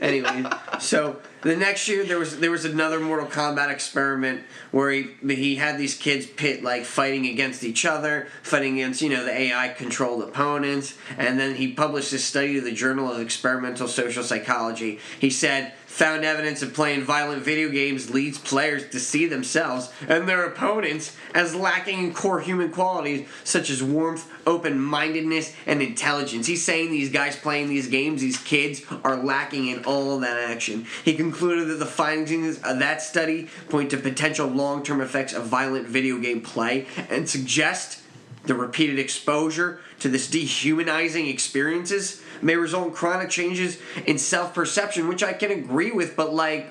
anyway, 0.00 0.44
so 0.78 1.20
the 1.42 1.57
next 1.57 1.88
year 1.88 2.05
there 2.05 2.18
was 2.18 2.38
there 2.38 2.52
was 2.52 2.64
another 2.64 3.00
Mortal 3.00 3.26
Kombat 3.26 3.68
experiment 3.68 4.42
where 4.70 4.92
he 4.92 5.11
he 5.26 5.57
had 5.57 5.76
these 5.76 5.96
kids 5.96 6.24
pit 6.24 6.62
like 6.62 6.84
fighting 6.84 7.26
against 7.26 7.64
each 7.64 7.84
other, 7.84 8.28
fighting 8.42 8.74
against 8.74 9.02
you 9.02 9.11
know 9.11 9.24
the 9.24 9.32
AI 9.32 9.68
controlled 9.70 10.22
opponents, 10.22 10.96
and 11.18 11.38
then 11.38 11.57
he 11.57 11.72
published 11.72 12.12
this 12.12 12.24
study 12.24 12.55
to 12.55 12.61
the 12.61 12.72
Journal 12.72 13.11
of 13.11 13.20
Experimental 13.20 13.88
Social 13.88 14.22
Psychology. 14.22 15.00
He 15.18 15.30
said 15.30 15.72
found 15.95 16.24
evidence 16.24 16.61
of 16.61 16.74
playing 16.74 17.05
violent 17.05 17.40
video 17.40 17.68
games 17.68 18.11
leads 18.11 18.36
players 18.36 18.88
to 18.88 18.99
see 18.99 19.26
themselves 19.26 19.92
and 20.09 20.28
their 20.28 20.45
opponents 20.45 21.16
as 21.32 21.55
lacking 21.55 22.01
in 22.01 22.12
core 22.12 22.40
human 22.40 22.68
qualities 22.68 23.28
such 23.45 23.70
as 23.70 23.80
warmth, 23.80 24.28
open 24.45 24.76
mindedness, 24.76 25.55
and 25.66 25.80
intelligence. 25.80 26.49
He's 26.49 26.64
saying 26.64 26.90
these 26.90 27.11
guys 27.11 27.36
playing 27.36 27.68
these 27.68 27.86
games, 27.86 28.20
these 28.20 28.38
kids, 28.38 28.82
are 29.05 29.14
lacking 29.14 29.68
in 29.68 29.84
all 29.84 30.18
that 30.18 30.51
action. 30.51 30.84
He 31.05 31.14
concluded 31.14 31.68
that 31.68 31.78
the 31.78 31.86
findings 31.86 32.61
of 32.62 32.80
that 32.80 33.01
study 33.01 33.49
point 33.68 33.90
to 33.90 33.97
potential 33.97 34.49
long 34.49 34.82
term 34.82 35.01
effects 35.01 35.32
of 35.32 35.47
violent 35.47 35.86
video 35.86 36.18
game 36.18 36.40
play 36.40 36.88
and 37.09 37.30
suggest 37.30 38.01
the 38.47 38.55
repeated 38.55 38.99
exposure 38.99 39.80
to 40.01 40.09
this 40.09 40.28
dehumanizing 40.28 41.28
experiences 41.28 42.20
may 42.43 42.57
result 42.57 42.89
in 42.89 42.93
chronic 42.95 43.30
changes 43.30 43.78
in 44.07 44.18
self 44.18 44.55
perception, 44.55 45.09
which 45.09 45.22
I 45.22 45.32
can 45.32 45.51
agree 45.51 45.91
with, 45.91 46.16
but 46.16 46.35
like, 46.35 46.66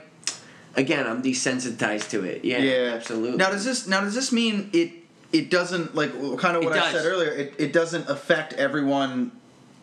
again, 0.75 1.07
I'm 1.07 1.21
desensitized 1.21 2.09
to 2.11 2.23
it. 2.23 2.43
Yeah, 2.43 2.59
yeah, 2.59 2.93
absolutely. 2.93 3.37
Now 3.37 3.49
does 3.49 3.65
this 3.65 3.87
now 3.87 4.01
does 4.01 4.15
this 4.15 4.31
mean 4.31 4.69
it 4.73 4.91
it 5.31 5.49
doesn't 5.49 5.95
like 5.95 6.11
kind 6.37 6.55
of 6.57 6.63
what 6.63 6.73
I 6.73 6.91
said 6.91 7.05
earlier? 7.05 7.31
It, 7.31 7.53
it 7.57 7.73
doesn't 7.73 8.09
affect 8.09 8.53
everyone 8.53 9.31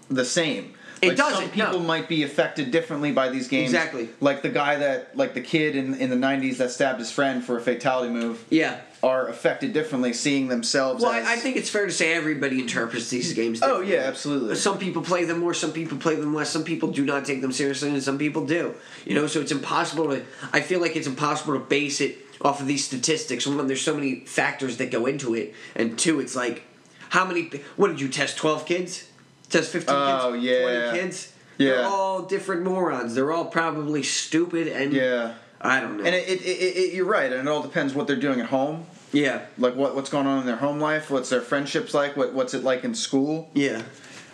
the 0.09 0.25
same. 0.25 0.75
It 1.03 1.19
Like, 1.19 1.33
Some 1.33 1.51
people 1.51 1.81
no. 1.81 1.87
might 1.87 2.09
be 2.09 2.25
affected 2.25 2.71
differently 2.71 3.11
by 3.11 3.31
these 3.31 3.49
games. 3.49 3.71
Exactly. 3.71 4.11
Like 4.21 4.43
the 4.43 4.51
guy 4.51 4.77
that 4.77 5.17
like 5.17 5.33
the 5.35 5.41
kid 5.41 5.75
in 5.75 5.95
in 5.95 6.11
the 6.11 6.17
'90s 6.17 6.59
that 6.59 6.71
stabbed 6.71 6.99
his 6.99 7.11
friend 7.11 7.43
for 7.43 7.57
a 7.57 7.61
fatality 7.61 8.13
move. 8.13 8.45
Yeah. 8.51 8.81
Are 9.03 9.29
affected 9.29 9.73
differently, 9.73 10.13
seeing 10.13 10.49
themselves. 10.49 11.03
Well, 11.03 11.13
as, 11.13 11.27
I 11.27 11.33
I 11.33 11.37
think 11.37 11.57
it's 11.57 11.71
fair 11.71 11.87
to 11.87 11.93
say 11.93 12.13
everybody 12.13 12.61
interprets 12.61 13.09
these 13.09 13.33
games. 13.33 13.61
Oh 13.63 13.81
yeah, 13.81 14.01
absolutely. 14.01 14.57
Some 14.57 14.77
people 14.79 15.01
play 15.01 15.25
them 15.25 15.39
more, 15.39 15.55
some 15.55 15.73
people 15.73 15.97
play 15.97 16.17
them 16.17 16.35
less, 16.35 16.51
some 16.51 16.65
people 16.65 16.91
do 16.91 17.07
not 17.07 17.25
take 17.25 17.41
them 17.41 17.51
seriously, 17.51 17.89
and 17.89 18.03
some 18.03 18.19
people 18.19 18.45
do. 18.45 18.75
You 19.07 19.15
know, 19.15 19.27
so 19.27 19.41
it's 19.41 19.53
impossible 19.53 20.09
to. 20.09 20.23
I 20.53 20.61
feel 20.61 20.81
like 20.81 20.97
it's 20.97 21.07
impossible 21.07 21.55
to 21.55 21.61
base 21.61 22.03
it 22.03 22.19
off 22.43 22.61
of 22.61 22.67
these 22.67 22.85
statistics. 22.85 23.47
One, 23.47 23.67
there's 23.67 23.81
so 23.81 23.95
many 23.95 24.21
factors 24.27 24.77
that 24.77 24.91
go 24.91 25.07
into 25.07 25.35
it, 25.35 25.55
and 25.75 25.99
two, 25.99 26.21
it's 26.21 26.37
like, 26.37 26.63
how 27.09 27.25
many? 27.25 27.51
What 27.77 27.89
did 27.89 28.03
you 28.03 28.09
test? 28.09 28.37
Twelve 28.37 28.67
kids? 28.67 29.09
Test 29.49 29.73
fifteen 29.73 29.97
Oh, 29.97 30.33
kids? 30.35 30.45
yeah. 30.45 30.91
Twenty 30.91 31.01
kids? 31.01 31.33
Yeah. 31.57 31.69
They're 31.73 31.87
all 31.87 32.23
different 32.23 32.65
morons. 32.65 33.15
They're 33.15 33.33
all 33.33 33.47
probably 33.47 34.03
stupid 34.03 34.69
and 34.69 34.93
Yeah. 34.93 35.35
I 35.61 35.81
don't 35.81 35.99
know. 35.99 36.05
And 36.05 36.15
it, 36.15 36.29
it, 36.29 36.43
it, 36.43 36.95
you're 36.95 37.05
right, 37.05 37.31
and 37.31 37.47
it 37.47 37.51
all 37.51 37.63
depends 37.63 37.95
what 37.95 38.07
they're 38.07 38.17
doing 38.17 38.41
at 38.41 38.47
home. 38.47 38.87
yeah, 39.13 39.43
Like 39.59 39.75
what 39.77 39.95
what's 39.95 40.09
going 40.11 40.27
on 40.27 40.41
in 40.41 40.47
their 40.47 40.57
home 40.57 40.81
life, 40.81 41.11
what's 41.11 41.29
their 41.29 41.43
friendships 41.43 41.93
like, 41.95 42.17
what 42.17 42.33
what's 42.33 42.55
it 42.55 42.65
like 42.65 42.85
in 42.85 42.95
school. 42.95 43.51
yeah. 43.55 43.83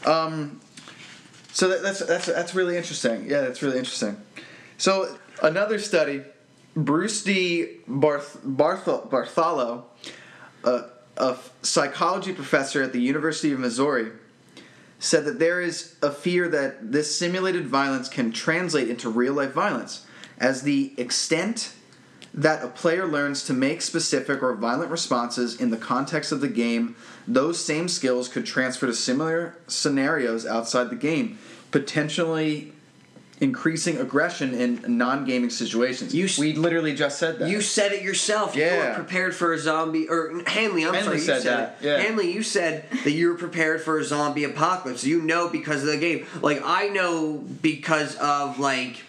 Um, 0.05 0.61
So 1.53 1.69
that, 1.69 1.83
that's 1.83 2.01
that's 2.01 2.27
that's 2.27 2.55
really 2.55 2.77
interesting. 2.77 3.25
Yeah, 3.29 3.41
that's 3.41 3.63
really 3.63 3.79
interesting. 3.79 4.17
So 4.79 5.17
another 5.43 5.79
study, 5.79 6.23
Bruce 6.77 7.25
D. 7.25 7.79
Barth, 7.89 8.39
Barthol, 8.45 9.09
Bartholo, 9.11 9.85
a, 10.65 10.85
a 11.17 11.37
psychology 11.63 12.33
professor 12.35 12.83
at 12.83 12.93
the 12.93 13.01
University 13.01 13.53
of 13.53 13.59
Missouri, 13.59 14.13
said 14.99 15.25
that 15.25 15.39
there 15.39 15.61
is 15.61 15.97
a 16.03 16.11
fear 16.13 16.49
that 16.51 16.93
this 16.93 17.17
simulated 17.17 17.67
violence 17.67 18.09
can 18.09 18.31
translate 18.33 18.89
into 18.91 19.09
real 19.09 19.33
life 19.33 19.53
violence, 19.53 20.06
as 20.39 20.63
the 20.63 20.93
extent 20.97 21.73
that 22.35 22.63
a 22.63 22.69
player 22.69 23.07
learns 23.07 23.45
to 23.45 23.53
make 23.55 23.81
specific 23.81 24.43
or 24.43 24.55
violent 24.55 24.91
responses 24.91 25.59
in 25.59 25.71
the 25.71 25.77
context 25.77 26.33
of 26.33 26.41
the 26.43 26.49
game, 26.49 26.95
those 27.27 27.59
same 27.65 27.89
skills 27.89 28.29
could 28.29 28.45
transfer 28.45 28.87
to 28.87 28.95
similar 28.95 29.57
scenarios 29.67 30.45
outside 30.45 30.91
the 30.91 30.97
game, 30.97 31.39
potentially 31.71 32.73
increasing 33.39 33.99
aggression 33.99 34.55
in 34.55 34.97
non-gaming 34.97 35.51
situations. 35.51 36.15
You 36.15 36.27
we 36.39 36.55
literally 36.55 36.95
just 36.95 37.19
said 37.19 37.39
that. 37.39 37.51
You 37.51 37.61
said 37.61 37.93
it 37.93 38.03
yourself. 38.03 38.57
You 38.57 38.63
Yeah. 38.63 38.89
were 38.89 38.95
prepared 38.95 39.35
for 39.35 39.53
a 39.53 39.59
zombie. 39.59 40.09
Or 40.09 40.31
Hanly, 40.45 40.87
I'm 40.89 40.95
Hanly 40.95 41.05
sorry, 41.05 41.17
you 41.19 41.23
said 41.23 41.43
said, 41.43 41.59
that, 41.59 41.77
it. 41.81 41.87
yeah. 41.87 42.05
Hanly, 42.05 42.33
you 42.33 42.43
said 42.43 42.85
that 43.05 43.11
you 43.11 43.29
were 43.29 43.35
prepared 43.35 43.83
for 43.83 43.99
a 43.99 44.05
zombie 44.05 44.45
apocalypse. 44.45 45.05
You 45.05 45.21
know 45.21 45.49
because 45.51 45.83
of 45.83 45.89
the 45.89 45.99
game. 45.99 46.27
Like 46.41 46.63
I 46.65 46.89
know 46.89 47.45
because 47.61 48.17
of 48.17 48.59
like 48.59 49.03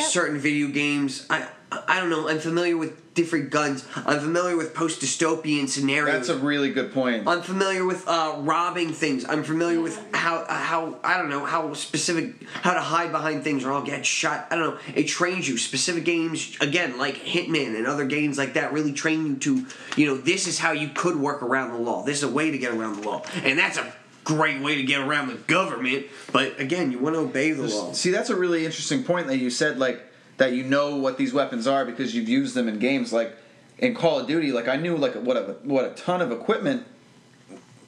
certain 0.00 0.38
video 0.38 0.68
games. 0.68 1.26
I 1.30 1.48
I 1.70 2.00
don't 2.00 2.08
know. 2.08 2.28
I'm 2.28 2.38
familiar 2.38 2.76
with 2.76 3.14
different 3.14 3.50
guns. 3.50 3.86
I'm 3.94 4.20
familiar 4.20 4.56
with 4.56 4.74
post 4.74 5.00
dystopian 5.02 5.68
scenarios. 5.68 6.28
That's 6.28 6.28
a 6.28 6.38
really 6.38 6.70
good 6.70 6.92
point. 6.94 7.28
I'm 7.28 7.42
familiar 7.42 7.84
with 7.84 8.08
uh, 8.08 8.36
robbing 8.38 8.92
things. 8.92 9.26
I'm 9.28 9.42
familiar 9.42 9.80
with 9.80 10.00
how 10.14 10.46
how 10.48 10.98
I 11.04 11.18
don't 11.18 11.28
know 11.28 11.44
how 11.44 11.74
specific 11.74 12.42
how 12.62 12.72
to 12.72 12.80
hide 12.80 13.12
behind 13.12 13.44
things 13.44 13.64
or 13.64 13.72
I'll 13.72 13.82
get 13.82 14.06
shot. 14.06 14.46
I 14.50 14.56
don't 14.56 14.74
know. 14.74 14.78
It 14.94 15.08
trains 15.08 15.46
you. 15.46 15.58
Specific 15.58 16.04
games 16.04 16.56
again 16.60 16.96
like 16.96 17.16
Hitman 17.16 17.76
and 17.76 17.86
other 17.86 18.06
games 18.06 18.38
like 18.38 18.54
that 18.54 18.72
really 18.72 18.92
train 18.92 19.26
you 19.26 19.36
to 19.36 19.66
you 19.96 20.06
know 20.06 20.16
this 20.16 20.46
is 20.46 20.58
how 20.58 20.72
you 20.72 20.88
could 20.88 21.16
work 21.16 21.42
around 21.42 21.72
the 21.72 21.78
law. 21.78 22.02
This 22.02 22.18
is 22.18 22.22
a 22.22 22.32
way 22.32 22.50
to 22.50 22.56
get 22.56 22.72
around 22.72 23.02
the 23.02 23.08
law, 23.08 23.22
and 23.42 23.58
that's 23.58 23.76
a 23.76 23.92
great 24.28 24.60
way 24.60 24.74
to 24.74 24.82
get 24.82 25.00
around 25.00 25.28
the 25.28 25.34
government. 25.34 26.06
But 26.32 26.60
again, 26.60 26.92
you 26.92 26.98
want 26.98 27.14
to 27.16 27.20
obey 27.20 27.52
the 27.52 27.66
law. 27.66 27.92
See, 27.92 28.10
that's 28.10 28.28
a 28.28 28.36
really 28.36 28.66
interesting 28.66 29.02
point 29.02 29.26
that 29.28 29.38
you 29.38 29.48
said, 29.48 29.78
like 29.78 30.04
that 30.36 30.52
you 30.52 30.62
know 30.64 30.96
what 30.96 31.16
these 31.16 31.32
weapons 31.32 31.66
are 31.66 31.84
because 31.86 32.14
you've 32.14 32.28
used 32.28 32.54
them 32.54 32.68
in 32.68 32.78
games. 32.78 33.10
Like 33.12 33.34
in 33.78 33.94
Call 33.94 34.20
of 34.20 34.26
Duty, 34.26 34.52
like 34.52 34.68
I 34.68 34.76
knew 34.76 34.96
like 34.96 35.14
what 35.14 35.36
a 35.38 35.56
what 35.62 35.86
a 35.86 35.90
ton 35.90 36.20
of 36.20 36.30
equipment, 36.30 36.84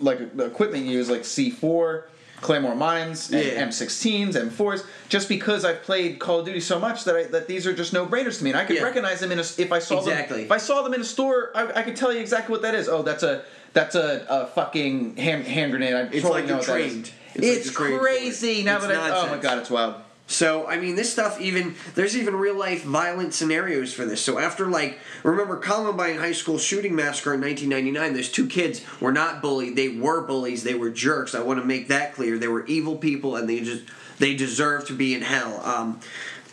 like 0.00 0.18
equipment 0.38 0.86
you 0.86 0.92
use, 0.92 1.10
like 1.10 1.26
C 1.26 1.50
four, 1.50 2.08
Claymore 2.40 2.74
mines, 2.74 3.30
and 3.30 3.44
Yeah. 3.44 3.66
M16s, 3.66 4.32
M4s, 4.34 4.84
just 5.10 5.28
because 5.28 5.66
I've 5.66 5.82
played 5.82 6.18
Call 6.18 6.38
of 6.40 6.46
Duty 6.46 6.60
so 6.60 6.78
much 6.78 7.04
that 7.04 7.14
I, 7.16 7.24
that 7.24 7.48
these 7.48 7.66
are 7.66 7.74
just 7.74 7.92
no 7.92 8.06
brainers 8.06 8.38
to 8.38 8.44
me, 8.44 8.50
and 8.50 8.58
I 8.58 8.64
could 8.64 8.76
Yeah. 8.76 8.82
recognize 8.84 9.20
them 9.20 9.30
in 9.30 9.38
a, 9.38 9.42
if 9.58 9.70
I 9.72 9.78
saw 9.78 9.98
Exactly. 9.98 10.36
them. 10.38 10.44
If 10.46 10.52
I 10.52 10.56
saw 10.56 10.80
them 10.80 10.94
in 10.94 11.02
a 11.02 11.04
store, 11.04 11.50
I, 11.54 11.80
I 11.80 11.82
could 11.82 11.96
tell 11.96 12.10
you 12.14 12.18
exactly 12.20 12.50
what 12.50 12.62
that 12.62 12.74
is. 12.74 12.88
Oh, 12.88 13.02
that's 13.02 13.22
a 13.22 13.42
that's 13.72 13.94
a, 13.94 14.26
a 14.28 14.46
fucking 14.48 15.16
hand 15.16 15.46
hand 15.46 15.72
grenade. 15.72 15.94
I 15.94 16.00
It's 16.02 16.22
totally 16.22 16.42
like 16.42 16.48
know 16.48 16.56
you're 16.56 16.64
trained. 16.64 17.10
It's 17.34 17.46
It's, 17.46 17.66
like 17.68 17.76
trained 17.76 18.00
for 18.00 18.08
it. 18.08 18.16
crazy 18.18 18.62
now 18.62 18.76
It's 18.76 18.86
that 18.86 18.96
I 18.96 19.16
oh 19.16 19.26
my 19.28 19.38
god, 19.38 19.58
it's 19.58 19.70
wild. 19.70 19.94
So 20.26 20.66
I 20.68 20.78
mean, 20.78 20.94
this 20.94 21.12
stuff 21.12 21.40
even 21.40 21.74
there's 21.96 22.16
even 22.16 22.36
real 22.36 22.56
life 22.56 22.84
violent 22.84 23.34
scenarios 23.34 23.92
for 23.92 24.04
this. 24.04 24.20
So 24.20 24.38
after 24.38 24.66
like 24.66 24.98
remember 25.24 25.56
Columbine 25.56 26.18
High 26.18 26.32
School 26.32 26.56
shooting 26.58 26.94
massacre 26.94 27.34
in 27.34 27.40
1999, 27.40 28.14
those 28.14 28.30
two 28.30 28.46
kids 28.46 28.82
were 29.00 29.12
not 29.12 29.42
bullied. 29.42 29.74
They 29.74 29.88
were 29.88 30.20
bullies. 30.20 30.62
They 30.62 30.74
were 30.74 30.90
jerks. 30.90 31.34
I 31.34 31.40
want 31.40 31.58
to 31.60 31.66
make 31.66 31.88
that 31.88 32.14
clear. 32.14 32.38
They 32.38 32.48
were 32.48 32.64
evil 32.66 32.96
people, 32.96 33.34
and 33.34 33.48
they 33.48 33.60
just 33.60 33.82
they 34.18 34.36
deserve 34.36 34.86
to 34.86 34.92
be 34.94 35.14
in 35.14 35.22
hell. 35.22 35.60
Um, 35.64 35.98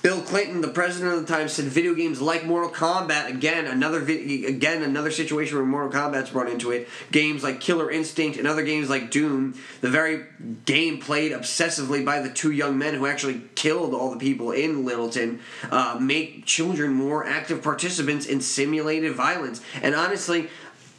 Bill 0.08 0.22
Clinton, 0.22 0.62
the 0.62 0.70
president 0.70 1.16
of 1.16 1.28
the 1.28 1.28
time, 1.28 1.50
said 1.50 1.66
video 1.66 1.94
games 1.94 2.22
like 2.22 2.46
Mortal 2.46 2.70
Kombat 2.70 3.28
again 3.28 3.66
another 3.66 4.00
vi- 4.00 4.46
again 4.46 4.82
another 4.82 5.12
situation 5.12 5.58
where 5.58 5.66
Mortal 5.66 5.92
Kombat's 5.92 6.30
brought 6.30 6.48
into 6.48 6.72
it. 6.72 6.88
Games 7.12 7.44
like 7.44 7.60
Killer 7.60 7.92
Instinct 7.92 8.38
and 8.38 8.48
other 8.48 8.64
games 8.64 8.90
like 8.90 9.12
Doom, 9.12 9.60
the 9.82 9.90
very 9.90 10.24
game 10.64 11.00
played 11.00 11.34
obsessively 11.34 12.06
by 12.06 12.22
the 12.22 12.30
two 12.30 12.52
young 12.52 12.78
men 12.78 12.94
who 12.94 13.06
actually 13.06 13.42
killed 13.56 13.94
all 13.94 14.10
the 14.10 14.18
people 14.18 14.52
in 14.52 14.86
Littleton, 14.86 15.42
uh, 15.72 15.98
make 16.00 16.46
children 16.46 16.94
more 16.94 17.28
active 17.28 17.62
participants 17.62 18.26
in 18.26 18.40
simulated 18.40 19.14
violence. 19.14 19.60
And 19.82 19.94
honestly. 19.94 20.50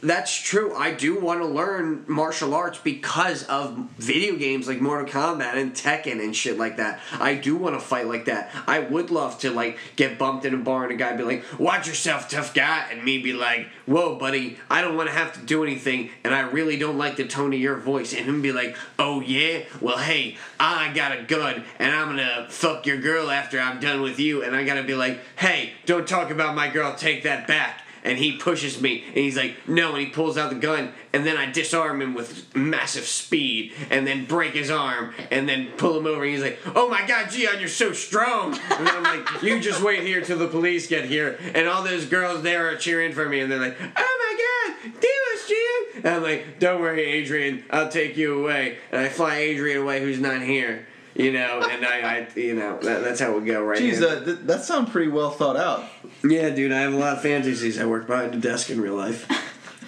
That's 0.01 0.33
true. 0.33 0.73
I 0.75 0.93
do 0.93 1.19
want 1.19 1.41
to 1.41 1.45
learn 1.45 2.05
martial 2.07 2.53
arts 2.53 2.79
because 2.81 3.43
of 3.43 3.75
video 3.97 4.37
games 4.37 4.65
like 4.65 4.79
Mortal 4.79 5.05
Kombat 5.05 5.55
and 5.55 5.73
Tekken 5.73 6.23
and 6.23 6.33
shit 6.33 6.57
like 6.57 6.77
that. 6.77 7.01
I 7.19 7.35
do 7.35 7.57
want 7.57 7.75
to 7.75 7.81
fight 7.81 8.07
like 8.07 8.25
that. 8.25 8.49
I 8.65 8.79
would 8.79 9.11
love 9.11 9.39
to 9.39 9.51
like 9.51 9.77
get 9.97 10.17
bumped 10.17 10.45
in 10.45 10.53
a 10.53 10.57
bar 10.57 10.83
and 10.83 10.93
a 10.93 10.95
guy 10.95 11.17
be 11.17 11.23
like, 11.23 11.43
"Watch 11.59 11.85
yourself, 11.85 12.29
tough 12.29 12.53
guy," 12.53 12.87
and 12.89 13.03
me 13.03 13.17
be 13.17 13.33
like, 13.33 13.67
"Whoa, 13.85 14.15
buddy, 14.15 14.57
I 14.69 14.81
don't 14.81 14.95
want 14.95 15.09
to 15.09 15.15
have 15.15 15.33
to 15.33 15.41
do 15.41 15.65
anything, 15.65 16.11
and 16.23 16.33
I 16.33 16.41
really 16.41 16.77
don't 16.77 16.97
like 16.97 17.17
the 17.17 17.27
tone 17.27 17.53
of 17.53 17.59
your 17.59 17.75
voice." 17.75 18.13
And 18.13 18.25
him 18.25 18.41
be 18.41 18.53
like, 18.53 18.77
"Oh 18.97 19.19
yeah, 19.19 19.63
well 19.81 19.97
hey, 19.97 20.37
I 20.61 20.93
got 20.93 21.11
a 21.11 21.23
gun 21.23 21.65
and 21.77 21.93
I'm 21.93 22.07
gonna 22.07 22.47
fuck 22.49 22.85
your 22.85 22.97
girl 22.97 23.29
after 23.29 23.59
I'm 23.59 23.81
done 23.81 24.01
with 24.01 24.17
you," 24.17 24.43
and 24.43 24.55
I 24.55 24.63
gotta 24.63 24.83
be 24.83 24.95
like, 24.95 25.19
"Hey, 25.35 25.73
don't 25.85 26.07
talk 26.07 26.29
about 26.29 26.55
my 26.55 26.69
girl. 26.69 26.95
Take 26.95 27.23
that 27.23 27.47
back." 27.47 27.81
And 28.09 28.17
he 28.17 28.37
pushes 28.37 28.81
me 28.81 29.03
and 29.05 29.17
he's 29.17 29.37
like 29.37 29.55
no 29.67 29.89
and 29.89 29.99
he 29.99 30.07
pulls 30.07 30.35
out 30.35 30.49
the 30.49 30.55
gun 30.55 30.91
and 31.13 31.25
then 31.27 31.37
i 31.37 31.51
disarm 31.51 32.01
him 32.01 32.15
with 32.15 32.55
massive 32.55 33.05
speed 33.05 33.71
and 33.91 34.07
then 34.07 34.25
break 34.25 34.53
his 34.53 34.71
arm 34.71 35.13
and 35.29 35.47
then 35.47 35.67
pull 35.77 35.95
him 35.95 36.07
over 36.07 36.23
and 36.23 36.33
he's 36.33 36.41
like 36.41 36.57
oh 36.75 36.89
my 36.89 37.05
god 37.05 37.29
Gian, 37.29 37.59
you're 37.59 37.69
so 37.69 37.93
strong. 37.93 38.57
And 38.71 38.89
i'm 38.89 39.03
like 39.03 39.27
you 39.43 39.59
just 39.59 39.83
wait 39.83 40.01
here 40.01 40.21
till 40.21 40.39
the 40.39 40.47
police 40.47 40.87
get 40.87 41.05
here 41.05 41.37
and 41.53 41.67
all 41.67 41.83
those 41.83 42.05
girls 42.05 42.41
there 42.41 42.67
are 42.69 42.75
cheering 42.75 43.13
for 43.13 43.29
me 43.29 43.41
and 43.41 43.51
they're 43.51 43.59
like 43.59 43.77
oh 43.79 43.87
my 43.93 44.85
god 44.91 45.01
do 45.01 45.07
us 45.33 45.47
Gian. 45.47 46.05
And 46.05 46.07
i'm 46.15 46.23
like 46.23 46.59
don't 46.59 46.81
worry 46.81 47.03
adrian 47.03 47.63
i'll 47.69 47.89
take 47.89 48.17
you 48.17 48.41
away. 48.41 48.79
And 48.91 49.01
i 49.01 49.09
fly 49.09 49.35
adrian 49.35 49.83
away 49.83 50.01
who's 50.01 50.19
not 50.19 50.41
here 50.41 50.87
you 51.19 51.31
know 51.31 51.61
and 51.69 51.85
i, 51.85 52.17
I 52.17 52.27
you 52.35 52.55
know 52.55 52.79
that, 52.79 53.03
that's 53.03 53.19
how 53.19 53.37
we 53.37 53.45
go 53.45 53.63
right 53.63 53.79
Jeez, 53.79 53.99
that, 53.99 54.25
that, 54.25 54.47
that 54.47 54.63
sounds 54.63 54.89
pretty 54.89 55.09
well 55.09 55.31
thought 55.31 55.57
out. 55.57 55.85
Yeah, 56.23 56.49
dude, 56.49 56.71
I 56.71 56.81
have 56.81 56.93
a 56.93 56.97
lot 56.97 57.17
of 57.17 57.21
fantasies. 57.21 57.79
I 57.79 57.85
work 57.85 58.07
behind 58.07 58.35
a 58.35 58.37
desk 58.37 58.69
in 58.69 58.81
real 58.81 58.95
life. 58.95 59.27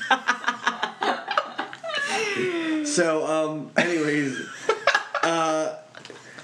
so, 2.88 3.28
um, 3.28 3.72
anyways, 3.76 4.40
uh, 5.24 5.76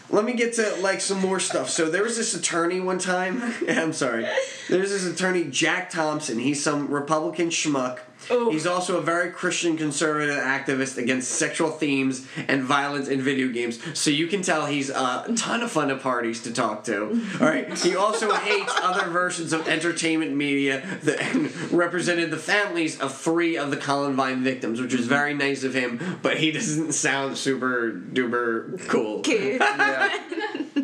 let 0.10 0.26
me 0.26 0.34
get 0.34 0.54
to 0.54 0.76
like 0.82 1.02
some 1.02 1.20
more 1.20 1.40
stuff. 1.40 1.70
So 1.70 1.90
there 1.90 2.04
was 2.04 2.18
this 2.18 2.34
attorney 2.34 2.80
one 2.80 3.00
time. 3.00 3.42
I'm 3.70 3.94
sorry. 3.94 4.28
There's 4.70 4.90
this 4.90 5.06
attorney 5.06 5.46
Jack 5.46 5.90
Thompson. 5.90 6.40
He's 6.40 6.64
some 6.64 6.90
Republican 6.90 7.50
schmuck. 7.50 8.00
He's 8.28 8.68
also 8.68 8.98
a 8.98 9.02
very 9.02 9.32
Christian 9.32 9.78
conservative 9.78 10.38
activist 10.38 10.98
against 10.98 11.32
sexual 11.32 11.70
themes 11.70 12.28
and 12.48 12.64
violence 12.64 13.08
in 13.08 13.22
video 13.22 13.48
games. 13.48 13.80
So 13.98 14.10
you 14.10 14.28
can 14.28 14.42
tell 14.42 14.66
he's 14.66 14.90
a 14.90 15.34
ton 15.36 15.62
of 15.62 15.72
fun 15.72 15.92
at 15.92 16.02
parties 16.02 16.44
to 16.44 16.54
talk 16.54 16.84
to. 16.86 17.22
All 17.42 17.48
right. 17.48 17.78
He 17.78 17.96
also 17.96 18.34
hates 18.34 18.74
other 18.82 19.10
versions 19.10 19.54
of 19.54 19.68
entertainment 19.68 20.36
media 20.36 20.84
that 21.04 21.70
represented 21.72 22.32
the 22.32 22.38
families 22.38 23.00
of 23.00 23.16
three 23.16 23.58
of 23.58 23.72
the 23.72 23.78
Columbine 23.78 24.44
victims, 24.44 24.82
which 24.82 24.94
was 24.94 25.08
very 25.08 25.34
nice 25.34 25.64
of 25.64 25.74
him. 25.74 26.20
But 26.22 26.38
he 26.38 26.52
doesn't 26.52 26.94
sound 26.94 27.38
super 27.38 27.92
duper 27.92 28.88
cool. 28.88 29.24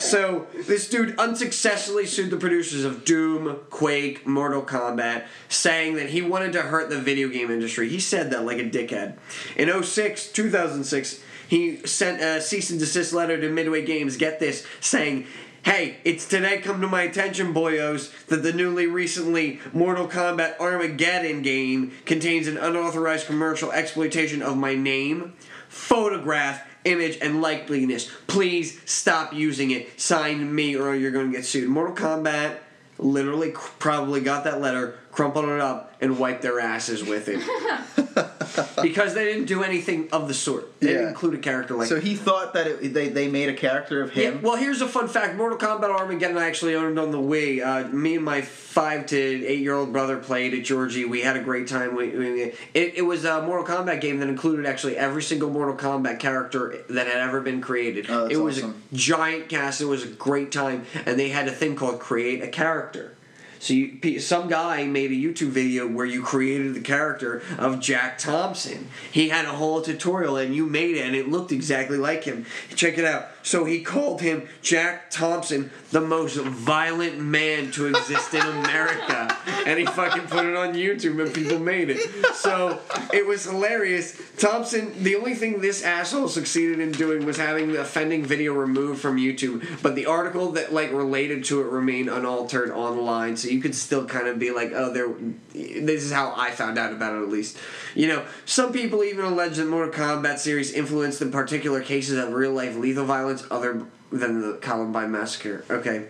So 0.00 0.46
this 0.66 0.88
dude 0.88 1.18
unsuccessfully 1.18 2.06
sued 2.06 2.30
the 2.30 2.36
producers 2.36 2.84
of 2.84 3.04
Doom, 3.04 3.60
Quake, 3.70 4.26
Mortal 4.26 4.62
Kombat, 4.62 5.26
saying 5.48 5.94
that 5.96 6.08
he 6.10 6.22
wanted 6.22 6.52
to 6.54 6.62
hurt 6.70 6.88
the 6.88 6.98
video 6.98 7.28
game 7.28 7.50
industry. 7.50 7.88
He 7.88 8.00
said 8.00 8.30
that 8.30 8.44
like 8.44 8.58
a 8.58 8.64
dickhead. 8.64 9.16
In 9.56 9.82
06, 9.82 10.32
2006, 10.32 11.22
he 11.48 11.84
sent 11.86 12.22
a 12.22 12.40
cease 12.40 12.70
and 12.70 12.78
desist 12.78 13.12
letter 13.12 13.40
to 13.40 13.48
Midway 13.48 13.84
Games, 13.84 14.16
get 14.16 14.40
this, 14.40 14.66
saying, 14.80 15.26
Hey, 15.62 15.96
it's 16.04 16.26
today 16.26 16.58
come 16.58 16.80
to 16.80 16.86
my 16.86 17.02
attention, 17.02 17.52
boyos, 17.52 18.10
that 18.28 18.42
the 18.42 18.52
newly 18.52 18.86
recently 18.86 19.60
Mortal 19.74 20.08
Kombat 20.08 20.58
Armageddon 20.58 21.42
game 21.42 21.92
contains 22.06 22.46
an 22.46 22.56
unauthorized 22.56 23.26
commercial 23.26 23.70
exploitation 23.70 24.40
of 24.40 24.56
my 24.56 24.74
name, 24.74 25.34
photograph, 25.68 26.66
image, 26.84 27.18
and 27.20 27.42
likeliness. 27.42 28.10
Please 28.26 28.80
stop 28.86 29.34
using 29.34 29.70
it. 29.70 30.00
Sign 30.00 30.54
me, 30.54 30.76
or 30.76 30.94
you're 30.94 31.10
going 31.10 31.30
to 31.30 31.36
get 31.36 31.44
sued. 31.44 31.68
Mortal 31.68 31.94
Kombat 31.94 32.56
literally 32.96 33.50
probably 33.78 34.20
got 34.20 34.44
that 34.44 34.62
letter, 34.62 34.98
crumpled 35.20 35.44
it 35.44 35.60
up, 35.60 35.92
and 36.00 36.18
wiped 36.18 36.40
their 36.40 36.58
asses 36.58 37.04
with 37.04 37.28
it. 37.28 37.40
because 38.82 39.14
they 39.14 39.24
didn't 39.24 39.44
do 39.46 39.62
anything 39.62 40.08
of 40.12 40.28
the 40.28 40.34
sort. 40.34 40.80
They 40.80 40.88
didn't 40.88 41.02
Yeah. 41.02 41.08
include 41.10 41.34
a 41.34 41.38
character 41.38 41.74
like 41.74 41.88
So 41.88 42.00
he 42.00 42.14
thought 42.14 42.54
that 42.54 42.66
it, 42.66 42.94
they, 42.94 43.08
they 43.08 43.28
made 43.28 43.48
a 43.48 43.54
character 43.54 44.02
of 44.02 44.16
yeah, 44.16 44.30
him. 44.30 44.42
well, 44.42 44.56
here's 44.56 44.80
a 44.80 44.88
fun 44.88 45.08
fact. 45.08 45.36
Mortal 45.36 45.58
Kombat 45.58 45.90
Armageddon 45.90 46.36
I 46.38 46.46
actually 46.46 46.74
owned 46.74 46.98
on 46.98 47.10
the 47.10 47.18
Wii. 47.18 47.64
Uh, 47.64 47.88
me 47.88 48.16
and 48.16 48.24
my 48.24 48.40
five 48.40 49.06
to 49.06 49.16
eight 49.16 49.60
year 49.60 49.74
old 49.74 49.92
brother 49.92 50.16
played 50.16 50.54
at 50.54 50.64
Georgie. 50.64 51.04
We 51.04 51.20
had 51.20 51.36
a 51.36 51.40
great 51.42 51.68
time. 51.68 51.94
We, 51.94 52.08
we, 52.10 52.42
it, 52.74 52.94
it 52.96 53.02
was 53.06 53.24
a 53.24 53.42
Mortal 53.42 53.66
Kombat 53.66 54.00
game 54.00 54.18
that 54.20 54.28
included 54.28 54.64
actually 54.66 54.96
every 54.96 55.22
single 55.22 55.50
Mortal 55.50 55.76
Kombat 55.76 56.18
character 56.18 56.78
that 56.88 57.06
had 57.06 57.16
ever 57.16 57.40
been 57.40 57.60
created. 57.60 58.06
Oh, 58.08 58.22
that's 58.22 58.34
it 58.34 58.38
was 58.38 58.58
awesome. 58.58 58.82
a 58.90 58.94
giant 58.96 59.48
cast. 59.50 59.80
It 59.82 59.86
was 59.86 60.02
a 60.04 60.08
great 60.08 60.50
time. 60.50 60.86
And 61.06 61.18
they 61.18 61.28
had 61.28 61.46
a 61.46 61.52
thing 61.52 61.76
called 61.76 62.00
Create 62.00 62.42
a 62.42 62.48
Character. 62.48 63.14
So 63.60 63.74
you, 63.74 64.18
some 64.20 64.48
guy 64.48 64.84
made 64.84 65.10
a 65.10 65.14
YouTube 65.14 65.50
video 65.50 65.86
where 65.86 66.06
you 66.06 66.22
created 66.22 66.72
the 66.72 66.80
character 66.80 67.42
of 67.58 67.78
Jack 67.78 68.16
Thompson. 68.16 68.88
He 69.12 69.28
had 69.28 69.44
a 69.44 69.50
whole 69.50 69.82
tutorial 69.82 70.38
and 70.38 70.54
you 70.54 70.64
made 70.64 70.96
it 70.96 71.06
and 71.06 71.14
it 71.14 71.28
looked 71.28 71.52
exactly 71.52 71.98
like 71.98 72.24
him. 72.24 72.46
Check 72.74 72.96
it 72.96 73.04
out. 73.04 73.28
So 73.42 73.64
he 73.64 73.82
called 73.82 74.20
him 74.20 74.48
Jack 74.62 75.10
Thompson, 75.10 75.70
the 75.90 76.00
most 76.00 76.36
violent 76.36 77.18
man 77.18 77.70
to 77.72 77.86
exist 77.86 78.34
in 78.34 78.42
America. 78.42 79.36
And 79.66 79.78
he 79.78 79.86
fucking 79.86 80.28
put 80.28 80.46
it 80.46 80.56
on 80.56 80.74
YouTube 80.74 81.24
and 81.24 81.34
people 81.34 81.58
made 81.58 81.90
it. 81.90 82.00
So 82.34 82.80
it 83.12 83.26
was 83.26 83.44
hilarious. 83.44 84.20
Thompson, 84.36 85.02
the 85.02 85.16
only 85.16 85.34
thing 85.34 85.60
this 85.60 85.82
asshole 85.82 86.28
succeeded 86.28 86.80
in 86.80 86.92
doing 86.92 87.24
was 87.24 87.36
having 87.36 87.72
the 87.72 87.80
offending 87.80 88.24
video 88.24 88.54
removed 88.54 89.00
from 89.00 89.16
YouTube, 89.16 89.64
but 89.82 89.94
the 89.94 90.06
article 90.06 90.52
that 90.52 90.72
like 90.72 90.92
related 90.92 91.44
to 91.44 91.60
it 91.60 91.66
remained 91.66 92.08
unaltered 92.08 92.70
online, 92.70 93.36
so 93.36 93.48
you 93.48 93.60
could 93.60 93.74
still 93.74 94.06
kind 94.06 94.28
of 94.28 94.38
be 94.38 94.50
like, 94.50 94.72
oh, 94.74 94.92
there. 94.92 95.08
This 95.52 96.04
is 96.04 96.12
how 96.12 96.32
I 96.36 96.50
found 96.52 96.78
out 96.78 96.92
about 96.92 97.14
it, 97.16 97.22
at 97.22 97.28
least. 97.28 97.56
You 97.94 98.06
know, 98.08 98.24
some 98.44 98.72
people 98.72 99.02
even 99.02 99.24
allege 99.24 99.56
that 99.56 99.66
Mortal 99.66 99.92
Kombat 99.92 100.38
series 100.38 100.72
influenced 100.72 101.18
the 101.18 101.26
particular 101.26 101.80
cases 101.82 102.16
of 102.18 102.32
real 102.32 102.52
life 102.52 102.76
lethal 102.76 103.04
violence, 103.04 103.44
other 103.50 103.84
than 104.12 104.40
the 104.40 104.58
Columbine 104.62 105.10
massacre. 105.10 105.64
Okay, 105.68 106.06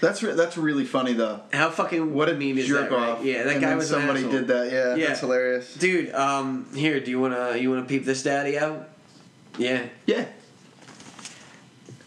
That's 0.00 0.22
re- 0.22 0.34
that's 0.34 0.56
really 0.56 0.84
funny 0.84 1.12
though. 1.14 1.40
how 1.52 1.70
fucking 1.70 2.12
What 2.14 2.28
a 2.28 2.34
meme 2.34 2.58
is 2.58 2.66
jerk 2.68 2.90
that? 2.90 2.96
right? 2.96 3.24
Yeah, 3.24 3.42
that 3.44 3.52
and 3.54 3.60
guy 3.60 3.74
was 3.74 3.88
somebody 3.88 4.22
did 4.22 4.46
that. 4.48 4.70
Yeah, 4.70 4.94
Yeah. 4.94 5.06
that's 5.08 5.20
hilarious. 5.20 5.74
Dude, 5.74 6.12
um, 6.14 6.66
here, 6.74 7.00
do 7.00 7.10
you 7.10 7.20
wanna 7.20 7.56
you 7.56 7.70
wanna 7.70 7.82
peep 7.84 8.04
this 8.04 8.22
daddy 8.22 8.56
out? 8.58 8.88
Yeah. 9.58 9.82
Yeah. 10.06 10.26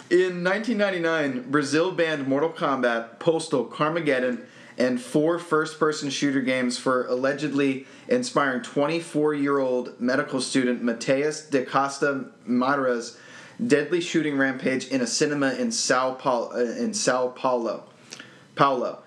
In 0.10 0.44
1999, 0.44 1.46
Brazil 1.50 1.92
banned 1.92 2.28
Mortal 2.28 2.52
Kombat, 2.52 3.18
Postal, 3.20 3.66
Carmageddon, 3.66 4.42
and 4.78 5.00
four 5.02 5.40
first 5.40 5.80
person 5.80 6.10
shooter 6.10 6.42
games 6.42 6.78
for 6.78 7.06
allegedly 7.08 7.86
inspiring 8.08 8.62
24 8.62 9.34
year 9.34 9.60
old 9.60 10.00
medical 10.00 10.42
student 10.42 10.84
Mateus 10.84 11.46
de 11.48 11.64
Costa 11.66 12.26
Madras' 12.46 13.18
deadly 13.66 14.02
shooting 14.02 14.38
rampage 14.38 14.88
in 14.88 15.00
a 15.02 15.08
cinema 15.08 15.54
in 15.54 15.72
Sao 15.72 16.14
Paulo. 16.14 16.52
Uh, 16.54 16.60
in 16.82 16.94
Sao 16.94 17.30
Paulo. 17.30 17.86
Paulo. 18.56 19.00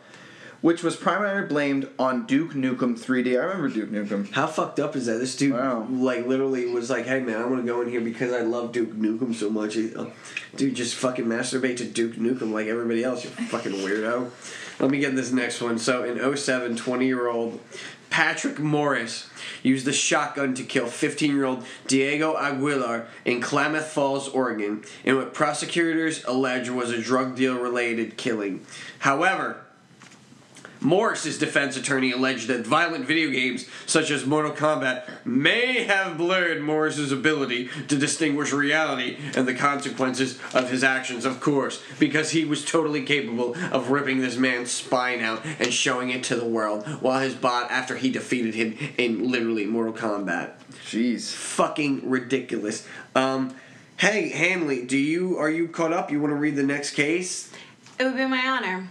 Which 0.61 0.83
was 0.83 0.97
primarily 0.97 1.47
blamed 1.47 1.89
on 2.01 2.27
Duke 2.27 2.53
Nukem 2.53 2.99
3D. 2.99 3.39
I 3.41 3.45
remember 3.45 3.69
Duke 3.69 3.91
Nukem. 3.91 4.29
How 4.33 4.49
fucked 4.49 4.81
up 4.81 4.97
is 4.97 5.07
that? 5.07 5.19
This 5.19 5.37
dude, 5.37 5.53
Wow. 5.53 5.87
like, 5.89 6.27
literally 6.27 6.67
was 6.67 6.91
like, 6.91 7.07
"Hey, 7.07 7.21
man, 7.21 7.37
I 7.41 7.47
want 7.47 7.63
to 7.65 7.67
go 7.67 7.81
in 7.81 7.89
here 7.89 8.01
because 8.01 8.33
I 8.33 8.41
love 8.41 8.73
Duke 8.73 8.95
Nukem 8.95 9.33
so 9.33 9.51
much." 9.51 9.77
Uh, 9.77 10.07
Dude, 10.57 10.75
just 10.75 10.97
fucking 10.97 11.27
masturbate 11.27 11.77
to 11.77 11.85
Duke 11.85 12.15
Nukem 12.17 12.51
like 12.53 12.67
everybody 12.67 13.05
else. 13.05 13.23
You 13.23 13.31
fucking 13.31 13.71
weirdo. 13.73 14.31
Let 14.81 14.91
me 14.91 14.99
get 14.99 15.17
this 15.17 15.33
next 15.33 15.61
one. 15.61 15.79
So, 15.79 16.05
in 16.05 16.37
07, 16.37 16.77
20 16.77 17.07
year 17.07 17.29
old 17.29 17.61
Patrick 18.11 18.59
Morris 18.59 19.29
used 19.63 19.87
a 19.87 19.93
shotgun 19.93 20.55
to 20.55 20.63
kill 20.63 20.87
15 20.87 21.35
year 21.35 21.45
old 21.45 21.65
Diego 21.87 22.37
Aguilar 22.37 23.09
in 23.25 23.41
Klamath 23.41 23.89
Falls, 23.89 24.29
Oregon, 24.29 24.85
in 25.05 25.17
what 25.17 25.35
prosecutors 25.35 26.25
allege 26.25 26.69
was 26.69 26.91
a 26.91 27.01
drug 27.01 27.37
deal 27.37 27.59
related 27.59 28.17
killing. 28.17 28.65
However, 29.01 29.65
Morris's 30.81 31.39
defense 31.39 31.77
attorney 31.77 32.13
alleged 32.13 32.49
that 32.49 32.67
violent 32.67 33.07
video 33.07 33.31
games 33.31 33.67
such 33.87 34.11
as 34.11 34.25
Mortal 34.25 34.53
Kombat 34.53 35.25
may 35.25 35.85
have 35.85 36.17
blurred 36.17 36.63
Morris's 36.63 37.13
ability 37.13 37.69
to 37.89 37.97
distinguish 37.97 38.53
reality 38.53 39.17
and 39.35 39.47
the 39.47 39.55
consequences 39.55 40.39
of 40.55 40.71
his 40.71 40.85
actions, 40.85 41.25
of 41.25 41.41
course, 41.41 41.83
because 41.99 42.31
he 42.31 42.45
was 42.45 42.65
totally 42.65 43.05
capable 43.05 43.55
of 43.73 43.91
ripping 43.91 44.21
this 44.21 44.37
man's 44.37 44.71
spine 44.71 45.21
out 45.21 45.45
and 45.59 45.73
showing 45.73 46.11
it 46.11 46.23
to 46.25 46.37
the 46.37 46.45
world 46.45 46.87
while 47.01 47.21
his 47.21 47.35
bot 47.35 47.71
after 47.71 47.97
he 47.97 48.11
defeated 48.11 48.55
him 48.55 48.77
in 48.97 49.31
literally 49.31 49.67
Mortal 49.67 49.93
Kombat. 49.93 50.53
Jeez. 50.85 51.33
Fucking 51.33 52.09
ridiculous. 52.09 52.87
Um 53.15 53.55
hey 53.99 54.31
Hanly, 54.35 54.87
do 54.87 54.97
you 54.97 55.37
are 55.39 55.51
you 55.51 55.69
caught 55.69 55.93
up? 55.93 56.11
You 56.11 56.21
want 56.21 56.33
to 56.33 56.37
read 56.37 56.57
the 56.57 56.63
next 56.63 56.93
case? 56.93 57.53
It 57.99 58.05
would 58.05 58.17
be 58.17 58.27
my 58.27 58.47
honor. 58.47 58.89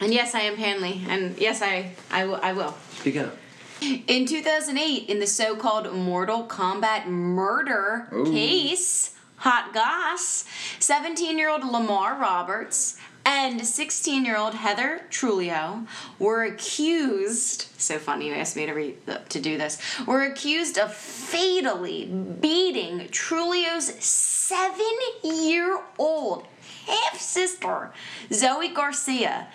And 0.00 0.12
yes, 0.12 0.34
I 0.34 0.40
am 0.40 0.56
Hanly. 0.56 1.06
And 1.08 1.38
yes, 1.38 1.62
I, 1.62 1.92
I, 2.10 2.26
will, 2.26 2.40
I 2.42 2.52
will. 2.52 2.74
Speak 2.92 3.16
up. 3.16 3.36
In 3.80 4.26
2008, 4.26 5.08
in 5.08 5.20
the 5.20 5.26
so 5.26 5.54
called 5.56 5.92
Mortal 5.92 6.44
Kombat 6.44 7.06
murder 7.06 8.08
oh. 8.10 8.24
case, 8.24 9.14
Hot 9.36 9.72
Goss, 9.74 10.44
17 10.78 11.38
year 11.38 11.50
old 11.50 11.64
Lamar 11.64 12.18
Roberts 12.18 12.98
and 13.26 13.66
16 13.66 14.24
year 14.24 14.36
old 14.36 14.54
Heather 14.54 15.02
Trulio 15.10 15.86
were 16.18 16.44
accused. 16.44 17.66
So 17.76 17.98
funny 17.98 18.28
you 18.28 18.34
asked 18.34 18.56
me 18.56 18.66
to, 18.66 18.72
read, 18.72 18.96
to 19.28 19.40
do 19.40 19.58
this. 19.58 19.78
Were 20.06 20.22
accused 20.22 20.78
of 20.78 20.94
fatally 20.94 22.06
beating 22.06 23.00
Trulio's 23.08 23.92
seven 24.02 24.96
year 25.22 25.80
old 25.98 26.46
half 26.86 27.18
sister, 27.20 27.92
Zoe 28.32 28.68
Garcia. 28.68 29.48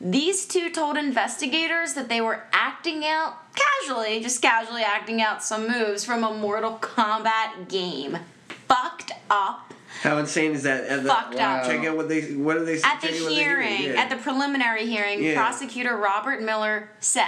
These 0.00 0.46
two 0.46 0.70
told 0.70 0.96
investigators 0.96 1.94
that 1.94 2.08
they 2.08 2.20
were 2.20 2.42
acting 2.52 3.04
out 3.04 3.36
casually, 3.54 4.20
just 4.20 4.42
casually 4.42 4.82
acting 4.82 5.22
out 5.22 5.44
some 5.44 5.68
moves 5.68 6.04
from 6.04 6.24
a 6.24 6.34
Mortal 6.34 6.78
Kombat 6.80 7.68
game. 7.68 8.18
Fucked 8.68 9.12
up. 9.30 9.72
How 10.02 10.18
insane 10.18 10.52
is 10.52 10.64
that? 10.64 10.84
At 10.86 11.02
the, 11.04 11.08
Fucked 11.08 11.36
up. 11.36 11.64
Check 11.66 11.84
out 11.84 11.96
what 11.96 12.08
they 12.08 12.34
what 12.34 12.54
do 12.58 12.64
they 12.64 12.80
At 12.82 13.00
the 13.00 13.08
check 13.08 13.16
out 13.16 13.22
what 13.22 13.28
they 13.28 13.34
do. 13.36 13.40
hearing, 13.40 13.82
Yeah. 13.82 14.02
at 14.02 14.10
the 14.10 14.16
preliminary 14.16 14.86
hearing, 14.86 15.22
Yeah. 15.22 15.34
prosecutor 15.34 15.96
Robert 15.96 16.42
Miller 16.42 16.88
said 16.98 17.26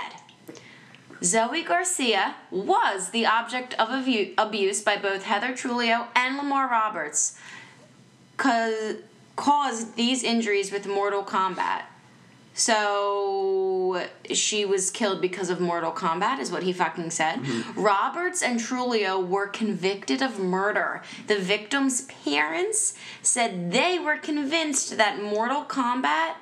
Zoe 1.22 1.62
Garcia 1.62 2.34
was 2.50 3.10
the 3.10 3.24
object 3.26 3.74
of 3.74 3.90
abu- 3.90 4.34
abuse 4.36 4.80
by 4.80 4.96
both 4.96 5.22
Heather 5.22 5.52
Trulio 5.52 6.08
and 6.16 6.36
Lamar 6.36 6.68
Roberts, 6.68 7.38
cause 8.36 8.96
caused 9.36 9.96
these 9.96 10.22
injuries 10.22 10.70
with 10.72 10.86
Mortal 10.86 11.22
Kombat. 11.22 11.82
So 12.56 14.06
she 14.32 14.64
was 14.64 14.90
killed 14.90 15.20
because 15.20 15.50
of 15.50 15.60
Mortal 15.60 15.90
Kombat, 15.92 16.38
is 16.38 16.50
what 16.52 16.62
he 16.62 16.72
fucking 16.72 17.10
said. 17.10 17.40
Mm-hmm. 17.40 17.80
Roberts 17.80 18.42
and 18.42 18.60
Trulio 18.60 19.24
were 19.26 19.46
convicted 19.48 20.22
of 20.22 20.38
murder. 20.38 21.02
The 21.26 21.38
victims' 21.38 22.02
parents 22.02 22.94
said 23.22 23.72
they 23.72 23.98
were 23.98 24.16
convinced 24.16 24.96
that 24.96 25.20
Mortal 25.20 25.64
Kombat 25.64 26.34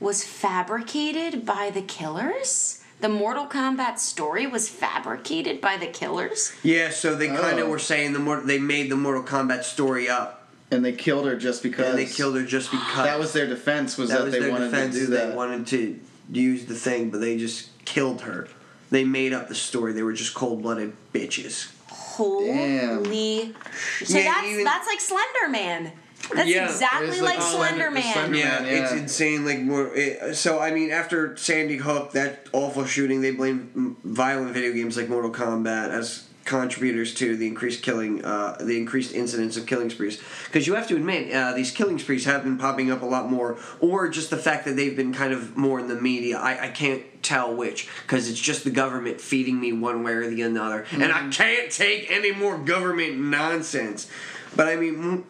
was 0.00 0.24
fabricated 0.24 1.44
by 1.44 1.70
the 1.70 1.82
killers. 1.82 2.82
The 3.00 3.08
Mortal 3.08 3.46
Kombat 3.46 3.98
story 3.98 4.46
was 4.46 4.68
fabricated 4.68 5.60
by 5.60 5.76
the 5.76 5.86
killers. 5.86 6.52
yeah, 6.62 6.90
so 6.90 7.14
they 7.14 7.28
kind 7.28 7.58
of 7.58 7.66
Oh. 7.66 7.70
were 7.70 7.78
saying 7.78 8.12
the 8.12 8.18
more 8.18 8.40
they 8.40 8.58
made 8.58 8.90
the 8.90 8.96
Mortal 8.96 9.22
Kombat 9.22 9.62
story 9.64 10.08
up, 10.08 10.37
And 10.70 10.84
they 10.84 10.92
killed 10.92 11.26
her 11.26 11.36
just 11.36 11.62
because. 11.62 11.86
and 11.88 11.98
they 11.98 12.04
killed 12.06 12.36
her 12.36 12.44
just 12.44 12.70
because 12.70 13.04
That 13.04 13.18
was 13.18 13.32
their 13.32 13.46
defense. 13.46 13.96
Was 13.96 14.10
that, 14.10 14.18
that 14.18 14.24
was 14.24 14.32
they 14.34 14.50
wanted 14.50 14.70
defense. 14.70 14.94
to 14.94 15.00
do 15.00 15.06
that? 15.12 15.30
They 15.30 15.34
wanted 15.36 15.66
to 15.68 16.00
use 16.30 16.66
the 16.66 16.74
thing, 16.74 17.10
but 17.10 17.20
they 17.20 17.38
just 17.38 17.70
killed 17.86 18.20
her. 18.22 18.48
They 18.90 19.04
made 19.04 19.32
up 19.32 19.48
the 19.48 19.54
story. 19.54 19.92
They 19.94 20.02
were 20.02 20.12
just 20.12 20.34
cold 20.34 20.62
blooded 20.62 20.92
bitches. 21.14 21.70
Holy 21.88 23.54
sh- 23.78 24.04
So 24.06 24.18
Yeah, 24.18 24.24
that's 24.24 24.46
even- 24.46 24.64
that's 24.64 24.86
like 24.86 25.00
Slender 25.00 25.48
Man. 25.50 25.92
That's 26.34 26.48
Yeah, 26.48 26.66
exactly 26.70 27.20
like, 27.20 27.36
like 27.38 27.42
Slender 27.42 27.76
Slender- 27.76 27.90
Man. 27.90 28.12
Slender- 28.12 28.36
Yeah, 28.38 28.62
it's 28.64 28.92
insane. 28.92 29.44
Like 29.46 29.60
more. 29.60 29.90
It, 29.94 30.34
so 30.36 30.58
I 30.58 30.72
mean, 30.72 30.90
after 30.90 31.36
Sandy 31.36 31.76
Hook, 31.76 32.12
that 32.12 32.46
awful 32.52 32.84
shooting, 32.84 33.20
they 33.22 33.30
blamed 33.30 33.70
m- 33.74 33.96
violent 34.04 34.52
video 34.52 34.72
games 34.72 34.96
like 34.96 35.08
Mortal 35.08 35.30
Kombat 35.30 35.90
as 35.90 36.24
contributors 36.48 37.14
to 37.14 37.36
the 37.36 37.46
increased 37.46 37.82
killing, 37.82 38.24
uh, 38.24 38.56
the 38.58 38.76
increased 38.76 39.14
incidence 39.14 39.56
of 39.56 39.66
killing 39.66 39.90
sprees. 39.90 40.20
Because 40.46 40.66
you 40.66 40.74
have 40.74 40.88
to 40.88 40.96
admit, 40.96 41.32
uh, 41.32 41.52
these 41.52 41.70
killing 41.70 41.98
sprees 41.98 42.24
have 42.24 42.42
been 42.42 42.58
popping 42.58 42.90
up 42.90 43.02
a 43.02 43.06
lot 43.06 43.30
more, 43.30 43.58
or 43.80 44.08
just 44.08 44.30
the 44.30 44.36
fact 44.36 44.64
that 44.64 44.74
they've 44.74 44.96
been 44.96 45.12
kind 45.12 45.32
of 45.32 45.56
more 45.56 45.78
in 45.78 45.88
the 45.88 46.00
media. 46.00 46.38
I, 46.38 46.64
I 46.64 46.68
can't 46.68 47.02
tell 47.22 47.54
which, 47.54 47.88
because 48.02 48.28
it's 48.30 48.40
just 48.40 48.64
the 48.64 48.70
government 48.70 49.20
feeding 49.20 49.60
me 49.60 49.72
one 49.72 50.02
way 50.02 50.12
or 50.12 50.28
the 50.28 50.42
other, 50.42 50.86
and 50.92 51.12
I 51.12 51.28
can't 51.28 51.70
take 51.70 52.10
any 52.10 52.32
more 52.32 52.58
government 52.58 53.18
nonsense. 53.18 54.10
But 54.56 54.68
I 54.68 54.76
mean. 54.76 55.24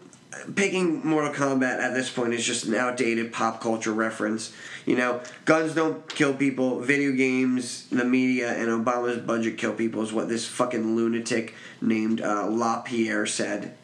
picking 0.55 1.05
Mortal 1.05 1.33
Kombat 1.33 1.81
at 1.81 1.95
this 1.95 2.11
point 2.11 2.33
is 2.33 2.45
just 2.45 2.65
an 2.67 2.75
outdated 2.75 3.33
pop 3.33 3.61
culture 3.61 3.93
reference. 3.93 4.53
You 4.89 4.97
know, 4.97 5.21
guns 5.45 5.75
don't 5.75 6.09
kill 6.09 6.33
people. 6.33 6.81
Video 6.81 7.13
games, 7.13 7.87
the 7.91 8.07
media, 8.07 8.55
and 8.55 8.69
Obama's 8.69 9.19
budget 9.19 9.59
kill 9.59 9.75
people 9.75 10.01
is 10.01 10.15
what 10.15 10.31
this 10.31 10.49
fucking 10.49 10.97
lunatic 10.97 11.53
named 11.83 12.23
uh, 12.23 12.47
LaPierre 12.49 13.27
said. 13.27 13.77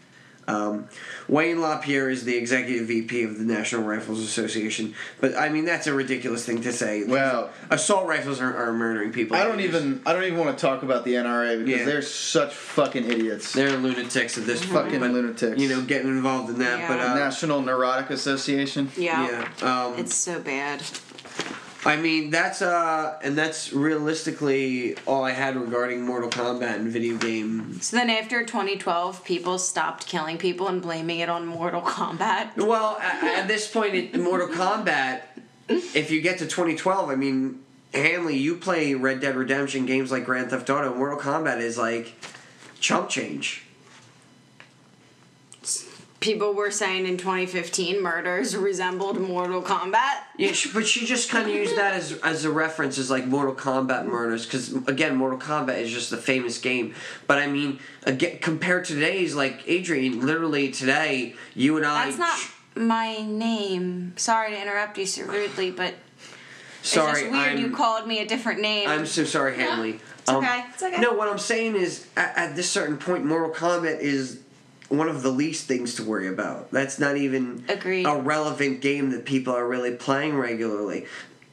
Um, 0.47 0.89
Wayne 1.29 1.61
LaPierre 1.61 2.11
is 2.11 2.25
the 2.25 2.37
executive 2.37 2.87
VP 2.89 3.23
of 3.23 3.39
the 3.39 3.45
National 3.45 3.83
Rifles 3.83 4.21
Association, 4.21 4.95
but 5.21 5.35
I 5.37 5.49
mean 5.49 5.65
that's 5.65 5.87
a 5.87 5.95
ridiculous 5.95 6.45
thing 6.45 6.61
to 6.63 6.73
say. 6.73 7.05
Well- 7.05 7.51
assault 7.71 8.07
rifles 8.07 8.41
are, 8.41 8.55
are 8.57 8.73
murdering 8.73 9.13
people. 9.13 9.37
I 9.37 9.45
don't 9.45 9.61
even. 9.61 10.03
I 10.07 10.13
don't 10.13 10.25
even 10.25 10.39
want 10.39 10.57
to 10.57 10.61
talk 10.61 10.83
about 10.83 11.05
the 11.05 11.15
NRA 11.15 11.65
because 11.65 11.81
Yeah. 11.81 11.85
they're 11.87 12.03
such 12.03 12.55
fucking 12.55 13.05
idiots. 13.11 13.53
They're 13.53 13.77
lunatics 13.77 14.37
at 14.39 14.47
this 14.47 14.61
point. 14.61 14.73
Fucking 14.85 15.01
but, 15.01 15.11
lunatics. 15.11 15.61
You 15.61 15.69
know, 15.69 15.83
getting 15.83 16.09
involved 16.09 16.51
in 16.51 16.59
that, 16.59 16.81
Yeah. 16.81 16.89
but 16.89 17.01
uh, 17.01 17.15
National 17.15 17.63
Neurotic 17.63 18.11
Association. 18.11 18.91
Yeah. 18.97 19.49
yeah, 19.61 19.85
um, 19.87 19.99
It's 19.99 20.15
so 20.15 20.41
bad. 20.41 20.83
I 21.87 21.97
mean, 21.97 22.31
that's 22.31 22.63
uh, 22.63 23.19
and 23.23 23.37
that's 23.37 23.73
realistically 23.73 24.97
all 25.07 25.25
I 25.25 25.33
had 25.33 25.57
regarding 25.57 26.03
Mortal 26.03 26.31
Kombat 26.31 26.77
and 26.77 26.89
video 26.89 27.17
game. 27.19 27.81
So 27.81 27.97
then 27.97 28.09
after 28.09 28.45
2012, 28.45 29.25
people 29.25 29.59
stopped 29.59 30.07
killing 30.07 30.39
people 30.39 30.69
and 30.69 30.81
blaming 30.81 31.19
it 31.19 31.29
on 31.29 31.47
Mortal 31.47 31.83
Kombat. 31.83 32.57
Well, 32.57 32.97
at, 33.01 33.23
at 33.25 33.49
this 33.49 33.71
point 33.71 33.95
in 33.95 34.23
Mortal 34.23 34.49
Kombat, 34.49 35.23
if 35.69 36.11
you 36.11 36.23
get 36.23 36.39
to 36.39 36.47
2012, 36.47 37.11
I 37.11 37.17
mean, 37.17 37.63
Hanly, 37.93 38.41
you 38.41 38.57
play 38.57 38.95
Red 38.95 39.21
Dead 39.21 39.37
Redemption 39.37 39.85
games 39.85 40.11
like 40.11 40.25
Grand 40.25 40.51
Theft 40.51 40.71
Auto. 40.71 40.95
Mortal 40.95 41.19
Kombat 41.19 41.61
is 41.61 41.77
like 41.77 42.15
chump 42.81 43.11
change. 43.11 43.64
People 46.25 46.55
were 46.55 46.71
saying 46.71 47.05
in 47.07 47.19
2015 47.19 48.03
murders 48.03 48.57
resembled 48.57 49.21
Mortal 49.21 49.61
Kombat. 49.61 50.23
Yeah, 50.39 50.53
she, 50.53 50.71
but 50.73 50.87
she 50.87 51.05
just 51.05 51.29
kind 51.29 51.47
of 51.47 51.55
used 51.55 51.77
that 51.77 51.93
as 51.93 52.13
as 52.23 52.47
a 52.47 52.51
reference 52.51 52.97
as 52.97 53.11
like 53.11 53.27
Mortal 53.27 53.55
Kombat 53.55 54.07
murders 54.07 54.47
because 54.47 54.73
again, 54.89 55.17
Mortal 55.17 55.39
Kombat 55.39 55.83
is 55.83 55.93
just 55.93 56.13
a 56.13 56.17
famous 56.17 56.57
game. 56.57 56.95
But 57.27 57.41
I 57.41 57.47
mean, 57.47 57.79
again, 58.05 58.39
compared 58.39 58.87
to 58.87 58.95
today's, 58.95 59.35
like 59.35 59.65
Adrian, 59.67 60.25
literally 60.25 60.71
today, 60.71 61.35
you 61.55 61.77
and 61.77 61.85
I. 61.85 62.07
That's 62.07 62.17
not 62.17 62.39
my 62.75 63.19
name. 63.21 64.15
Sorry 64.17 64.53
to 64.53 64.63
interrupt 64.63 64.97
you 64.97 65.05
so 65.05 65.27
rudely, 65.27 65.73
but 65.73 65.93
sorry, 66.81 67.11
it's 67.11 67.21
just 67.21 67.33
weird 67.33 67.49
I'm, 67.49 67.59
you 67.59 67.71
called 67.71 68.09
me 68.09 68.21
a 68.21 68.27
different 68.27 68.63
name. 68.63 68.89
I'm 68.89 69.05
so 69.05 69.25
sorry, 69.25 69.57
Hanly. 69.57 70.01
It's 70.21 70.31
um, 70.31 70.37
okay, 70.37 70.65
it's 70.73 70.83
okay. 70.83 71.01
No, 71.03 71.13
what 71.13 71.29
I'm 71.29 71.39
saying 71.39 71.77
is, 71.77 72.07
at, 72.17 72.35
at 72.35 72.57
this 72.57 72.71
certain 72.71 72.97
point, 72.97 73.27
Mortal 73.27 73.51
Kombat 73.51 74.01
is 74.01 74.41
one 74.89 75.09
of 75.09 75.23
the 75.23 75.31
least 75.31 75.67
things 75.67 75.95
to 75.97 76.05
worry 76.05 76.29
about. 76.29 76.71
That's 76.71 76.99
not 76.99 77.17
even 77.17 77.65
Agreed. 77.69 78.07
a 78.07 78.17
relevant 78.17 78.81
game 78.81 79.11
that 79.11 79.25
people 79.25 79.55
are 79.55 79.67
really 79.67 79.95
playing 79.95 80.37
regularly. 80.37 81.07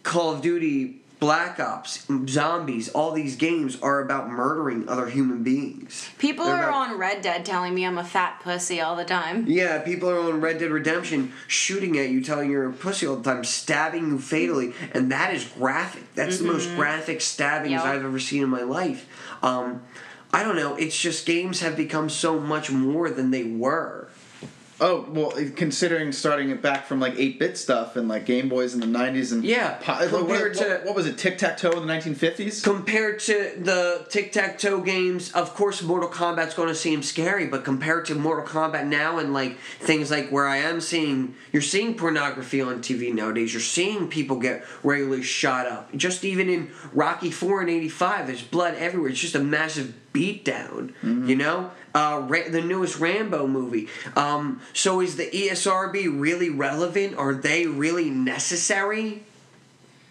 Call 0.04 0.34
of 0.34 0.42
Duty, 0.42 0.98
Black 1.20 1.60
Ops, 1.60 2.08
Zombies, 2.28 2.90
all 2.90 3.12
these 3.12 3.36
games 3.36 3.80
are 3.82 4.02
about 4.02 4.28
murdering 4.32 4.90
other 4.90 5.06
human 5.08 5.44
beings. 5.44 6.10
People 6.18 6.46
They're 6.46 6.56
are 6.56 6.70
about- 6.70 6.90
on 6.94 6.98
Red 6.98 7.22
Dead 7.22 7.46
telling 7.46 7.76
me 7.76 7.86
I'm 7.86 8.00
a 8.00 8.04
fat 8.04 8.40
pussy 8.44 8.82
all 8.82 8.96
the 8.96 9.06
time. 9.06 9.46
Yeah, 9.48 9.78
people 9.80 10.10
are 10.10 10.20
on 10.20 10.42
Red 10.42 10.58
Dead 10.58 10.72
Redemption 10.72 11.32
shooting 11.48 12.00
at 12.00 12.10
you, 12.10 12.24
telling 12.24 12.50
you're 12.50 12.68
a 12.70 12.74
pussy 12.74 13.06
all 13.06 13.18
the 13.18 13.24
time, 13.32 13.44
stabbing 13.44 14.08
you 14.10 14.18
fatally, 14.18 14.74
and 14.94 15.12
that 15.12 15.32
is 15.34 15.46
graphic. 15.46 16.12
That's 16.16 16.40
the 16.40 16.46
most 16.46 16.76
graphic 16.76 17.22
stabbings 17.22 17.74
Yep. 17.74 17.84
I've 17.86 18.04
ever 18.04 18.20
seen 18.20 18.42
in 18.42 18.50
my 18.50 18.64
life. 18.64 19.06
Um, 19.44 19.84
I 20.34 20.44
don't 20.44 20.56
know. 20.56 20.76
It's 20.76 20.98
just 21.00 21.26
games 21.26 21.60
have 21.60 21.76
become 21.76 22.10
so 22.10 22.40
much 22.40 22.72
more 22.72 23.10
than 23.10 23.32
they 23.32 23.44
were. 23.44 24.08
Oh 24.84 25.06
well, 25.10 25.32
considering 25.56 26.12
starting 26.12 26.50
it 26.50 26.60
back 26.60 26.88
from 26.88 27.00
like 27.00 27.14
eight 27.16 27.38
bit 27.38 27.56
stuff 27.56 27.96
and 27.96 28.08
like 28.08 28.26
Game 28.26 28.50
Boys 28.50 28.74
in 28.74 28.80
the 28.80 28.88
nineties 28.88 29.32
and 29.32 29.44
Yeah, 29.44 29.78
po- 29.80 30.08
compared 30.10 30.56
what- 30.56 30.66
to- 30.66 30.82
what 30.84 30.96
was 30.96 31.06
it, 31.06 31.20
tic 31.20 31.38
tac 31.38 31.58
toe 31.58 31.70
in 31.74 31.82
the 31.82 31.86
nineteen 31.86 32.16
fifties? 32.16 32.64
Compared 32.64 33.20
to 33.20 33.54
the 33.60 34.08
tic 34.10 34.32
tac 34.32 34.58
toe 34.58 34.82
games, 34.82 35.32
of 35.34 35.54
course, 35.54 35.84
Mortal 35.84 36.10
Kombat's 36.10 36.56
going 36.56 36.68
to 36.68 36.74
seem 36.76 37.04
scary, 37.04 37.46
but 37.46 37.64
compared 37.64 38.06
to 38.06 38.16
Mortal 38.16 38.44
Kombat 38.44 38.88
now 38.88 39.20
and 39.20 39.36
like 39.36 39.60
things 39.80 40.10
like 40.10 40.30
where 40.30 40.48
I 40.48 40.58
am 40.58 40.82
seeing, 40.82 41.36
you're 41.52 41.62
seeing 41.62 41.94
pornography 41.94 42.60
on 42.60 42.80
TV 42.82 43.14
nowadays. 43.14 43.54
You're 43.54 43.62
seeing 43.62 44.08
people 44.08 44.38
get 44.38 44.66
regularly 44.82 45.22
shot 45.22 45.68
up. 45.68 45.96
Just 45.96 46.26
even 46.26 46.50
in 46.50 46.72
Rocky 46.92 47.30
Four 47.30 47.62
and 47.62 47.70
'85, 47.70 48.26
there's 48.26 48.42
blood 48.42 48.74
everywhere. 48.74 49.12
It's 49.12 49.20
just 49.20 49.36
a 49.36 49.40
massive 49.40 49.94
beatdown. 50.14 50.94
You 51.04 51.10
mm-hmm. 51.10 51.38
know, 51.38 51.72
uh, 51.94 52.26
Ra- 52.28 52.50
the 52.50 52.62
newest 52.62 53.00
Rambo 53.00 53.48
movie. 53.48 53.88
Um, 54.16 54.62
so 54.74 55.02
is 55.02 55.18
the 55.18 55.30
ESRB 55.30 56.20
really 56.20 56.50
relevant? 56.50 57.18
Are 57.18 57.34
they 57.34 57.68
really 57.68 58.10
necessary? 58.10 59.24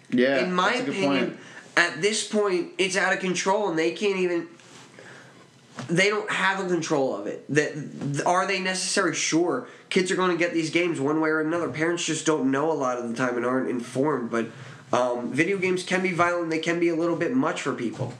Yeah, 0.09 0.43
in 0.43 0.53
my 0.53 0.71
that's 0.71 0.81
a 0.81 0.85
good 0.85 0.95
opinion, 0.95 1.37
at 1.77 2.01
this 2.01 2.27
point, 2.27 2.71
it's 2.77 2.97
out 2.97 3.13
of 3.13 3.19
control, 3.19 3.69
and 3.69 3.79
they 3.79 3.91
can't 3.91 4.19
even. 4.19 4.47
They 5.87 6.09
don't 6.09 6.29
have 6.29 6.63
a 6.63 6.67
control 6.67 7.15
of 7.15 7.27
it. 7.27 7.45
That 7.49 8.23
are 8.25 8.45
they 8.45 8.59
necessary? 8.59 9.15
Sure, 9.15 9.67
kids 9.89 10.11
are 10.11 10.15
going 10.15 10.31
to 10.31 10.37
get 10.37 10.53
these 10.53 10.69
games 10.69 10.99
one 10.99 11.21
way 11.21 11.29
or 11.29 11.39
another. 11.39 11.69
Parents 11.69 12.05
just 12.05 12.25
don't 12.25 12.51
know 12.51 12.71
a 12.71 12.73
lot 12.73 12.97
of 12.97 13.09
the 13.09 13.15
time 13.15 13.37
and 13.37 13.45
aren't 13.45 13.69
informed. 13.69 14.29
But 14.29 14.47
um, 14.91 15.31
video 15.31 15.57
games 15.57 15.83
can 15.83 16.03
be 16.03 16.11
violent. 16.11 16.49
They 16.49 16.59
can 16.59 16.79
be 16.79 16.89
a 16.89 16.95
little 16.95 17.15
bit 17.15 17.33
much 17.33 17.61
for 17.61 17.73
people. 17.73 18.13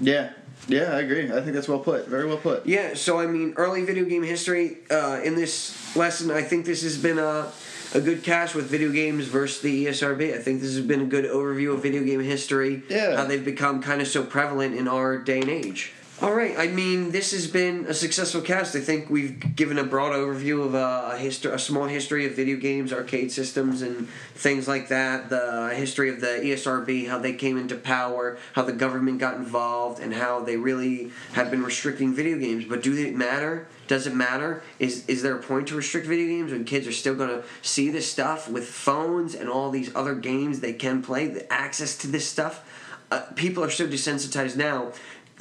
Yeah, 0.00 0.30
yeah, 0.68 0.94
I 0.94 1.00
agree. 1.00 1.30
I 1.30 1.40
think 1.40 1.52
that's 1.52 1.68
well 1.68 1.78
put. 1.78 2.08
Very 2.08 2.26
well 2.26 2.36
put. 2.36 2.66
Yeah, 2.66 2.94
so 2.94 3.18
I 3.18 3.26
mean, 3.26 3.54
early 3.56 3.84
video 3.84 4.04
game 4.04 4.22
history. 4.22 4.78
Uh, 4.90 5.20
in 5.24 5.34
this 5.34 5.96
lesson, 5.96 6.30
I 6.30 6.42
think 6.42 6.66
this 6.66 6.82
has 6.82 6.96
been 6.96 7.18
a, 7.18 7.50
a 7.94 8.00
good 8.00 8.22
cast 8.22 8.54
with 8.54 8.66
video 8.66 8.90
games 8.90 9.26
versus 9.26 9.60
the 9.60 9.86
ESRB. 9.86 10.34
I 10.34 10.38
think 10.38 10.60
this 10.60 10.74
has 10.74 10.84
been 10.84 11.00
a 11.00 11.06
good 11.06 11.24
overview 11.24 11.74
of 11.74 11.82
video 11.82 12.02
game 12.04 12.20
history. 12.20 12.82
Yeah. 12.88 13.16
How 13.16 13.24
they've 13.24 13.44
become 13.44 13.82
kind 13.82 14.00
of 14.00 14.08
so 14.08 14.24
prevalent 14.24 14.76
in 14.76 14.88
our 14.88 15.18
day 15.18 15.40
and 15.40 15.50
age. 15.50 15.92
All 16.22 16.32
right, 16.32 16.56
I 16.56 16.68
mean, 16.68 17.10
this 17.10 17.32
has 17.32 17.48
been 17.48 17.86
a 17.88 17.94
successful 17.94 18.42
cast. 18.42 18.76
I 18.76 18.80
think 18.80 19.10
we've 19.10 19.56
given 19.56 19.76
a 19.76 19.82
broad 19.82 20.12
overview 20.12 20.64
of 20.64 20.72
a, 20.72 21.14
a 21.14 21.18
history, 21.18 21.50
a 21.50 21.58
small 21.58 21.86
history 21.86 22.26
of 22.26 22.36
video 22.36 22.58
games, 22.58 22.92
arcade 22.92 23.32
systems, 23.32 23.82
and 23.82 24.08
things 24.36 24.68
like 24.68 24.86
that. 24.86 25.30
The 25.30 25.72
history 25.74 26.10
of 26.10 26.20
the 26.20 26.28
ESRB, 26.28 27.08
how 27.08 27.18
they 27.18 27.32
came 27.32 27.58
into 27.58 27.74
power, 27.74 28.38
how 28.52 28.62
the 28.62 28.72
government 28.72 29.18
got 29.18 29.34
involved, 29.34 30.00
and 30.00 30.14
how 30.14 30.38
they 30.38 30.56
really 30.56 31.10
have 31.32 31.50
been 31.50 31.64
restricting 31.64 32.14
video 32.14 32.38
games. 32.38 32.66
But 32.66 32.84
do 32.84 32.94
they 32.94 33.10
matter? 33.10 33.66
Does 33.88 34.06
it 34.06 34.14
matter? 34.14 34.62
Is 34.78 35.04
is 35.08 35.22
there 35.22 35.34
a 35.34 35.42
point 35.42 35.66
to 35.68 35.74
restrict 35.74 36.06
video 36.06 36.28
games 36.28 36.52
when 36.52 36.64
kids 36.64 36.86
are 36.86 36.92
still 36.92 37.16
gonna 37.16 37.42
see 37.62 37.90
this 37.90 38.08
stuff 38.08 38.48
with 38.48 38.68
phones 38.68 39.34
and 39.34 39.48
all 39.48 39.70
these 39.72 39.92
other 39.96 40.14
games 40.14 40.60
they 40.60 40.72
can 40.72 41.02
play? 41.02 41.26
The 41.26 41.52
access 41.52 41.96
to 41.98 42.06
this 42.06 42.28
stuff, 42.28 42.64
uh, 43.10 43.22
people 43.34 43.64
are 43.64 43.70
so 43.70 43.88
desensitized 43.88 44.54
now. 44.54 44.92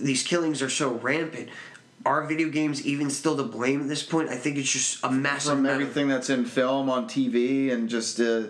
These 0.02 0.24
killings 0.24 0.62
are 0.62 0.70
so 0.70 0.94
rampant. 0.96 1.50
Are 2.06 2.24
video 2.26 2.50
games 2.50 2.86
even 2.86 3.10
still 3.12 3.38
to 3.38 3.44
blame 3.44 3.82
at 3.82 3.88
this 3.88 4.02
point? 4.04 4.30
I 4.30 4.36
think 4.36 4.58
it's 4.58 4.72
just 4.72 5.04
a 5.04 5.12
massive 5.12 5.52
From 5.52 5.60
amount 5.60 5.76
of- 5.76 5.82
everything 5.82 6.08
that's 6.08 6.30
in 6.32 6.46
film, 6.46 6.90
on 6.90 7.08
TV, 7.08 7.72
and 7.72 7.88
just 7.90 8.20
uh, 8.20 8.44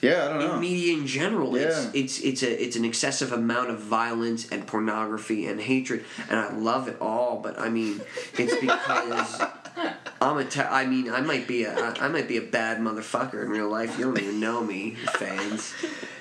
yeah, 0.00 0.24
I 0.24 0.28
don't 0.28 0.38
know. 0.38 0.54
in 0.54 0.60
media 0.60 0.94
in 0.96 1.06
general. 1.06 1.54
It's 1.54 1.84
Yeah. 1.84 1.90
it's 1.92 2.20
it's 2.20 2.42
a 2.42 2.64
it's 2.64 2.76
an 2.76 2.84
excessive 2.86 3.32
amount 3.32 3.70
of 3.70 3.80
violence 3.80 4.48
and 4.50 4.66
pornography 4.66 5.46
and 5.46 5.60
hatred, 5.60 6.04
and 6.30 6.38
I 6.40 6.50
love 6.56 6.88
it 6.88 6.96
all. 7.00 7.40
But 7.42 7.58
I 7.58 7.68
mean, 7.68 8.00
it's 8.38 8.54
because 8.58 9.42
I'm 10.22 10.38
a 10.38 10.44
te- 10.46 10.60
I 10.62 10.86
mean, 10.86 11.10
I 11.10 11.20
might 11.20 11.46
be 11.46 11.64
a 11.64 11.74
I 11.78 12.06
I 12.06 12.08
might 12.08 12.26
be 12.26 12.38
a 12.38 12.42
bad 12.42 12.78
motherfucker 12.78 13.42
in 13.42 13.50
real 13.50 13.68
life. 13.68 13.98
You 13.98 14.06
don't 14.06 14.18
even 14.18 14.40
know 14.40 14.64
me, 14.64 14.94
fans. 15.16 15.74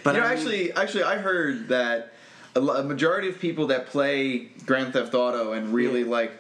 But 0.04 0.16
you 0.16 0.22
know, 0.22 0.28
I 0.28 0.32
mean- 0.32 0.38
actually, 0.38 0.72
actually, 0.74 1.04
I 1.04 1.18
heard 1.18 1.70
that 1.70 2.14
a, 2.58 2.62
a 2.80 2.84
majority 2.84 3.30
of 3.30 3.40
people 3.40 3.68
that 3.68 3.88
play 3.88 4.50
Grand 4.66 4.94
Theft 4.94 5.14
Auto 5.14 5.54
and 5.54 5.74
really 5.74 6.04
like. 6.04 6.32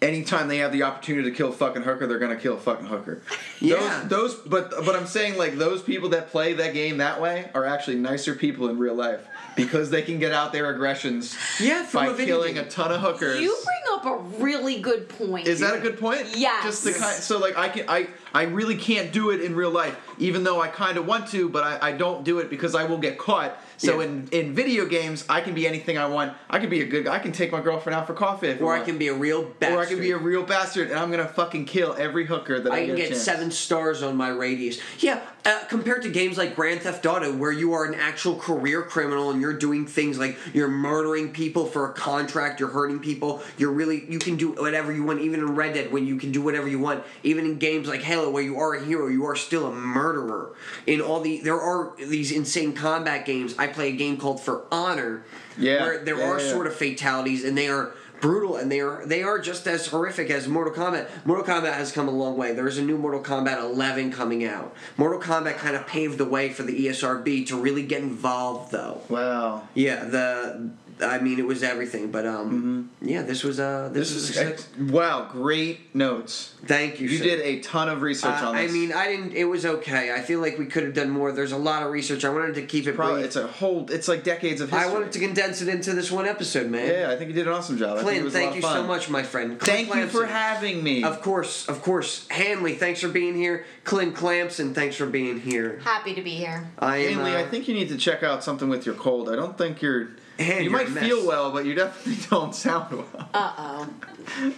Anytime 0.00 0.46
they 0.46 0.58
have 0.58 0.70
the 0.70 0.84
opportunity 0.84 1.28
to 1.28 1.36
kill 1.36 1.48
a 1.48 1.52
fucking 1.52 1.82
hooker, 1.82 2.06
they're 2.06 2.20
gonna 2.20 2.36
kill 2.36 2.54
a 2.54 2.60
fucking 2.60 2.86
hooker. 2.86 3.20
Yeah. 3.60 4.04
Those, 4.06 4.36
those, 4.36 4.46
but 4.46 4.70
but 4.86 4.94
I'm 4.94 5.08
saying 5.08 5.36
like 5.36 5.56
those 5.58 5.82
people 5.82 6.10
that 6.10 6.30
play 6.30 6.52
that 6.52 6.72
game 6.72 6.98
that 6.98 7.20
way 7.20 7.50
are 7.52 7.64
actually 7.64 7.96
nicer 7.96 8.36
people 8.36 8.68
in 8.68 8.78
real 8.78 8.94
life 8.94 9.26
because 9.56 9.90
they 9.90 10.02
can 10.02 10.20
get 10.20 10.30
out 10.30 10.52
their 10.52 10.70
aggressions 10.70 11.36
Yeah, 11.58 11.84
by 11.92 12.06
a 12.06 12.14
killing 12.16 12.54
game. 12.54 12.64
a 12.64 12.68
ton 12.68 12.92
of 12.92 13.00
hookers. 13.00 13.40
You 13.40 13.56
bring 13.64 13.98
up 13.98 14.04
a 14.06 14.18
really 14.40 14.80
good 14.80 15.08
point. 15.08 15.48
Is 15.48 15.58
that 15.58 15.74
a 15.74 15.80
good 15.80 15.98
point? 15.98 16.28
Yes. 16.36 16.62
Just 16.62 16.84
the 16.84 16.92
kind. 16.92 17.16
So 17.20 17.40
like 17.40 17.56
I 17.58 17.68
can 17.68 17.86
I 17.88 18.06
I 18.32 18.44
really 18.44 18.76
can't 18.76 19.10
do 19.10 19.30
it 19.30 19.40
in 19.40 19.56
real 19.56 19.72
life, 19.72 19.96
even 20.20 20.44
though 20.44 20.60
I 20.60 20.68
kind 20.68 20.96
of 20.98 21.06
want 21.06 21.26
to, 21.30 21.48
but 21.48 21.64
I, 21.64 21.88
I 21.88 21.92
don't 21.92 22.22
do 22.22 22.38
it 22.38 22.48
because 22.50 22.76
I 22.76 22.84
will 22.84 22.98
get 22.98 23.18
caught. 23.18 23.58
So 23.78 24.00
Yeah. 24.00 24.06
in 24.06 24.28
in 24.32 24.54
video 24.54 24.84
games, 24.84 25.24
I 25.28 25.40
can 25.40 25.54
be 25.54 25.66
anything 25.66 25.96
I 25.96 26.06
want. 26.06 26.34
I 26.50 26.58
can 26.58 26.68
be 26.68 26.82
a 26.82 26.84
good. 26.84 27.04
guy. 27.04 27.14
I 27.14 27.18
can 27.20 27.32
take 27.32 27.50
my 27.52 27.60
girlfriend 27.60 27.96
out 27.96 28.06
for 28.06 28.12
coffee. 28.14 28.48
If 28.48 28.60
or 28.60 28.74
I 28.76 28.80
can 28.80 28.98
be 28.98 29.08
a 29.08 29.14
real 29.14 29.44
bastard. 29.44 29.78
Or 29.78 29.82
I 29.82 29.86
can 29.86 30.00
be 30.00 30.10
a 30.10 30.18
real 30.18 30.42
bastard, 30.42 30.90
and 30.90 30.98
I'm 30.98 31.10
gonna 31.10 31.28
fucking 31.28 31.64
kill 31.64 31.94
every 31.98 32.26
hooker 32.26 32.60
that 32.60 32.72
I, 32.72 32.78
I 32.82 32.86
can 32.86 32.96
get, 32.96 33.10
get 33.10 33.16
seven 33.16 33.50
stars 33.50 34.02
on 34.02 34.16
my 34.16 34.28
radius. 34.28 34.80
Yeah, 34.98 35.20
uh, 35.48 35.64
compared 35.64 36.02
to 36.02 36.10
games 36.10 36.36
like 36.36 36.54
Grand 36.54 36.82
Theft 36.82 37.06
Auto, 37.06 37.34
where 37.34 37.50
you 37.50 37.72
are 37.72 37.86
an 37.86 37.94
actual 37.94 38.36
career 38.36 38.82
criminal 38.82 39.30
and 39.30 39.40
you're 39.40 39.56
doing 39.56 39.86
things 39.86 40.18
like 40.18 40.36
you're 40.52 40.68
murdering 40.68 41.32
people 41.32 41.64
for 41.64 41.90
a 41.90 41.94
contract, 41.94 42.60
you're 42.60 42.68
hurting 42.68 43.00
people, 43.00 43.42
you're 43.56 43.72
really 43.72 44.04
you 44.10 44.18
can 44.18 44.36
do 44.36 44.52
whatever 44.52 44.92
you 44.92 45.04
want. 45.04 45.20
Even 45.20 45.40
in 45.40 45.54
Red 45.54 45.72
Dead, 45.74 45.90
when 45.90 46.06
you 46.06 46.18
can 46.18 46.32
do 46.32 46.42
whatever 46.42 46.68
you 46.68 46.78
want. 46.78 47.02
Even 47.22 47.46
in 47.46 47.58
games 47.58 47.88
like 47.88 48.02
Halo, 48.02 48.30
where 48.30 48.42
you 48.42 48.58
are 48.58 48.74
a 48.74 48.84
hero, 48.84 49.08
you 49.08 49.24
are 49.24 49.36
still 49.36 49.66
a 49.66 49.72
murderer. 49.72 50.54
In 50.86 51.00
all 51.00 51.20
the 51.20 51.40
there 51.40 51.60
are 51.60 51.94
these 51.96 52.30
insane 52.30 52.74
combat 52.74 53.24
games. 53.24 53.54
I 53.58 53.68
play 53.68 53.88
a 53.88 53.96
game 53.96 54.18
called 54.18 54.42
For 54.42 54.64
Honor, 54.70 55.24
Yeah, 55.56 55.82
where 55.82 56.04
there 56.04 56.18
yeah, 56.18 56.28
are 56.28 56.40
yeah. 56.40 56.50
sort 56.50 56.66
of 56.66 56.74
fatalities 56.74 57.44
and 57.44 57.56
they 57.56 57.68
are 57.68 57.94
brutal 58.20 58.56
and 58.56 58.70
they 58.70 58.80
are 58.80 59.04
they 59.06 59.22
are 59.22 59.38
just 59.38 59.66
as 59.66 59.86
horrific 59.86 60.30
as 60.30 60.48
Mortal 60.48 60.72
Kombat. 60.72 61.08
Mortal 61.24 61.44
Kombat 61.44 61.74
has 61.74 61.92
come 61.92 62.08
a 62.08 62.12
long 62.12 62.36
way. 62.36 62.52
There's 62.52 62.78
a 62.78 62.82
new 62.82 62.98
Mortal 62.98 63.22
Kombat 63.22 63.60
11 63.60 64.12
coming 64.12 64.44
out. 64.44 64.74
Mortal 64.96 65.20
Kombat 65.20 65.56
kind 65.56 65.76
of 65.76 65.86
paved 65.86 66.18
the 66.18 66.24
way 66.24 66.50
for 66.50 66.62
the 66.62 66.86
ESRB 66.86 67.46
to 67.48 67.60
really 67.60 67.82
get 67.82 68.02
involved 68.02 68.72
though. 68.72 69.02
Wow. 69.08 69.68
Yeah, 69.74 70.04
the 70.04 70.70
I 71.02 71.18
mean, 71.18 71.38
it 71.38 71.46
was 71.46 71.62
everything. 71.62 72.10
But 72.10 72.26
um, 72.26 72.90
yeah, 73.00 73.22
this 73.22 73.44
was 73.44 73.60
uh, 73.60 73.90
this, 73.92 74.12
This 74.12 74.36
was 74.36 74.36
is 74.36 74.68
a 74.78 74.92
wow, 74.92 75.28
great 75.30 75.94
notes. 75.94 76.54
Thank 76.64 77.00
you. 77.00 77.08
You 77.08 77.18
sir. 77.18 77.24
did 77.24 77.40
a 77.40 77.60
ton 77.60 77.88
of 77.88 78.02
research 78.02 78.42
Uh, 78.42 78.48
on 78.48 78.56
this. 78.56 78.70
I 78.70 78.74
mean, 78.74 78.92
I 78.92 79.06
didn't. 79.06 79.32
It 79.34 79.44
was 79.44 79.64
okay. 79.66 80.12
I 80.12 80.20
feel 80.20 80.40
like 80.40 80.58
we 80.58 80.66
could 80.66 80.82
have 80.84 80.94
done 80.94 81.10
more. 81.10 81.32
There's 81.32 81.52
a 81.52 81.56
lot 81.58 81.82
of 81.82 81.90
research. 81.92 82.24
I 82.24 82.30
wanted 82.30 82.54
to 82.56 82.62
keep 82.62 82.86
it 82.86 82.96
Probably, 82.96 83.16
brief. 83.16 83.26
it's 83.26 83.36
a 83.36 83.46
whole. 83.46 83.90
It's 83.90 84.08
like 84.08 84.24
decades 84.24 84.60
of 84.60 84.70
history. 84.70 84.88
I 84.88 84.92
wanted 84.92 85.12
to 85.12 85.18
condense 85.18 85.62
it 85.62 85.68
into 85.68 85.94
this 85.94 86.10
one 86.10 86.26
episode, 86.26 86.70
man. 86.70 86.88
Yeah, 86.88 87.10
I 87.10 87.16
think 87.16 87.28
you 87.28 87.34
did 87.34 87.46
an 87.46 87.52
awesome 87.52 87.78
job. 87.78 87.98
I 87.98 88.02
think 88.02 88.08
it 88.08 88.10
Clint, 88.10 88.24
was 88.24 88.34
a 88.34 88.38
lot 88.38 88.42
thank 88.44 88.56
you 88.56 88.62
fun. 88.62 88.76
so 88.76 88.86
much, 88.86 89.10
my 89.10 89.22
friend. 89.22 89.58
Clint 89.58 89.88
Thank 89.88 89.94
you 89.94 90.06
for 90.08 90.26
having 90.26 90.82
me. 90.82 91.04
Of 91.04 91.22
course, 91.22 91.68
of 91.68 91.82
course. 91.82 92.26
Hanly, 92.28 92.76
thanks 92.76 93.00
for 93.00 93.08
being 93.08 93.34
here. 93.36 93.64
Clint 93.84 94.14
Clampson, 94.14 94.74
thanks 94.74 94.96
for 94.96 95.06
being 95.06 95.40
here. 95.40 95.80
Happy 95.84 96.14
to 96.14 96.22
be 96.22 96.30
here. 96.30 96.68
I 96.78 96.98
am. 96.98 97.18
Hanly, 97.18 97.34
uh, 97.34 97.40
I 97.40 97.44
think 97.48 97.68
you 97.68 97.74
need 97.74 97.88
to 97.88 97.96
check 97.96 98.22
out 98.22 98.42
something 98.44 98.68
with 98.68 98.84
your 98.86 98.94
cold. 98.94 99.28
I 99.28 99.36
don't 99.36 99.56
think 99.56 99.80
you're. 99.82 100.08
Han, 100.38 100.64
you 100.64 100.70
might 100.70 100.90
mess. 100.90 101.04
feel 101.04 101.26
well, 101.26 101.50
but 101.52 101.64
you 101.66 101.74
definitely 101.74 102.22
don't 102.30 102.54
sound 102.54 102.92
well. 102.96 103.28
Uh 103.34 103.52
oh. 103.58 103.88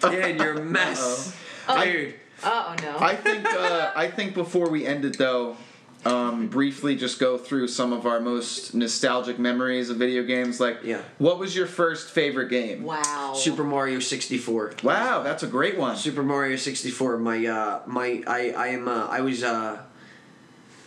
Dan, 0.00 0.36
you're 0.40 0.54
a 0.58 0.62
mess, 0.62 1.34
dude. 1.82 2.14
Uh 2.42 2.74
oh 2.78 2.82
no. 2.82 2.96
I 2.98 3.16
think. 3.16 3.46
Uh, 3.46 3.92
I 3.94 4.08
think 4.10 4.34
before 4.34 4.68
we 4.70 4.86
end 4.86 5.04
it 5.04 5.18
though, 5.18 5.56
um, 6.06 6.48
briefly 6.48 6.96
just 6.96 7.18
go 7.18 7.36
through 7.36 7.68
some 7.68 7.92
of 7.92 8.06
our 8.06 8.20
most 8.20 8.74
nostalgic 8.74 9.38
memories 9.38 9.90
of 9.90 9.98
video 9.98 10.22
games. 10.22 10.58
Like, 10.58 10.78
Yeah. 10.82 11.02
what 11.18 11.38
was 11.38 11.54
your 11.54 11.66
first 11.66 12.10
favorite 12.10 12.48
game? 12.48 12.82
wow. 12.82 13.34
Super 13.36 13.62
Mario 13.64 14.00
64. 14.00 14.74
Wow, 14.82 15.22
that's 15.22 15.42
a 15.42 15.46
great 15.46 15.76
one. 15.78 15.96
Super 15.96 16.22
Mario 16.22 16.56
64. 16.56 17.18
My 17.18 17.46
uh, 17.46 17.80
my 17.86 18.22
I 18.26 18.50
I 18.56 18.66
am 18.68 18.88
uh, 18.88 19.06
I 19.08 19.20
was 19.20 19.42
uh. 19.42 19.78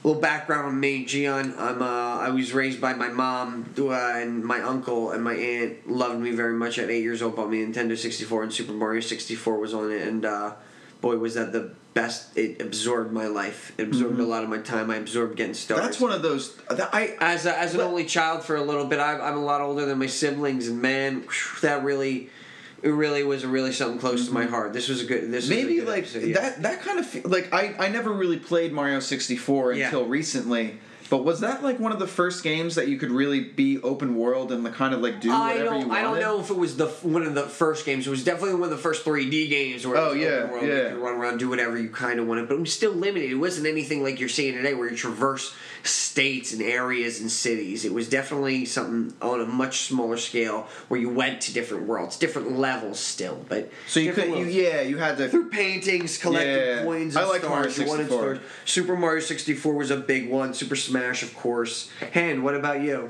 Little 0.03 0.21
background 0.21 0.67
on 0.67 0.79
me, 0.79 1.05
Gian. 1.05 1.53
I'm 1.57 1.81
uh, 1.81 1.85
I 1.85 2.29
was 2.29 2.51
raised 2.51 2.81
by 2.81 2.93
my 2.93 3.07
mom 3.07 3.73
uh, 3.77 3.91
and 3.91 4.43
my 4.43 4.59
uncle 4.61 5.11
and 5.11 5.23
my 5.23 5.33
aunt 5.33 5.89
loved 5.89 6.19
me 6.19 6.31
very 6.31 6.53
much. 6.53 6.77
At 6.77 6.89
eight 6.89 7.03
years 7.03 7.21
old, 7.21 7.37
bought 7.37 7.49
me 7.49 7.65
Nintendo 7.65 7.97
64 7.97 8.43
and 8.43 8.53
Super 8.53 8.73
Mario 8.73 8.99
64 8.99 9.57
was 9.57 9.73
on 9.73 9.91
it, 9.91 10.05
and 10.05 10.25
uh, 10.25 10.55
boy 10.99 11.15
was 11.17 11.35
that 11.35 11.53
the 11.53 11.71
best. 11.93 12.37
It 12.37 12.61
absorbed 12.61 13.13
my 13.13 13.27
life. 13.27 13.71
It 13.77 13.83
absorbed 13.83 14.19
a 14.19 14.25
lot 14.25 14.43
of 14.43 14.49
my 14.49 14.57
time. 14.57 14.91
I 14.91 14.97
absorbed 14.97 15.37
getting 15.37 15.53
stars. 15.53 15.79
Mm-hmm. 15.79 15.87
That's 15.87 16.01
one 16.01 16.11
of 16.11 16.21
those. 16.21 16.55
that- 16.69 16.93
I 16.93 17.15
as 17.21 17.45
a, 17.45 17.57
as 17.57 17.73
an 17.73 17.79
only 17.79 18.03
child 18.03 18.43
for 18.43 18.57
a 18.57 18.61
little 18.61 18.85
bit, 18.85 18.99
I, 18.99 19.17
I'm 19.19 19.37
a 19.37 19.43
lot 19.43 19.61
older 19.61 19.85
than 19.85 19.99
my 19.99 20.07
siblings, 20.07 20.67
and 20.67 20.81
man, 20.81 21.25
that 21.61 21.81
really, 21.81 22.29
it 22.83 22.89
really 22.89 23.23
was 23.23 23.45
really 23.45 23.71
something 23.71 23.97
close 23.99 24.27
to 24.27 24.33
my 24.33 24.45
heart. 24.45 24.73
This 24.73 24.89
was 24.89 25.01
a 25.01 25.05
good. 25.05 25.31
This 25.31 25.45
Mm-hmm. 25.49 25.55
maybe 25.55 25.75
good 25.79 25.87
like 25.87 26.03
episode, 26.03 26.23
yeah. 26.23 26.39
that 26.39 26.61
that 26.63 26.81
kind 26.81 26.99
of 26.99 27.25
like 27.25 27.53
I 27.53 27.73
I 27.79 27.87
never 27.89 28.11
really 28.11 28.37
played 28.39 28.73
Mario 28.73 28.99
64 28.99 29.73
Yeah. 29.73 29.85
until 29.85 30.05
recently. 30.05 30.77
But 31.13 31.25
was 31.25 31.41
that 31.41 31.61
like 31.61 31.79
one 31.79 31.91
of 31.91 31.99
the 31.99 32.07
first 32.07 32.43
games 32.43 32.73
that 32.73 32.87
you 32.87 32.97
could 32.97 33.11
really 33.11 33.39
be 33.39 33.79
open 33.83 34.15
world 34.15 34.51
and 34.51 34.63
like 34.63 34.73
kind 34.73 34.95
of 34.95 35.01
like 35.01 35.21
do 35.21 35.31
I 35.31 35.57
whatever 35.57 35.63
you 35.77 35.87
wanted? 35.87 35.91
I 35.91 36.01
don't 36.01 36.19
know 36.19 36.39
if 36.39 36.49
it 36.49 36.57
was 36.57 36.75
the 36.75 36.87
one 36.87 37.21
of 37.21 37.35
the 37.35 37.43
first 37.43 37.85
games. 37.85 38.07
It 38.07 38.09
was 38.09 38.23
definitely 38.23 38.55
one 38.55 38.63
of 38.63 38.71
the 38.71 38.77
first 38.77 39.05
3D 39.05 39.47
games 39.47 39.85
where 39.85 39.95
it 39.95 39.99
Oh, 39.99 40.09
was 40.13 40.17
yeah, 40.17 40.27
open 40.29 40.49
world. 40.53 40.63
You 40.65 40.73
could 40.73 40.97
run 40.97 41.13
around, 41.17 41.37
do 41.37 41.49
whatever 41.49 41.77
you 41.77 41.89
kind 41.89 42.19
of 42.19 42.25
wanted, 42.25 42.47
but 42.47 42.55
it 42.55 42.61
was 42.61 42.73
still 42.73 42.93
limited. 42.93 43.29
It 43.29 43.35
wasn't 43.35 43.67
anything 43.67 44.01
like 44.01 44.19
you're 44.19 44.27
seeing 44.27 44.55
today, 44.55 44.73
where 44.73 44.89
you 44.89 44.97
traverse 44.97 45.53
states 45.83 46.51
and 46.53 46.61
areas 46.63 47.19
and 47.19 47.29
cities. 47.29 47.83
It 47.85 47.93
was 47.93 48.09
definitely 48.09 48.65
something 48.65 49.13
on 49.21 49.41
a 49.41 49.45
much 49.45 49.81
smaller 49.81 50.17
scale, 50.17 50.67
where 50.87 50.99
you 50.99 51.09
went 51.09 51.41
to 51.41 51.53
different 51.53 51.85
worlds, 51.85 52.17
different 52.17 52.57
levels 52.57 52.99
still, 52.99 53.45
but 53.49 53.69
So 53.87 53.99
you 53.99 54.13
could 54.13 54.29
you 54.29 54.45
yeah 54.45 54.81
you 54.81 54.97
had 54.97 55.17
to 55.17 55.27
through 55.29 55.49
paintings, 55.51 56.17
collected 56.17 56.77
Yeah. 56.77 56.83
coins, 56.85 57.15
I 57.15 57.25
like 57.25 57.43
Mario 57.43 57.69
stars. 57.69 57.77
you 57.77 57.85
wanted 57.85 58.03
64. 58.07 58.35
stars. 58.35 58.39
Super 58.65 58.95
Mario 58.95 59.19
64 59.19 59.73
was 59.75 59.91
a 59.91 59.97
big 59.97 60.29
one. 60.29 60.53
Super 60.55 60.75
Smash, 60.77 61.02
of 61.11 61.35
course. 61.35 61.89
Hand, 62.13 62.43
what 62.43 62.55
about 62.55 62.81
you? 62.81 63.09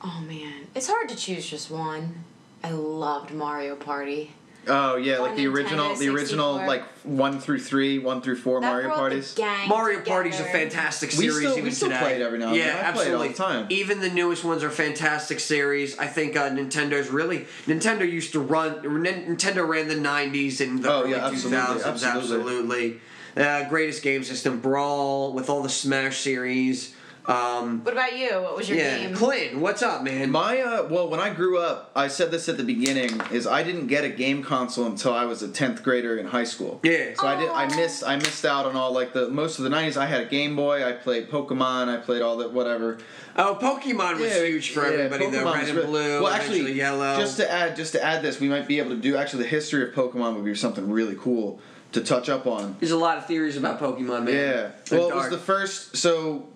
Oh 0.00 0.22
man, 0.26 0.66
it's 0.74 0.86
hard 0.88 1.08
to 1.08 1.16
choose 1.16 1.46
just 1.48 1.70
one. 1.70 2.24
I 2.62 2.70
loved 2.70 3.32
Mario 3.32 3.74
Party. 3.76 4.32
oh 4.66 4.96
yeah 4.96 5.18
like 5.18 5.30
On 5.30 5.36
the 5.36 5.46
original 5.46 5.94
the 5.94 6.08
original 6.08 6.54
64. 6.58 6.66
like 6.66 6.82
one 7.04 7.40
through 7.40 7.60
three 7.60 7.98
one 7.98 8.20
through 8.20 8.36
four 8.36 8.60
That 8.60 8.66
Mario 8.66 8.88
brought 8.88 8.98
parties. 8.98 9.34
The 9.34 9.42
gang 9.42 9.68
Mario 9.68 9.98
together. 10.00 10.10
Party's 10.10 10.40
a 10.40 10.44
fantastic 10.44 11.10
We 11.10 11.16
series 11.28 11.36
still- 11.38 11.54
we 11.54 11.60
even 11.60 11.72
still 11.72 11.88
today. 11.88 12.00
play 12.00 12.14
it 12.16 12.22
every 12.22 12.38
now 12.38 12.48
and 12.48 12.56
yeah, 12.56 12.74
then. 12.76 12.84
I 12.86 12.92
play 12.92 13.06
it 13.06 13.14
all 13.14 13.22
absolutely. 13.22 13.28
the 13.28 13.34
time. 13.34 13.66
Even 13.70 14.00
the 14.00 14.10
newest 14.10 14.44
ones 14.44 14.62
are 14.64 14.70
fantastic 14.70 15.40
series. 15.40 15.98
I 15.98 16.06
think 16.06 16.36
uh, 16.36 16.50
Nintendo's 16.50 17.08
really 17.10 17.46
Nintendo 17.66 18.08
used 18.10 18.32
to 18.32 18.40
run. 18.40 18.82
Nintendo 18.82 19.66
ran 19.66 19.88
the 19.88 19.94
'90s 19.94 20.60
and 20.60 20.82
the 20.82 20.92
Oh, 20.92 21.00
early 21.02 21.10
yeah, 21.12 21.26
absolutely, 21.26 21.58
2000s. 21.58 21.84
absolutely. 21.86 22.20
absolutely. 22.20 23.00
Uh, 23.38 23.68
greatest 23.68 24.02
game 24.02 24.24
system, 24.24 24.58
Brawl 24.60 25.32
with 25.32 25.48
all 25.48 25.62
the 25.62 25.68
Smash 25.68 26.18
series. 26.18 26.94
Um, 27.26 27.84
What 27.84 27.92
about 27.92 28.18
you? 28.18 28.30
What 28.40 28.56
was 28.56 28.68
your 28.70 28.78
yeah, 28.78 28.98
game? 28.98 29.14
Clint, 29.14 29.58
what's 29.58 29.82
up, 29.82 30.02
man? 30.02 30.30
My 30.30 30.60
uh, 30.60 30.88
well, 30.88 31.10
when 31.10 31.20
I 31.20 31.28
grew 31.32 31.58
up, 31.58 31.92
I 31.94 32.08
said 32.08 32.30
this 32.30 32.48
at 32.48 32.56
the 32.56 32.64
beginning, 32.64 33.20
is 33.30 33.46
I 33.46 33.62
didn't 33.62 33.86
get 33.88 34.02
a 34.02 34.08
game 34.08 34.42
console 34.42 34.86
until 34.86 35.12
I 35.12 35.26
was 35.26 35.42
a 35.42 35.48
tenth 35.48 35.82
grader 35.82 36.16
in 36.16 36.24
high 36.26 36.44
school. 36.44 36.80
Yeah. 36.82 37.12
So 37.14 37.26
I 37.26 37.38
did. 37.38 37.50
I 37.50 37.76
missed. 37.76 38.02
I 38.02 38.16
missed 38.16 38.46
out 38.46 38.64
on 38.64 38.76
all 38.76 38.92
like 38.92 39.12
the 39.12 39.28
most 39.28 39.58
of 39.58 39.64
the 39.64 39.70
'90s. 39.70 39.98
I 39.98 40.06
had 40.06 40.22
a 40.22 40.24
Game 40.26 40.56
Boy. 40.56 40.82
I 40.82 40.92
played 40.92 41.28
Pokemon. 41.28 41.88
I 41.88 41.98
played 41.98 42.22
all 42.22 42.38
that 42.38 42.54
whatever. 42.54 42.96
Oh, 43.36 43.58
Pokemon 43.60 44.18
was 44.20 44.34
huge 44.34 44.70
for 44.70 44.82
yeah, 44.88 45.04
everybody. 45.04 45.30
though. 45.30 45.52
Red 45.52 45.68
and 45.68 45.78
re- 45.78 45.84
blue, 45.84 46.22
Well, 46.22 46.32
actually, 46.32 46.60
eventually 46.60 46.78
yellow. 46.78 47.18
just 47.18 47.36
to 47.36 47.48
add, 47.48 47.76
just 47.76 47.92
to 47.92 48.02
add 48.02 48.22
this, 48.22 48.40
we 48.40 48.48
might 48.48 48.66
be 48.66 48.78
able 48.78 48.90
to 48.90 48.96
do 48.96 49.16
actually 49.16 49.42
the 49.44 49.50
history 49.50 49.86
of 49.86 49.94
Pokemon 49.94 50.34
would 50.34 50.44
be 50.46 50.54
something 50.54 50.90
really 50.90 51.14
cool 51.14 51.60
to 51.92 52.00
touch 52.02 52.28
up 52.28 52.46
on. 52.46 52.76
There's 52.80 52.92
a 52.92 52.96
lot 52.98 53.18
of 53.18 53.26
theories 53.26 53.56
about 53.56 53.80
Pokemon, 53.80 54.24
man. 54.24 54.28
Yeah. 54.34 54.70
They're 54.88 54.98
Well, 55.00 55.10
it 55.10 55.14
was 55.14 55.30
the 55.30 55.38
first. 55.38 55.96
So, 55.96 56.46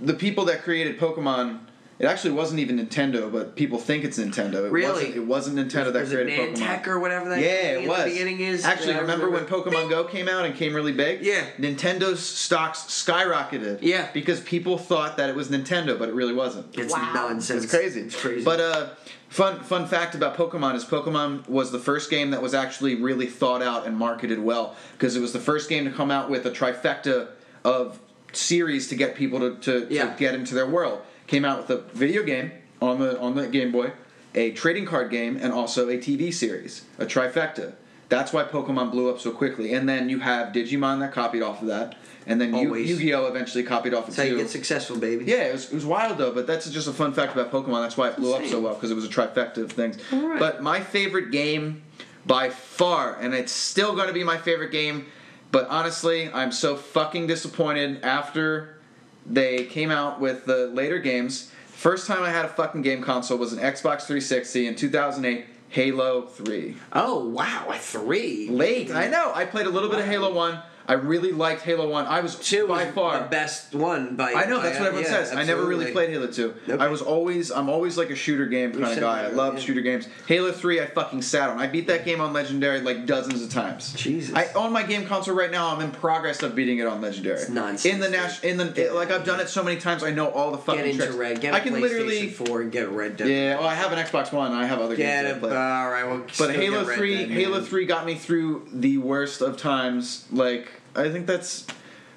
the 0.00 0.14
people 0.14 0.44
that 0.46 0.62
created 0.62 0.98
Pokemon, 1.00 1.60
it 1.98 2.04
actually 2.04 2.32
wasn't 2.32 2.60
even 2.60 2.78
Nintendo, 2.78 3.32
but 3.32 3.56
people 3.56 3.78
think 3.78 4.04
it's 4.04 4.18
Nintendo. 4.18 4.66
It 4.66 4.70
Really? 4.70 4.92
Wasn't, 4.92 5.16
it 5.16 5.26
wasn't 5.26 5.56
Nintendo 5.58 5.92
that 5.92 6.02
was 6.02 6.12
it 6.12 6.24
created 6.24 6.54
Pokemon. 6.56 6.58
Niantic 6.58 6.86
or 6.86 7.00
whatever 7.00 7.30
that 7.30 7.40
yeah, 7.40 7.48
in 7.72 7.78
it 7.78 7.82
the 7.84 7.88
was. 7.88 8.04
beginning 8.04 8.40
is? 8.40 8.64
Actually, 8.64 8.92
Yeah, 8.92 8.98
I 8.98 9.00
remember, 9.00 9.30
when 9.30 9.46
Pokemon 9.46 9.88
Go 9.90 10.04
came 10.04 10.28
out 10.28 10.44
and 10.44 10.54
came 10.54 10.74
really 10.74 10.92
big? 10.92 11.22
Yeah. 11.22 11.46
Nintendo's 11.58 12.20
stocks 12.20 12.80
skyrocketed. 12.80 13.78
Yeah. 13.80 14.08
Because 14.12 14.40
people 14.40 14.78
thought 14.78 15.16
that 15.16 15.30
it 15.30 15.34
was 15.34 15.48
Nintendo, 15.48 15.98
but 15.98 16.08
it 16.10 16.14
really 16.14 16.34
wasn't. 16.34 16.66
It's 16.78 16.92
Wow. 16.92 17.12
nonsense. 17.14 17.64
It's 17.64 17.72
crazy. 17.72 18.02
It's 18.02 18.20
crazy. 18.20 18.44
But 18.44 18.60
uh, 18.60 18.88
fun 19.28 19.60
fun 19.60 19.86
fact 19.86 20.14
about 20.14 20.36
Pokemon 20.36 20.74
is 20.74 20.84
Pokemon 20.84 21.48
was 21.48 21.70
the 21.72 21.78
first 21.78 22.10
game 22.10 22.30
that 22.30 22.42
was 22.42 22.54
actually 22.54 22.94
really 22.94 23.26
thought 23.26 23.62
out 23.62 23.86
and 23.86 23.96
marketed 23.96 24.38
well 24.38 24.74
because 24.92 25.16
it 25.16 25.20
was 25.20 25.32
the 25.32 25.40
first 25.40 25.68
game 25.68 25.84
to 25.84 25.90
come 25.90 26.10
out 26.10 26.30
with 26.30 26.46
a 26.46 26.50
trifecta 26.50 27.28
of 27.64 27.98
series 28.32 28.88
to 28.88 28.94
get 28.96 29.14
people 29.14 29.38
to, 29.40 29.56
to, 29.56 29.86
Yeah. 29.92 30.12
to 30.12 30.18
get 30.18 30.34
into 30.34 30.54
their 30.54 30.66
world. 30.68 31.00
Came 31.26 31.44
out 31.44 31.58
with 31.66 31.70
a 31.70 31.82
video 31.96 32.22
game 32.22 32.52
on 32.80 32.98
the 33.00 33.18
on 33.18 33.34
the 33.34 33.48
Game 33.48 33.72
Boy, 33.72 33.92
a 34.34 34.52
trading 34.52 34.84
card 34.86 35.10
game, 35.10 35.36
and 35.40 35.52
also 35.52 35.88
a 35.88 35.96
TV 35.98 36.32
series, 36.32 36.84
a 36.98 37.06
trifecta. 37.06 37.72
That's 38.08 38.32
why 38.32 38.44
Pokemon 38.44 38.92
blew 38.92 39.10
up 39.10 39.18
so 39.18 39.30
quickly. 39.32 39.72
And 39.72 39.88
then 39.88 40.08
you 40.08 40.20
have 40.20 40.52
Digimon 40.52 41.00
that 41.00 41.12
copied 41.12 41.42
off 41.42 41.60
of 41.62 41.68
that, 41.68 41.96
and 42.26 42.40
then 42.40 42.54
Yu- 42.54 42.66
Always. 42.68 42.88
Yu-Gi-Oh 42.88 43.26
eventually 43.26 43.64
copied 43.64 43.94
off 43.94 44.08
of 44.08 44.14
That's 44.14 44.18
how 44.18 44.22
you 44.24 44.36
too. 44.36 44.42
get 44.42 44.50
successful, 44.50 44.96
baby. 44.96 45.24
Yeah, 45.24 45.44
it 45.44 45.52
was, 45.52 45.66
it 45.70 45.74
was 45.74 45.84
wild 45.86 46.18
though, 46.18 46.32
but 46.32 46.46
that's 46.46 46.70
just 46.70 46.86
a 46.88 46.92
fun 46.92 47.12
fact 47.12 47.32
about 47.36 47.50
Pokemon. 47.50 47.82
That's 47.82 47.96
why 47.96 48.08
it 48.10 48.16
blew 48.16 48.34
up 48.34 48.44
so 48.46 48.60
well 48.60 48.74
because 48.74 48.90
it 48.90 48.94
was 48.94 49.04
a 49.04 49.08
trifecta 49.08 49.58
of 49.58 49.72
things. 49.72 49.98
Alright. 50.12 50.38
But 50.38 50.62
my 50.62 50.80
favorite 50.80 51.30
game 51.32 51.82
by 52.24 52.50
far, 52.50 53.16
and 53.20 53.34
it's 53.34 53.52
still 53.52 53.94
going 53.94 54.08
to 54.08 54.14
be 54.14 54.22
my 54.24 54.38
favorite 54.38 54.70
game, 54.72 55.06
but 55.52 55.66
honestly, 55.68 56.30
I'm 56.32 56.52
so 56.52 56.76
fucking 56.76 57.26
disappointed 57.28 58.02
after 58.04 58.78
they 59.24 59.64
came 59.64 59.90
out 59.90 60.20
with 60.20 60.44
the 60.44 60.68
later 60.68 60.98
games. 60.98 61.50
First 61.68 62.06
time 62.06 62.22
I 62.22 62.30
had 62.30 62.44
a 62.44 62.48
fucking 62.48 62.82
game 62.82 63.02
console 63.02 63.38
was 63.38 63.52
an 63.52 63.58
Xbox 63.58 64.02
360 64.06 64.66
in 64.66 64.74
2008, 64.76 65.44
Halo 65.68 66.22
3. 66.22 66.76
Oh 66.92 67.28
wow, 67.28 67.66
a 67.68 67.78
three. 67.78 68.48
Late, 68.48 68.90
I 68.90 69.08
know. 69.08 69.32
I 69.34 69.44
played 69.44 69.66
a 69.66 69.70
little 69.70 69.88
bit 69.88 69.98
of 69.98 70.06
Halo 70.06 70.32
1. 70.32 70.62
I 70.88 70.94
really 70.94 71.32
liked 71.32 71.62
Halo 71.62 71.88
1. 71.88 72.06
I 72.06 72.20
was 72.20 72.36
Two 72.36 72.68
by 72.68 72.84
was 72.84 72.94
far 72.94 73.18
the 73.18 73.26
best 73.26 73.74
one 73.74 74.16
by. 74.16 74.32
I 74.32 74.46
know 74.46 74.58
by- 74.58 74.64
that's 74.64 74.78
what 74.78 74.88
everyone 74.88 75.10
yeah, 75.10 75.24
says. 75.24 75.32
I 75.34 75.44
never 75.44 75.64
really 75.64 75.92
played 75.92 76.10
Halo 76.10 76.26
Two. 76.28 76.54
Okay. 76.68 76.82
I 76.82 76.88
was 76.88 77.02
always 77.02 77.50
I'm 77.50 77.68
always 77.68 77.98
like 77.98 78.10
a 78.10 78.14
shooter 78.14 78.46
game 78.46 78.72
kind 78.72 78.84
of 78.84 79.00
guy. 79.00 79.24
I 79.24 79.28
love 79.28 79.54
yeah. 79.54 79.60
shooter 79.60 79.80
games. 79.80 80.08
Halo 80.26 80.52
Three 80.52 80.80
I 80.80 80.86
fucking 80.86 81.22
sat 81.22 81.50
on. 81.50 81.58
I 81.58 81.66
beat 81.66 81.86
that 81.88 82.04
game 82.04 82.20
on 82.20 82.32
Legendary 82.32 82.80
like 82.80 83.06
dozens 83.06 83.42
of 83.42 83.50
times. 83.50 83.92
Jesus. 83.94 84.34
I 84.34 84.46
own 84.54 84.72
my 84.72 84.82
game 84.82 85.06
console 85.06 85.34
right 85.34 85.50
now. 85.50 85.74
I'm 85.74 85.80
in 85.80 85.90
progress 85.90 86.42
of 86.42 86.54
beating 86.54 86.78
it 86.78 86.86
on 86.86 87.00
Legendary. 87.00 87.40
It's 87.40 87.48
nonsense, 87.48 87.94
In 87.94 88.00
the. 88.00 88.10
Nash 88.10 88.42
in 88.44 88.56
the 88.56 88.66
Get 88.66 88.94
like 88.94 89.10
I've 89.10 89.24
done 89.24 89.40
it 89.40 89.48
so 89.48 89.62
many 89.62 89.80
times. 89.80 90.02
I 90.02 90.10
know 90.10 90.28
all 90.30 90.50
the 90.50 90.58
fucking 90.58 90.82
Get 90.82 90.90
into 90.90 91.02
tricks. 91.04 91.16
red. 91.16 91.40
Get 91.40 91.54
a 91.54 91.56
I 91.56 91.60
can 91.60 91.80
literally. 91.80 92.28
Four 92.30 92.62
and 92.62 92.72
get 92.72 92.88
Red 92.90 93.16
Dead. 93.16 93.28
Yeah, 93.28 93.58
well, 93.58 93.68
I 93.68 93.74
have 93.74 93.92
an 93.92 93.98
Xbox 93.98 94.32
One. 94.32 94.52
I 94.52 94.66
have 94.66 94.80
other 94.80 94.96
Get 94.96 95.24
games. 95.24 95.38
play. 95.38 95.50
All 95.50 95.90
right. 95.90 96.04
Well, 96.04 96.24
But 96.38 96.54
Halo 96.54 96.84
Three, 96.84 97.26
Halo. 97.26 97.60
Three 97.60 97.86
got 97.86 98.04
me 98.06 98.14
through 98.14 98.68
the 98.72 98.98
worst 98.98 99.40
of 99.40 99.56
times. 99.56 100.26
Like 100.30 100.68
I 100.96 101.10
think 101.10 101.26
that's 101.26 101.66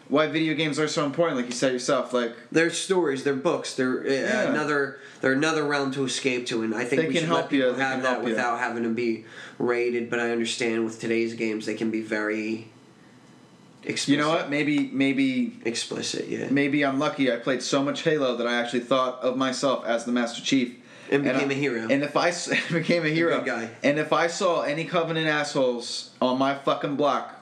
why 0.08 0.28
video 0.28 0.56
games 0.56 0.80
are 0.80 0.88
so 0.88 1.06
important. 1.06 1.38
Like 1.38 1.46
you 1.48 1.52
said 1.52 1.72
yourself, 1.74 2.14
like 2.14 2.34
They're 2.52 2.70
stories. 2.72 3.24
They're 3.24 3.36
books. 3.36 3.76
They're 3.76 4.02
uh, 4.02 4.10
Yeah. 4.10 4.50
another. 4.52 5.00
They're 5.22 5.34
another 5.34 5.64
realm 5.66 5.92
to 5.94 6.06
escape 6.06 6.46
to, 6.48 6.64
and 6.64 6.74
I 6.74 6.86
think 6.86 7.02
They 7.02 7.08
we 7.10 7.14
can 7.14 7.22
should 7.24 7.28
help 7.30 7.42
let 7.42 7.50
people 7.50 7.68
you, 7.68 7.74
have 7.76 8.02
that 8.02 8.10
help 8.10 8.24
you. 8.24 8.30
without 8.30 8.60
having 8.60 8.84
to 8.84 8.90
be 8.90 9.26
rated. 9.60 10.10
But 10.10 10.20
I 10.20 10.32
understand 10.32 10.86
with 10.86 11.00
today's 11.00 11.34
games, 11.34 11.66
they 11.66 11.76
can 11.76 11.92
be 11.92 12.02
very. 12.02 12.70
Explicit. 13.84 14.10
you 14.10 14.18
know 14.18 14.30
what? 14.30 14.50
Maybe 14.50 14.90
maybe 14.92 15.58
Explicit, 15.64 16.28
yeah. 16.28 16.48
maybe 16.52 16.84
I'm 16.86 17.00
lucky. 17.00 17.32
I 17.32 17.38
played 17.38 17.62
so 17.64 17.82
much 17.82 18.02
Halo 18.02 18.36
that 18.36 18.46
I 18.46 18.56
actually 18.56 18.82
thought 18.82 19.22
of 19.22 19.38
myself 19.38 19.86
as 19.86 20.04
the 20.04 20.12
Master 20.12 20.42
Chief. 20.44 20.76
And 21.12 21.28
I- 21.28 21.34
became 21.34 21.50
a 21.50 21.54
hero. 21.54 21.88
And 21.90 22.04
if 22.04 22.16
I 22.18 22.32
became 22.74 23.06
a 23.06 23.10
hero, 23.10 23.38
good 23.38 23.46
guy. 23.46 23.70
and 23.84 23.98
if 23.98 24.12
I 24.12 24.28
saw 24.28 24.62
any 24.64 24.84
Covenant 24.84 25.28
assholes 25.28 26.10
on 26.22 26.38
my 26.38 26.56
fucking 26.56 26.98
block, 26.98 27.39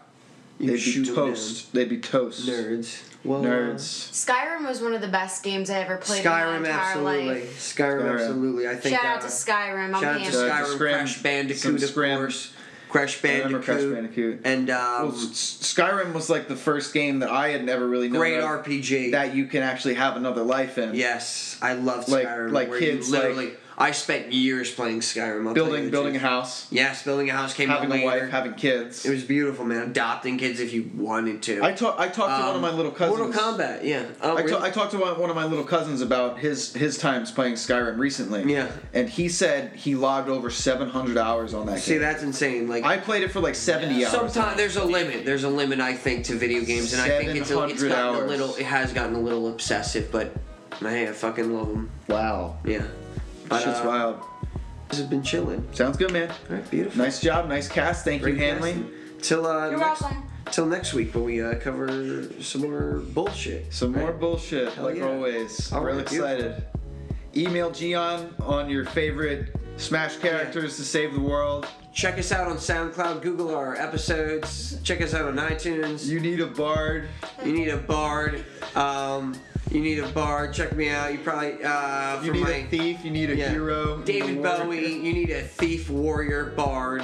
You 0.60 0.72
they'd 0.72 0.78
shoot 0.78 1.04
be 1.04 1.10
'em 1.10 1.16
toast. 1.16 1.74
They'd 1.74 1.90
be 1.90 2.00
toast. 2.00 2.48
Nerds. 2.48 3.02
Well, 3.24 3.42
uh, 3.42 3.46
Nerds. 3.50 3.80
Skyrim 4.12 4.68
was 4.68 4.82
one 4.82 4.94
of 4.94 5.02
the 5.02 5.08
best 5.08 5.44
games 5.44 5.70
I 5.70 5.80
ever 5.82 5.98
played 5.98 6.26
in 6.26 6.32
my 6.32 6.40
Skyrim, 6.40 6.58
entire 6.60 6.72
absolutely. 6.80 7.28
life. 7.28 7.60
Skyrim, 7.60 8.02
Skyrim. 8.02 8.14
absolutely. 8.14 8.68
I 8.68 8.76
think. 8.76 8.96
Shout 8.96 9.06
out 9.06 9.18
uh, 9.18 9.22
to 9.22 9.28
Skyrim. 9.28 9.94
I'm 9.96 10.02
Shout 10.02 10.04
out 10.04 10.14
to 10.14 10.20
Pam. 10.24 10.32
Shout 10.32 10.50
out 10.50 10.66
Skyrim, 10.68 10.74
Scrim. 10.76 10.94
Crash 10.96 11.22
Bandicoot, 11.24 11.84
of 11.84 11.94
course. 11.96 12.54
Crash 12.90 13.22
Bandicoot. 13.22 13.64
Crash 13.66 13.82
Bandicoot. 13.82 14.42
And 14.46 14.70
um, 14.70 15.10
Well, 15.10 15.12
Skyrim 15.12 16.14
was 16.14 16.30
like 16.30 16.48
the 16.48 16.56
first 16.56 16.94
game 16.94 17.20
that 17.20 17.30
I 17.30 17.50
had 17.50 17.66
never 17.66 17.88
really 17.88 18.08
known 18.08 18.20
great 18.20 18.38
of 18.40 18.44
RPG. 18.46 19.12
that 19.12 19.36
you 19.36 19.46
can 19.46 19.62
actually 19.62 19.96
have 19.96 20.16
another 20.16 20.42
life 20.44 20.78
in. 20.78 20.96
yes, 20.96 21.58
I 21.62 21.74
love 21.74 22.08
Like- 22.08 22.26
Skyrim. 22.28 22.52
like 22.52 22.70
where 22.70 22.80
kids, 22.80 23.08
you 23.08 23.14
literally. 23.14 23.46
like- 23.48 23.60
I 23.80 23.91
spent 23.91 24.34
years 24.34 24.72
playing 24.72 25.02
Skyrim. 25.02 25.48
I'll 25.48 25.54
building 25.54 25.91
building 25.91 26.16
a 26.16 26.20
house, 26.20 26.66
Yes, 26.72 27.04
building 27.04 27.30
a 27.30 27.34
house 27.34 27.54
came 27.54 27.70
having 27.70 27.91
a 27.91 28.04
wife, 28.04 28.32
having 28.32 28.56
kids. 28.56 29.06
It 29.06 29.12
was 29.12 29.24
beautiful, 29.24 29.66
man. 29.66 29.84
Adopting 29.84 30.40
kids 30.40 30.60
if 30.60 30.74
you 30.74 30.90
wanted 30.95 31.44
to. 31.44 31.64
I 31.64 31.74
talked. 31.74 31.99
I 31.99 32.08
talked 32.08 32.36
to 32.40 32.41
one 32.48 32.49
of 32.49 32.56
Um, 32.56 32.62
my 32.64 32.72
little 32.72 32.91
cousins. 32.91 33.20
Mortal 33.20 33.40
Kombat, 33.40 33.84
yeah. 33.84 34.06
Oh, 34.24 34.36
I, 34.36 34.41
really? 34.41 34.52
ta- 34.54 34.64
I 34.64 34.72
talked 34.72 34.91
to 34.94 34.98
one, 34.98 35.30
of 35.30 35.36
my 35.36 35.45
little 35.45 35.64
cousins 35.64 36.02
about 36.02 36.40
his 36.40 36.74
his 36.74 36.98
times 36.98 37.32
playing 37.32 37.54
Skyrim 37.54 37.99
recently. 37.99 38.52
Yeah. 38.52 38.68
and 38.95 39.08
he 39.08 39.30
said 39.30 39.76
he 39.76 39.94
logged 39.94 40.28
over 40.28 40.49
700 40.49 41.16
hours 41.16 41.54
on 41.54 41.68
that 41.68 41.78
See, 41.80 41.91
game. 41.94 42.02
that's 42.02 42.24
insane. 42.24 42.68
Like 42.68 42.84
I 42.84 42.98
played 42.98 43.22
it 43.22 43.32
for 43.32 43.41
like 43.41 43.54
70 43.54 44.04
hours. 44.06 44.12
Sometimes 44.12 44.58
there's 44.58 44.78
a 44.78 44.84
limit. 44.86 45.24
There's 45.24 45.44
a 45.44 45.49
limit, 45.49 45.80
I 45.82 45.94
think, 45.94 46.26
to 46.26 46.36
video 46.36 46.64
games, 46.64 46.94
and 46.94 47.02
I 47.04 47.10
think 47.10 47.36
it's, 47.36 47.52
a, 47.52 47.64
it's 47.66 47.80
700 47.82 47.90
gotten 47.90 48.24
a 48.24 48.28
little. 48.28 48.56
It 48.56 48.66
has 48.66 48.91
gotten 48.91 49.14
a 49.16 49.20
little 49.20 49.49
obsessive, 49.49 50.12
but 50.12 50.32
hey, 50.80 51.08
I 51.08 51.12
fucking 51.12 51.54
love 51.54 51.68
them. 51.68 51.91
Wow, 52.08 52.58
Yeah. 52.66 52.82
But, 53.49 53.64
shit's 53.64 53.80
uh, 53.80 53.84
wild. 53.86 54.19
This 54.90 54.99
has 54.99 55.07
been 55.07 55.24
chilling. 55.24 55.68
Sounds 55.74 55.98
good, 55.98 56.11
man. 56.14 56.30
All 56.49 56.56
right, 56.56 56.72
beautiful. 56.72 56.98
Nice 57.02 57.19
job, 57.22 57.49
nice 57.49 57.68
cast. 57.68 58.06
Thank 58.06 58.22
Great 58.22 58.36
you, 58.36 58.41
Hanly. 58.41 58.90
Till 59.22 59.45
uh, 59.45 59.69
You're 59.69 59.80
next, 59.80 60.02
welcome. 60.02 60.24
Till 60.52 60.65
next 60.65 60.94
week, 60.94 61.14
when 61.14 61.24
we 61.26 61.41
uh, 61.44 61.56
cover 61.56 62.24
some 62.41 62.61
more 62.61 62.99
bullshit. 63.14 63.74
Some 63.74 63.91
more 63.91 64.14
bullshit, 64.14 64.72
Hell 64.74 64.86
like 64.86 64.98
yeah. 64.98 65.07
always. 65.07 65.72
All 65.74 65.84
Real 65.84 65.98
right, 65.98 66.10
beautiful. 66.10 66.36
excited. 66.36 66.64
Email 67.36 67.69
Gian 67.72 68.34
on 68.41 68.69
your 68.69 68.86
favorite 68.86 69.53
Smash 69.78 70.18
characters 70.18 70.76
to 70.78 70.84
save 70.84 71.14
the 71.14 71.19
world. 71.19 71.68
Check 71.94 72.18
us 72.18 72.32
out 72.32 72.48
on 72.48 72.57
SoundCloud. 72.57 73.22
Google 73.22 73.53
our 73.56 73.76
episodes. 73.76 74.80
Check 74.84 75.02
us 75.02 75.14
out 75.14 75.26
on 75.28 75.36
iTunes. 75.36 76.07
You 76.07 76.19
need 76.19 76.40
a 76.40 76.48
bard. 76.48 77.07
You 77.45 77.53
need 77.53 77.68
a 77.69 77.78
bard. 77.78 78.44
Um, 78.76 79.36
you 79.72 79.81
need 79.81 79.99
a 79.99 80.07
bard. 80.10 80.53
Check 80.53 80.76
me 80.76 80.89
out. 80.89 81.11
You 81.11 81.19
probably 81.19 81.64
uh, 81.64 82.22
You 82.22 82.27
for 82.31 82.34
need 82.38 82.44
my, 82.44 82.49
a 82.52 82.68
thief. 82.68 83.03
You 83.03 83.11
need 83.11 83.30
a 83.30 83.35
Yeah. 83.35 83.49
hero. 83.49 83.98
David. 84.02 84.41
Bowie. 84.44 84.94
You 84.94 85.14
need 85.14 85.30
a 85.30 85.41
thief, 85.44 85.89
warrior, 85.89 86.48
bard 86.56 87.03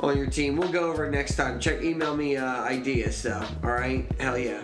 on 0.00 0.16
your 0.16 0.26
team. 0.28 0.56
We'll 0.56 0.72
go 0.72 0.90
over 0.90 1.06
it 1.06 1.10
next 1.10 1.36
time. 1.36 1.60
Check. 1.60 1.82
Email 1.82 2.16
me 2.16 2.36
uh, 2.36 2.62
ideas 2.62 3.22
though. 3.22 3.44
All 3.62 3.70
right. 3.72 4.06
Hell 4.18 4.38
yeah. 4.38 4.62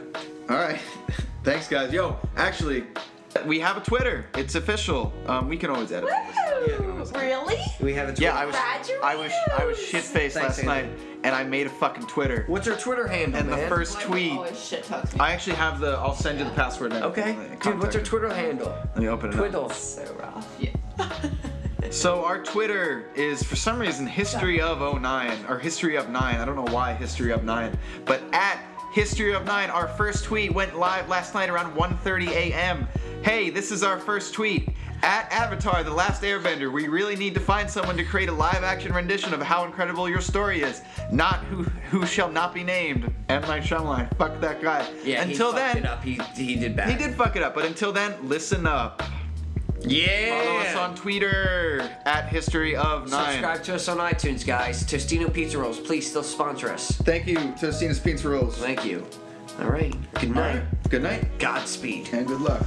All 0.49 0.57
right. 0.57 0.81
Thanks, 1.45 1.69
guys. 1.69 1.93
Yo, 1.93 2.17
actually, 2.37 2.85
we 3.45 3.59
have 3.61 3.77
a 3.77 3.81
Twitter. 3.81 4.27
It's 4.37 4.55
official. 4.55 5.13
Um, 5.27 5.49
we 5.49 5.57
can 5.57 5.71
always 5.71 5.91
edit. 5.93 6.09
Woo! 6.09 7.05
Really? 7.15 7.59
We 7.81 7.93
have 7.95 8.09
a. 8.09 8.13
Twitter. 8.13 8.23
Yeah, 8.23 8.37
I 8.37 8.47
was, 8.47 8.55
Roger 8.55 9.01
I 9.03 9.17
was, 9.17 9.33
I 9.59 9.65
was 9.65 9.79
shit 9.79 10.03
faced 10.03 10.37
Thanks, 10.37 10.59
last 10.59 10.65
night, 10.65 10.89
and 11.25 11.35
I 11.35 11.45
made 11.45 11.67
a 11.67 11.71
fucking 11.71 12.07
Twitter. 12.07 12.45
What's 12.47 12.67
your 12.67 12.77
Twitter 12.77 13.07
handle, 13.07 13.39
And 13.41 13.49
the 13.51 13.57
man? 13.57 13.69
first 13.69 14.01
tweet, 14.01 14.39
shit 14.57 14.85
talks 14.85 15.13
me. 15.15 15.21
I 15.21 15.33
actually 15.33 15.57
have 15.57 15.81
the. 15.81 15.93
I'll 15.99 16.15
send 16.15 16.39
you 16.39 16.45
the 16.45 16.51
password 16.53 16.93
now. 16.93 17.07
Okay, 17.07 17.37
dude. 17.63 17.79
What's 17.79 17.95
our 17.97 18.03
Twitter 18.03 18.33
handle? 18.33 18.69
Let 18.69 18.97
me 18.99 19.09
open 19.09 19.31
it. 19.31 19.35
up. 19.35 19.41
Twiddle. 19.41 19.71
So 19.71 20.15
rough. 20.19 20.57
Yeah. 20.61 20.71
So 21.91 22.25
our 22.25 22.43
Twitter 22.43 23.11
is 23.15 23.43
for 23.45 23.55
some 23.55 23.79
reason 23.79 24.07
history 24.09 24.61
of 24.61 24.81
09 25.01 25.45
or 25.49 25.59
history 25.59 25.97
of 25.97 26.11
9. 26.11 26.35
I 26.37 26.45
don't 26.45 26.57
know 26.57 26.73
why 26.75 26.95
history 26.95 27.31
of 27.33 27.45
9, 27.45 27.79
but 28.05 28.21
at 28.33 28.59
history 28.97 29.35
of 29.35 29.45
9 29.45 29.69
our 29.69 29.89
first 29.89 30.25
tweet 30.25 30.55
went 30.55 30.75
live 30.79 31.07
last 31.07 31.35
night 31.35 31.51
around 31.51 31.77
1:30 31.77 32.29
a.m. 32.31 32.89
Hey, 33.23 33.51
this 33.51 33.71
is 33.71 33.83
our 33.83 33.99
first 33.99 34.33
tweet. 34.33 34.71
At 35.03 35.31
Avatar 35.31 35.85
The 35.85 35.93
Last 35.93 36.23
Airbender, 36.23 36.73
we 36.73 36.89
really 36.89 37.15
need 37.15 37.35
to 37.35 37.41
find 37.41 37.69
someone 37.69 37.99
to 37.99 38.05
create 38.05 38.31
a 38.31 38.33
live 38.33 38.65
action 38.65 38.95
rendition 38.95 39.35
of 39.35 39.43
how 39.43 39.67
incredible 39.67 40.09
your 40.09 40.23
story 40.23 40.63
is. 40.63 40.81
Not 41.13 41.45
who 41.45 41.65
who 41.91 42.07
shall 42.07 42.31
not 42.31 42.55
be 42.55 42.65
named. 42.65 43.13
M. 43.29 43.43
Night 43.43 43.65
Shyamalan. 43.65 44.17
Fuck 44.17 44.41
that 44.41 44.63
guy. 44.63 44.89
Yeah. 45.05 45.21
Until 45.21 45.53
he 45.53 45.59
fucked 45.59 45.75
then, 45.75 45.77
it 45.77 45.87
up. 45.87 46.03
He 46.03 46.19
he 46.35 46.57
did 46.57 46.75
bad. 46.75 46.89
he 46.89 46.97
did 46.97 47.15
fuck 47.15 47.37
it 47.37 47.43
up, 47.43 47.55
but 47.55 47.67
until 47.67 47.93
then, 47.93 48.15
listen 48.27 48.67
up. 48.67 49.03
Yeah. 49.81 50.45
Follow 50.45 50.59
us 50.61 50.77
on 50.77 50.95
Twitter 50.95 51.89
at 52.05 52.29
History 52.29 52.77
of 52.77 53.11
Nine. 53.11 53.33
Subscribe 53.33 53.63
to 53.65 53.75
us 53.75 53.89
on 53.89 53.99
iTunes, 53.99 54.47
guys. 54.47 54.85
Tostino 54.85 55.29
Pizza 55.33 55.59
Rolls, 55.59 55.79
please 55.81 56.09
still 56.09 56.23
sponsor 56.23 56.71
us. 56.73 56.91
Thank 56.93 57.27
you, 57.27 57.37
Tostina's 57.61 58.01
Pizza 58.01 58.29
Rolls. 58.29 58.57
Thank 58.57 58.85
you. 58.85 59.07
All 59.61 59.69
right. 59.69 59.95
Good 60.15 60.31
night. 60.35 60.63
Good 60.91 61.03
night 61.03 61.39
Godspeed. 61.39 62.11
and 62.13 62.27
good 62.27 62.41
luck. 62.41 62.67